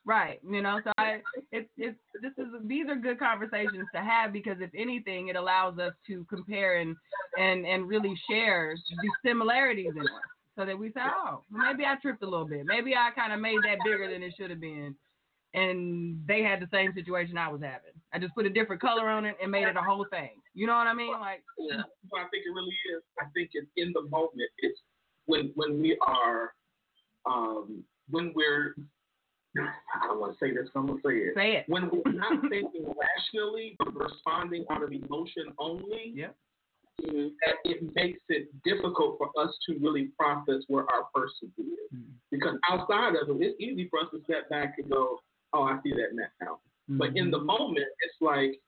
Right. 0.07 0.39
You 0.49 0.63
know, 0.63 0.81
so 0.85 0.93
I 0.99 1.21
it's 1.51 1.69
it's 1.77 1.99
this 2.23 2.33
is 2.39 2.47
these 2.65 2.87
are 2.89 2.95
good 2.95 3.19
conversations 3.19 3.87
to 3.93 4.01
have 4.01 4.33
because 4.33 4.59
if 4.61 4.71
anything 4.75 5.29
it 5.29 5.37
allows 5.37 5.81
us 5.81 5.93
to 6.07 6.25
compare 6.31 6.79
and 6.79 6.95
and 7.37 7.67
and 7.67 7.89
really 7.89 8.15
share 8.31 8.77
the 9.03 9.11
similarities 9.29 9.91
in 9.91 10.03
us 10.03 10.23
so 10.57 10.65
that 10.65 10.79
we 10.79 10.93
say, 10.93 11.01
Oh, 11.03 11.43
maybe 11.51 11.85
I 11.85 11.97
tripped 12.01 12.23
a 12.23 12.29
little 12.29 12.47
bit. 12.47 12.67
Maybe 12.67 12.95
I 12.95 13.11
kind 13.17 13.33
of 13.33 13.41
made 13.41 13.59
that 13.65 13.79
bigger 13.85 14.09
than 14.11 14.23
it 14.23 14.33
should 14.39 14.51
have 14.51 14.61
been. 14.61 14.95
And 15.55 16.21
they 16.27 16.43
had 16.43 16.61
the 16.61 16.69
same 16.73 16.93
situation 16.95 17.37
I 17.37 17.49
was 17.49 17.63
having. 17.63 17.97
I 18.13 18.19
just 18.19 18.35
put 18.35 18.47
a 18.47 18.51
different 18.51 18.81
color 18.81 19.09
on 19.09 19.25
it 19.25 19.37
and 19.43 19.51
made 19.51 19.67
it 19.67 19.77
a 19.77 19.83
whole 19.83 20.07
thing. 20.11 20.31
You 20.55 20.67
know 20.67 20.75
what 20.75 20.87
I 20.87 20.95
mean? 20.95 21.13
Like, 21.13 21.43
Yeah. 21.59 21.83
So 22.11 22.19
I 22.19 22.29
think 22.31 22.45
it 22.47 22.55
really 22.55 22.77
is. 22.95 23.03
I 23.19 23.25
think 23.35 23.51
it's 23.55 23.67
in 23.77 23.93
the 23.93 24.03
moment. 24.03 24.51
It's 24.59 24.79
when 25.25 25.51
when 25.57 25.81
we 25.81 25.99
are 26.07 26.55
um 27.29 27.83
when 28.09 28.33
we're 28.37 28.75
I 29.59 30.07
don't 30.07 30.21
want 30.21 30.39
to 30.39 30.45
say 30.45 30.53
this, 30.53 30.69
but 30.73 30.81
I'm 30.81 30.87
gonna 30.87 31.01
say 31.05 31.15
it. 31.17 31.35
Say 31.35 31.53
it. 31.57 31.65
When 31.69 31.89
we're 31.91 32.13
not 32.13 32.41
thinking 32.51 32.85
rationally, 32.87 33.77
but 33.79 33.95
responding 33.95 34.65
out 34.71 34.83
of 34.83 34.93
emotion 34.93 35.53
only, 35.59 36.13
Yep. 36.15 36.37
that 36.99 37.57
it 37.65 37.95
makes 37.95 38.21
it 38.29 38.49
difficult 38.65 39.19
for 39.19 39.31
us 39.41 39.55
to 39.69 39.79
really 39.79 40.11
process 40.19 40.63
where 40.69 40.85
our 40.91 41.05
person 41.15 41.53
is. 41.59 41.65
Mm-hmm. 41.95 42.13
Because 42.31 42.57
outside 42.71 43.15
of 43.17 43.29
it, 43.29 43.37
it's 43.45 43.61
easy 43.61 43.89
for 43.89 44.01
us 44.01 44.07
to 44.13 44.23
step 44.25 44.49
back 44.49 44.75
and 44.79 44.91
go, 44.91 45.19
"Oh, 45.53 45.63
I 45.65 45.79
see 45.83 45.91
that 45.93 46.15
now." 46.41 46.61
But 46.89 47.09
Mm-hmm. 47.09 47.17
in 47.17 47.31
the 47.31 47.41
moment, 47.41 47.87
it's 48.01 48.21
like 48.21 48.61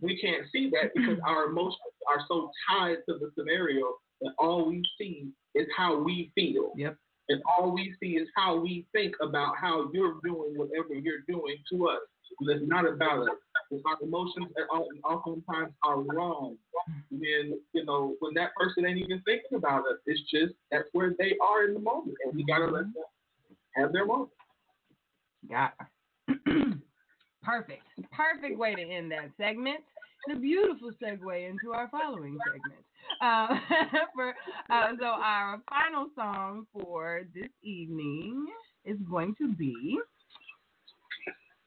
we 0.00 0.18
can't 0.20 0.46
see 0.52 0.70
that 0.70 0.92
because 0.94 1.18
our 1.24 1.44
emotions 1.46 1.80
are 2.08 2.22
so 2.28 2.50
tied 2.68 2.98
to 3.08 3.18
the 3.18 3.30
scenario 3.36 3.94
that 4.20 4.32
all 4.38 4.66
we 4.68 4.82
see 4.98 5.30
is 5.54 5.66
how 5.76 5.96
we 5.98 6.30
feel. 6.34 6.72
Yep. 6.76 6.96
And 7.28 7.42
all 7.46 7.72
we 7.72 7.94
see 8.00 8.16
is 8.16 8.28
how 8.36 8.56
we 8.60 8.86
think 8.92 9.14
about 9.20 9.54
how 9.60 9.90
you're 9.92 10.16
doing 10.24 10.54
whatever 10.56 10.94
you're 10.94 11.22
doing 11.28 11.56
to 11.72 11.88
us. 11.88 12.00
And 12.40 12.50
it's 12.50 12.68
not 12.68 12.86
about 12.88 13.22
us. 13.22 13.36
And 13.70 13.82
Our 13.84 13.96
emotions 14.02 14.46
all- 14.70 14.88
oftentimes 15.04 15.72
are 15.82 16.00
wrong. 16.00 16.56
When 17.10 17.58
you 17.72 17.84
know 17.84 18.14
when 18.20 18.34
that 18.34 18.54
person 18.54 18.86
ain't 18.86 18.98
even 18.98 19.20
thinking 19.22 19.56
about 19.56 19.80
us, 19.86 19.98
it's 20.06 20.20
just 20.30 20.54
that's 20.70 20.88
where 20.92 21.14
they 21.18 21.36
are 21.42 21.64
in 21.64 21.74
the 21.74 21.80
moment, 21.80 22.16
and 22.24 22.34
we 22.34 22.44
gotta 22.44 22.66
let 22.66 22.84
them 22.84 22.94
have 23.74 23.92
their 23.92 24.06
moment. 24.06 24.30
Got 25.48 25.74
Perfect. 27.42 27.82
Perfect 28.12 28.58
way 28.58 28.74
to 28.74 28.82
end 28.82 29.10
that 29.12 29.30
segment. 29.36 29.80
And 30.26 30.36
a 30.36 30.40
beautiful 30.40 30.90
segue 31.02 31.48
into 31.48 31.72
our 31.72 31.88
following 31.88 32.38
segment. 32.44 32.84
Uh, 33.20 33.46
for 34.14 34.34
uh, 34.70 34.88
so 34.98 35.06
our 35.06 35.60
final 35.68 36.08
song 36.14 36.66
for 36.72 37.22
this 37.34 37.48
evening 37.62 38.46
is 38.84 38.96
going 39.10 39.34
to 39.40 39.52
be. 39.54 39.98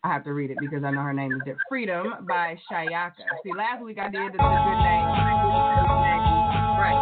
I 0.03 0.13
have 0.13 0.23
to 0.23 0.33
read 0.33 0.49
it 0.51 0.57
because 0.61 0.83
I 0.85 0.91
know 0.91 1.01
her 1.01 1.13
name 1.13 1.33
is 1.33 1.39
different. 1.39 1.59
Freedom 1.67 2.13
by 2.27 2.57
Shayaka. 2.71 3.25
See, 3.43 3.51
last 3.53 3.83
week 3.83 3.97
I 3.99 4.09
did 4.09 4.31
the, 4.31 4.37
the 4.37 4.37
good 4.37 4.79
name. 4.79 5.05
Right. 6.79 6.99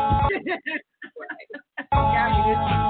Got 1.92 2.30
me 2.34 2.42
this- 2.50 2.88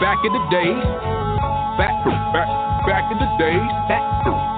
Back 0.00 0.18
in 0.26 0.32
the 0.32 0.44
days, 0.50 0.84
back, 1.78 1.94
back, 2.34 2.48
back 2.86 3.06
in 3.12 3.18
the 3.18 3.30
days, 3.38 3.70
back, 3.88 4.02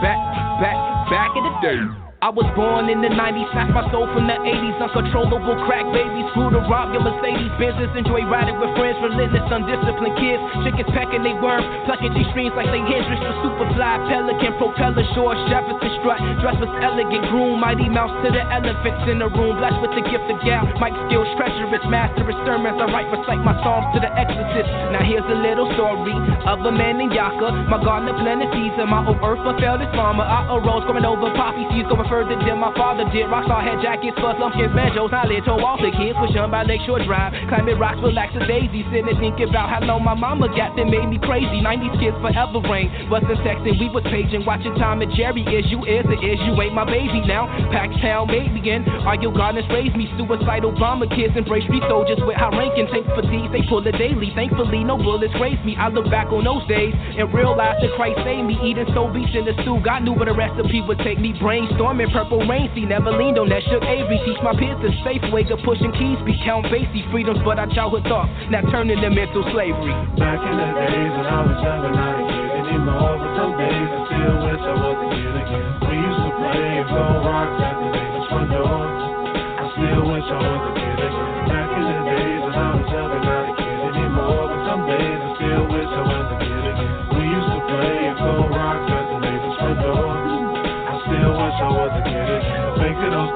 back, 0.01 0.19
back, 0.61 1.11
back 1.11 1.37
in 1.37 1.45
the 1.45 1.55
days. 1.61 2.06
I 2.25 2.33
was 2.33 2.49
born 2.57 2.89
in 2.89 3.05
the 3.05 3.13
90s, 3.13 3.45
snatched 3.53 3.77
my 3.77 3.85
soul 3.93 4.09
from 4.17 4.25
the 4.25 4.41
80s. 4.41 4.81
Uncontrollable 4.81 5.53
crack 5.69 5.85
babies, 5.93 6.25
grew 6.33 6.49
to 6.49 6.65
rob 6.65 6.89
your 6.97 7.05
Mercedes 7.05 7.53
business. 7.61 7.93
Enjoy 7.93 8.25
riding 8.25 8.57
with 8.57 8.73
friends, 8.73 8.97
relentless, 9.05 9.45
undisciplined 9.53 10.17
kids. 10.17 10.41
Chickens 10.65 10.89
pecking 10.97 11.21
they 11.21 11.37
worm, 11.37 11.61
plucking 11.85 12.17
G 12.17 12.25
streams 12.33 12.57
like 12.57 12.73
they 12.73 12.81
Hendrix. 12.89 13.21
The 13.21 13.37
superfly, 13.45 14.09
pelican, 14.09 14.57
propeller, 14.57 15.05
shore, 15.13 15.37
Jefferson 15.53 15.93
strut. 16.01 16.17
Dress 16.41 16.57
was 16.57 16.73
elegant, 16.81 17.29
groom, 17.29 17.61
mighty 17.61 17.85
mouse 17.85 18.13
to 18.25 18.33
the 18.33 18.41
elephants 18.49 19.05
in 19.13 19.21
the 19.21 19.29
room. 19.37 19.61
Blessed 19.61 19.77
with 19.85 19.93
the 19.93 20.05
gift 20.09 20.25
of 20.33 20.41
gal, 20.41 20.65
Mike 20.81 20.97
skills, 21.13 21.29
treacherous, 21.37 21.85
masterous 21.85 22.41
sermons. 22.49 22.81
I 22.81 22.89
write, 22.97 23.13
recite 23.13 23.45
my 23.45 23.61
songs 23.61 23.93
to 23.93 24.01
the 24.01 24.09
exorcist. 24.17 24.73
Now 24.89 25.05
here's 25.05 25.29
a 25.29 25.37
little 25.37 25.69
story 25.77 26.17
of 26.49 26.65
a 26.65 26.73
man 26.73 26.97
named 26.97 27.13
Yaka. 27.13 27.69
My 27.69 27.77
garden 27.77 28.09
of 28.09 28.17
plenty 28.25 28.49
season, 28.57 28.89
my 28.89 29.05
old 29.05 29.21
earth 29.21 29.45
fulfilled 29.45 29.85
his 29.85 29.93
farmer. 29.93 30.25
I 30.25 30.49
arose, 30.49 30.89
going 30.89 31.05
over 31.05 31.29
poppy 31.37 31.69
seeds, 31.77 31.93
going 31.93 32.06
further 32.09 32.37
than 32.39 32.59
my 32.59 32.73
father 32.75 33.05
did. 33.13 33.27
Rockstar 33.27 33.63
had 33.63 33.83
jackets, 33.83 34.17
fuzz 34.19 34.39
lumpkins, 34.39 34.73
banjos, 34.75 35.11
knowledge. 35.11 35.45
Told 35.45 35.63
all 35.63 35.77
the 35.77 35.91
kids, 35.93 36.17
push 36.19 36.35
on 36.39 36.51
by 36.51 36.63
Lakeshore 36.63 37.03
Drive. 37.05 37.35
Climbing 37.51 37.79
rocks, 37.79 37.99
relax 38.03 38.33
as 38.39 38.47
daisy. 38.47 38.87
Sitting 38.89 39.11
and 39.11 39.19
thinking 39.19 39.49
about 39.51 39.69
how 39.69 39.83
long 39.83 40.03
my 40.03 40.15
mama 40.15 40.49
got 40.53 40.75
that 40.77 40.87
made 40.87 41.07
me 41.07 41.19
crazy. 41.19 41.59
90s 41.61 41.95
kids 41.99 42.17
forever 42.23 42.63
reign. 42.67 42.91
Wasn't 43.11 43.39
texting, 43.43 43.79
we 43.79 43.89
was 43.91 44.05
paging. 44.11 44.47
Watching 44.47 44.75
Tom 44.77 45.03
and 45.03 45.13
Jerry. 45.15 45.43
Is 45.47 45.67
you 45.71 45.83
is 45.87 46.07
it 46.07 46.21
is 46.23 46.39
you 46.47 46.55
ain't 46.61 46.75
my 46.75 46.85
baby 46.85 47.23
now? 47.27 47.47
Paxtown 47.71 48.29
made 48.29 48.53
me 48.53 48.63
in. 48.71 48.87
Are 49.07 49.17
your 49.19 49.33
gardeners 49.33 49.67
raised 49.71 49.97
me? 49.97 50.11
Suicidal 50.17 50.73
bomber 50.77 51.07
kids 51.11 51.35
embrace 51.37 51.67
me. 51.69 51.83
Soldiers 51.89 52.19
with 52.23 52.37
high 52.37 52.53
ranking 52.53 52.87
tank 52.93 53.07
fatigues. 53.17 53.51
They 53.53 53.63
pull 53.69 53.87
it 53.87 53.97
daily. 53.99 54.33
Thankfully, 54.35 54.85
no 54.85 54.97
bullets 54.97 55.35
raised 55.41 55.65
me. 55.65 55.77
I 55.77 55.89
look 55.89 56.11
back 56.11 56.29
on 56.29 56.45
those 56.45 56.67
days 56.69 56.95
and 56.95 57.33
realize 57.33 57.79
that 57.81 57.93
Christ 57.97 58.21
saved 58.25 58.47
me. 58.47 58.59
Eating 58.63 58.89
so 58.95 59.09
beats 59.09 59.33
in 59.35 59.45
the 59.45 59.55
stew. 59.63 59.81
God 59.85 60.05
knew 60.05 60.13
what 60.13 60.27
the 60.27 60.35
recipe 60.35 60.81
would 60.83 60.99
take 61.01 61.19
me. 61.19 61.33
Brainstorming 61.37 61.96
purple 62.13 62.45
rain. 62.45 62.69
See, 62.77 62.85
never 62.85 63.09
leaned 63.09 63.41
on 63.41 63.49
that 63.49 63.65
shook 63.65 63.81
Avery. 63.81 64.21
Teach 64.29 64.37
my 64.45 64.53
peers 64.53 64.77
the 64.85 64.93
safe 65.01 65.25
way 65.33 65.49
of 65.49 65.57
pushing 65.65 65.89
keys. 65.97 66.21
Be 66.29 66.37
count 66.45 66.69
Basie 66.69 67.09
freedoms, 67.09 67.41
but 67.41 67.57
our 67.57 67.71
childhood 67.73 68.05
thoughts. 68.05 68.29
Now 68.53 68.61
turning 68.69 69.01
them 69.01 69.17
into 69.17 69.41
slavery. 69.57 69.97
Back 70.21 70.45
in 70.45 70.53
the 70.53 70.69
days 70.77 71.13
when 71.17 71.25
I 71.25 71.41
was 71.41 71.57
younger, 71.65 71.93
not 71.97 72.21
a 72.21 72.25
kid 72.29 72.53
anymore. 72.69 73.17
But 73.17 73.33
some 73.41 73.53
days 73.57 73.89
I 73.89 74.01
still 74.13 74.37
wish 74.45 74.61
I 74.61 74.75
was 74.77 74.99
a 75.01 75.09
kid 75.17 75.35
again. 75.41 75.65
We 75.89 75.95
used 75.97 76.23
to 76.29 76.33
play 76.37 76.61
and 76.77 76.87
throw 76.93 77.25
rocks 77.25 77.57
at 77.65 77.75
the 77.81 77.89
neighbor's 77.89 78.27
front 78.29 78.49
door. 78.53 78.77
I 78.77 79.65
still 79.73 80.05
wish 80.13 80.29
I 80.29 80.39
was 80.45 80.61
a 80.61 80.73
kid 80.77 80.86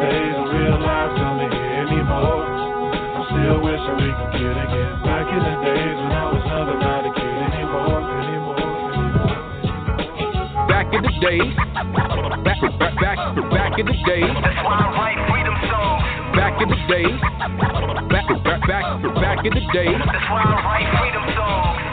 days 0.01 0.33
and 0.33 0.49
realize 0.49 1.13
I'm 1.13 1.37
not 1.37 1.53
here 1.53 1.85
anymore. 1.85 2.41
I 2.41 3.21
still 3.29 3.61
wish 3.61 3.83
that 3.85 3.97
we 4.01 4.09
could 4.09 4.33
get 4.41 4.57
again. 4.57 4.93
Back 5.05 5.29
in 5.29 5.43
the 5.45 5.55
days 5.61 5.97
when 6.01 6.13
I 6.17 6.25
was 6.33 6.41
younger, 6.49 6.79
not 6.81 7.05
a 7.05 7.13
kid 7.13 7.37
anymore, 7.53 8.01
anymore, 8.01 8.65
anymore. 8.97 9.37
Back 10.73 10.89
in 10.97 11.03
the 11.05 11.15
days, 11.21 11.53
back, 12.41 12.61
back, 12.81 12.95
back, 12.97 13.19
back 13.53 13.73
in 13.77 13.85
the 13.87 13.97
days. 14.09 14.33
That's 14.41 14.61
why 14.65 14.77
I 14.81 14.89
write 14.97 15.21
freedom 15.29 15.57
songs. 15.69 16.05
Back 16.33 16.57
in 16.65 16.69
the 16.73 16.81
days, 16.89 17.21
back, 18.09 18.25
back, 18.41 18.61
back, 18.65 18.85
back 19.21 19.39
in 19.45 19.53
the 19.53 19.65
days. 19.77 20.01
That's 20.01 20.29
why 20.33 20.49
I 20.49 20.57
write 20.65 20.89
freedom 20.97 21.25
songs. 21.37 21.90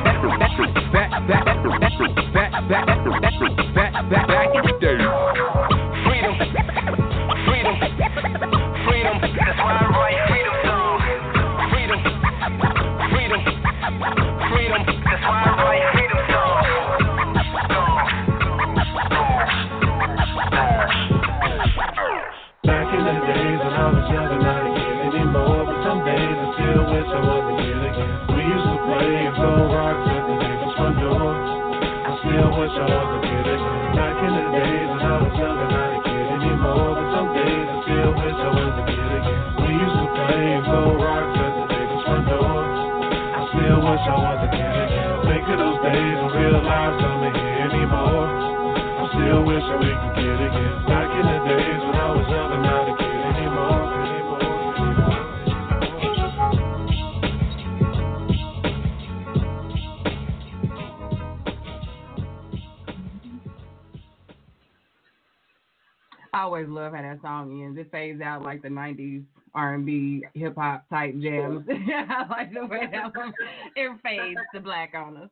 Like 68.58 68.64
the 68.64 68.70
'90s 68.70 69.24
R&B, 69.54 70.24
hip 70.34 70.56
hop 70.56 70.88
type 70.90 71.18
jams. 71.20 71.66
I 71.70 72.28
like 72.30 72.54
the 72.54 72.66
way 72.66 72.88
that 72.92 73.16
one 73.16 73.34
it 73.76 73.92
fades 74.04 74.40
to 74.54 74.60
black 74.60 74.94
on 74.96 75.18
us. 75.18 75.30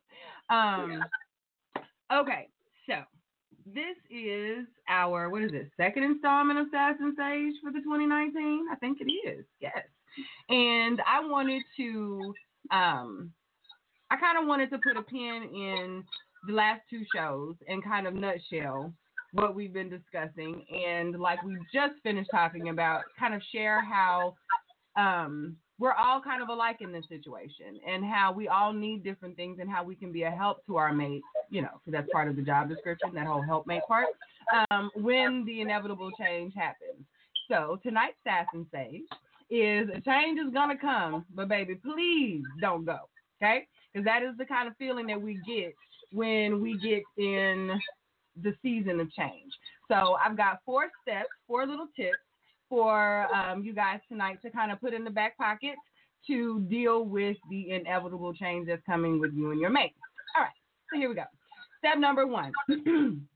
Um, 0.50 1.04
okay, 2.12 2.48
so 2.88 2.94
this 3.66 3.96
is 4.10 4.66
our 4.88 5.30
what 5.30 5.42
is 5.42 5.52
it? 5.52 5.70
Second 5.76 6.04
installment 6.04 6.58
of 6.58 6.66
Assassin 6.68 7.14
Sage 7.16 7.54
for 7.62 7.72
the 7.72 7.80
2019. 7.80 8.66
I 8.70 8.76
think 8.76 8.98
it 9.00 9.10
is. 9.10 9.44
Yes, 9.60 9.84
and 10.48 11.00
I 11.06 11.20
wanted 11.20 11.62
to, 11.76 12.34
um, 12.70 13.32
I 14.10 14.16
kind 14.16 14.38
of 14.38 14.46
wanted 14.46 14.70
to 14.70 14.78
put 14.78 14.96
a 14.96 15.02
pin 15.02 15.50
in 15.52 16.04
the 16.46 16.52
last 16.52 16.82
two 16.88 17.02
shows 17.14 17.54
and 17.68 17.82
kind 17.82 18.06
of 18.06 18.14
nutshell 18.14 18.92
what 19.36 19.54
we've 19.54 19.72
been 19.72 19.90
discussing 19.90 20.64
and 20.70 21.18
like 21.20 21.42
we 21.42 21.56
just 21.72 21.94
finished 22.02 22.30
talking 22.30 22.70
about 22.70 23.02
kind 23.18 23.34
of 23.34 23.42
share 23.52 23.84
how 23.84 24.34
um 24.96 25.56
we're 25.78 25.92
all 25.92 26.22
kind 26.22 26.42
of 26.42 26.48
alike 26.48 26.78
in 26.80 26.90
this 26.90 27.04
situation 27.08 27.78
and 27.86 28.02
how 28.02 28.32
we 28.32 28.48
all 28.48 28.72
need 28.72 29.04
different 29.04 29.36
things 29.36 29.58
and 29.60 29.70
how 29.70 29.84
we 29.84 29.94
can 29.94 30.10
be 30.10 30.22
a 30.22 30.30
help 30.30 30.64
to 30.64 30.76
our 30.76 30.90
mates, 30.90 31.26
you 31.50 31.60
know, 31.60 31.68
because 31.84 31.92
that's 31.92 32.10
part 32.10 32.28
of 32.28 32.36
the 32.36 32.40
job 32.40 32.70
description, 32.70 33.10
that 33.14 33.26
whole 33.26 33.42
helpmate 33.42 33.82
part, 33.86 34.06
um, 34.70 34.90
when 34.94 35.44
the 35.44 35.60
inevitable 35.60 36.10
change 36.18 36.54
happens. 36.56 37.04
So 37.50 37.78
tonight's 37.82 38.16
Sass 38.24 38.46
and 38.54 38.64
Sage 38.72 39.02
is 39.50 39.88
a 39.94 40.00
change 40.00 40.40
is 40.40 40.50
to 40.52 40.76
come, 40.80 41.26
but 41.34 41.48
baby, 41.48 41.74
please 41.74 42.42
don't 42.58 42.86
go, 42.86 43.00
okay? 43.42 43.66
Because 43.92 44.06
that 44.06 44.22
is 44.22 44.36
the 44.38 44.46
kind 44.46 44.68
of 44.68 44.76
feeling 44.78 45.06
that 45.08 45.20
we 45.20 45.38
get 45.46 45.74
when 46.10 46.62
we 46.62 46.78
get 46.78 47.02
in 47.22 47.78
the 48.42 48.54
season 48.62 49.00
of 49.00 49.10
change. 49.12 49.52
So 49.88 50.16
I've 50.24 50.36
got 50.36 50.60
four 50.64 50.88
steps, 51.02 51.28
four 51.46 51.66
little 51.66 51.88
tips 51.96 52.18
for 52.68 53.26
um, 53.34 53.62
you 53.62 53.72
guys 53.72 54.00
tonight 54.08 54.38
to 54.42 54.50
kind 54.50 54.72
of 54.72 54.80
put 54.80 54.92
in 54.92 55.04
the 55.04 55.10
back 55.10 55.36
pocket 55.36 55.74
to 56.26 56.60
deal 56.62 57.04
with 57.04 57.36
the 57.50 57.70
inevitable 57.70 58.34
change 58.34 58.66
that's 58.66 58.82
coming 58.84 59.20
with 59.20 59.32
you 59.32 59.52
and 59.52 59.60
your 59.60 59.70
mate. 59.70 59.92
All 60.36 60.42
right, 60.42 60.50
so 60.92 60.98
here 60.98 61.08
we 61.08 61.14
go. 61.14 61.22
Step 61.78 61.98
number 61.98 62.26
one 62.26 62.52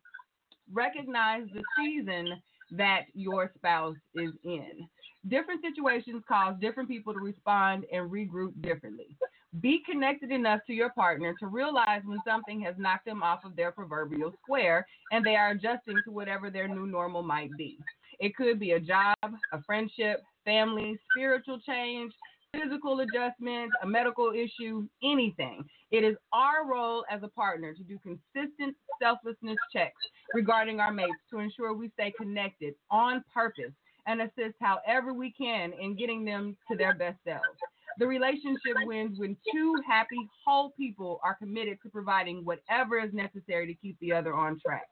recognize 0.72 1.47
the 1.55 1.62
season 1.78 2.40
that 2.72 3.02
your 3.14 3.51
spouse 3.56 3.97
is 4.14 4.31
in. 4.44 4.89
Different 5.28 5.60
situations 5.60 6.22
cause 6.27 6.55
different 6.60 6.89
people 6.89 7.12
to 7.12 7.20
respond 7.20 7.85
and 7.93 8.10
regroup 8.10 8.52
differently. 8.62 9.16
Be 9.59 9.82
connected 9.85 10.31
enough 10.31 10.60
to 10.68 10.72
your 10.72 10.90
partner 10.90 11.35
to 11.40 11.48
realize 11.48 12.02
when 12.05 12.20
something 12.24 12.60
has 12.60 12.77
knocked 12.78 13.05
them 13.05 13.20
off 13.20 13.44
of 13.44 13.56
their 13.56 13.72
proverbial 13.72 14.32
square 14.44 14.86
and 15.10 15.27
they 15.27 15.35
are 15.35 15.51
adjusting 15.51 16.01
to 16.05 16.12
whatever 16.12 16.51
their 16.51 16.68
new 16.68 16.86
normal 16.86 17.24
might 17.24 17.56
be. 17.56 17.77
It 18.20 18.36
could 18.36 18.60
be 18.60 18.72
a 18.72 18.81
job, 18.81 19.16
a 19.24 19.62
friendship, 19.66 20.22
family, 20.44 20.97
spiritual 21.10 21.59
change, 21.66 22.12
physical 22.52 23.01
adjustment, 23.01 23.72
a 23.82 23.86
medical 23.86 24.32
issue, 24.32 24.86
anything. 25.02 25.64
It 25.90 26.05
is 26.05 26.16
our 26.32 26.64
role 26.64 27.05
as 27.10 27.22
a 27.24 27.28
partner 27.28 27.74
to 27.74 27.82
do 27.82 27.98
consistent 28.05 28.77
selflessness 29.02 29.59
checks 29.72 30.01
regarding 30.32 30.78
our 30.78 30.93
mates 30.93 31.18
to 31.31 31.40
ensure 31.40 31.74
we 31.74 31.90
stay 31.94 32.12
connected 32.16 32.74
on 32.89 33.24
purpose 33.35 33.72
and 34.06 34.22
assist 34.22 34.55
however 34.60 35.12
we 35.12 35.32
can 35.32 35.72
in 35.72 35.97
getting 35.97 36.24
them 36.24 36.56
to 36.70 36.77
their 36.77 36.94
best 36.94 37.18
selves. 37.24 37.59
The 38.01 38.06
relationship 38.06 38.77
wins 38.86 39.18
when 39.18 39.36
two 39.52 39.74
happy, 39.86 40.16
whole 40.47 40.70
people 40.70 41.20
are 41.22 41.35
committed 41.35 41.77
to 41.82 41.90
providing 41.90 42.47
whatever 42.47 42.98
is 42.98 43.12
necessary 43.12 43.66
to 43.66 43.74
keep 43.74 43.98
the 44.01 44.10
other 44.14 44.35
on 44.35 44.59
track. 44.59 44.86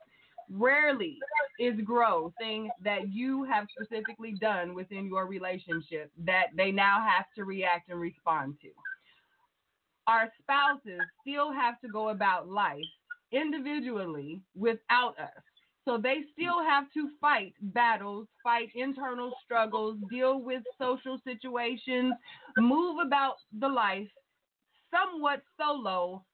Rarely 0.51 1.19
is 1.59 1.81
growth 1.81 2.35
thing 2.39 2.71
that 2.85 3.09
you 3.09 3.45
have 3.45 3.67
specifically 3.81 4.33
done 4.33 4.75
within 4.75 5.07
your 5.07 5.27
relationship 5.27 6.11
that 6.19 6.49
they 6.55 6.71
now 6.71 7.01
have 7.01 7.25
to 7.37 7.45
react 7.45 7.89
and 7.89 7.99
respond 7.99 8.57
to. 8.61 8.69
Our 10.07 10.31
spouses 10.43 11.01
still 11.23 11.51
have 11.51 11.81
to 11.81 11.89
go 11.89 12.11
about 12.11 12.51
life 12.51 12.85
individually 13.33 14.43
without 14.55 15.19
us. 15.19 15.43
So 15.85 15.99
they 15.99 16.17
mm. 16.17 16.25
still 16.33 16.63
have 16.63 16.85
to 16.95 17.09
fight 17.21 17.55
battles, 17.61 18.27
fight 18.43 18.71
internal 18.75 19.33
struggles, 19.45 19.97
deal 20.11 20.41
with 20.41 20.63
social 20.81 21.19
situations, 21.25 22.15
move 22.59 22.97
about 23.05 23.37
the 23.59 23.69
life 23.69 24.09
somewhat 24.91 25.43
solo 25.61 26.25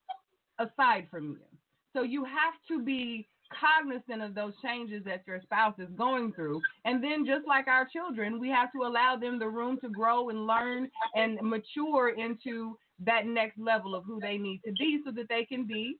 aside 0.58 1.06
from 1.10 1.30
you. 1.30 1.58
So 1.94 2.02
you 2.02 2.24
have 2.24 2.54
to 2.68 2.82
be 2.82 3.26
cognizant 3.60 4.22
of 4.22 4.34
those 4.34 4.52
changes 4.62 5.04
that 5.04 5.22
your 5.26 5.40
spouse 5.42 5.74
is 5.78 5.88
going 5.96 6.32
through. 6.32 6.60
And 6.84 7.02
then, 7.02 7.24
just 7.26 7.46
like 7.46 7.68
our 7.68 7.86
children, 7.86 8.40
we 8.40 8.48
have 8.48 8.72
to 8.72 8.86
allow 8.86 9.16
them 9.16 9.38
the 9.38 9.48
room 9.48 9.78
to 9.80 9.88
grow 9.88 10.30
and 10.30 10.46
learn 10.46 10.90
and 11.14 11.38
mature 11.42 12.10
into 12.10 12.76
that 13.00 13.26
next 13.26 13.58
level 13.58 13.94
of 13.94 14.04
who 14.04 14.20
they 14.20 14.38
need 14.38 14.60
to 14.64 14.72
be 14.72 15.00
so 15.04 15.12
that 15.12 15.28
they 15.28 15.44
can 15.44 15.66
be 15.66 15.96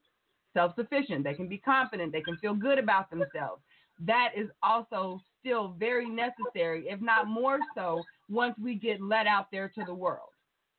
self 0.55 0.74
sufficient, 0.76 1.24
they 1.24 1.35
can 1.35 1.48
be 1.48 1.59
confident, 1.59 2.12
they 2.12 2.22
can 2.22 2.36
feel 2.39 2.55
good 2.55 2.78
about 2.78 3.10
themselves. 3.10 3.62
That 4.01 4.31
is 4.36 4.48
also 4.62 5.20
still 5.40 5.76
very 5.78 6.09
necessary, 6.09 6.86
if 6.89 7.01
not 7.01 7.28
more 7.28 7.59
so, 7.76 8.02
once 8.28 8.55
we 8.60 8.74
get 8.74 9.01
let 9.01 9.26
out 9.26 9.48
there 9.52 9.68
to 9.68 9.85
the 9.85 9.94
world. 9.94 10.31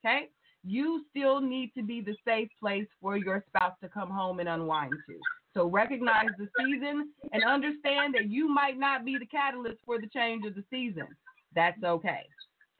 Okay? 0.03 0.29
You 0.63 1.05
still 1.11 1.39
need 1.39 1.71
to 1.77 1.83
be 1.83 2.01
the 2.01 2.15
safe 2.25 2.49
place 2.59 2.87
for 3.01 3.17
your 3.17 3.43
spouse 3.47 3.73
to 3.81 3.89
come 3.89 4.09
home 4.09 4.39
and 4.39 4.49
unwind 4.49 4.91
to. 5.07 5.19
So 5.53 5.67
recognize 5.67 6.27
the 6.37 6.49
season 6.59 7.11
and 7.31 7.43
understand 7.43 8.13
that 8.15 8.29
you 8.29 8.49
might 8.49 8.77
not 8.77 9.05
be 9.05 9.17
the 9.17 9.27
catalyst 9.27 9.77
for 9.85 10.01
the 10.01 10.07
change 10.07 10.45
of 10.45 10.55
the 10.55 10.63
season. 10.69 11.07
That's 11.55 11.81
okay. 11.83 12.23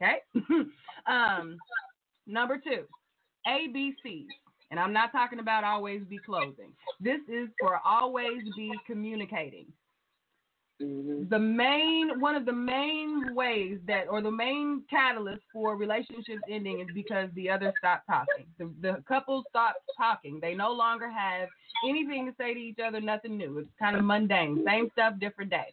Okay. 0.01 0.17
um, 1.07 1.57
number 2.27 2.57
two, 2.57 2.83
ABCs. 3.47 4.25
And 4.71 4.79
I'm 4.79 4.93
not 4.93 5.11
talking 5.11 5.39
about 5.39 5.63
always 5.63 6.01
be 6.09 6.17
closing. 6.17 6.71
This 6.99 7.19
is 7.27 7.49
for 7.59 7.79
always 7.85 8.41
be 8.55 8.71
communicating. 8.87 9.67
Mm-hmm. 10.81 11.29
The 11.29 11.39
main 11.39 12.19
one 12.19 12.35
of 12.35 12.45
the 12.45 12.51
main 12.51 13.33
ways 13.33 13.79
that 13.87 14.07
or 14.09 14.21
the 14.21 14.31
main 14.31 14.83
catalyst 14.89 15.41
for 15.53 15.77
relationships 15.77 16.41
ending 16.49 16.81
is 16.81 16.87
because 16.93 17.29
the 17.33 17.49
other 17.49 17.73
stopped 17.77 18.07
talking. 18.07 18.45
The, 18.59 18.69
the 18.81 19.03
couple 19.07 19.43
stopped 19.49 19.79
talking. 19.97 20.39
They 20.41 20.53
no 20.53 20.73
longer 20.73 21.09
have 21.09 21.47
anything 21.87 22.25
to 22.25 22.33
say 22.37 22.53
to 22.53 22.59
each 22.59 22.79
other, 22.85 22.99
nothing 22.99 23.37
new. 23.37 23.59
It's 23.59 23.69
kind 23.79 23.95
of 23.95 24.03
mundane. 24.03 24.63
Same 24.65 24.89
stuff, 24.91 25.13
different 25.17 25.51
day. 25.51 25.67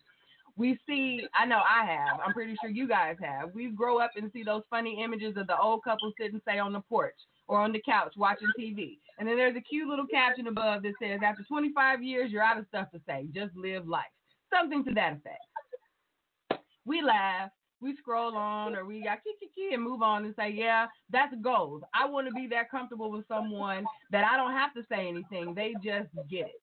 We 0.57 0.79
see, 0.87 1.27
I 1.35 1.47
know 1.47 1.63
I 1.67 1.85
have, 1.87 2.21
I'm 2.25 2.35
pretty 2.35 2.55
sure 2.61 2.71
you 2.71 2.87
guys 2.87 3.17
have. 3.23 3.55
We 3.55 3.69
grow 3.71 3.99
up 3.99 4.11
and 4.17 4.31
see 4.33 4.43
those 4.43 4.63
funny 4.69 5.03
images 5.03 5.37
of 5.39 5.47
the 5.47 5.59
old 5.59 5.83
couple 5.83 6.13
sitting, 6.21 6.43
say, 6.47 6.59
on 6.59 6.75
the 6.75 6.81
porch 6.81 7.17
or 7.49 7.61
on 7.61 7.73
the 7.73 7.83
couch 7.85 8.15
watching 8.17 8.49
TV. 8.59 8.99
And 9.19 9.29
then 9.29 9.37
there's 9.37 9.57
a 9.57 9.61
cute 9.61 9.89
little 9.89 10.07
caption 10.07 10.47
above 10.47 10.83
that 10.83 10.95
says, 11.01 11.21
After 11.25 11.43
25 11.45 12.03
years, 12.03 12.31
you're 12.31 12.43
out 12.43 12.59
of 12.59 12.67
stuff 12.69 12.91
to 12.93 13.01
say. 13.07 13.27
Just 13.35 13.55
live 13.57 13.87
life. 13.87 14.05
Something 14.53 14.85
to 14.85 14.95
that 14.95 15.15
effect. 15.15 16.63
We 16.85 17.03
laugh, 17.03 17.51
we 17.81 17.97
scroll 17.97 18.37
on, 18.37 18.75
or 18.75 18.85
we 18.85 19.03
got 19.03 19.19
kiki 19.25 19.75
and 19.75 19.83
move 19.83 20.03
on 20.03 20.25
and 20.25 20.35
say, 20.37 20.51
Yeah, 20.51 20.87
that's 21.11 21.35
goals. 21.43 21.83
I 21.95 22.09
want 22.09 22.27
to 22.29 22.35
be 22.35 22.47
that 22.49 22.71
comfortable 22.71 23.11
with 23.11 23.27
someone 23.29 23.85
that 24.11 24.25
I 24.25 24.37
don't 24.37 24.53
have 24.53 24.75
to 24.75 24.83
say 24.89 25.09
anything. 25.09 25.55
They 25.55 25.75
just 25.85 26.09
get 26.31 26.47
it. 26.47 26.63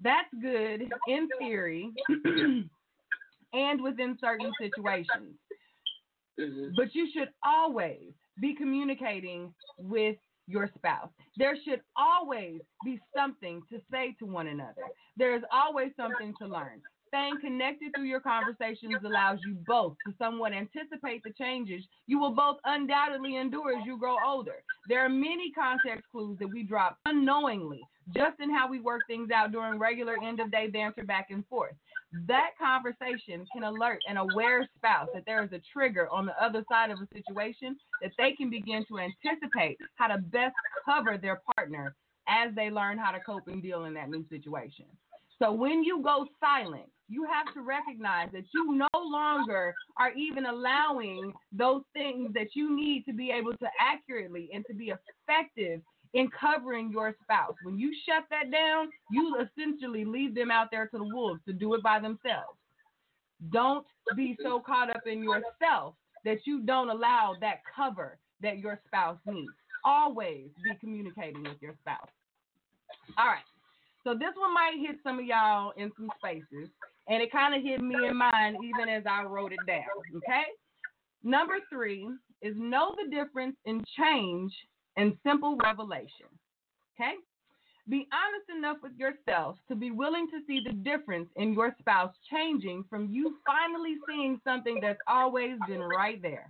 That's 0.00 0.28
good 0.40 0.88
in 1.06 1.28
theory 1.38 1.90
and 3.52 3.80
within 3.80 4.16
certain 4.20 4.50
situations. 4.60 5.36
Mm-hmm. 6.40 6.70
But 6.76 6.94
you 6.94 7.08
should 7.12 7.28
always 7.44 8.12
be 8.40 8.54
communicating 8.54 9.54
with 9.78 10.16
your 10.46 10.68
spouse. 10.76 11.10
There 11.36 11.56
should 11.64 11.82
always 11.96 12.60
be 12.84 13.00
something 13.16 13.62
to 13.72 13.80
say 13.90 14.16
to 14.18 14.26
one 14.26 14.48
another. 14.48 14.82
There 15.16 15.36
is 15.36 15.42
always 15.52 15.92
something 15.96 16.34
to 16.40 16.46
learn. 16.46 16.82
Staying 17.08 17.40
connected 17.40 17.94
through 17.94 18.06
your 18.06 18.20
conversations 18.20 18.96
allows 19.04 19.38
you 19.42 19.54
both 19.66 19.96
to 20.06 20.14
somewhat 20.18 20.52
anticipate 20.54 21.22
the 21.22 21.32
changes 21.32 21.84
you 22.06 22.18
will 22.18 22.34
both 22.34 22.56
undoubtedly 22.64 23.36
endure 23.36 23.78
as 23.78 23.84
you 23.86 23.98
grow 23.98 24.16
older. 24.24 24.64
There 24.88 25.04
are 25.04 25.10
many 25.10 25.52
context 25.52 26.04
clues 26.10 26.38
that 26.40 26.48
we 26.48 26.62
drop 26.62 26.98
unknowingly 27.06 27.82
just 28.14 28.40
in 28.40 28.50
how 28.52 28.68
we 28.68 28.80
work 28.80 29.06
things 29.06 29.30
out 29.30 29.52
during 29.52 29.78
regular 29.78 30.16
end 30.24 30.40
of 30.40 30.50
day 30.50 30.68
banter 30.68 31.04
back 31.04 31.28
and 31.30 31.46
forth. 31.48 31.74
That 32.26 32.50
conversation 32.60 33.46
can 33.52 33.64
alert 33.64 34.00
an 34.06 34.18
aware 34.18 34.68
spouse 34.76 35.08
that 35.14 35.24
there 35.26 35.42
is 35.42 35.52
a 35.52 35.60
trigger 35.72 36.08
on 36.10 36.26
the 36.26 36.42
other 36.42 36.64
side 36.70 36.90
of 36.90 36.98
a 37.00 37.08
situation 37.14 37.76
that 38.02 38.12
they 38.18 38.32
can 38.32 38.50
begin 38.50 38.84
to 38.88 38.98
anticipate 38.98 39.78
how 39.96 40.08
to 40.08 40.18
best 40.18 40.54
cover 40.84 41.16
their 41.16 41.40
partner 41.56 41.94
as 42.28 42.54
they 42.54 42.70
learn 42.70 42.98
how 42.98 43.12
to 43.12 43.20
cope 43.20 43.48
and 43.48 43.62
deal 43.62 43.84
in 43.84 43.94
that 43.94 44.10
new 44.10 44.24
situation. 44.28 44.86
So 45.38 45.52
when 45.52 45.82
you 45.82 46.02
go 46.02 46.26
silent, 46.38 46.88
you 47.08 47.24
have 47.24 47.52
to 47.54 47.62
recognize 47.62 48.28
that 48.32 48.44
you 48.52 48.74
no 48.74 48.88
longer 48.94 49.74
are 49.98 50.12
even 50.12 50.46
allowing 50.46 51.32
those 51.50 51.82
things 51.92 52.32
that 52.34 52.54
you 52.54 52.74
need 52.74 53.04
to 53.06 53.12
be 53.12 53.30
able 53.30 53.52
to 53.52 53.66
accurately 53.80 54.50
and 54.52 54.64
to 54.66 54.74
be 54.74 54.92
effective 54.92 55.80
in 56.14 56.28
covering 56.38 56.90
your 56.90 57.14
spouse. 57.22 57.54
When 57.64 57.78
you 57.78 57.92
shut 58.06 58.24
that 58.30 58.50
down, 58.50 58.90
you 59.10 59.36
essentially 59.36 60.04
leave 60.04 60.34
them 60.34 60.50
out 60.50 60.68
there 60.70 60.86
to 60.88 60.98
the 60.98 61.04
wolves 61.04 61.40
to 61.46 61.52
do 61.52 61.74
it 61.74 61.82
by 61.82 61.98
themselves. 61.98 62.58
Don't 63.50 63.86
be 64.14 64.36
so 64.42 64.60
caught 64.60 64.90
up 64.90 65.06
in 65.06 65.22
yourself 65.22 65.94
that 66.24 66.38
you 66.44 66.60
don't 66.60 66.90
allow 66.90 67.34
that 67.40 67.62
cover 67.74 68.18
that 68.40 68.58
your 68.58 68.78
spouse 68.86 69.18
needs. 69.26 69.52
Always 69.84 70.48
be 70.62 70.70
communicating 70.80 71.42
with 71.42 71.60
your 71.60 71.74
spouse. 71.80 72.08
All 73.18 73.26
right. 73.26 73.42
So 74.04 74.14
this 74.14 74.34
one 74.36 74.54
might 74.54 74.74
hit 74.80 74.96
some 75.02 75.18
of 75.18 75.24
y'all 75.24 75.72
in 75.76 75.90
some 75.96 76.08
spaces, 76.18 76.68
and 77.08 77.22
it 77.22 77.32
kind 77.32 77.54
of 77.54 77.62
hit 77.62 77.80
me 77.80 77.96
in 78.06 78.16
mine 78.16 78.56
even 78.62 78.88
as 78.88 79.04
I 79.08 79.24
wrote 79.24 79.52
it 79.52 79.64
down. 79.66 79.84
Okay. 80.16 80.44
Number 81.24 81.54
three 81.70 82.08
is 82.42 82.54
know 82.56 82.94
the 82.96 83.14
difference 83.14 83.56
in 83.64 83.82
change 83.96 84.52
and 84.96 85.16
simple 85.24 85.56
revelation. 85.56 86.26
Okay? 86.94 87.14
Be 87.88 88.06
honest 88.12 88.48
enough 88.56 88.76
with 88.82 88.92
yourself 88.96 89.56
to 89.68 89.74
be 89.74 89.90
willing 89.90 90.28
to 90.28 90.38
see 90.46 90.60
the 90.64 90.72
difference 90.72 91.28
in 91.36 91.52
your 91.52 91.74
spouse 91.80 92.14
changing 92.30 92.84
from 92.88 93.08
you 93.10 93.36
finally 93.44 93.96
seeing 94.08 94.40
something 94.44 94.78
that's 94.80 95.00
always 95.08 95.58
been 95.66 95.80
right 95.80 96.22
there. 96.22 96.48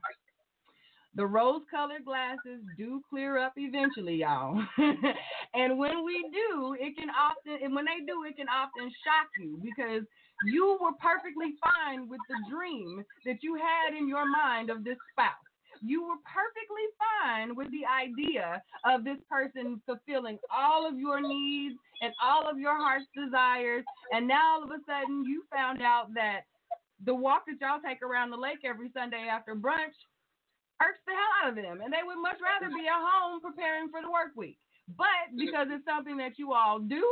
The 1.15 1.27
rose 1.27 1.63
colored 1.71 2.05
glasses 2.05 2.61
do 2.79 3.03
clear 3.11 3.39
up 3.39 3.53
eventually, 3.57 4.17
y'all. 4.17 4.63
and 5.55 5.79
when 5.79 6.05
we 6.05 6.23
do, 6.33 6.75
it 6.79 6.97
can 6.97 7.09
often, 7.11 7.63
and 7.63 7.75
when 7.75 7.85
they 7.85 8.05
do, 8.07 8.25
it 8.25 8.37
can 8.37 8.49
often 8.49 8.91
shock 9.05 9.29
you 9.39 9.61
because 9.63 10.05
you 10.47 10.79
were 10.81 10.93
perfectly 11.01 11.55
fine 11.61 12.09
with 12.09 12.21
the 12.29 12.37
dream 12.51 13.05
that 13.27 13.43
you 13.43 13.57
had 13.57 13.97
in 13.97 14.09
your 14.09 14.25
mind 14.31 14.71
of 14.71 14.85
this 14.85 14.97
spouse. 15.13 15.52
You 15.85 16.03
were 16.07 16.23
perfectly 16.23 16.87
fine 16.97 17.57
with 17.57 17.69
the 17.75 17.83
idea 17.85 18.63
of 18.87 19.05
this 19.05 19.19
person 19.29 19.83
fulfilling 19.85 20.39
all 20.47 20.87
of 20.89 20.99
your 20.99 21.21
needs 21.21 21.75
and 22.01 22.13
all 22.23 22.49
of 22.49 22.59
your 22.59 22.77
heart's 22.77 23.07
desires. 23.15 23.85
And 24.13 24.29
now 24.29 24.55
all 24.55 24.63
of 24.63 24.71
a 24.71 24.79
sudden 24.87 25.25
you 25.25 25.43
found 25.53 25.83
out 25.83 26.15
that 26.15 26.43
the 27.05 27.15
walk 27.15 27.45
that 27.47 27.59
y'all 27.61 27.83
take 27.85 28.03
around 28.03 28.31
the 28.31 28.37
lake 28.37 28.63
every 28.65 28.91
Sunday 28.95 29.27
after 29.27 29.55
brunch 29.55 29.99
irks 30.81 31.03
the 31.07 31.13
hell 31.13 31.35
out 31.43 31.51
of 31.51 31.57
them. 31.57 31.81
And 31.83 31.93
they 31.93 32.07
would 32.07 32.23
much 32.23 32.39
rather 32.39 32.71
be 32.71 32.87
at 32.87 33.03
home 33.03 33.41
preparing 33.41 33.91
for 33.91 34.01
the 34.03 34.11
work 34.11 34.35
week. 34.37 34.59
But 34.97 35.35
because 35.37 35.67
it's 35.71 35.85
something 35.85 36.17
that 36.19 36.39
you 36.39 36.53
all 36.53 36.79
do, 36.79 37.03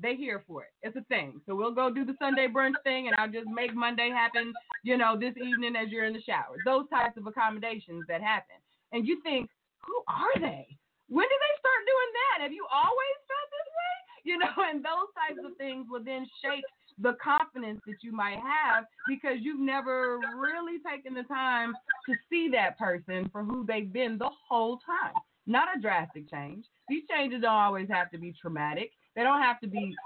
they 0.00 0.14
here 0.14 0.42
for 0.46 0.62
it. 0.62 0.70
It's 0.82 0.96
a 0.96 1.04
thing. 1.04 1.40
So 1.46 1.54
we'll 1.54 1.74
go 1.74 1.90
do 1.90 2.04
the 2.04 2.16
Sunday 2.18 2.48
brunch 2.48 2.78
thing 2.84 3.08
and 3.08 3.16
I'll 3.16 3.30
just 3.30 3.48
make 3.48 3.74
Monday 3.74 4.10
happen, 4.10 4.52
you 4.82 4.96
know, 4.96 5.18
this 5.18 5.34
evening 5.36 5.76
as 5.76 5.90
you're 5.90 6.04
in 6.04 6.12
the 6.12 6.22
shower. 6.22 6.56
Those 6.64 6.88
types 6.88 7.16
of 7.16 7.26
accommodations 7.26 8.04
that 8.08 8.22
happen. 8.22 8.56
And 8.92 9.06
you 9.06 9.20
think, 9.22 9.50
who 9.80 10.02
are 10.08 10.40
they? 10.40 10.66
When 11.08 11.24
did 11.24 11.40
they 11.40 11.54
start 11.58 11.80
doing 11.88 12.10
that? 12.18 12.42
Have 12.42 12.52
you 12.52 12.66
always 12.72 13.16
felt 13.26 13.48
this 13.50 13.68
way? 13.68 13.94
You 14.24 14.36
know, 14.36 14.52
and 14.58 14.84
those 14.84 15.08
types 15.16 15.40
of 15.42 15.56
things 15.56 15.86
will 15.88 16.04
then 16.04 16.26
shake 16.42 16.64
the 17.00 17.16
confidence 17.22 17.80
that 17.86 17.96
you 18.02 18.12
might 18.12 18.36
have 18.36 18.84
because 19.08 19.38
you've 19.40 19.60
never 19.60 20.18
really 20.36 20.78
taken 20.86 21.14
the 21.14 21.22
time 21.22 21.72
to 22.06 22.14
see 22.28 22.50
that 22.52 22.78
person 22.78 23.30
for 23.32 23.42
who 23.42 23.64
they've 23.64 23.90
been 23.90 24.18
the 24.18 24.28
whole 24.48 24.80
time. 24.84 25.14
Not 25.46 25.68
a 25.74 25.80
drastic 25.80 26.30
change. 26.30 26.66
These 26.90 27.04
changes 27.10 27.40
don't 27.40 27.54
always 27.54 27.88
have 27.88 28.10
to 28.10 28.18
be 28.18 28.34
traumatic. 28.38 28.90
They 29.18 29.24
don't 29.24 29.42
have 29.42 29.58
to 29.62 29.66
be 29.66 29.96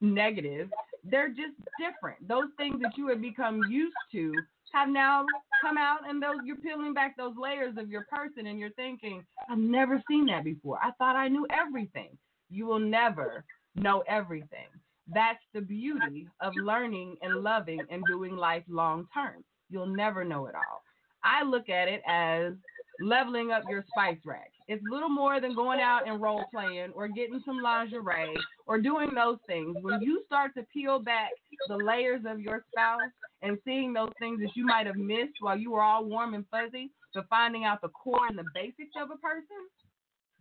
negative. 0.00 0.70
They're 1.04 1.28
just 1.28 1.52
different. 1.78 2.26
Those 2.26 2.46
things 2.56 2.80
that 2.80 2.96
you 2.96 3.08
have 3.08 3.20
become 3.20 3.60
used 3.68 3.92
to 4.12 4.32
have 4.72 4.88
now 4.88 5.26
come 5.60 5.76
out 5.76 6.08
and 6.08 6.22
those 6.22 6.36
you're 6.46 6.56
peeling 6.56 6.94
back 6.94 7.18
those 7.18 7.34
layers 7.38 7.76
of 7.76 7.90
your 7.90 8.06
person 8.10 8.46
and 8.46 8.58
you're 8.58 8.70
thinking, 8.70 9.22
I've 9.50 9.58
never 9.58 10.02
seen 10.08 10.24
that 10.26 10.44
before. 10.44 10.78
I 10.82 10.92
thought 10.92 11.16
I 11.16 11.28
knew 11.28 11.46
everything. 11.52 12.16
You 12.48 12.64
will 12.64 12.78
never 12.78 13.44
know 13.74 14.02
everything. 14.08 14.68
That's 15.12 15.44
the 15.52 15.60
beauty 15.60 16.26
of 16.40 16.54
learning 16.56 17.16
and 17.20 17.42
loving 17.42 17.80
and 17.90 18.02
doing 18.06 18.38
life 18.38 18.64
long 18.70 19.06
term. 19.12 19.44
You'll 19.68 19.84
never 19.84 20.24
know 20.24 20.46
it 20.46 20.54
all. 20.54 20.82
I 21.22 21.44
look 21.44 21.68
at 21.68 21.88
it 21.88 22.00
as 22.06 22.54
leveling 23.00 23.50
up 23.50 23.62
your 23.68 23.84
spice 23.88 24.18
rack. 24.24 24.50
It's 24.68 24.82
little 24.90 25.08
more 25.08 25.40
than 25.40 25.54
going 25.54 25.80
out 25.80 26.06
and 26.06 26.20
role 26.20 26.44
playing 26.52 26.92
or 26.94 27.08
getting 27.08 27.42
some 27.44 27.60
lingerie 27.62 28.34
or 28.66 28.80
doing 28.80 29.10
those 29.14 29.38
things. 29.46 29.76
When 29.80 30.00
you 30.00 30.22
start 30.26 30.52
to 30.56 30.62
peel 30.72 30.98
back 31.00 31.30
the 31.68 31.76
layers 31.76 32.22
of 32.26 32.40
your 32.40 32.64
spouse 32.72 33.10
and 33.42 33.58
seeing 33.64 33.92
those 33.92 34.12
things 34.18 34.40
that 34.40 34.54
you 34.54 34.64
might 34.66 34.86
have 34.86 34.96
missed 34.96 35.34
while 35.40 35.58
you 35.58 35.72
were 35.72 35.82
all 35.82 36.04
warm 36.04 36.34
and 36.34 36.44
fuzzy, 36.50 36.90
to 37.14 37.24
finding 37.28 37.64
out 37.64 37.80
the 37.82 37.88
core 37.88 38.28
and 38.28 38.38
the 38.38 38.44
basics 38.54 38.92
of 39.00 39.10
a 39.10 39.16
person, 39.16 39.66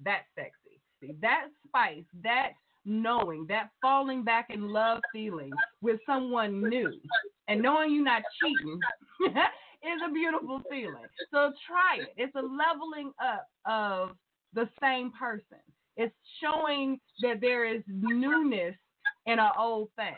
that's 0.04 0.26
sexy. 0.36 0.80
See, 1.02 1.16
that 1.22 1.48
spice, 1.68 2.04
that 2.24 2.50
knowing, 2.86 3.46
that 3.48 3.70
falling 3.82 4.24
back 4.24 4.48
in 4.50 4.70
love 4.70 5.00
feeling 5.12 5.52
with 5.82 6.00
someone 6.06 6.62
new 6.70 6.92
and 7.48 7.62
knowing 7.62 7.94
you're 7.94 8.04
not 8.04 8.24
cheating 8.42 8.80
is 9.84 10.02
a 10.08 10.12
beautiful 10.12 10.62
feeling. 10.70 11.08
So 11.32 11.52
try 11.68 12.00
it. 12.02 12.14
It's 12.18 12.36
a 12.36 12.42
leveling 12.42 13.12
up 13.24 13.48
of 13.66 14.16
the 14.54 14.70
same 14.82 15.12
person. 15.18 15.60
It's 15.96 16.16
showing 16.42 17.00
that 17.22 17.42
there 17.42 17.66
is 17.66 17.84
newness 17.88 18.76
in 19.26 19.40
an 19.40 19.52
old 19.58 19.90
thing, 19.96 20.16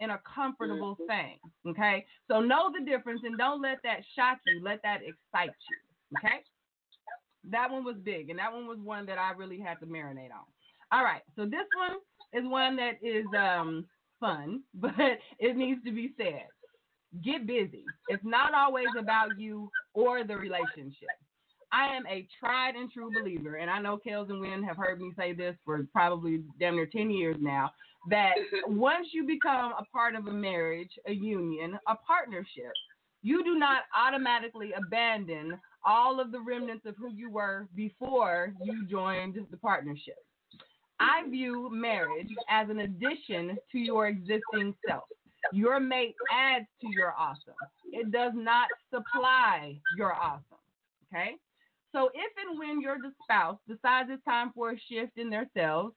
in 0.00 0.10
a 0.10 0.20
comfortable 0.34 0.96
thing. 1.06 1.38
Okay? 1.66 2.04
So 2.28 2.40
know 2.40 2.70
the 2.72 2.84
difference 2.84 3.22
and 3.24 3.36
don't 3.38 3.62
let 3.62 3.78
that 3.84 4.00
shock 4.16 4.38
you. 4.46 4.62
Let 4.62 4.80
that 4.82 5.00
excite 5.02 5.54
you. 5.70 6.18
Okay? 6.18 6.36
That 7.50 7.70
one 7.70 7.84
was 7.84 7.96
big, 8.02 8.30
and 8.30 8.38
that 8.38 8.52
one 8.52 8.66
was 8.66 8.78
one 8.82 9.06
that 9.06 9.18
I 9.18 9.32
really 9.32 9.60
had 9.60 9.80
to 9.80 9.86
marinate 9.86 10.32
on. 10.32 10.44
All 10.90 11.04
right, 11.04 11.22
so 11.36 11.44
this 11.44 11.66
one 11.76 11.98
is 12.32 12.50
one 12.50 12.76
that 12.76 12.94
is 13.02 13.26
um 13.38 13.86
fun, 14.20 14.62
but 14.74 14.94
it 15.38 15.56
needs 15.56 15.82
to 15.84 15.92
be 15.92 16.12
said. 16.16 16.46
Get 17.24 17.46
busy. 17.46 17.84
It's 18.08 18.24
not 18.24 18.54
always 18.54 18.88
about 18.98 19.38
you 19.38 19.70
or 19.94 20.24
the 20.24 20.36
relationship. 20.36 21.08
I 21.72 21.94
am 21.94 22.06
a 22.06 22.26
tried 22.38 22.76
and 22.76 22.90
true 22.90 23.10
believer, 23.12 23.56
and 23.56 23.70
I 23.70 23.80
know 23.80 23.98
Kellz 23.98 24.30
and 24.30 24.40
Wynn 24.40 24.62
have 24.62 24.76
heard 24.76 25.00
me 25.00 25.12
say 25.16 25.32
this 25.32 25.54
for 25.64 25.86
probably 25.92 26.42
damn 26.58 26.76
near 26.76 26.86
10 26.86 27.10
years 27.10 27.36
now, 27.40 27.70
that 28.10 28.32
once 28.66 29.08
you 29.12 29.26
become 29.26 29.72
a 29.78 29.84
part 29.92 30.14
of 30.14 30.26
a 30.26 30.32
marriage, 30.32 30.90
a 31.06 31.12
union, 31.12 31.78
a 31.86 31.94
partnership, 31.96 32.72
you 33.22 33.44
do 33.44 33.58
not 33.58 33.82
automatically 33.96 34.72
abandon 34.72 35.58
all 35.84 36.20
of 36.20 36.32
the 36.32 36.40
remnants 36.40 36.86
of 36.86 36.94
who 36.96 37.10
you 37.12 37.30
were 37.30 37.68
before 37.74 38.54
you 38.62 38.86
joined 38.86 39.38
the 39.50 39.56
partnership. 39.56 40.16
I 41.00 41.28
view 41.28 41.68
marriage 41.70 42.30
as 42.48 42.68
an 42.70 42.80
addition 42.80 43.56
to 43.72 43.78
your 43.78 44.08
existing 44.08 44.74
self. 44.86 45.04
Your 45.52 45.80
mate 45.80 46.14
adds 46.32 46.66
to 46.80 46.88
your 46.90 47.14
awesome. 47.18 47.54
It 47.92 48.10
does 48.10 48.32
not 48.34 48.68
supply 48.92 49.78
your 49.96 50.12
awesome. 50.14 50.42
Okay? 51.12 51.36
So 51.92 52.10
if 52.14 52.32
and 52.46 52.58
when 52.58 52.80
your 52.80 52.96
spouse 53.24 53.58
decides 53.66 54.10
it's 54.12 54.22
time 54.24 54.52
for 54.54 54.70
a 54.72 54.80
shift 54.90 55.16
in 55.16 55.30
their 55.30 55.48
selves, 55.54 55.94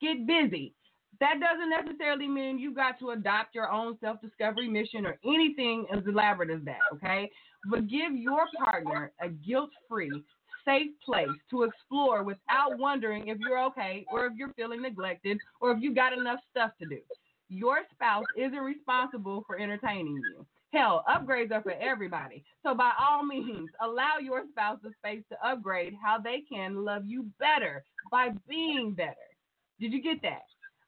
get 0.00 0.26
busy. 0.26 0.72
That 1.20 1.34
doesn't 1.40 1.70
necessarily 1.70 2.26
mean 2.26 2.58
you 2.58 2.74
got 2.74 2.98
to 3.00 3.10
adopt 3.10 3.54
your 3.54 3.70
own 3.70 3.98
self 4.00 4.20
discovery 4.20 4.68
mission 4.68 5.06
or 5.06 5.18
anything 5.24 5.86
as 5.92 6.02
elaborate 6.06 6.50
as 6.50 6.64
that, 6.64 6.80
okay? 6.94 7.30
But 7.70 7.88
give 7.88 8.16
your 8.16 8.46
partner 8.58 9.12
a 9.20 9.28
guilt 9.28 9.70
free, 9.88 10.22
safe 10.64 10.90
place 11.04 11.28
to 11.50 11.64
explore 11.64 12.22
without 12.24 12.78
wondering 12.78 13.28
if 13.28 13.38
you're 13.38 13.62
okay 13.66 14.04
or 14.10 14.26
if 14.26 14.32
you're 14.36 14.52
feeling 14.54 14.82
neglected 14.82 15.38
or 15.60 15.70
if 15.72 15.78
you've 15.80 15.94
got 15.94 16.12
enough 16.12 16.40
stuff 16.50 16.72
to 16.80 16.86
do. 16.86 16.98
Your 17.52 17.80
spouse 17.92 18.24
isn't 18.34 18.58
responsible 18.58 19.44
for 19.46 19.58
entertaining 19.58 20.22
you. 20.26 20.46
Hell, 20.72 21.04
upgrades 21.06 21.52
are 21.52 21.60
for 21.60 21.72
everybody. 21.72 22.42
So 22.64 22.74
by 22.74 22.92
all 22.98 23.22
means, 23.22 23.68
allow 23.82 24.16
your 24.22 24.44
spouse 24.50 24.78
the 24.82 24.90
space 24.98 25.22
to 25.30 25.46
upgrade 25.46 25.92
how 26.02 26.18
they 26.18 26.42
can 26.50 26.82
love 26.82 27.02
you 27.04 27.26
better 27.38 27.84
by 28.10 28.30
being 28.48 28.94
better. 28.94 29.16
Did 29.78 29.92
you 29.92 30.02
get 30.02 30.22
that? 30.22 30.46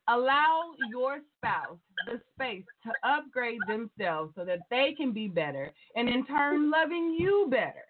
Allow 0.08 0.72
your 0.90 1.20
spouse 1.36 1.78
the 2.06 2.18
space 2.34 2.64
to 2.84 2.92
upgrade 3.06 3.60
themselves 3.68 4.32
so 4.34 4.46
that 4.46 4.60
they 4.70 4.94
can 4.96 5.12
be 5.12 5.28
better 5.28 5.70
and 5.96 6.08
in 6.08 6.24
turn 6.24 6.70
loving 6.70 7.14
you 7.18 7.48
better. 7.50 7.84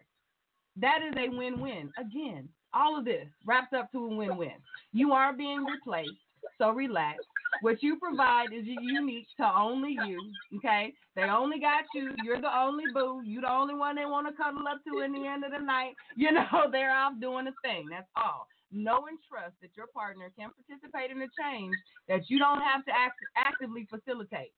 That 0.77 0.99
is 1.07 1.15
a 1.17 1.29
win 1.29 1.61
win. 1.61 1.93
Again, 1.97 2.49
all 2.73 2.99
of 2.99 3.05
this 3.05 3.29
wraps 3.47 3.73
up 3.73 3.93
to 3.93 4.05
a 4.05 4.17
win 4.17 4.37
win. 4.37 4.55
You 4.93 5.13
are 5.13 5.33
being 5.33 5.65
replaced, 5.65 6.24
so 6.59 6.71
relax. 6.71 7.19
What 7.61 7.83
you 7.83 7.97
provide 7.97 8.53
is 8.53 8.65
unique 8.66 9.27
to 9.39 9.45
only 9.45 9.97
you. 10.07 10.19
Okay, 10.57 10.93
they 11.15 11.23
only 11.23 11.61
got 11.61 11.85
you. 11.95 12.11
You're 12.25 12.41
the 12.41 12.57
only 12.57 12.85
boo. 12.93 13.23
You 13.25 13.41
the 13.41 13.53
only 13.53 13.75
one 13.75 13.97
they 13.97 14.05
want 14.05 14.27
to 14.27 14.35
cuddle 14.35 14.66
up 14.69 14.81
to 14.85 15.01
in 15.03 15.12
the 15.12 15.27
end 15.27 15.45
of 15.45 15.53
the 15.53 15.65
night. 15.65 15.95
You 16.16 16.33
know 16.33 16.71
they're 16.71 16.95
off 16.95 17.15
doing 17.21 17.47
a 17.49 17.55
thing. 17.62 17.89
That's 17.91 18.09
all. 18.16 18.47
Know 18.73 19.07
and 19.09 19.19
trust 19.29 19.55
that 19.62 19.71
your 19.77 19.87
partner 19.89 20.31
can 20.39 20.51
participate 20.55 21.11
in 21.11 21.23
a 21.23 21.31
change 21.39 21.75
that 22.09 22.29
you 22.29 22.39
don't 22.39 22.61
have 22.61 22.85
to 22.87 22.93
act- 22.93 23.19
actively 23.37 23.87
facilitate. 23.91 24.53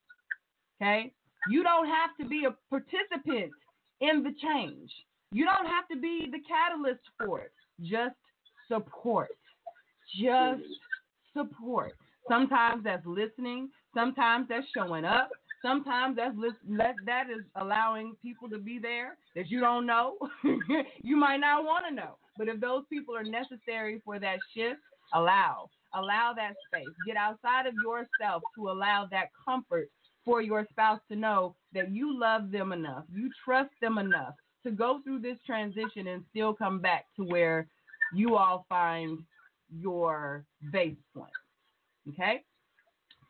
Okay, 0.80 1.12
you 1.48 1.62
don't 1.62 1.86
have 1.86 2.10
to 2.20 2.26
be 2.26 2.46
a 2.46 2.54
participant 2.70 3.52
in 4.00 4.22
the 4.22 4.34
change. 4.42 4.90
You 5.32 5.44
don't 5.44 5.66
have 5.66 5.88
to 5.88 5.96
be 5.96 6.28
the 6.30 6.40
catalyst 6.46 7.02
for 7.18 7.40
it. 7.40 7.52
Just 7.80 8.16
support. 8.68 9.30
Just 10.14 10.62
support. 11.36 11.92
Sometimes 12.28 12.82
that's 12.84 13.06
listening. 13.06 13.68
Sometimes 13.94 14.46
that's 14.48 14.66
showing 14.74 15.04
up. 15.04 15.30
Sometimes 15.62 16.16
that's 16.16 16.34
that 16.76 16.96
that 17.04 17.24
is 17.30 17.44
allowing 17.60 18.14
people 18.22 18.48
to 18.50 18.58
be 18.58 18.78
there 18.78 19.16
that 19.34 19.48
you 19.50 19.60
don't 19.60 19.86
know. 19.86 20.16
you 21.02 21.16
might 21.16 21.38
not 21.38 21.64
want 21.64 21.84
to 21.88 21.94
know, 21.94 22.18
but 22.36 22.48
if 22.48 22.60
those 22.60 22.84
people 22.90 23.16
are 23.16 23.24
necessary 23.24 24.00
for 24.04 24.18
that 24.18 24.38
shift, 24.54 24.80
allow 25.14 25.70
allow 25.94 26.32
that 26.36 26.54
space. 26.68 26.94
Get 27.06 27.16
outside 27.16 27.66
of 27.66 27.74
yourself 27.74 28.42
to 28.56 28.68
allow 28.68 29.08
that 29.10 29.28
comfort 29.44 29.88
for 30.24 30.42
your 30.42 30.66
spouse 30.70 31.00
to 31.10 31.16
know 31.16 31.54
that 31.72 31.90
you 31.90 32.18
love 32.18 32.50
them 32.50 32.72
enough, 32.72 33.04
you 33.12 33.30
trust 33.44 33.70
them 33.80 33.98
enough 33.98 34.34
to 34.64 34.72
go 34.72 35.00
through 35.04 35.20
this 35.20 35.38
transition 35.46 36.08
and 36.08 36.24
still 36.30 36.52
come 36.52 36.80
back 36.80 37.06
to 37.16 37.24
where 37.24 37.68
you 38.12 38.36
all 38.36 38.66
find 38.68 39.18
your 39.70 40.44
base 40.72 40.96
point. 41.14 41.32
Okay? 42.08 42.42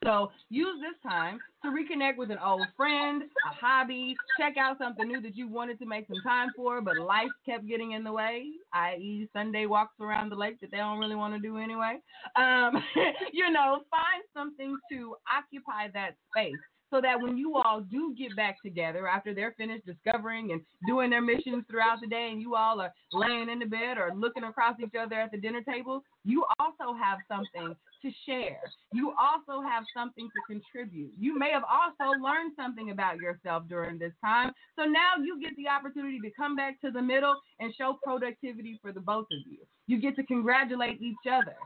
So 0.05 0.31
use 0.51 0.81
this 0.81 0.95
time 1.03 1.41
to 1.65 1.71
reconnect 1.71 2.17
with 2.17 2.31
an 2.31 2.39
old 2.39 2.67
friend, 2.77 3.23
a 3.23 3.55
hobby, 3.55 4.15
check 4.39 4.57
out 4.57 4.79
something 4.79 5.09
new 5.09 5.21
that 5.23 5.37
you 5.37 5.49
wanted 5.49 5.79
to 5.79 5.87
make 5.87 6.07
some 6.07 6.23
time 6.23 6.53
for, 6.55 6.81
but 6.81 6.97
life 6.97 7.33
kept 7.45 7.67
getting 7.67 7.93
in 7.93 8.05
the 8.05 8.13
way, 8.13 8.45
i.e., 8.75 9.29
Sunday 9.33 9.67
walks 9.67 9.95
around 10.01 10.31
the 10.31 10.37
lake 10.37 10.61
that 10.61 10.71
they 10.71 10.77
don't 10.77 10.99
really 10.99 11.17
want 11.17 11.35
to 11.35 11.41
do 11.41 11.57
anyway. 11.57 11.99
Um, 12.37 12.83
you 13.33 13.51
know, 13.51 13.81
find 13.91 14.23
something 14.35 14.77
to 14.93 15.17
occupy 15.35 15.89
that 15.95 16.15
space 16.31 16.55
so 16.91 17.01
that 17.01 17.21
when 17.21 17.37
you 17.37 17.57
all 17.57 17.81
do 17.81 18.15
get 18.17 18.35
back 18.37 18.63
together 18.63 19.07
after 19.09 19.35
they're 19.35 19.55
finished 19.57 19.87
discovering 19.87 20.53
and 20.53 20.61
doing 20.87 21.11
their 21.11 21.23
missions 21.23 21.65
throughout 21.71 21.99
the 22.01 22.07
day 22.07 22.29
and 22.31 22.41
you 22.41 22.55
all 22.55 22.81
are 22.81 22.93
laying 23.13 23.49
in 23.49 23.59
the 23.59 23.67
bed 23.67 23.99
or 23.99 24.13
looking 24.15 24.45
across 24.45 24.75
each 24.81 24.95
other 24.99 25.17
at 25.17 25.31
the 25.31 25.39
dinner 25.39 25.63
table, 25.63 26.03
you 26.25 26.45
also 26.59 26.95
have 26.95 27.19
something 27.29 27.75
to 28.03 28.11
share. 28.27 28.61
You 28.93 29.13
also 29.19 29.63
have 29.63 29.85
something 29.95 30.29
to 30.29 30.55
contribute. 30.55 31.13
You 31.19 31.39
may 31.39 31.51
have 31.51 31.65
also 31.65 32.19
learned 32.23 32.53
something 32.57 32.91
about 32.91 33.17
yourself 33.19 33.65
during 33.69 33.99
this 33.99 34.13
time. 34.25 34.53
So 34.79 34.85
now 34.85 35.15
you 35.23 35.41
get 35.41 35.57
the 35.57 35.69
opportunity 35.69 36.21
to 36.21 36.31
come 36.37 36.55
back 36.55 36.81
to 36.83 36.91
the 36.91 37.03
middle 37.03 37.37
and 37.59 37.75
show 37.75 37.99
productivity 38.03 38.79
for 38.83 38.93
the 38.93 39.01
both 39.01 39.27
of 39.33 39.39
you. 39.51 39.59
You 39.87 40.01
get 40.01 40.17
to 40.17 40.25
congratulate 40.25 41.01
each 41.01 41.17
other 41.31 41.57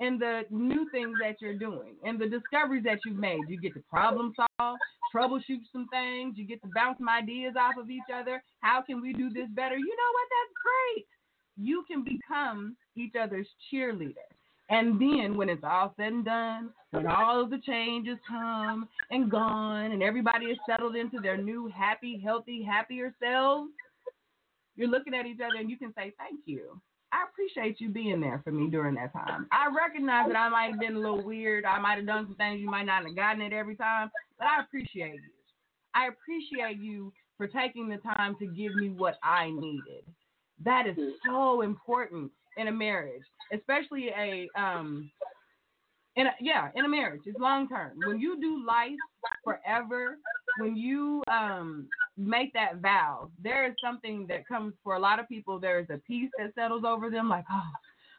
and 0.00 0.20
the 0.20 0.42
new 0.50 0.88
things 0.90 1.14
that 1.22 1.36
you're 1.40 1.54
doing 1.54 1.94
and 2.04 2.18
the 2.18 2.28
discoveries 2.28 2.84
that 2.84 2.98
you've 3.04 3.18
made. 3.18 3.40
You 3.48 3.60
get 3.60 3.74
to 3.74 3.82
problem 3.88 4.32
solve, 4.36 4.76
troubleshoot 5.14 5.62
some 5.72 5.86
things. 5.88 6.36
You 6.36 6.46
get 6.46 6.60
to 6.62 6.68
bounce 6.74 6.98
some 6.98 7.08
ideas 7.08 7.54
off 7.58 7.76
of 7.80 7.90
each 7.90 8.10
other. 8.14 8.42
How 8.60 8.82
can 8.82 9.00
we 9.00 9.12
do 9.12 9.30
this 9.30 9.48
better? 9.54 9.76
You 9.76 9.84
know 9.84 10.12
what? 10.12 10.28
That's 10.36 10.54
great. 10.62 11.06
You 11.58 11.84
can 11.90 12.04
become 12.04 12.76
each 12.96 13.14
other's 13.20 13.48
cheerleader. 13.72 14.14
And 14.68 15.00
then 15.00 15.36
when 15.36 15.48
it's 15.48 15.62
all 15.62 15.94
said 15.96 16.12
and 16.12 16.24
done, 16.24 16.70
when 16.90 17.06
all 17.06 17.40
of 17.40 17.50
the 17.50 17.58
changes 17.58 18.18
come 18.28 18.88
and 19.10 19.30
gone 19.30 19.92
and 19.92 20.02
everybody 20.02 20.46
is 20.46 20.58
settled 20.68 20.96
into 20.96 21.20
their 21.20 21.36
new 21.36 21.70
happy, 21.74 22.20
healthy, 22.22 22.64
happier 22.64 23.14
selves, 23.22 23.70
you're 24.74 24.88
looking 24.88 25.14
at 25.14 25.24
each 25.24 25.38
other 25.40 25.58
and 25.58 25.70
you 25.70 25.78
can 25.78 25.94
say, 25.94 26.12
Thank 26.18 26.40
you. 26.46 26.80
I 27.16 27.24
appreciate 27.30 27.80
you 27.80 27.88
being 27.88 28.20
there 28.20 28.42
for 28.44 28.52
me 28.52 28.68
during 28.68 28.94
that 28.96 29.12
time. 29.12 29.46
I 29.50 29.68
recognize 29.74 30.26
that 30.28 30.36
I 30.36 30.50
might 30.50 30.72
have 30.72 30.80
been 30.80 30.96
a 30.96 30.98
little 30.98 31.24
weird. 31.24 31.64
I 31.64 31.78
might 31.78 31.96
have 31.96 32.06
done 32.06 32.26
some 32.26 32.36
things 32.36 32.60
you 32.60 32.70
might 32.70 32.84
not 32.84 33.04
have 33.04 33.16
gotten 33.16 33.40
it 33.40 33.54
every 33.54 33.74
time, 33.74 34.10
but 34.38 34.46
I 34.46 34.60
appreciate 34.60 35.14
you. 35.14 35.20
I 35.94 36.08
appreciate 36.08 36.78
you 36.78 37.12
for 37.38 37.46
taking 37.46 37.88
the 37.88 37.96
time 37.98 38.36
to 38.38 38.46
give 38.46 38.74
me 38.74 38.90
what 38.90 39.18
I 39.22 39.50
needed. 39.50 40.04
That 40.62 40.86
is 40.86 40.96
so 41.24 41.62
important 41.62 42.30
in 42.58 42.68
a 42.68 42.72
marriage, 42.72 43.22
especially 43.50 44.08
a 44.08 44.48
um 44.58 45.10
in 46.16 46.26
a, 46.26 46.30
yeah, 46.40 46.70
in 46.74 46.84
a 46.84 46.88
marriage, 46.88 47.22
it's 47.26 47.38
long 47.38 47.68
term. 47.68 47.92
When 48.06 48.18
you 48.18 48.40
do 48.40 48.64
life 48.66 48.96
forever, 49.44 50.16
when 50.58 50.76
you 50.76 51.22
um 51.30 51.88
make 52.16 52.52
that 52.54 52.76
vow, 52.80 53.30
there 53.42 53.66
is 53.66 53.74
something 53.82 54.26
that 54.28 54.46
comes 54.48 54.74
for 54.82 54.94
a 54.94 54.98
lot 54.98 55.18
of 55.18 55.28
people. 55.28 55.58
There 55.58 55.80
is 55.80 55.86
a 55.90 55.98
peace 55.98 56.30
that 56.38 56.54
settles 56.54 56.84
over 56.86 57.10
them, 57.10 57.28
like 57.28 57.44
oh, 57.50 57.70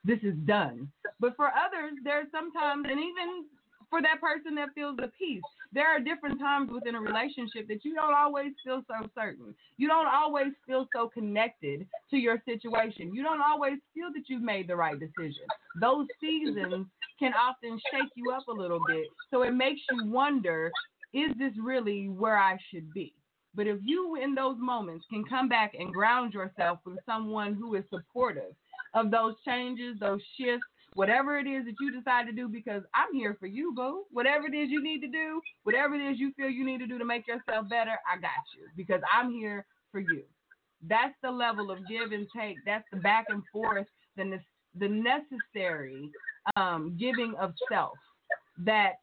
this 0.03 0.19
is 0.23 0.35
done. 0.45 0.89
But 1.19 1.35
for 1.35 1.47
others, 1.47 1.93
there's 2.03 2.27
sometimes, 2.31 2.85
and 2.89 2.99
even 2.99 3.45
for 3.89 4.01
that 4.01 4.22
person 4.22 4.53
that 4.55 4.69
feels 4.76 4.97
the 4.97 5.11
peace, 5.18 5.41
there 5.73 5.88
are 5.88 5.99
different 5.99 6.39
times 6.39 6.69
within 6.72 6.95
a 6.95 7.01
relationship 7.01 7.68
that 7.68 7.84
you 7.84 7.95
don't 7.95 8.14
always 8.14 8.51
feel 8.64 8.81
so 8.88 9.07
certain. 9.15 9.55
You 9.77 9.88
don't 9.88 10.07
always 10.07 10.53
feel 10.65 10.88
so 10.95 11.09
connected 11.09 11.88
to 12.09 12.18
your 12.18 12.41
situation. 12.45 13.14
You 13.14 13.23
don't 13.23 13.41
always 13.41 13.80
feel 13.93 14.09
that 14.14 14.23
you've 14.27 14.41
made 14.41 14.68
the 14.68 14.76
right 14.76 14.99
decision. 14.99 15.43
Those 15.80 16.07
seasons 16.22 16.88
can 17.19 17.34
often 17.34 17.80
shake 17.91 18.11
you 18.15 18.31
up 18.31 18.47
a 18.47 18.51
little 18.51 18.80
bit. 18.88 19.07
So 19.31 19.41
it 19.43 19.51
makes 19.51 19.81
you 19.91 20.05
wonder 20.09 20.72
is 21.18 21.35
this 21.38 21.53
really 21.61 22.10
where 22.10 22.38
I 22.38 22.57
should 22.72 22.94
be? 22.94 23.14
But 23.56 23.65
if 23.65 23.80
you, 23.84 24.19
in 24.22 24.35
those 24.35 24.57
moments, 24.60 25.06
can 25.10 25.23
come 25.23 25.49
back 25.49 25.73
and 25.77 25.91
ground 25.91 26.34
yourself 26.34 26.80
with 26.85 26.99
someone 27.06 27.56
who 27.56 27.73
is 27.76 27.84
supportive 27.89 28.53
of 28.94 29.10
those 29.10 29.34
changes, 29.44 29.98
those 29.99 30.22
shifts, 30.39 30.65
whatever 30.94 31.39
it 31.39 31.48
is 31.48 31.65
that 31.65 31.73
you 31.80 31.91
decide 31.91 32.27
to 32.27 32.31
do, 32.31 32.48
because 32.48 32.84
I'm 32.94 33.14
here 33.14 33.35
for 33.39 33.48
you, 33.48 33.73
boo. 33.76 34.03
Whatever 34.11 34.45
it 34.45 34.56
is 34.56 34.69
you 34.69 34.84
need 34.84 35.02
to 35.02 35.07
do, 35.07 35.41
whatever 35.64 35.95
it 35.95 36.11
is 36.11 36.19
you 36.19 36.31
feel 36.38 36.49
you 36.49 36.65
need 36.65 36.80
to 36.80 36.88
do 36.88 36.99
to 36.99 37.06
make 37.06 37.27
yourself 37.27 37.68
better, 37.68 37.98
I 38.11 38.19
got 38.19 38.45
you 38.56 38.68
because 38.76 39.02
I'm 39.11 39.31
here 39.31 39.65
for 39.91 39.99
you. 39.99 40.23
That's 40.88 41.15
the 41.23 41.31
level 41.31 41.72
of 41.72 41.80
give 41.88 42.11
and 42.11 42.27
take. 42.38 42.57
That's 42.64 42.85
the 42.91 42.99
back 42.99 43.26
and 43.30 43.41
forth, 43.52 43.88
the, 44.15 44.23
ne- 44.23 44.45
the 44.80 44.88
necessary 44.88 46.11
um, 46.56 46.95
giving 46.99 47.34
of 47.39 47.53
self 47.68 47.98
that 48.64 48.94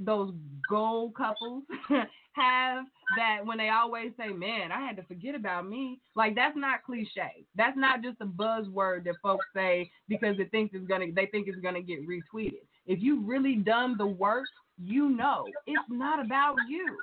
those 0.00 0.32
goal 0.68 1.12
couples 1.12 1.64
have 2.32 2.84
that 3.16 3.44
when 3.44 3.58
they 3.58 3.68
always 3.68 4.12
say, 4.16 4.28
"Man, 4.28 4.72
I 4.72 4.80
had 4.80 4.96
to 4.96 5.02
forget 5.04 5.34
about 5.34 5.68
me." 5.68 6.00
Like 6.16 6.34
that's 6.34 6.56
not 6.56 6.82
cliche. 6.84 7.44
That's 7.54 7.76
not 7.76 8.02
just 8.02 8.20
a 8.20 8.26
buzzword 8.26 9.04
that 9.04 9.14
folks 9.22 9.46
say 9.54 9.90
because 10.08 10.38
it 10.38 10.50
thinks 10.50 10.74
it's 10.74 10.86
gonna 10.86 11.06
they 11.14 11.26
think 11.26 11.48
it's 11.48 11.60
gonna 11.60 11.82
get 11.82 12.00
retweeted. 12.08 12.64
If 12.86 13.00
you've 13.02 13.26
really 13.26 13.56
done 13.56 13.96
the 13.98 14.06
work, 14.06 14.46
you 14.82 15.10
know 15.10 15.46
it's 15.66 15.82
not 15.88 16.24
about 16.24 16.56
you. 16.68 16.96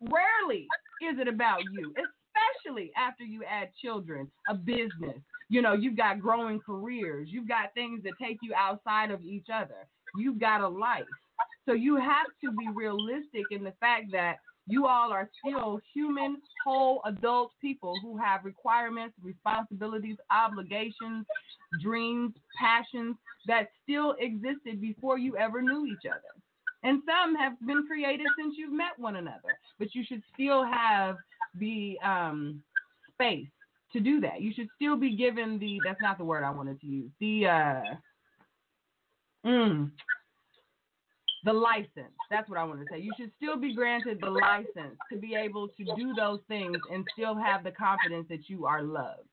Rarely 0.00 0.66
is 1.02 1.18
it 1.20 1.28
about 1.28 1.60
you, 1.72 1.94
especially 1.94 2.92
after 2.96 3.24
you 3.24 3.44
add 3.44 3.70
children, 3.80 4.30
a 4.48 4.54
business. 4.54 5.18
You 5.48 5.60
know, 5.60 5.74
you've 5.74 5.96
got 5.96 6.20
growing 6.20 6.60
careers, 6.60 7.28
you've 7.30 7.48
got 7.48 7.74
things 7.74 8.02
that 8.04 8.12
take 8.20 8.38
you 8.42 8.54
outside 8.54 9.10
of 9.10 9.22
each 9.22 9.46
other. 9.52 9.86
You've 10.16 10.40
got 10.40 10.60
a 10.60 10.68
life. 10.68 11.04
So 11.66 11.72
you 11.72 11.96
have 11.96 12.26
to 12.42 12.50
be 12.50 12.68
realistic 12.74 13.46
in 13.50 13.62
the 13.62 13.72
fact 13.80 14.10
that 14.12 14.36
you 14.66 14.86
all 14.86 15.12
are 15.12 15.28
still 15.44 15.80
human, 15.92 16.38
whole 16.64 17.02
adult 17.04 17.52
people 17.60 17.98
who 18.00 18.16
have 18.16 18.44
requirements, 18.44 19.14
responsibilities, 19.22 20.16
obligations, 20.30 21.26
dreams, 21.80 22.32
passions 22.56 23.16
that 23.46 23.70
still 23.82 24.14
existed 24.20 24.80
before 24.80 25.18
you 25.18 25.36
ever 25.36 25.62
knew 25.62 25.86
each 25.86 26.06
other. 26.08 26.20
And 26.84 27.02
some 27.06 27.34
have 27.36 27.54
been 27.66 27.86
created 27.86 28.26
since 28.36 28.54
you've 28.56 28.72
met 28.72 28.98
one 28.98 29.16
another, 29.16 29.56
but 29.78 29.94
you 29.94 30.04
should 30.04 30.22
still 30.34 30.64
have 30.64 31.16
the 31.58 31.96
um, 32.04 32.62
space 33.12 33.46
to 33.92 34.00
do 34.00 34.20
that. 34.20 34.40
You 34.40 34.52
should 34.54 34.68
still 34.76 34.96
be 34.96 35.14
given 35.16 35.58
the, 35.58 35.80
that's 35.84 36.00
not 36.00 36.18
the 36.18 36.24
word 36.24 36.44
I 36.44 36.50
wanted 36.50 36.80
to 36.80 36.86
use, 36.86 37.10
the, 37.20 37.46
uh, 37.46 37.94
mm, 39.46 39.90
the 41.44 41.52
license. 41.52 42.14
That's 42.30 42.48
what 42.48 42.58
I 42.58 42.64
want 42.64 42.80
to 42.80 42.86
say. 42.90 43.00
You 43.00 43.12
should 43.18 43.32
still 43.36 43.58
be 43.58 43.74
granted 43.74 44.18
the 44.20 44.30
license 44.30 44.96
to 45.12 45.18
be 45.18 45.34
able 45.34 45.68
to 45.68 45.84
do 45.96 46.14
those 46.14 46.40
things 46.48 46.76
and 46.92 47.04
still 47.16 47.34
have 47.34 47.64
the 47.64 47.72
confidence 47.72 48.26
that 48.30 48.48
you 48.48 48.66
are 48.66 48.82
loved. 48.82 49.28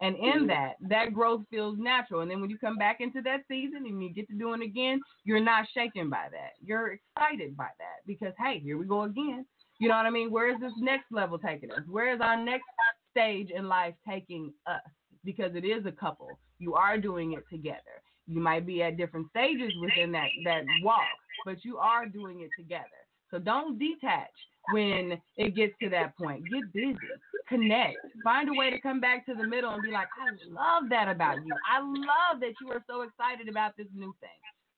And 0.00 0.16
in 0.16 0.22
mm-hmm. 0.24 0.46
that, 0.48 0.74
that 0.88 1.14
growth 1.14 1.42
feels 1.50 1.78
natural. 1.78 2.20
And 2.20 2.30
then 2.30 2.40
when 2.40 2.50
you 2.50 2.58
come 2.58 2.76
back 2.76 2.96
into 3.00 3.22
that 3.22 3.42
season 3.48 3.84
and 3.86 4.02
you 4.02 4.12
get 4.12 4.28
to 4.28 4.34
doing 4.34 4.60
it 4.60 4.66
again, 4.66 5.00
you're 5.24 5.40
not 5.40 5.66
shaken 5.72 6.10
by 6.10 6.26
that. 6.32 6.52
You're 6.60 6.98
excited 6.98 7.56
by 7.56 7.68
that 7.78 8.04
because, 8.06 8.32
hey, 8.38 8.58
here 8.58 8.76
we 8.76 8.86
go 8.86 9.02
again. 9.02 9.46
You 9.78 9.88
know 9.88 9.96
what 9.96 10.06
I 10.06 10.10
mean? 10.10 10.30
Where 10.30 10.52
is 10.52 10.60
this 10.60 10.72
next 10.78 11.06
level 11.10 11.38
taking 11.38 11.70
us? 11.70 11.80
Where 11.88 12.12
is 12.14 12.20
our 12.20 12.36
next 12.42 12.64
stage 13.12 13.50
in 13.54 13.68
life 13.68 13.94
taking 14.08 14.52
us? 14.66 14.82
Because 15.24 15.54
it 15.54 15.64
is 15.64 15.86
a 15.86 15.92
couple. 15.92 16.28
You 16.58 16.74
are 16.74 16.98
doing 16.98 17.32
it 17.32 17.44
together. 17.50 18.02
You 18.26 18.40
might 18.40 18.66
be 18.66 18.82
at 18.82 18.96
different 18.96 19.28
stages 19.30 19.72
within 19.80 20.12
that, 20.12 20.28
that 20.44 20.64
walk, 20.82 21.02
but 21.44 21.64
you 21.64 21.78
are 21.78 22.06
doing 22.06 22.40
it 22.40 22.50
together. 22.58 22.84
So 23.30 23.38
don't 23.38 23.78
detach 23.78 24.30
when 24.72 25.20
it 25.36 25.54
gets 25.54 25.74
to 25.82 25.88
that 25.90 26.16
point. 26.16 26.44
Get 26.50 26.72
busy, 26.72 26.96
connect, 27.48 27.96
find 28.22 28.48
a 28.48 28.52
way 28.52 28.70
to 28.70 28.80
come 28.80 29.00
back 29.00 29.26
to 29.26 29.34
the 29.34 29.46
middle 29.46 29.70
and 29.70 29.82
be 29.82 29.90
like, 29.90 30.08
I 30.20 30.30
love 30.48 30.88
that 30.90 31.08
about 31.08 31.44
you. 31.44 31.52
I 31.70 31.80
love 31.80 32.40
that 32.40 32.52
you 32.60 32.70
are 32.70 32.84
so 32.88 33.02
excited 33.02 33.48
about 33.48 33.76
this 33.76 33.88
new 33.94 34.14
thing. 34.20 34.30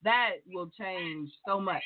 That 0.05 0.37
will 0.47 0.71
change 0.79 1.31
so 1.47 1.61
much 1.61 1.83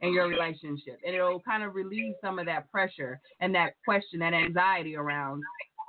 in 0.00 0.12
your 0.12 0.28
relationship, 0.28 0.98
and 1.06 1.14
it'll 1.14 1.40
kind 1.40 1.62
of 1.62 1.74
relieve 1.74 2.14
some 2.20 2.38
of 2.38 2.46
that 2.46 2.70
pressure 2.70 3.20
and 3.40 3.54
that 3.54 3.74
question, 3.84 4.18
that 4.20 4.34
anxiety 4.34 4.96
around 4.96 5.42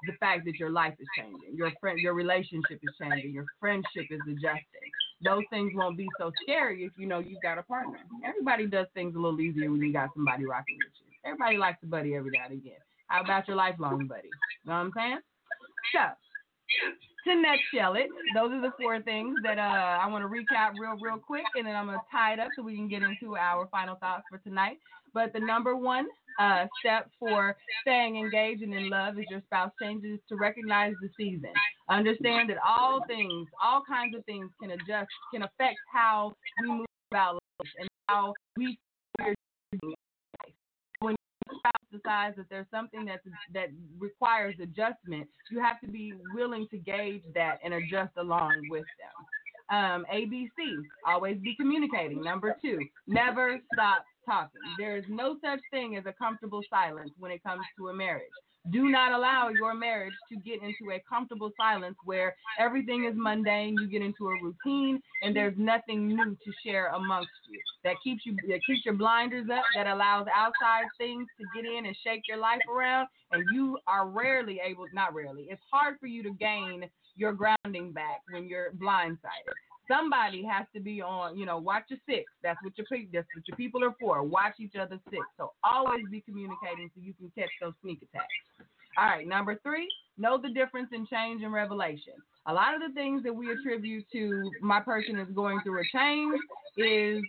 the 0.08 0.14
fact 0.20 0.46
that 0.46 0.56
your 0.56 0.70
life 0.70 0.94
is 1.00 1.08
changing, 1.18 1.56
your 1.56 1.72
friend, 1.82 2.00
your 2.00 2.14
relationship 2.14 2.80
is 2.82 2.96
changing, 3.02 3.34
your 3.34 3.46
friendship 3.60 4.06
is 4.10 4.20
adjusting. 4.28 4.92
Those 5.24 5.44
things 5.50 5.72
won't 5.76 5.98
be 5.98 6.10
so 6.20 6.32
scary 6.44 6.84
if 6.84 6.92
you 6.98 7.08
know 7.08 7.20
you've 7.20 7.42
got 7.42 7.58
a 7.58 7.64
partner. 7.64 8.00
Everybody 8.26 8.68
does 8.68 8.88
things 8.94 9.16
a 9.16 9.20
little 9.20 9.40
easier 9.40 9.72
when 9.72 9.82
you 9.82 9.94
got 9.94 10.10
somebody 10.14 10.46
rocking 10.46 10.78
with 10.78 10.94
you. 11.00 11.16
Everybody 11.26 11.58
likes 11.58 11.80
a 11.84 11.88
buddy 11.88 12.16
every 12.16 12.32
now 12.32 12.46
and 12.50 12.54
again. 12.54 12.80
How 13.08 13.22
about 13.22 13.48
your 13.48 13.58
lifelong 13.58 14.08
buddy? 14.08 14.28
You 14.28 14.72
know 14.72 14.74
what 14.74 14.80
I'm 14.80 14.92
saying? 14.96 15.20
So, 15.94 16.00
to 17.26 17.36
nutshell 17.36 17.96
it, 17.96 18.08
those 18.36 18.52
are 18.52 18.62
the 18.62 18.74
four 18.80 19.02
things 19.02 19.38
that 19.44 19.58
uh, 19.58 19.62
I 19.62 20.08
want 20.08 20.24
to 20.24 20.30
recap 20.30 20.78
real, 20.78 20.96
real 21.00 21.18
quick, 21.18 21.46
and 21.56 21.66
then 21.66 21.76
I'm 21.76 21.86
going 21.88 21.98
to 21.98 22.06
tie 22.12 22.34
it 22.34 22.40
up 22.40 22.50
so 22.56 22.62
we 22.62 22.76
can 22.76 22.90
get 22.90 23.02
into 23.02 23.36
our 23.36 23.68
final 23.68 23.96
thoughts 23.96 24.24
for 24.30 24.38
tonight. 24.40 24.78
But 25.14 25.34
the 25.34 25.40
number 25.40 25.76
one 25.76 26.08
uh, 26.40 26.66
step 26.80 27.10
for 27.20 27.56
staying 27.82 28.18
engaged 28.18 28.62
and 28.62 28.74
in 28.74 28.90
love 28.90 29.18
as 29.18 29.26
your 29.30 29.42
spouse 29.46 29.72
changes 29.82 30.20
to 30.30 30.36
recognize 30.36 30.94
the 31.02 31.10
season. 31.18 31.52
Understand 31.90 32.50
that 32.50 32.58
all 32.66 33.02
things, 33.08 33.48
all 33.64 33.84
kinds 33.88 34.16
of 34.16 34.26
things 34.26 34.50
can 34.62 34.72
adjust, 34.72 35.08
can 35.34 35.44
affect 35.44 35.78
how 35.94 36.34
we 36.62 36.70
move 36.70 36.86
about 37.12 37.36
life 37.36 37.70
and 37.80 37.90
how 38.08 38.34
we 38.58 38.78
when 41.00 41.16
your 41.48 41.60
spouse 41.60 41.88
decides 41.92 42.36
that 42.38 42.46
there's 42.50 42.66
something 42.72 43.06
that's 43.06 43.24
that 43.54 43.70
requires 44.00 44.56
adjustment, 44.62 45.28
you 45.52 45.60
have 45.60 45.80
to 45.82 45.88
be 45.88 46.14
willing 46.34 46.68
to 46.72 46.78
gauge 46.78 47.24
that 47.34 47.60
and 47.64 47.74
adjust 47.74 48.12
along 48.18 48.68
with 48.70 48.84
them. 49.00 49.26
Um, 49.70 50.06
ABC, 50.14 50.50
always 51.08 51.38
be 51.40 51.56
communicating. 51.56 52.22
Number 52.22 52.56
two, 52.62 52.78
never 53.08 53.60
stop 53.74 54.06
talking. 54.26 54.62
There 54.78 54.98
is 54.98 55.06
no 55.08 55.38
such 55.44 55.60
thing 55.72 55.96
as 55.98 56.06
a 56.06 56.14
comfortable 56.14 56.62
silence 56.70 57.12
when 57.20 57.32
it 57.32 57.44
comes 57.44 57.64
to 57.78 57.90
a 57.90 57.94
marriage. 57.94 58.32
Do 58.72 58.90
not 58.90 59.12
allow 59.12 59.50
your 59.50 59.76
marriage 59.76 60.14
to 60.30 60.38
get 60.38 60.56
into 60.64 60.92
a 60.92 61.02
comfortable 61.08 61.52
silence 61.56 61.96
where 62.04 62.36
everything 62.58 63.06
is 63.06 63.14
mundane, 63.16 63.78
you 63.78 63.88
get 63.88 64.02
into 64.02 64.28
a 64.28 64.42
routine, 64.42 65.00
and 65.22 65.36
there's 65.36 65.54
nothing 65.56 66.08
new 66.08 66.36
to 66.36 66.52
share 66.66 66.88
amongst 66.88 67.30
you. 67.48 67.60
That 67.84 67.96
keeps 68.04 68.26
you 68.26 68.36
that 68.48 68.62
keeps 68.66 68.84
your 68.84 68.96
blinders 68.96 69.48
up, 69.52 69.64
that 69.76 69.86
allows 69.86 70.26
outside 70.36 70.86
things 70.98 71.28
to 71.40 71.46
get 71.56 71.70
in 71.70 71.86
and 71.86 71.96
shake 72.04 72.22
your 72.28 72.38
life 72.38 72.62
around, 72.68 73.08
and 73.32 73.44
you 73.54 73.78
are 73.86 74.08
rarely 74.08 74.60
able 74.66 74.88
not 74.94 75.14
rarely. 75.14 75.46
It's 75.50 75.62
hard 75.72 75.98
for 76.00 76.08
you 76.08 76.24
to 76.24 76.32
gain 76.32 76.90
your 77.16 77.34
grounding 77.34 77.92
back 77.92 78.22
when 78.32 78.48
you're 78.48 78.72
blindsided. 78.72 79.54
Somebody 79.88 80.44
has 80.44 80.66
to 80.74 80.80
be 80.82 81.02
on, 81.02 81.38
you 81.38 81.46
know, 81.46 81.58
watch 81.58 81.84
your 81.90 82.00
six. 82.08 82.26
That's 82.44 82.60
what 82.64 82.74
your 82.78 82.88
that's 83.14 83.28
what 83.36 83.48
your 83.48 83.58
people 83.58 83.84
are 83.84 83.96
for. 84.00 84.24
Watch 84.24 84.56
each 84.60 84.76
other's 84.80 85.00
six. 85.10 85.22
So 85.38 85.52
always 85.64 86.04
be 86.10 86.22
communicating 86.22 86.90
so 86.96 87.02
you 87.02 87.14
can 87.14 87.32
catch 87.38 87.52
those 87.62 87.74
sneak 87.82 88.00
attacks. 88.02 88.68
All 88.98 89.06
right, 89.06 89.28
number 89.28 89.60
three, 89.62 89.90
know 90.18 90.40
the 90.42 90.50
difference 90.50 90.90
in 90.94 91.06
change 91.06 91.44
and 91.44 91.52
revelation. 91.52 92.14
A 92.48 92.54
lot 92.54 92.74
of 92.74 92.82
the 92.82 92.94
things 92.94 93.24
that 93.24 93.36
we 93.36 93.52
attribute 93.52 94.06
to 94.14 94.52
my 94.62 94.80
person 94.80 95.20
is 95.20 95.28
going 95.36 95.60
through 95.64 95.82
a 95.82 95.84
change 95.92 96.40
is 96.78 97.24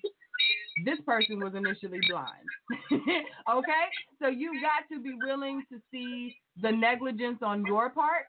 this 0.84 0.98
person 1.06 1.40
was 1.40 1.54
initially 1.54 2.00
blind. 2.08 2.46
okay? 2.92 3.84
So 4.20 4.28
you've 4.28 4.62
got 4.62 4.94
to 4.94 5.02
be 5.02 5.14
willing 5.22 5.62
to 5.72 5.80
see 5.90 6.36
the 6.60 6.70
negligence 6.70 7.38
on 7.42 7.64
your 7.66 7.90
part 7.90 8.26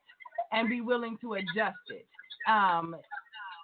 and 0.51 0.69
be 0.69 0.81
willing 0.81 1.17
to 1.21 1.33
adjust 1.33 1.75
it. 1.89 2.05
Um, 2.49 2.95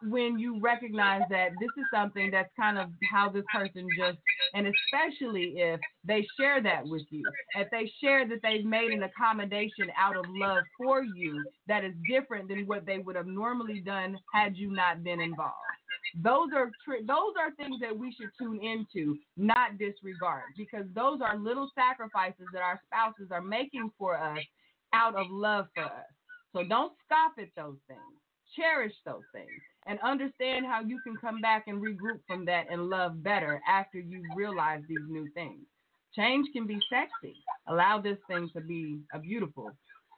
when 0.10 0.38
you 0.38 0.60
recognize 0.60 1.22
that 1.30 1.50
this 1.60 1.70
is 1.78 1.86
something 1.94 2.32
that's 2.32 2.50
kind 2.58 2.78
of 2.78 2.90
how 3.10 3.30
this 3.30 3.44
person 3.54 3.88
just, 3.98 4.18
and 4.54 4.68
especially 4.68 5.56
if 5.58 5.80
they 6.04 6.26
share 6.40 6.62
that 6.62 6.86
with 6.86 7.04
you, 7.10 7.24
if 7.56 7.70
they 7.72 7.92
share 8.02 8.28
that 8.28 8.40
they've 8.42 8.66
made 8.66 8.92
an 8.92 9.04
accommodation 9.04 9.88
out 9.98 10.16
of 10.16 10.26
love 10.30 10.64
for 10.78 11.04
you 11.04 11.44
that 11.68 11.84
is 11.84 11.94
different 12.10 12.48
than 12.48 12.66
what 12.68 12.86
they 12.86 12.98
would 12.98 13.16
have 13.16 13.28
normally 13.28 13.80
done 13.80 14.18
had 14.34 14.58
you 14.58 14.72
not 14.72 15.04
been 15.04 15.20
involved. 15.20 15.54
Those 16.22 16.50
are 16.56 16.70
those 17.08 17.34
are 17.40 17.52
things 17.58 17.80
that 17.82 17.98
we 17.98 18.14
should 18.14 18.30
tune 18.38 18.60
into, 18.62 19.18
not 19.36 19.78
disregard, 19.80 20.44
because 20.58 20.86
those 20.94 21.22
are 21.22 21.38
little 21.38 21.70
sacrifices 21.74 22.46
that 22.54 22.62
our 22.62 22.80
spouses 22.86 23.32
are 23.32 23.42
making 23.42 23.90
for 23.98 24.18
us 24.18 24.40
out 24.94 25.16
of 25.16 25.28
love 25.32 25.68
for 25.74 25.86
us. 25.86 26.06
So 26.52 26.64
don't 26.64 26.94
scoff 27.06 27.32
at 27.40 27.50
those 27.56 27.78
things. 27.88 28.00
Cherish 28.56 28.94
those 29.06 29.24
things 29.34 29.50
and 29.86 30.00
understand 30.02 30.66
how 30.66 30.82
you 30.82 31.00
can 31.00 31.18
come 31.18 31.42
back 31.42 31.66
and 31.68 31.82
regroup 31.82 32.20
from 32.28 32.46
that 32.46 32.66
and 32.70 32.90
love 32.90 33.24
better 33.24 33.62
after 33.68 34.00
you 34.00 34.24
realize 34.36 34.82
these 34.88 35.02
new 35.10 35.28
things. 35.34 35.60
Change 36.16 36.48
can 36.54 36.68
be 36.68 36.80
sexy. 36.90 37.36
Allow 37.68 38.00
this 38.02 38.18
thing 38.28 38.50
to 38.54 38.62
be 38.62 39.00
a 39.14 39.20
beautiful 39.20 39.74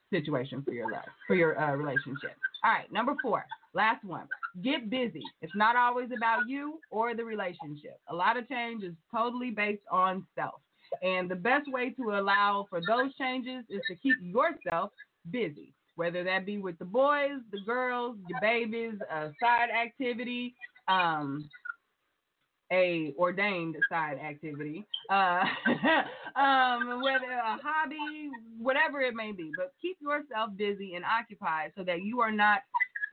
situation 0.10 0.62
for 0.62 0.72
your 0.72 0.92
love, 0.92 1.06
for 1.28 1.36
your 1.36 1.60
uh, 1.60 1.76
relationship. 1.76 2.36
All 2.64 2.72
right, 2.72 2.92
number 2.92 3.16
four, 3.22 3.46
last 3.74 4.04
one. 4.04 4.28
Get 4.64 4.90
busy. 4.90 5.24
It's 5.42 5.56
not 5.56 5.76
always 5.76 6.10
about 6.16 6.48
you 6.48 6.80
or 6.92 7.16
the 7.16 7.24
relationship. 7.24 8.00
A 8.10 8.16
lot 8.16 8.38
of 8.38 8.48
change 8.50 8.84
is 8.84 8.94
totally 9.14 9.52
based 9.52 9.84
on 9.92 10.26
self. 10.36 10.56
And 11.02 11.30
the 11.30 11.36
best 11.36 11.72
way 11.72 11.90
to 11.92 12.18
allow 12.18 12.68
for 12.70 12.80
those 12.80 13.14
changes 13.16 13.64
is 13.70 13.82
to 13.88 13.96
keep 13.96 14.18
yourself 14.22 14.92
busy 15.32 15.74
whether 15.96 16.24
that 16.24 16.46
be 16.46 16.58
with 16.58 16.78
the 16.78 16.86
boys, 16.86 17.40
the 17.52 17.60
girls, 17.66 18.18
your 18.28 18.40
babies, 18.42 18.94
a 19.12 19.32
side 19.42 19.70
activity, 19.70 20.56
um, 20.88 21.50
a 22.72 23.14
ordained 23.18 23.76
side 23.90 24.18
activity, 24.18 24.86
uh, 25.10 25.44
um, 26.36 27.02
whether 27.02 27.32
a 27.32 27.58
hobby, 27.64 28.30
whatever 28.60 29.02
it 29.02 29.16
may 29.16 29.32
be. 29.32 29.52
But 29.58 29.72
keep 29.82 29.98
yourself 30.02 30.52
busy 30.58 30.96
and 30.96 31.06
occupied 31.06 31.72
so 31.78 31.84
that 31.84 32.02
you 32.04 32.22
are 32.22 32.32
not 32.32 32.62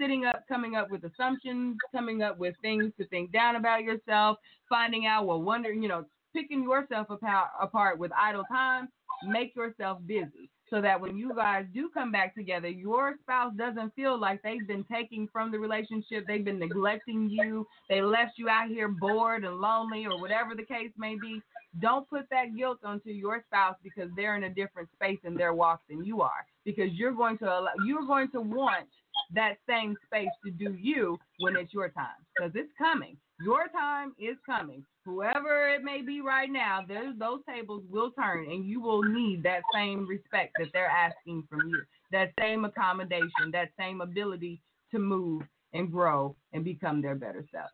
sitting 0.01 0.25
up, 0.25 0.43
coming 0.49 0.75
up 0.75 0.91
with 0.91 1.05
assumptions, 1.05 1.77
coming 1.95 2.23
up 2.23 2.39
with 2.39 2.55
things 2.63 2.93
to 2.99 3.07
think 3.09 3.31
down 3.33 3.57
about 3.57 3.83
yourself, 3.83 4.39
finding 4.69 5.07
out, 5.07 5.27
well, 5.27 5.43
wondering, 5.43 5.83
you 5.83 5.89
know, 5.89 6.05
picking 6.35 6.63
yourself 6.63 7.11
apart, 7.11 7.49
apart 7.61 7.99
with 7.99 8.11
idle 8.19 8.45
time. 8.51 8.89
Make 9.25 9.55
yourself 9.55 9.99
busy 10.07 10.51
so 10.73 10.81
that 10.81 10.99
when 10.99 11.19
you 11.19 11.35
guys 11.37 11.67
do 11.75 11.91
come 11.93 12.11
back 12.11 12.35
together, 12.35 12.69
your 12.69 13.17
spouse 13.21 13.53
doesn't 13.59 13.95
feel 13.95 14.19
like 14.19 14.41
they've 14.43 14.67
been 14.67 14.85
taking 14.91 15.29
from 15.31 15.53
the 15.53 15.59
relationship, 15.59 16.25
they've 16.27 16.45
been 16.45 16.59
neglecting 16.59 17.29
you, 17.29 17.67
they 17.91 18.01
left 18.01 18.33
you 18.37 18.49
out 18.49 18.69
here 18.69 18.89
bored 18.89 19.45
and 19.45 19.61
lonely, 19.61 20.07
or 20.07 20.19
whatever 20.19 20.55
the 20.57 20.65
case 20.65 20.91
may 20.97 21.15
be. 21.21 21.43
Don't 21.81 22.09
put 22.09 22.25
that 22.31 22.57
guilt 22.57 22.79
onto 22.85 23.11
your 23.11 23.45
spouse 23.47 23.77
because 23.83 24.11
they're 24.17 24.37
in 24.37 24.45
a 24.45 24.51
different 24.51 24.89
space 24.95 25.19
in 25.25 25.35
their 25.35 25.53
walk 25.53 25.83
than 25.91 26.03
you 26.05 26.23
are, 26.23 26.47
because 26.65 26.91
you're 26.93 27.13
going 27.13 27.37
to 27.39 27.45
allow, 27.45 27.73
you're 27.87 28.07
going 28.07 28.31
to 28.31 28.41
want 28.41 28.89
that 29.35 29.59
same 29.69 29.95
space 30.07 30.29
to 30.45 30.51
do 30.51 30.75
you 30.81 31.19
when 31.41 31.55
it's 31.57 31.75
your 31.75 31.91
time, 31.91 32.21
because 32.35 32.53
it's 32.55 32.73
coming. 32.79 33.19
Your 33.43 33.69
time 33.69 34.15
is 34.19 34.37
coming. 34.47 34.85
Whoever 35.05 35.69
it 35.69 35.83
may 35.83 36.03
be 36.03 36.21
right 36.21 36.51
now, 36.51 36.81
those 36.87 37.19
those 37.19 37.41
tables 37.49 37.83
will 37.91 38.11
turn, 38.13 38.51
and 38.51 38.65
you 38.65 38.81
will 38.81 39.03
need 39.03 39.43
that 39.43 39.63
same 39.75 40.07
respect 40.07 40.55
that 40.59 40.69
they're 40.73 40.87
asking 40.87 41.45
from 41.51 41.69
you, 41.69 41.83
that 42.13 42.31
same 42.39 42.65
accommodation, 42.65 43.51
that 43.53 43.71
same 43.79 44.01
ability 44.01 44.61
to 44.93 44.99
move 44.99 45.43
and 45.73 45.91
grow 45.91 46.37
and 46.53 46.65
become 46.65 47.03
their 47.03 47.17
better 47.17 47.45
self. 47.51 47.71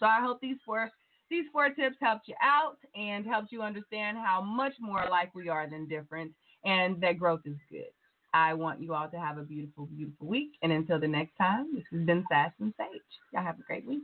So 0.00 0.06
I 0.06 0.20
hope 0.20 0.40
these 0.40 0.56
four 0.64 0.90
these 1.28 1.44
four 1.52 1.70
tips 1.70 1.96
helped 2.00 2.28
you 2.28 2.34
out 2.42 2.78
and 2.94 3.26
helped 3.26 3.52
you 3.52 3.62
understand 3.62 4.16
how 4.16 4.40
much 4.40 4.72
more 4.80 5.02
alike 5.02 5.30
we 5.34 5.48
are 5.48 5.68
than 5.68 5.86
different, 5.86 6.32
and 6.64 7.00
that 7.02 7.18
growth 7.18 7.40
is 7.44 7.56
good. 7.70 7.90
I 8.32 8.54
want 8.54 8.80
you 8.80 8.94
all 8.94 9.08
to 9.08 9.18
have 9.18 9.38
a 9.38 9.42
beautiful, 9.42 9.86
beautiful 9.86 10.26
week. 10.26 10.52
And 10.62 10.72
until 10.72 10.98
the 10.98 11.06
next 11.06 11.36
time, 11.36 11.68
this 11.72 11.84
has 11.92 12.00
been 12.00 12.24
Sass 12.28 12.50
and 12.60 12.74
Sage. 12.76 13.00
Y'all 13.32 13.44
have 13.44 13.60
a 13.60 13.62
great 13.62 13.86
week. 13.86 14.02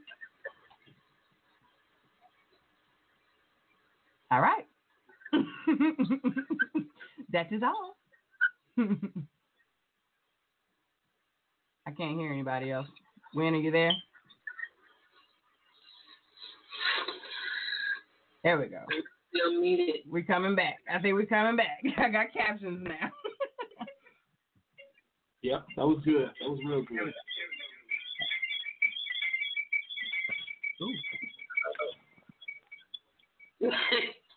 All 4.31 4.41
right. 4.41 4.67
that 7.33 7.53
is 7.53 7.63
all. 7.63 7.97
I 11.87 11.91
can't 11.97 12.19
hear 12.19 12.33
anybody 12.33 12.71
else. 12.71 12.87
When 13.33 13.55
are 13.55 13.59
you 13.59 13.71
there? 13.71 13.93
There 18.45 18.59
we 18.59 18.67
go. 18.67 18.85
We're 20.09 20.23
coming 20.23 20.57
back. 20.57 20.79
I 20.93 20.99
think 21.01 21.15
we're 21.15 21.27
coming 21.27 21.57
back. 21.57 21.81
I 21.99 22.09
got 22.09 22.33
captions 22.33 22.87
now. 22.87 23.11
Yep, 25.43 25.65
that 25.77 25.87
was 25.87 26.03
good. 26.05 26.29
That 26.41 26.51
was 26.51 26.59
real 26.67 26.85
good. 26.85 27.13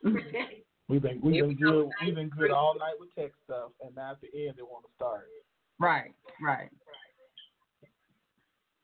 We've 0.04 1.02
been 1.02 1.20
we've 1.22 1.42
been 1.42 1.56
good 1.56 1.90
we've 2.04 2.16
been 2.16 2.30
good 2.30 2.52
all 2.52 2.76
night 2.78 2.96
with 3.00 3.14
tech 3.16 3.32
stuff, 3.46 3.72
and 3.82 3.96
now 3.96 4.12
at 4.12 4.22
the 4.22 4.28
end 4.46 4.56
they 4.58 4.64
want 4.64 4.86
to 4.86 4.92
start. 4.96 5.28
right, 5.80 6.14
right. 6.42 6.70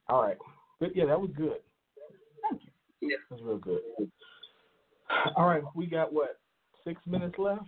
All 0.08 0.24
right, 0.24 0.38
good. 0.80 0.92
Yeah, 0.96 1.06
that 1.06 1.20
was 1.20 1.30
good. 1.36 1.58
Thank 2.50 2.62
you. 3.02 3.18
That 3.30 3.36
was 3.36 3.44
real 3.44 3.58
good. 3.58 3.82
All 5.36 5.46
right, 5.46 5.62
we 5.76 5.88
got 5.88 6.14
what 6.14 6.40
six 6.86 7.02
minutes 7.06 7.36
left. 7.38 7.66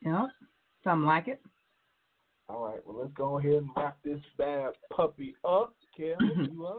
Yeah, 0.00 0.26
something 0.82 1.06
like 1.06 1.28
it. 1.28 1.40
All 2.48 2.64
right, 2.64 2.80
well 2.86 2.96
let's 3.02 3.14
go 3.14 3.38
ahead 3.38 3.52
and 3.52 3.70
wrap 3.76 3.98
this 4.02 4.20
bad 4.38 4.70
puppy 4.90 5.34
up. 5.44 5.74
Kel, 5.96 6.16
you 6.20 6.66
up? 6.66 6.78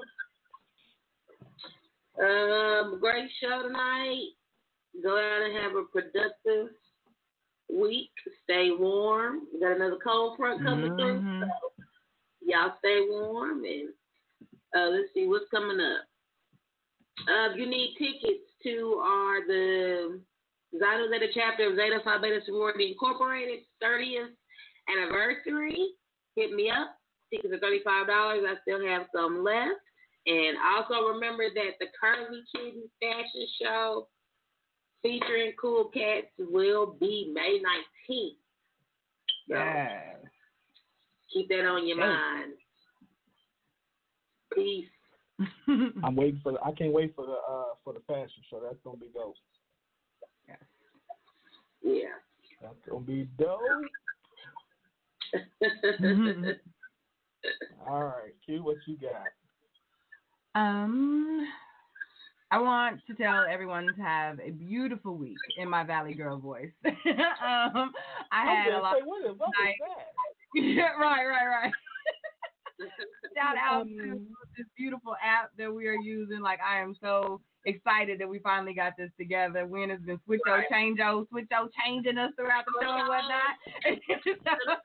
Um, 2.19 2.99
great 2.99 3.29
show 3.39 3.61
tonight. 3.61 4.36
Go 5.03 5.17
out 5.17 5.41
and 5.43 5.57
have 5.57 5.75
a 5.75 5.83
productive 5.83 6.69
week. 7.71 8.09
Stay 8.43 8.71
warm. 8.71 9.41
We 9.53 9.59
got 9.59 9.75
another 9.75 9.97
cold 10.03 10.37
front 10.37 10.63
coming 10.63 10.95
through. 10.95 11.19
Mhm. 11.19 11.41
So 11.41 11.83
y'all 12.41 12.77
stay 12.79 13.05
warm 13.09 13.63
and 13.65 13.93
uh, 14.75 14.89
let's 14.89 15.13
see 15.13 15.27
what's 15.27 15.49
coming 15.49 15.79
up. 15.79 16.05
Uh, 17.27 17.51
if 17.51 17.57
you 17.57 17.65
need 17.65 17.95
tickets 17.97 18.51
to 18.63 19.01
our 19.03 19.45
the 19.47 20.21
Zeta 20.73 21.07
Zeta 21.09 21.27
chapter 21.33 21.67
of 21.69 21.75
Zeta 21.75 21.99
Phi 22.03 22.17
Beta 22.19 22.41
Sorority 22.45 22.91
Incorporated 22.91 23.65
30th 23.83 24.33
anniversary, 24.89 25.93
hit 26.35 26.51
me 26.53 26.69
up. 26.69 26.95
Tickets 27.33 27.53
are 27.53 27.57
$35. 27.57 28.45
I 28.45 28.55
still 28.61 28.85
have 28.85 29.07
some 29.13 29.43
left. 29.43 29.79
And 30.27 30.57
also 30.75 31.07
remember 31.07 31.49
that 31.53 31.71
the 31.79 31.87
Curly 31.99 32.43
Kitten 32.53 32.89
Fashion 33.01 33.47
Show 33.61 34.07
featuring 35.01 35.53
Cool 35.59 35.85
Cats 35.85 36.27
will 36.37 36.87
be 36.99 37.31
May 37.33 37.59
19th. 37.59 38.37
So 39.49 39.55
Yes. 39.55 40.25
keep 41.31 41.47
that 41.49 41.65
on 41.65 41.87
your 41.87 41.97
Yes. 41.97 42.07
mind. 42.07 42.57
Peace. 44.53 44.89
I'm 46.03 46.15
waiting 46.15 46.39
for. 46.41 46.53
The, 46.53 46.63
I 46.63 46.71
can't 46.71 46.93
wait 46.93 47.13
for 47.15 47.25
the 47.25 47.33
uh 47.33 47.75
for 47.83 47.93
the 47.93 47.99
fashion 48.01 48.43
show. 48.49 48.59
That's 48.59 48.79
gonna 48.83 48.97
be 48.97 49.09
dope. 49.13 49.35
Yeah. 51.83 52.17
That's 52.61 52.79
gonna 52.89 53.05
be 53.05 53.29
dope. 53.37 53.61
All 57.87 58.03
right, 58.03 58.33
Q, 58.45 58.63
what 58.63 58.77
you 58.85 58.97
got? 58.97 59.31
Um, 60.55 61.47
I 62.49 62.59
want 62.59 63.01
to 63.07 63.13
tell 63.13 63.45
everyone 63.49 63.93
to 63.93 64.01
have 64.01 64.39
a 64.39 64.51
beautiful 64.51 65.15
week 65.15 65.37
in 65.57 65.69
my 65.69 65.83
Valley 65.83 66.13
Girl 66.13 66.37
voice. 66.39 66.71
um, 66.85 67.91
I 68.31 68.45
had 68.45 68.73
a 68.73 68.79
lot. 68.79 68.95
Say, 68.97 69.03
what 69.03 69.25
is, 69.25 69.37
what 69.37 69.49
is 69.49 69.65
night- 69.65 69.75
that? 69.81 70.61
yeah, 70.63 70.91
right, 70.99 71.25
right, 71.25 71.45
right. 71.45 71.73
Shout 73.35 73.55
out 73.57 73.85
to 73.87 74.21
this 74.55 74.65
beautiful 74.77 75.15
app 75.23 75.51
that 75.57 75.73
we 75.73 75.87
are 75.87 75.95
using. 75.95 76.39
Like 76.41 76.59
I 76.61 76.79
am 76.79 76.95
so 77.01 77.41
excited 77.65 78.19
that 78.19 78.29
we 78.29 78.39
finally 78.39 78.73
got 78.73 78.93
this 78.97 79.11
together. 79.19 79.65
Win 79.65 79.89
has 79.89 79.99
been 79.99 80.19
switch 80.25 80.39
o 80.47 80.61
change 80.71 80.99
switch 81.29 81.49
changing 81.83 82.17
us 82.17 82.31
throughout 82.37 82.65
the 82.65 82.73
show 82.81 82.97
and 82.97 83.07
whatnot. 83.07 84.79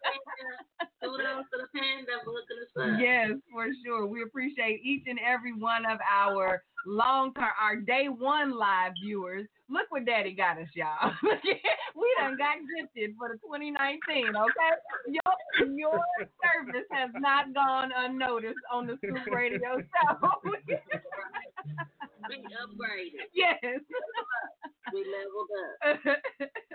Kudos 1.02 1.44
to 1.50 1.58
the 1.58 1.68
panda 1.78 2.12
for 2.24 2.32
looking 2.32 2.58
us 2.62 2.72
up. 2.78 3.00
Yes, 3.00 3.32
for 3.50 3.66
sure. 3.84 4.06
We 4.06 4.22
appreciate 4.22 4.80
each 4.84 5.04
and 5.06 5.18
every 5.18 5.52
one 5.52 5.84
of 5.84 5.98
our 6.08 6.62
long 6.86 7.32
term, 7.34 7.50
our 7.60 7.76
day 7.76 8.06
one 8.08 8.56
live 8.56 8.92
viewers. 9.02 9.46
Look 9.68 9.86
what 9.90 10.04
Daddy 10.04 10.32
got 10.32 10.58
us, 10.58 10.68
y'all. 10.74 11.12
we 11.22 12.06
done 12.20 12.36
got 12.36 12.56
gifted 12.76 13.16
for 13.18 13.28
the 13.28 13.38
2019. 13.38 14.36
Okay, 14.36 14.72
your 15.08 15.68
your 15.76 16.00
service 16.42 16.86
has 16.90 17.10
not 17.18 17.54
gone 17.54 17.90
unnoticed 17.96 18.58
on 18.72 18.86
the 18.86 18.96
Scoop 18.98 19.26
Radio 19.32 19.78
show. 19.78 20.30
We 22.28 22.36
upgraded. 22.38 23.26
yes. 23.34 23.58
We 24.92 25.04
leveled 25.04 25.50
up. 25.84 26.48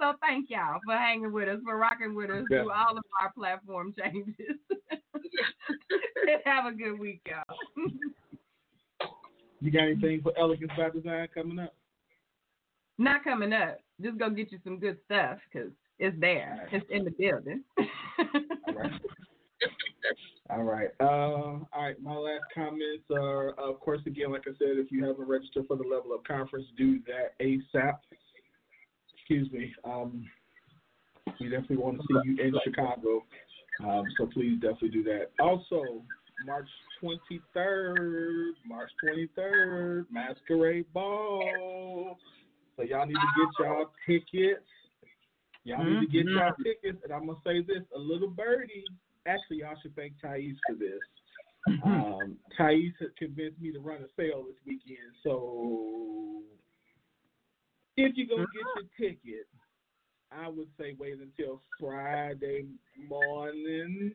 so 0.00 0.12
thank 0.20 0.50
y'all 0.50 0.80
for 0.84 0.96
hanging 0.96 1.32
with 1.32 1.48
us, 1.48 1.60
for 1.64 1.76
rocking 1.76 2.14
with 2.14 2.30
us 2.30 2.44
through 2.48 2.70
all 2.70 2.96
of 2.96 3.04
our 3.20 3.32
platform 3.32 3.94
changes. 3.98 4.56
Have 6.44 6.66
a 6.66 6.72
good 6.72 6.98
week, 6.98 7.20
y'all. 7.26 7.56
You 9.60 9.70
got 9.70 9.84
anything 9.84 10.20
for 10.22 10.32
Elegance 10.38 10.72
by 10.76 10.90
Design 10.90 11.28
coming 11.34 11.58
up? 11.58 11.74
Not 12.98 13.24
coming 13.24 13.52
up. 13.52 13.78
Just 14.02 14.18
go 14.18 14.30
get 14.30 14.52
you 14.52 14.58
some 14.64 14.78
good 14.78 14.98
stuff 15.06 15.38
because 15.50 15.70
it's 15.98 16.16
there. 16.20 16.68
It's 16.72 16.84
in 16.90 17.04
the 17.04 17.10
building. 17.10 17.62
All 17.78 18.74
right. 18.74 18.92
All 20.50 20.62
right. 20.62 20.88
Uh, 21.00 21.04
all 21.04 21.68
right. 21.74 22.00
My 22.02 22.14
last 22.14 22.44
comments 22.54 23.04
are, 23.10 23.50
of 23.52 23.80
course, 23.80 24.00
again, 24.06 24.32
like 24.32 24.42
I 24.46 24.52
said, 24.58 24.76
if 24.76 24.92
you 24.92 25.04
haven't 25.04 25.26
registered 25.26 25.66
for 25.66 25.76
the 25.76 25.84
Level 25.84 26.12
Up 26.12 26.24
Conference, 26.26 26.66
do 26.76 27.00
that 27.06 27.38
ASAP. 27.40 27.94
Excuse 29.24 29.50
me. 29.52 29.74
Um, 29.84 30.26
we 31.40 31.48
definitely 31.48 31.78
want 31.78 31.96
to 31.96 32.02
see 32.06 32.30
you 32.30 32.44
in 32.44 32.52
Chicago. 32.62 33.24
Um, 33.82 34.06
so 34.18 34.26
please 34.26 34.60
definitely 34.60 34.90
do 34.90 35.02
that. 35.04 35.30
Also, 35.40 36.02
March 36.44 36.68
23rd, 37.02 38.52
March 38.66 38.90
23rd, 39.02 40.04
Masquerade 40.10 40.84
Ball. 40.92 42.18
So 42.76 42.82
y'all 42.82 43.06
need 43.06 43.14
to 43.14 43.18
get 43.18 43.66
y'all 43.66 43.86
tickets. 44.06 44.66
Y'all 45.64 45.82
need 45.82 46.00
to 46.00 46.12
get 46.12 46.26
y'all 46.26 46.52
tickets. 46.62 47.02
And 47.02 47.10
I'm 47.10 47.24
going 47.24 47.38
to 47.38 47.42
say 47.48 47.62
this 47.62 47.82
a 47.96 47.98
little 47.98 48.28
birdie. 48.28 48.84
Actually, 49.26 49.60
y'all 49.60 49.74
should 49.80 49.96
thank 49.96 50.12
Thais 50.20 50.54
for 50.68 50.76
this. 50.76 51.00
Um, 51.82 52.36
Thais 52.58 52.92
convinced 53.16 53.58
me 53.58 53.72
to 53.72 53.80
run 53.80 54.02
a 54.02 54.20
sale 54.20 54.44
this 54.44 54.56
weekend. 54.66 55.14
So 55.22 56.42
if 57.96 58.16
you're 58.16 58.26
going 58.26 58.46
to 58.46 58.52
get 58.52 58.64
your 58.76 59.10
ticket, 59.10 59.46
I 60.32 60.48
would 60.48 60.68
say 60.78 60.96
wait 60.98 61.18
until 61.20 61.60
Friday 61.78 62.66
morning 63.08 64.12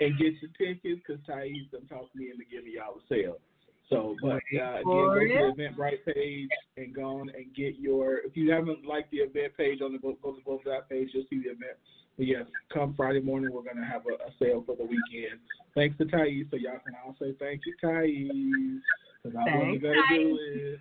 and 0.00 0.18
get 0.18 0.34
your 0.42 0.50
tickets 0.58 1.00
because 1.06 1.24
Thais 1.26 1.66
done 1.72 1.86
talked 1.88 2.14
me 2.14 2.30
into 2.30 2.44
giving 2.50 2.72
y'all 2.72 2.98
a 2.98 3.02
sale. 3.08 3.38
So, 3.88 4.16
but 4.20 4.28
uh, 4.28 4.80
again, 4.80 4.84
go 4.84 5.14
to 5.14 5.54
the 5.56 5.62
Eventbrite 5.62 6.14
page 6.14 6.48
and 6.76 6.94
go 6.94 7.20
on 7.20 7.30
and 7.30 7.54
get 7.54 7.78
your. 7.78 8.18
If 8.18 8.36
you 8.36 8.52
haven't 8.52 8.84
liked 8.84 9.10
the 9.10 9.18
event 9.18 9.56
page 9.56 9.80
on 9.80 9.92
the 9.92 9.98
go, 9.98 10.14
go 10.22 10.32
to 10.32 10.42
both 10.44 10.60
that 10.64 10.90
page, 10.90 11.08
you'll 11.14 11.24
see 11.30 11.38
the 11.38 11.50
event. 11.50 11.78
But 12.18 12.26
yes, 12.26 12.44
come 12.72 12.92
Friday 12.94 13.20
morning, 13.20 13.50
we're 13.50 13.62
gonna 13.62 13.86
have 13.86 14.02
a, 14.06 14.14
a 14.28 14.30
sale 14.38 14.62
for 14.66 14.76
the 14.76 14.84
weekend. 14.84 15.40
Thanks 15.74 15.96
to 15.98 16.04
Thais, 16.04 16.44
so 16.50 16.56
y'all 16.56 16.80
can 16.84 16.94
all 17.02 17.16
say 17.18 17.34
thank 17.38 17.62
you, 17.64 17.74
Thais, 17.80 18.82
because 19.22 19.36
I 19.36 19.56
wasn't 19.56 19.82
Thanks, 19.82 19.82
gonna 19.82 20.18
do 20.18 20.38
it. 20.40 20.78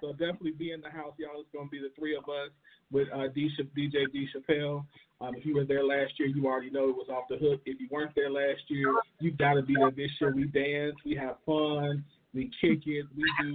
so 0.00 0.12
definitely 0.12 0.52
be 0.52 0.72
in 0.72 0.80
the 0.80 0.90
house, 0.90 1.14
y'all. 1.18 1.40
It's 1.40 1.48
gonna 1.54 1.68
be 1.68 1.78
the 1.78 1.90
three 1.98 2.16
of 2.16 2.24
us 2.24 2.50
with 2.90 3.08
uh, 3.14 3.28
D, 3.34 3.50
DJ 3.76 4.10
D 4.12 4.28
Chappelle. 4.34 4.84
Um, 5.20 5.34
if 5.34 5.46
you 5.46 5.54
were 5.54 5.64
there 5.64 5.84
last 5.84 6.12
year, 6.18 6.28
you 6.28 6.46
already 6.46 6.70
know 6.70 6.88
it 6.90 6.96
was 6.96 7.08
off 7.08 7.24
the 7.28 7.36
hook. 7.36 7.60
If 7.64 7.80
you 7.80 7.88
weren't 7.90 8.14
there 8.14 8.30
last 8.30 8.62
year, 8.68 8.94
you 9.20 9.32
gotta 9.32 9.62
be 9.62 9.74
there 9.74 9.90
this 9.90 10.10
year. 10.20 10.34
We 10.34 10.44
dance, 10.44 10.94
we 11.04 11.14
have 11.16 11.36
fun, 11.46 12.04
we 12.34 12.50
kick 12.60 12.86
it, 12.86 13.06
we 13.16 13.24
do 13.42 13.54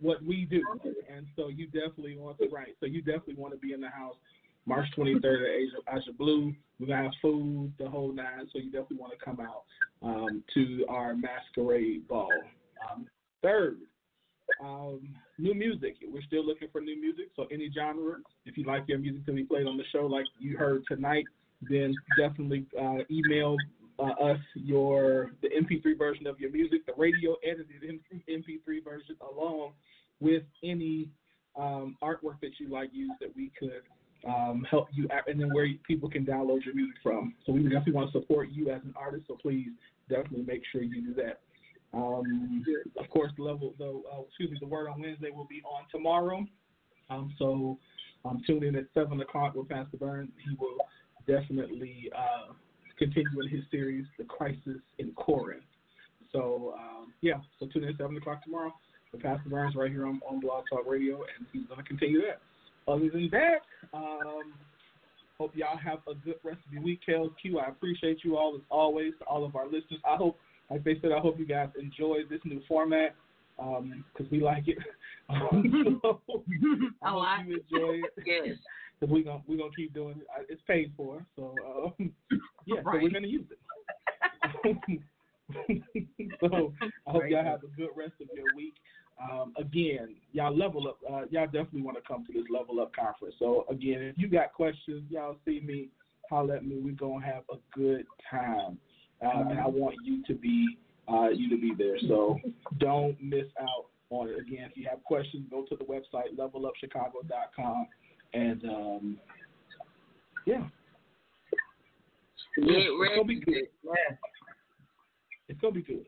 what 0.00 0.22
we 0.22 0.44
do, 0.44 0.62
and 1.12 1.26
so 1.34 1.48
you 1.48 1.66
definitely 1.66 2.16
want 2.16 2.38
to 2.38 2.48
right. 2.48 2.76
So 2.78 2.86
you 2.86 3.02
definitely 3.02 3.34
want 3.34 3.54
to 3.54 3.58
be 3.58 3.72
in 3.72 3.80
the 3.80 3.88
house. 3.88 4.14
March 4.68 4.86
23rd 4.96 5.16
at 5.16 5.48
Asia, 5.48 5.76
Asia 5.90 6.12
Blue. 6.16 6.54
We're 6.78 6.88
gonna 6.88 7.04
have 7.04 7.12
food, 7.22 7.72
the 7.78 7.88
whole 7.88 8.12
nine. 8.12 8.46
So 8.52 8.58
you 8.58 8.70
definitely 8.70 8.98
want 8.98 9.18
to 9.18 9.24
come 9.24 9.40
out 9.40 9.64
um, 10.02 10.44
to 10.54 10.84
our 10.88 11.14
masquerade 11.14 12.06
ball. 12.06 12.30
Um, 12.90 13.06
third, 13.42 13.78
um, 14.62 15.08
new 15.38 15.54
music. 15.54 15.96
We're 16.06 16.22
still 16.22 16.46
looking 16.46 16.68
for 16.70 16.82
new 16.82 17.00
music. 17.00 17.30
So 17.34 17.46
any 17.50 17.70
genre, 17.74 18.18
if 18.44 18.58
you 18.58 18.64
like 18.64 18.84
your 18.86 18.98
music 18.98 19.24
to 19.26 19.32
be 19.32 19.44
played 19.44 19.66
on 19.66 19.78
the 19.78 19.84
show, 19.90 20.06
like 20.06 20.26
you 20.38 20.56
heard 20.56 20.84
tonight, 20.86 21.24
then 21.62 21.94
definitely 22.16 22.66
uh, 22.80 22.98
email 23.10 23.56
uh, 23.98 24.12
us 24.22 24.38
your 24.54 25.32
the 25.42 25.48
MP3 25.48 25.98
version 25.98 26.26
of 26.26 26.38
your 26.38 26.52
music, 26.52 26.84
the 26.86 26.92
radio 26.96 27.36
edited 27.42 27.82
MP3 28.28 28.84
version, 28.84 29.16
along 29.32 29.72
with 30.20 30.42
any 30.62 31.08
um, 31.56 31.96
artwork 32.02 32.40
that 32.42 32.52
you 32.60 32.68
like 32.70 32.90
use 32.92 33.12
that 33.20 33.34
we 33.34 33.50
could 33.58 33.82
um, 34.26 34.66
help 34.70 34.88
you, 34.92 35.08
and 35.26 35.40
then 35.40 35.52
where 35.52 35.68
people 35.86 36.10
can 36.10 36.24
download 36.24 36.64
your 36.64 36.74
music 36.74 36.96
from. 37.02 37.34
So 37.46 37.52
we 37.52 37.62
definitely 37.62 37.92
want 37.92 38.12
to 38.12 38.20
support 38.20 38.48
you 38.50 38.70
as 38.70 38.82
an 38.84 38.94
artist. 38.96 39.24
So 39.28 39.36
please 39.40 39.68
definitely 40.08 40.44
make 40.44 40.62
sure 40.72 40.82
you 40.82 41.02
do 41.02 41.14
that. 41.14 41.40
Um, 41.94 42.64
of 42.98 43.08
course, 43.10 43.32
the 43.36 43.44
level, 43.44 43.74
uh, 43.80 44.22
excuse 44.26 44.50
me, 44.50 44.58
the 44.60 44.66
word 44.66 44.88
on 44.88 45.00
Wednesday 45.00 45.30
will 45.30 45.46
be 45.46 45.62
on 45.64 45.84
tomorrow. 45.90 46.46
Um, 47.10 47.32
so 47.38 47.78
um, 48.24 48.42
tune 48.46 48.64
in 48.64 48.76
at 48.76 48.84
seven 48.92 49.20
o'clock 49.20 49.54
with 49.54 49.68
Pastor 49.68 49.96
Burns. 49.96 50.30
He 50.44 50.56
will 50.56 50.76
definitely 51.26 52.10
uh, 52.14 52.52
continue 52.98 53.40
in 53.40 53.48
his 53.48 53.64
series, 53.70 54.04
The 54.18 54.24
Crisis 54.24 54.80
in 54.98 55.12
Corinth. 55.12 55.62
So 56.32 56.74
um, 56.78 57.12
yeah, 57.22 57.40
so 57.58 57.66
tune 57.66 57.84
in 57.84 57.90
at 57.90 57.96
seven 57.96 58.16
o'clock 58.16 58.44
tomorrow 58.44 58.74
with 59.12 59.22
Pastor 59.22 59.48
Burns 59.48 59.74
right 59.74 59.90
here 59.90 60.06
on, 60.06 60.20
on 60.28 60.40
Blog 60.40 60.64
Talk 60.70 60.84
Radio, 60.86 61.16
and 61.16 61.46
he's 61.52 61.64
going 61.66 61.80
to 61.80 61.86
continue 61.86 62.20
that. 62.22 62.40
Other 62.88 63.10
than 63.10 63.28
that, 63.32 63.58
um, 63.92 64.54
hope 65.38 65.52
y'all 65.54 65.76
have 65.76 65.98
a 66.08 66.14
good 66.14 66.36
rest 66.42 66.58
of 66.66 66.72
your 66.72 66.82
week, 66.82 67.00
Kellz 67.06 67.30
Q. 67.40 67.58
I 67.58 67.68
appreciate 67.68 68.24
you 68.24 68.38
all 68.38 68.54
as 68.56 68.62
always, 68.70 69.12
to 69.18 69.24
all 69.26 69.44
of 69.44 69.54
our 69.56 69.66
listeners. 69.66 70.00
I 70.08 70.16
hope, 70.16 70.38
like 70.70 70.84
they 70.84 70.98
said, 71.02 71.12
I 71.12 71.20
hope 71.20 71.38
you 71.38 71.46
guys 71.46 71.68
enjoy 71.78 72.20
this 72.30 72.40
new 72.44 72.62
format 72.66 73.14
because 73.56 74.30
we 74.30 74.40
like 74.40 74.68
it. 74.68 74.78
Um, 75.28 76.00
so, 76.02 76.20
I 77.02 77.10
hope 77.10 77.24
you 77.46 77.60
enjoy 77.70 78.00
it. 78.04 78.24
Yes. 78.24 78.56
Cause 79.00 79.10
we're 79.10 79.22
gonna 79.22 79.42
we're 79.46 79.58
gonna 79.58 79.70
keep 79.76 79.94
doing 79.94 80.16
it. 80.18 80.26
It's 80.48 80.60
paid 80.66 80.92
for, 80.96 81.24
so 81.36 81.54
um, 81.64 82.10
yeah. 82.66 82.82
So 82.82 82.98
we're 83.00 83.10
gonna 83.10 83.28
use 83.28 83.44
it. 83.48 84.98
so 86.40 86.72
I 87.06 87.10
hope 87.12 87.22
y'all 87.28 87.44
have 87.44 87.62
a 87.62 87.68
good 87.76 87.90
rest 87.94 88.14
of 88.20 88.26
your 88.34 88.46
week. 88.56 88.74
Um, 89.20 89.52
again, 89.58 90.14
y'all 90.32 90.56
level 90.56 90.88
up. 90.88 90.98
Uh, 91.08 91.22
y'all 91.30 91.46
definitely 91.46 91.82
want 91.82 91.96
to 91.96 92.02
come 92.06 92.24
to 92.26 92.32
this 92.32 92.44
level 92.50 92.80
up 92.80 92.94
conference. 92.94 93.34
So 93.38 93.64
again, 93.68 94.02
if 94.02 94.16
you 94.16 94.28
got 94.28 94.52
questions, 94.52 95.02
y'all 95.10 95.36
see 95.44 95.60
me, 95.60 95.88
holler 96.30 96.56
at 96.56 96.64
me. 96.64 96.76
We're 96.80 96.94
gonna 96.94 97.24
have 97.24 97.42
a 97.52 97.56
good 97.76 98.06
time, 98.30 98.78
um, 99.22 99.48
and 99.48 99.58
I 99.58 99.66
want 99.66 99.96
you 100.04 100.22
to 100.26 100.34
be 100.34 100.78
uh, 101.08 101.30
you 101.30 101.50
to 101.50 101.60
be 101.60 101.72
there. 101.76 101.98
So 102.06 102.38
don't 102.78 103.20
miss 103.20 103.46
out 103.60 103.86
on 104.10 104.28
it. 104.28 104.38
Again, 104.38 104.68
if 104.70 104.76
you 104.76 104.86
have 104.88 105.02
questions, 105.04 105.46
go 105.50 105.64
to 105.64 105.76
the 105.76 105.84
website 105.84 106.36
levelupchicago.com 106.36 107.86
and 108.34 108.64
um, 108.64 109.16
yeah, 110.46 110.62
Get 112.56 112.64
it's 112.66 113.14
gonna 113.14 113.24
be 113.24 113.36
ready. 113.36 113.44
good. 113.44 113.68
It's 115.48 115.60
gonna 115.60 115.74
be 115.74 115.82
good. 115.82 116.06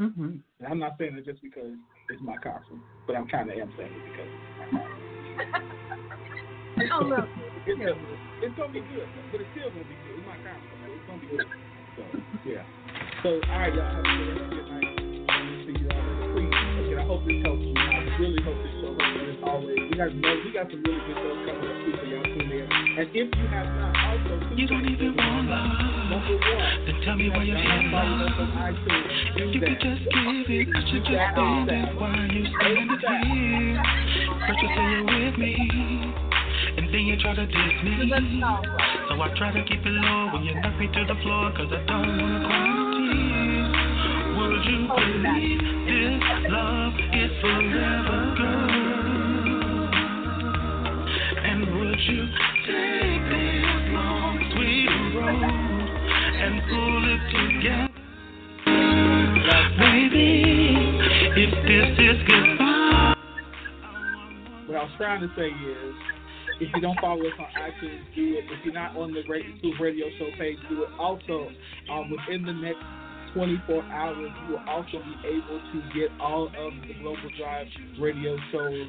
Mm-hmm. 0.00 0.36
And 0.60 0.68
I'm 0.68 0.78
not 0.78 0.92
saying 0.98 1.16
it 1.16 1.24
just 1.24 1.42
because 1.42 1.72
is 2.12 2.20
my 2.22 2.36
constant. 2.42 2.80
But 3.06 3.16
I'm 3.16 3.26
kind 3.28 3.50
of 3.50 3.56
am 3.56 3.72
saying 3.76 3.92
it 3.92 4.04
because 4.04 4.30
oh, 4.76 4.86
it's. 6.82 6.92
Oh, 6.92 7.04
look. 7.04 7.28
It's, 7.64 7.78
gonna- 7.78 7.94
it's 8.42 8.56
gonna 8.58 8.72
be 8.72 8.80
good, 8.80 9.06
but 9.30 9.40
it's 9.40 9.50
still 9.54 9.70
gonna 9.70 9.86
be 9.86 9.94
good. 10.02 10.18
It's 10.18 10.26
my 10.26 10.34
so 10.34 10.74
it's 10.90 11.06
gonna 11.06 11.20
be 11.22 11.30
good. 11.30 11.46
So 11.96 12.02
yeah. 12.44 12.64
So 13.22 13.28
all 13.50 13.58
right, 13.58 13.74
y'all 13.74 13.86
have 13.86 14.02
a 14.02 14.12
good 14.18 14.34
rest 14.34 14.42
of 14.42 14.52
your 14.52 14.66
night. 14.66 14.90
We'll 14.98 15.62
see 15.66 15.78
you 15.78 15.86
all 15.90 16.02
next 16.02 16.34
week. 16.34 16.50
Again, 16.50 16.98
I 16.98 17.06
hope 17.06 17.22
this 17.22 17.38
helps 17.46 17.62
you. 17.62 17.74
I 17.78 18.18
really 18.18 18.42
hope 18.42 18.58
this 18.66 18.74
show 18.82 18.90
helps 18.98 19.14
you 19.14 19.30
as 19.30 19.38
always. 19.46 19.81
Got 19.92 20.08
we 20.08 20.50
got 20.54 20.70
some 20.70 20.82
really 20.88 21.04
good 21.04 21.16
shows 21.20 21.44
coming 21.44 21.68
up 21.68 21.76
too, 21.84 21.92
so 22.00 22.04
y'all 22.08 22.24
tune 22.24 22.48
in. 22.48 22.64
And 22.64 23.08
if 23.12 23.28
you 23.28 23.46
have 23.52 23.68
not, 23.76 23.92
also 23.92 24.56
you 24.56 24.66
don't 24.66 24.88
even 24.88 25.12
want 25.12 25.52
love. 25.52 26.24
Then 26.88 26.96
tell 27.04 27.16
me 27.16 27.28
why 27.28 27.44
you 27.44 27.52
have 27.52 27.92
us 27.92 28.32
on 28.40 28.72
iTunes. 28.72 29.52
You 29.52 29.60
could 29.60 29.76
just 29.84 30.00
give 30.08 30.48
it, 30.48 30.68
I 30.72 30.80
should 30.88 31.04
just 31.04 31.12
that 31.12 31.76
it 31.76 31.92
while 32.00 32.24
you 32.24 32.40
standing 32.56 32.88
here. 33.04 33.84
First 34.48 34.64
you 34.64 34.68
say 34.72 34.80
you're 34.80 35.04
with 35.04 35.36
me, 35.36 35.60
and 35.60 36.88
then 36.88 37.04
you 37.04 37.20
try 37.20 37.36
to 37.36 37.44
diss 37.44 37.76
me. 37.84 38.40
So 39.12 39.20
I 39.20 39.28
try 39.36 39.52
to 39.52 39.60
keep 39.68 39.84
it 39.84 39.92
low 39.92 40.32
when 40.32 40.42
you 40.44 40.56
knock 40.56 40.72
me 40.80 40.88
to 40.88 41.04
the 41.04 41.20
floor, 41.20 41.52
cause 41.52 41.68
I 41.68 41.84
don't 41.84 42.16
wanna 42.16 42.48
cry 42.48 42.64
no 42.64 42.96
tears. 42.96 43.76
Would 44.40 44.64
you 44.72 44.88
believe 44.88 45.60
this 45.84 46.24
love 46.48 46.96
is 47.12 47.32
forever, 47.44 48.34
girl? 48.40 48.91
What 64.66 64.76
I 64.76 64.82
was 64.82 64.90
trying 64.98 65.20
to 65.20 65.28
say 65.36 65.46
is, 65.46 65.94
if 66.60 66.74
you 66.74 66.80
don't 66.80 66.98
follow 67.00 67.20
us 67.20 67.32
on 67.38 67.46
iTunes, 67.62 68.02
do 68.16 68.34
it. 68.34 68.44
If 68.50 68.64
you're 68.64 68.74
not 68.74 68.96
on 68.96 69.12
the 69.12 69.22
Radio 69.28 69.56
School 69.58 69.74
Radio 69.80 70.06
Show 70.18 70.30
page, 70.38 70.58
do 70.68 70.82
it. 70.82 70.88
Also, 70.98 71.48
um, 71.92 72.10
within 72.10 72.44
the 72.44 72.52
next 72.52 72.82
24 73.34 73.82
hours, 73.84 74.30
you 74.46 74.54
will 74.54 74.64
also 74.68 74.98
be 74.98 75.28
able 75.28 75.60
to 75.72 75.98
get 75.98 76.10
all 76.20 76.46
of 76.46 76.72
the 76.86 76.94
Global 77.00 77.30
Drive 77.38 77.66
radio 78.00 78.36
shows 78.50 78.88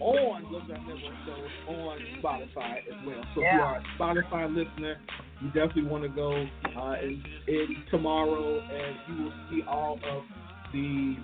on 0.00 0.42
Global 0.48 0.66
Drive 0.66 0.80
Network 0.80 1.14
shows 1.26 1.50
on 1.68 1.98
Spotify 2.22 2.78
as 2.78 3.06
well. 3.06 3.22
So 3.34 3.42
if 3.42 3.52
you 3.52 3.60
are 3.60 3.76
a 3.76 3.84
Spotify 3.98 4.48
listener, 4.48 4.96
you 5.40 5.48
definitely 5.48 5.84
want 5.84 6.04
to 6.04 6.08
go 6.08 6.32
uh, 6.32 6.94
in, 7.02 7.22
in 7.46 7.76
tomorrow, 7.90 8.60
and 8.60 8.96
you 9.08 9.24
will 9.24 9.32
see 9.50 9.62
all 9.68 9.98
of 10.10 10.22
the 10.72 11.16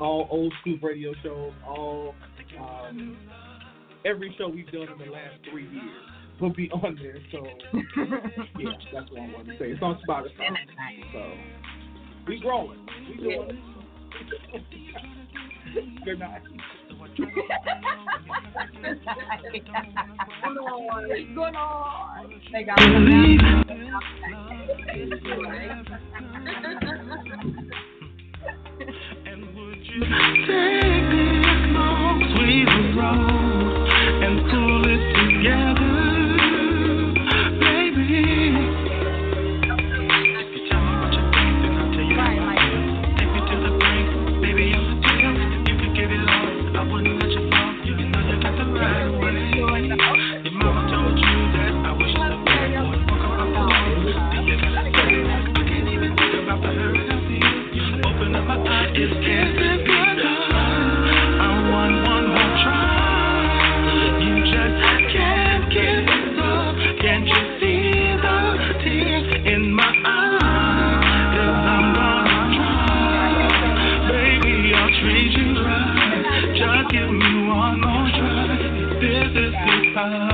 all 0.00 0.26
old 0.30 0.52
school 0.60 0.78
radio 0.82 1.12
shows, 1.22 1.52
all 1.66 2.14
um, 2.60 3.16
every 4.04 4.34
show 4.38 4.48
we've 4.48 4.66
done 4.72 4.88
in 4.88 5.06
the 5.06 5.12
last 5.12 5.34
three 5.50 5.68
years 5.70 6.04
will 6.40 6.52
be 6.52 6.70
on 6.70 6.98
there. 7.00 7.16
So 7.30 7.46
yeah, 8.58 8.70
that's 8.92 9.10
what 9.10 9.20
I 9.20 9.32
wanted 9.32 9.52
to 9.52 9.58
say. 9.58 9.70
It's 9.70 9.82
on 9.82 9.98
Spotify. 10.08 10.50
So 11.12 11.32
we 12.26 12.40
growing. 12.40 12.78
We 13.08 13.16
doing 13.16 13.50
it. 13.50 13.56
Good 16.04 16.18
night. 16.18 16.42
Good 17.16 17.28
Lord. 20.54 21.08
Good 21.08 21.36
Lord. 21.36 22.30
They 22.52 22.62
got 22.64 22.78
Take 29.94 31.06
this 31.08 31.60
long, 31.70 32.18
sweet 32.34 32.68
road 32.98 33.84
and 34.24 34.34
pull 34.50 34.82
it 34.90 35.02
together, 35.14 35.93
right. 80.10 80.33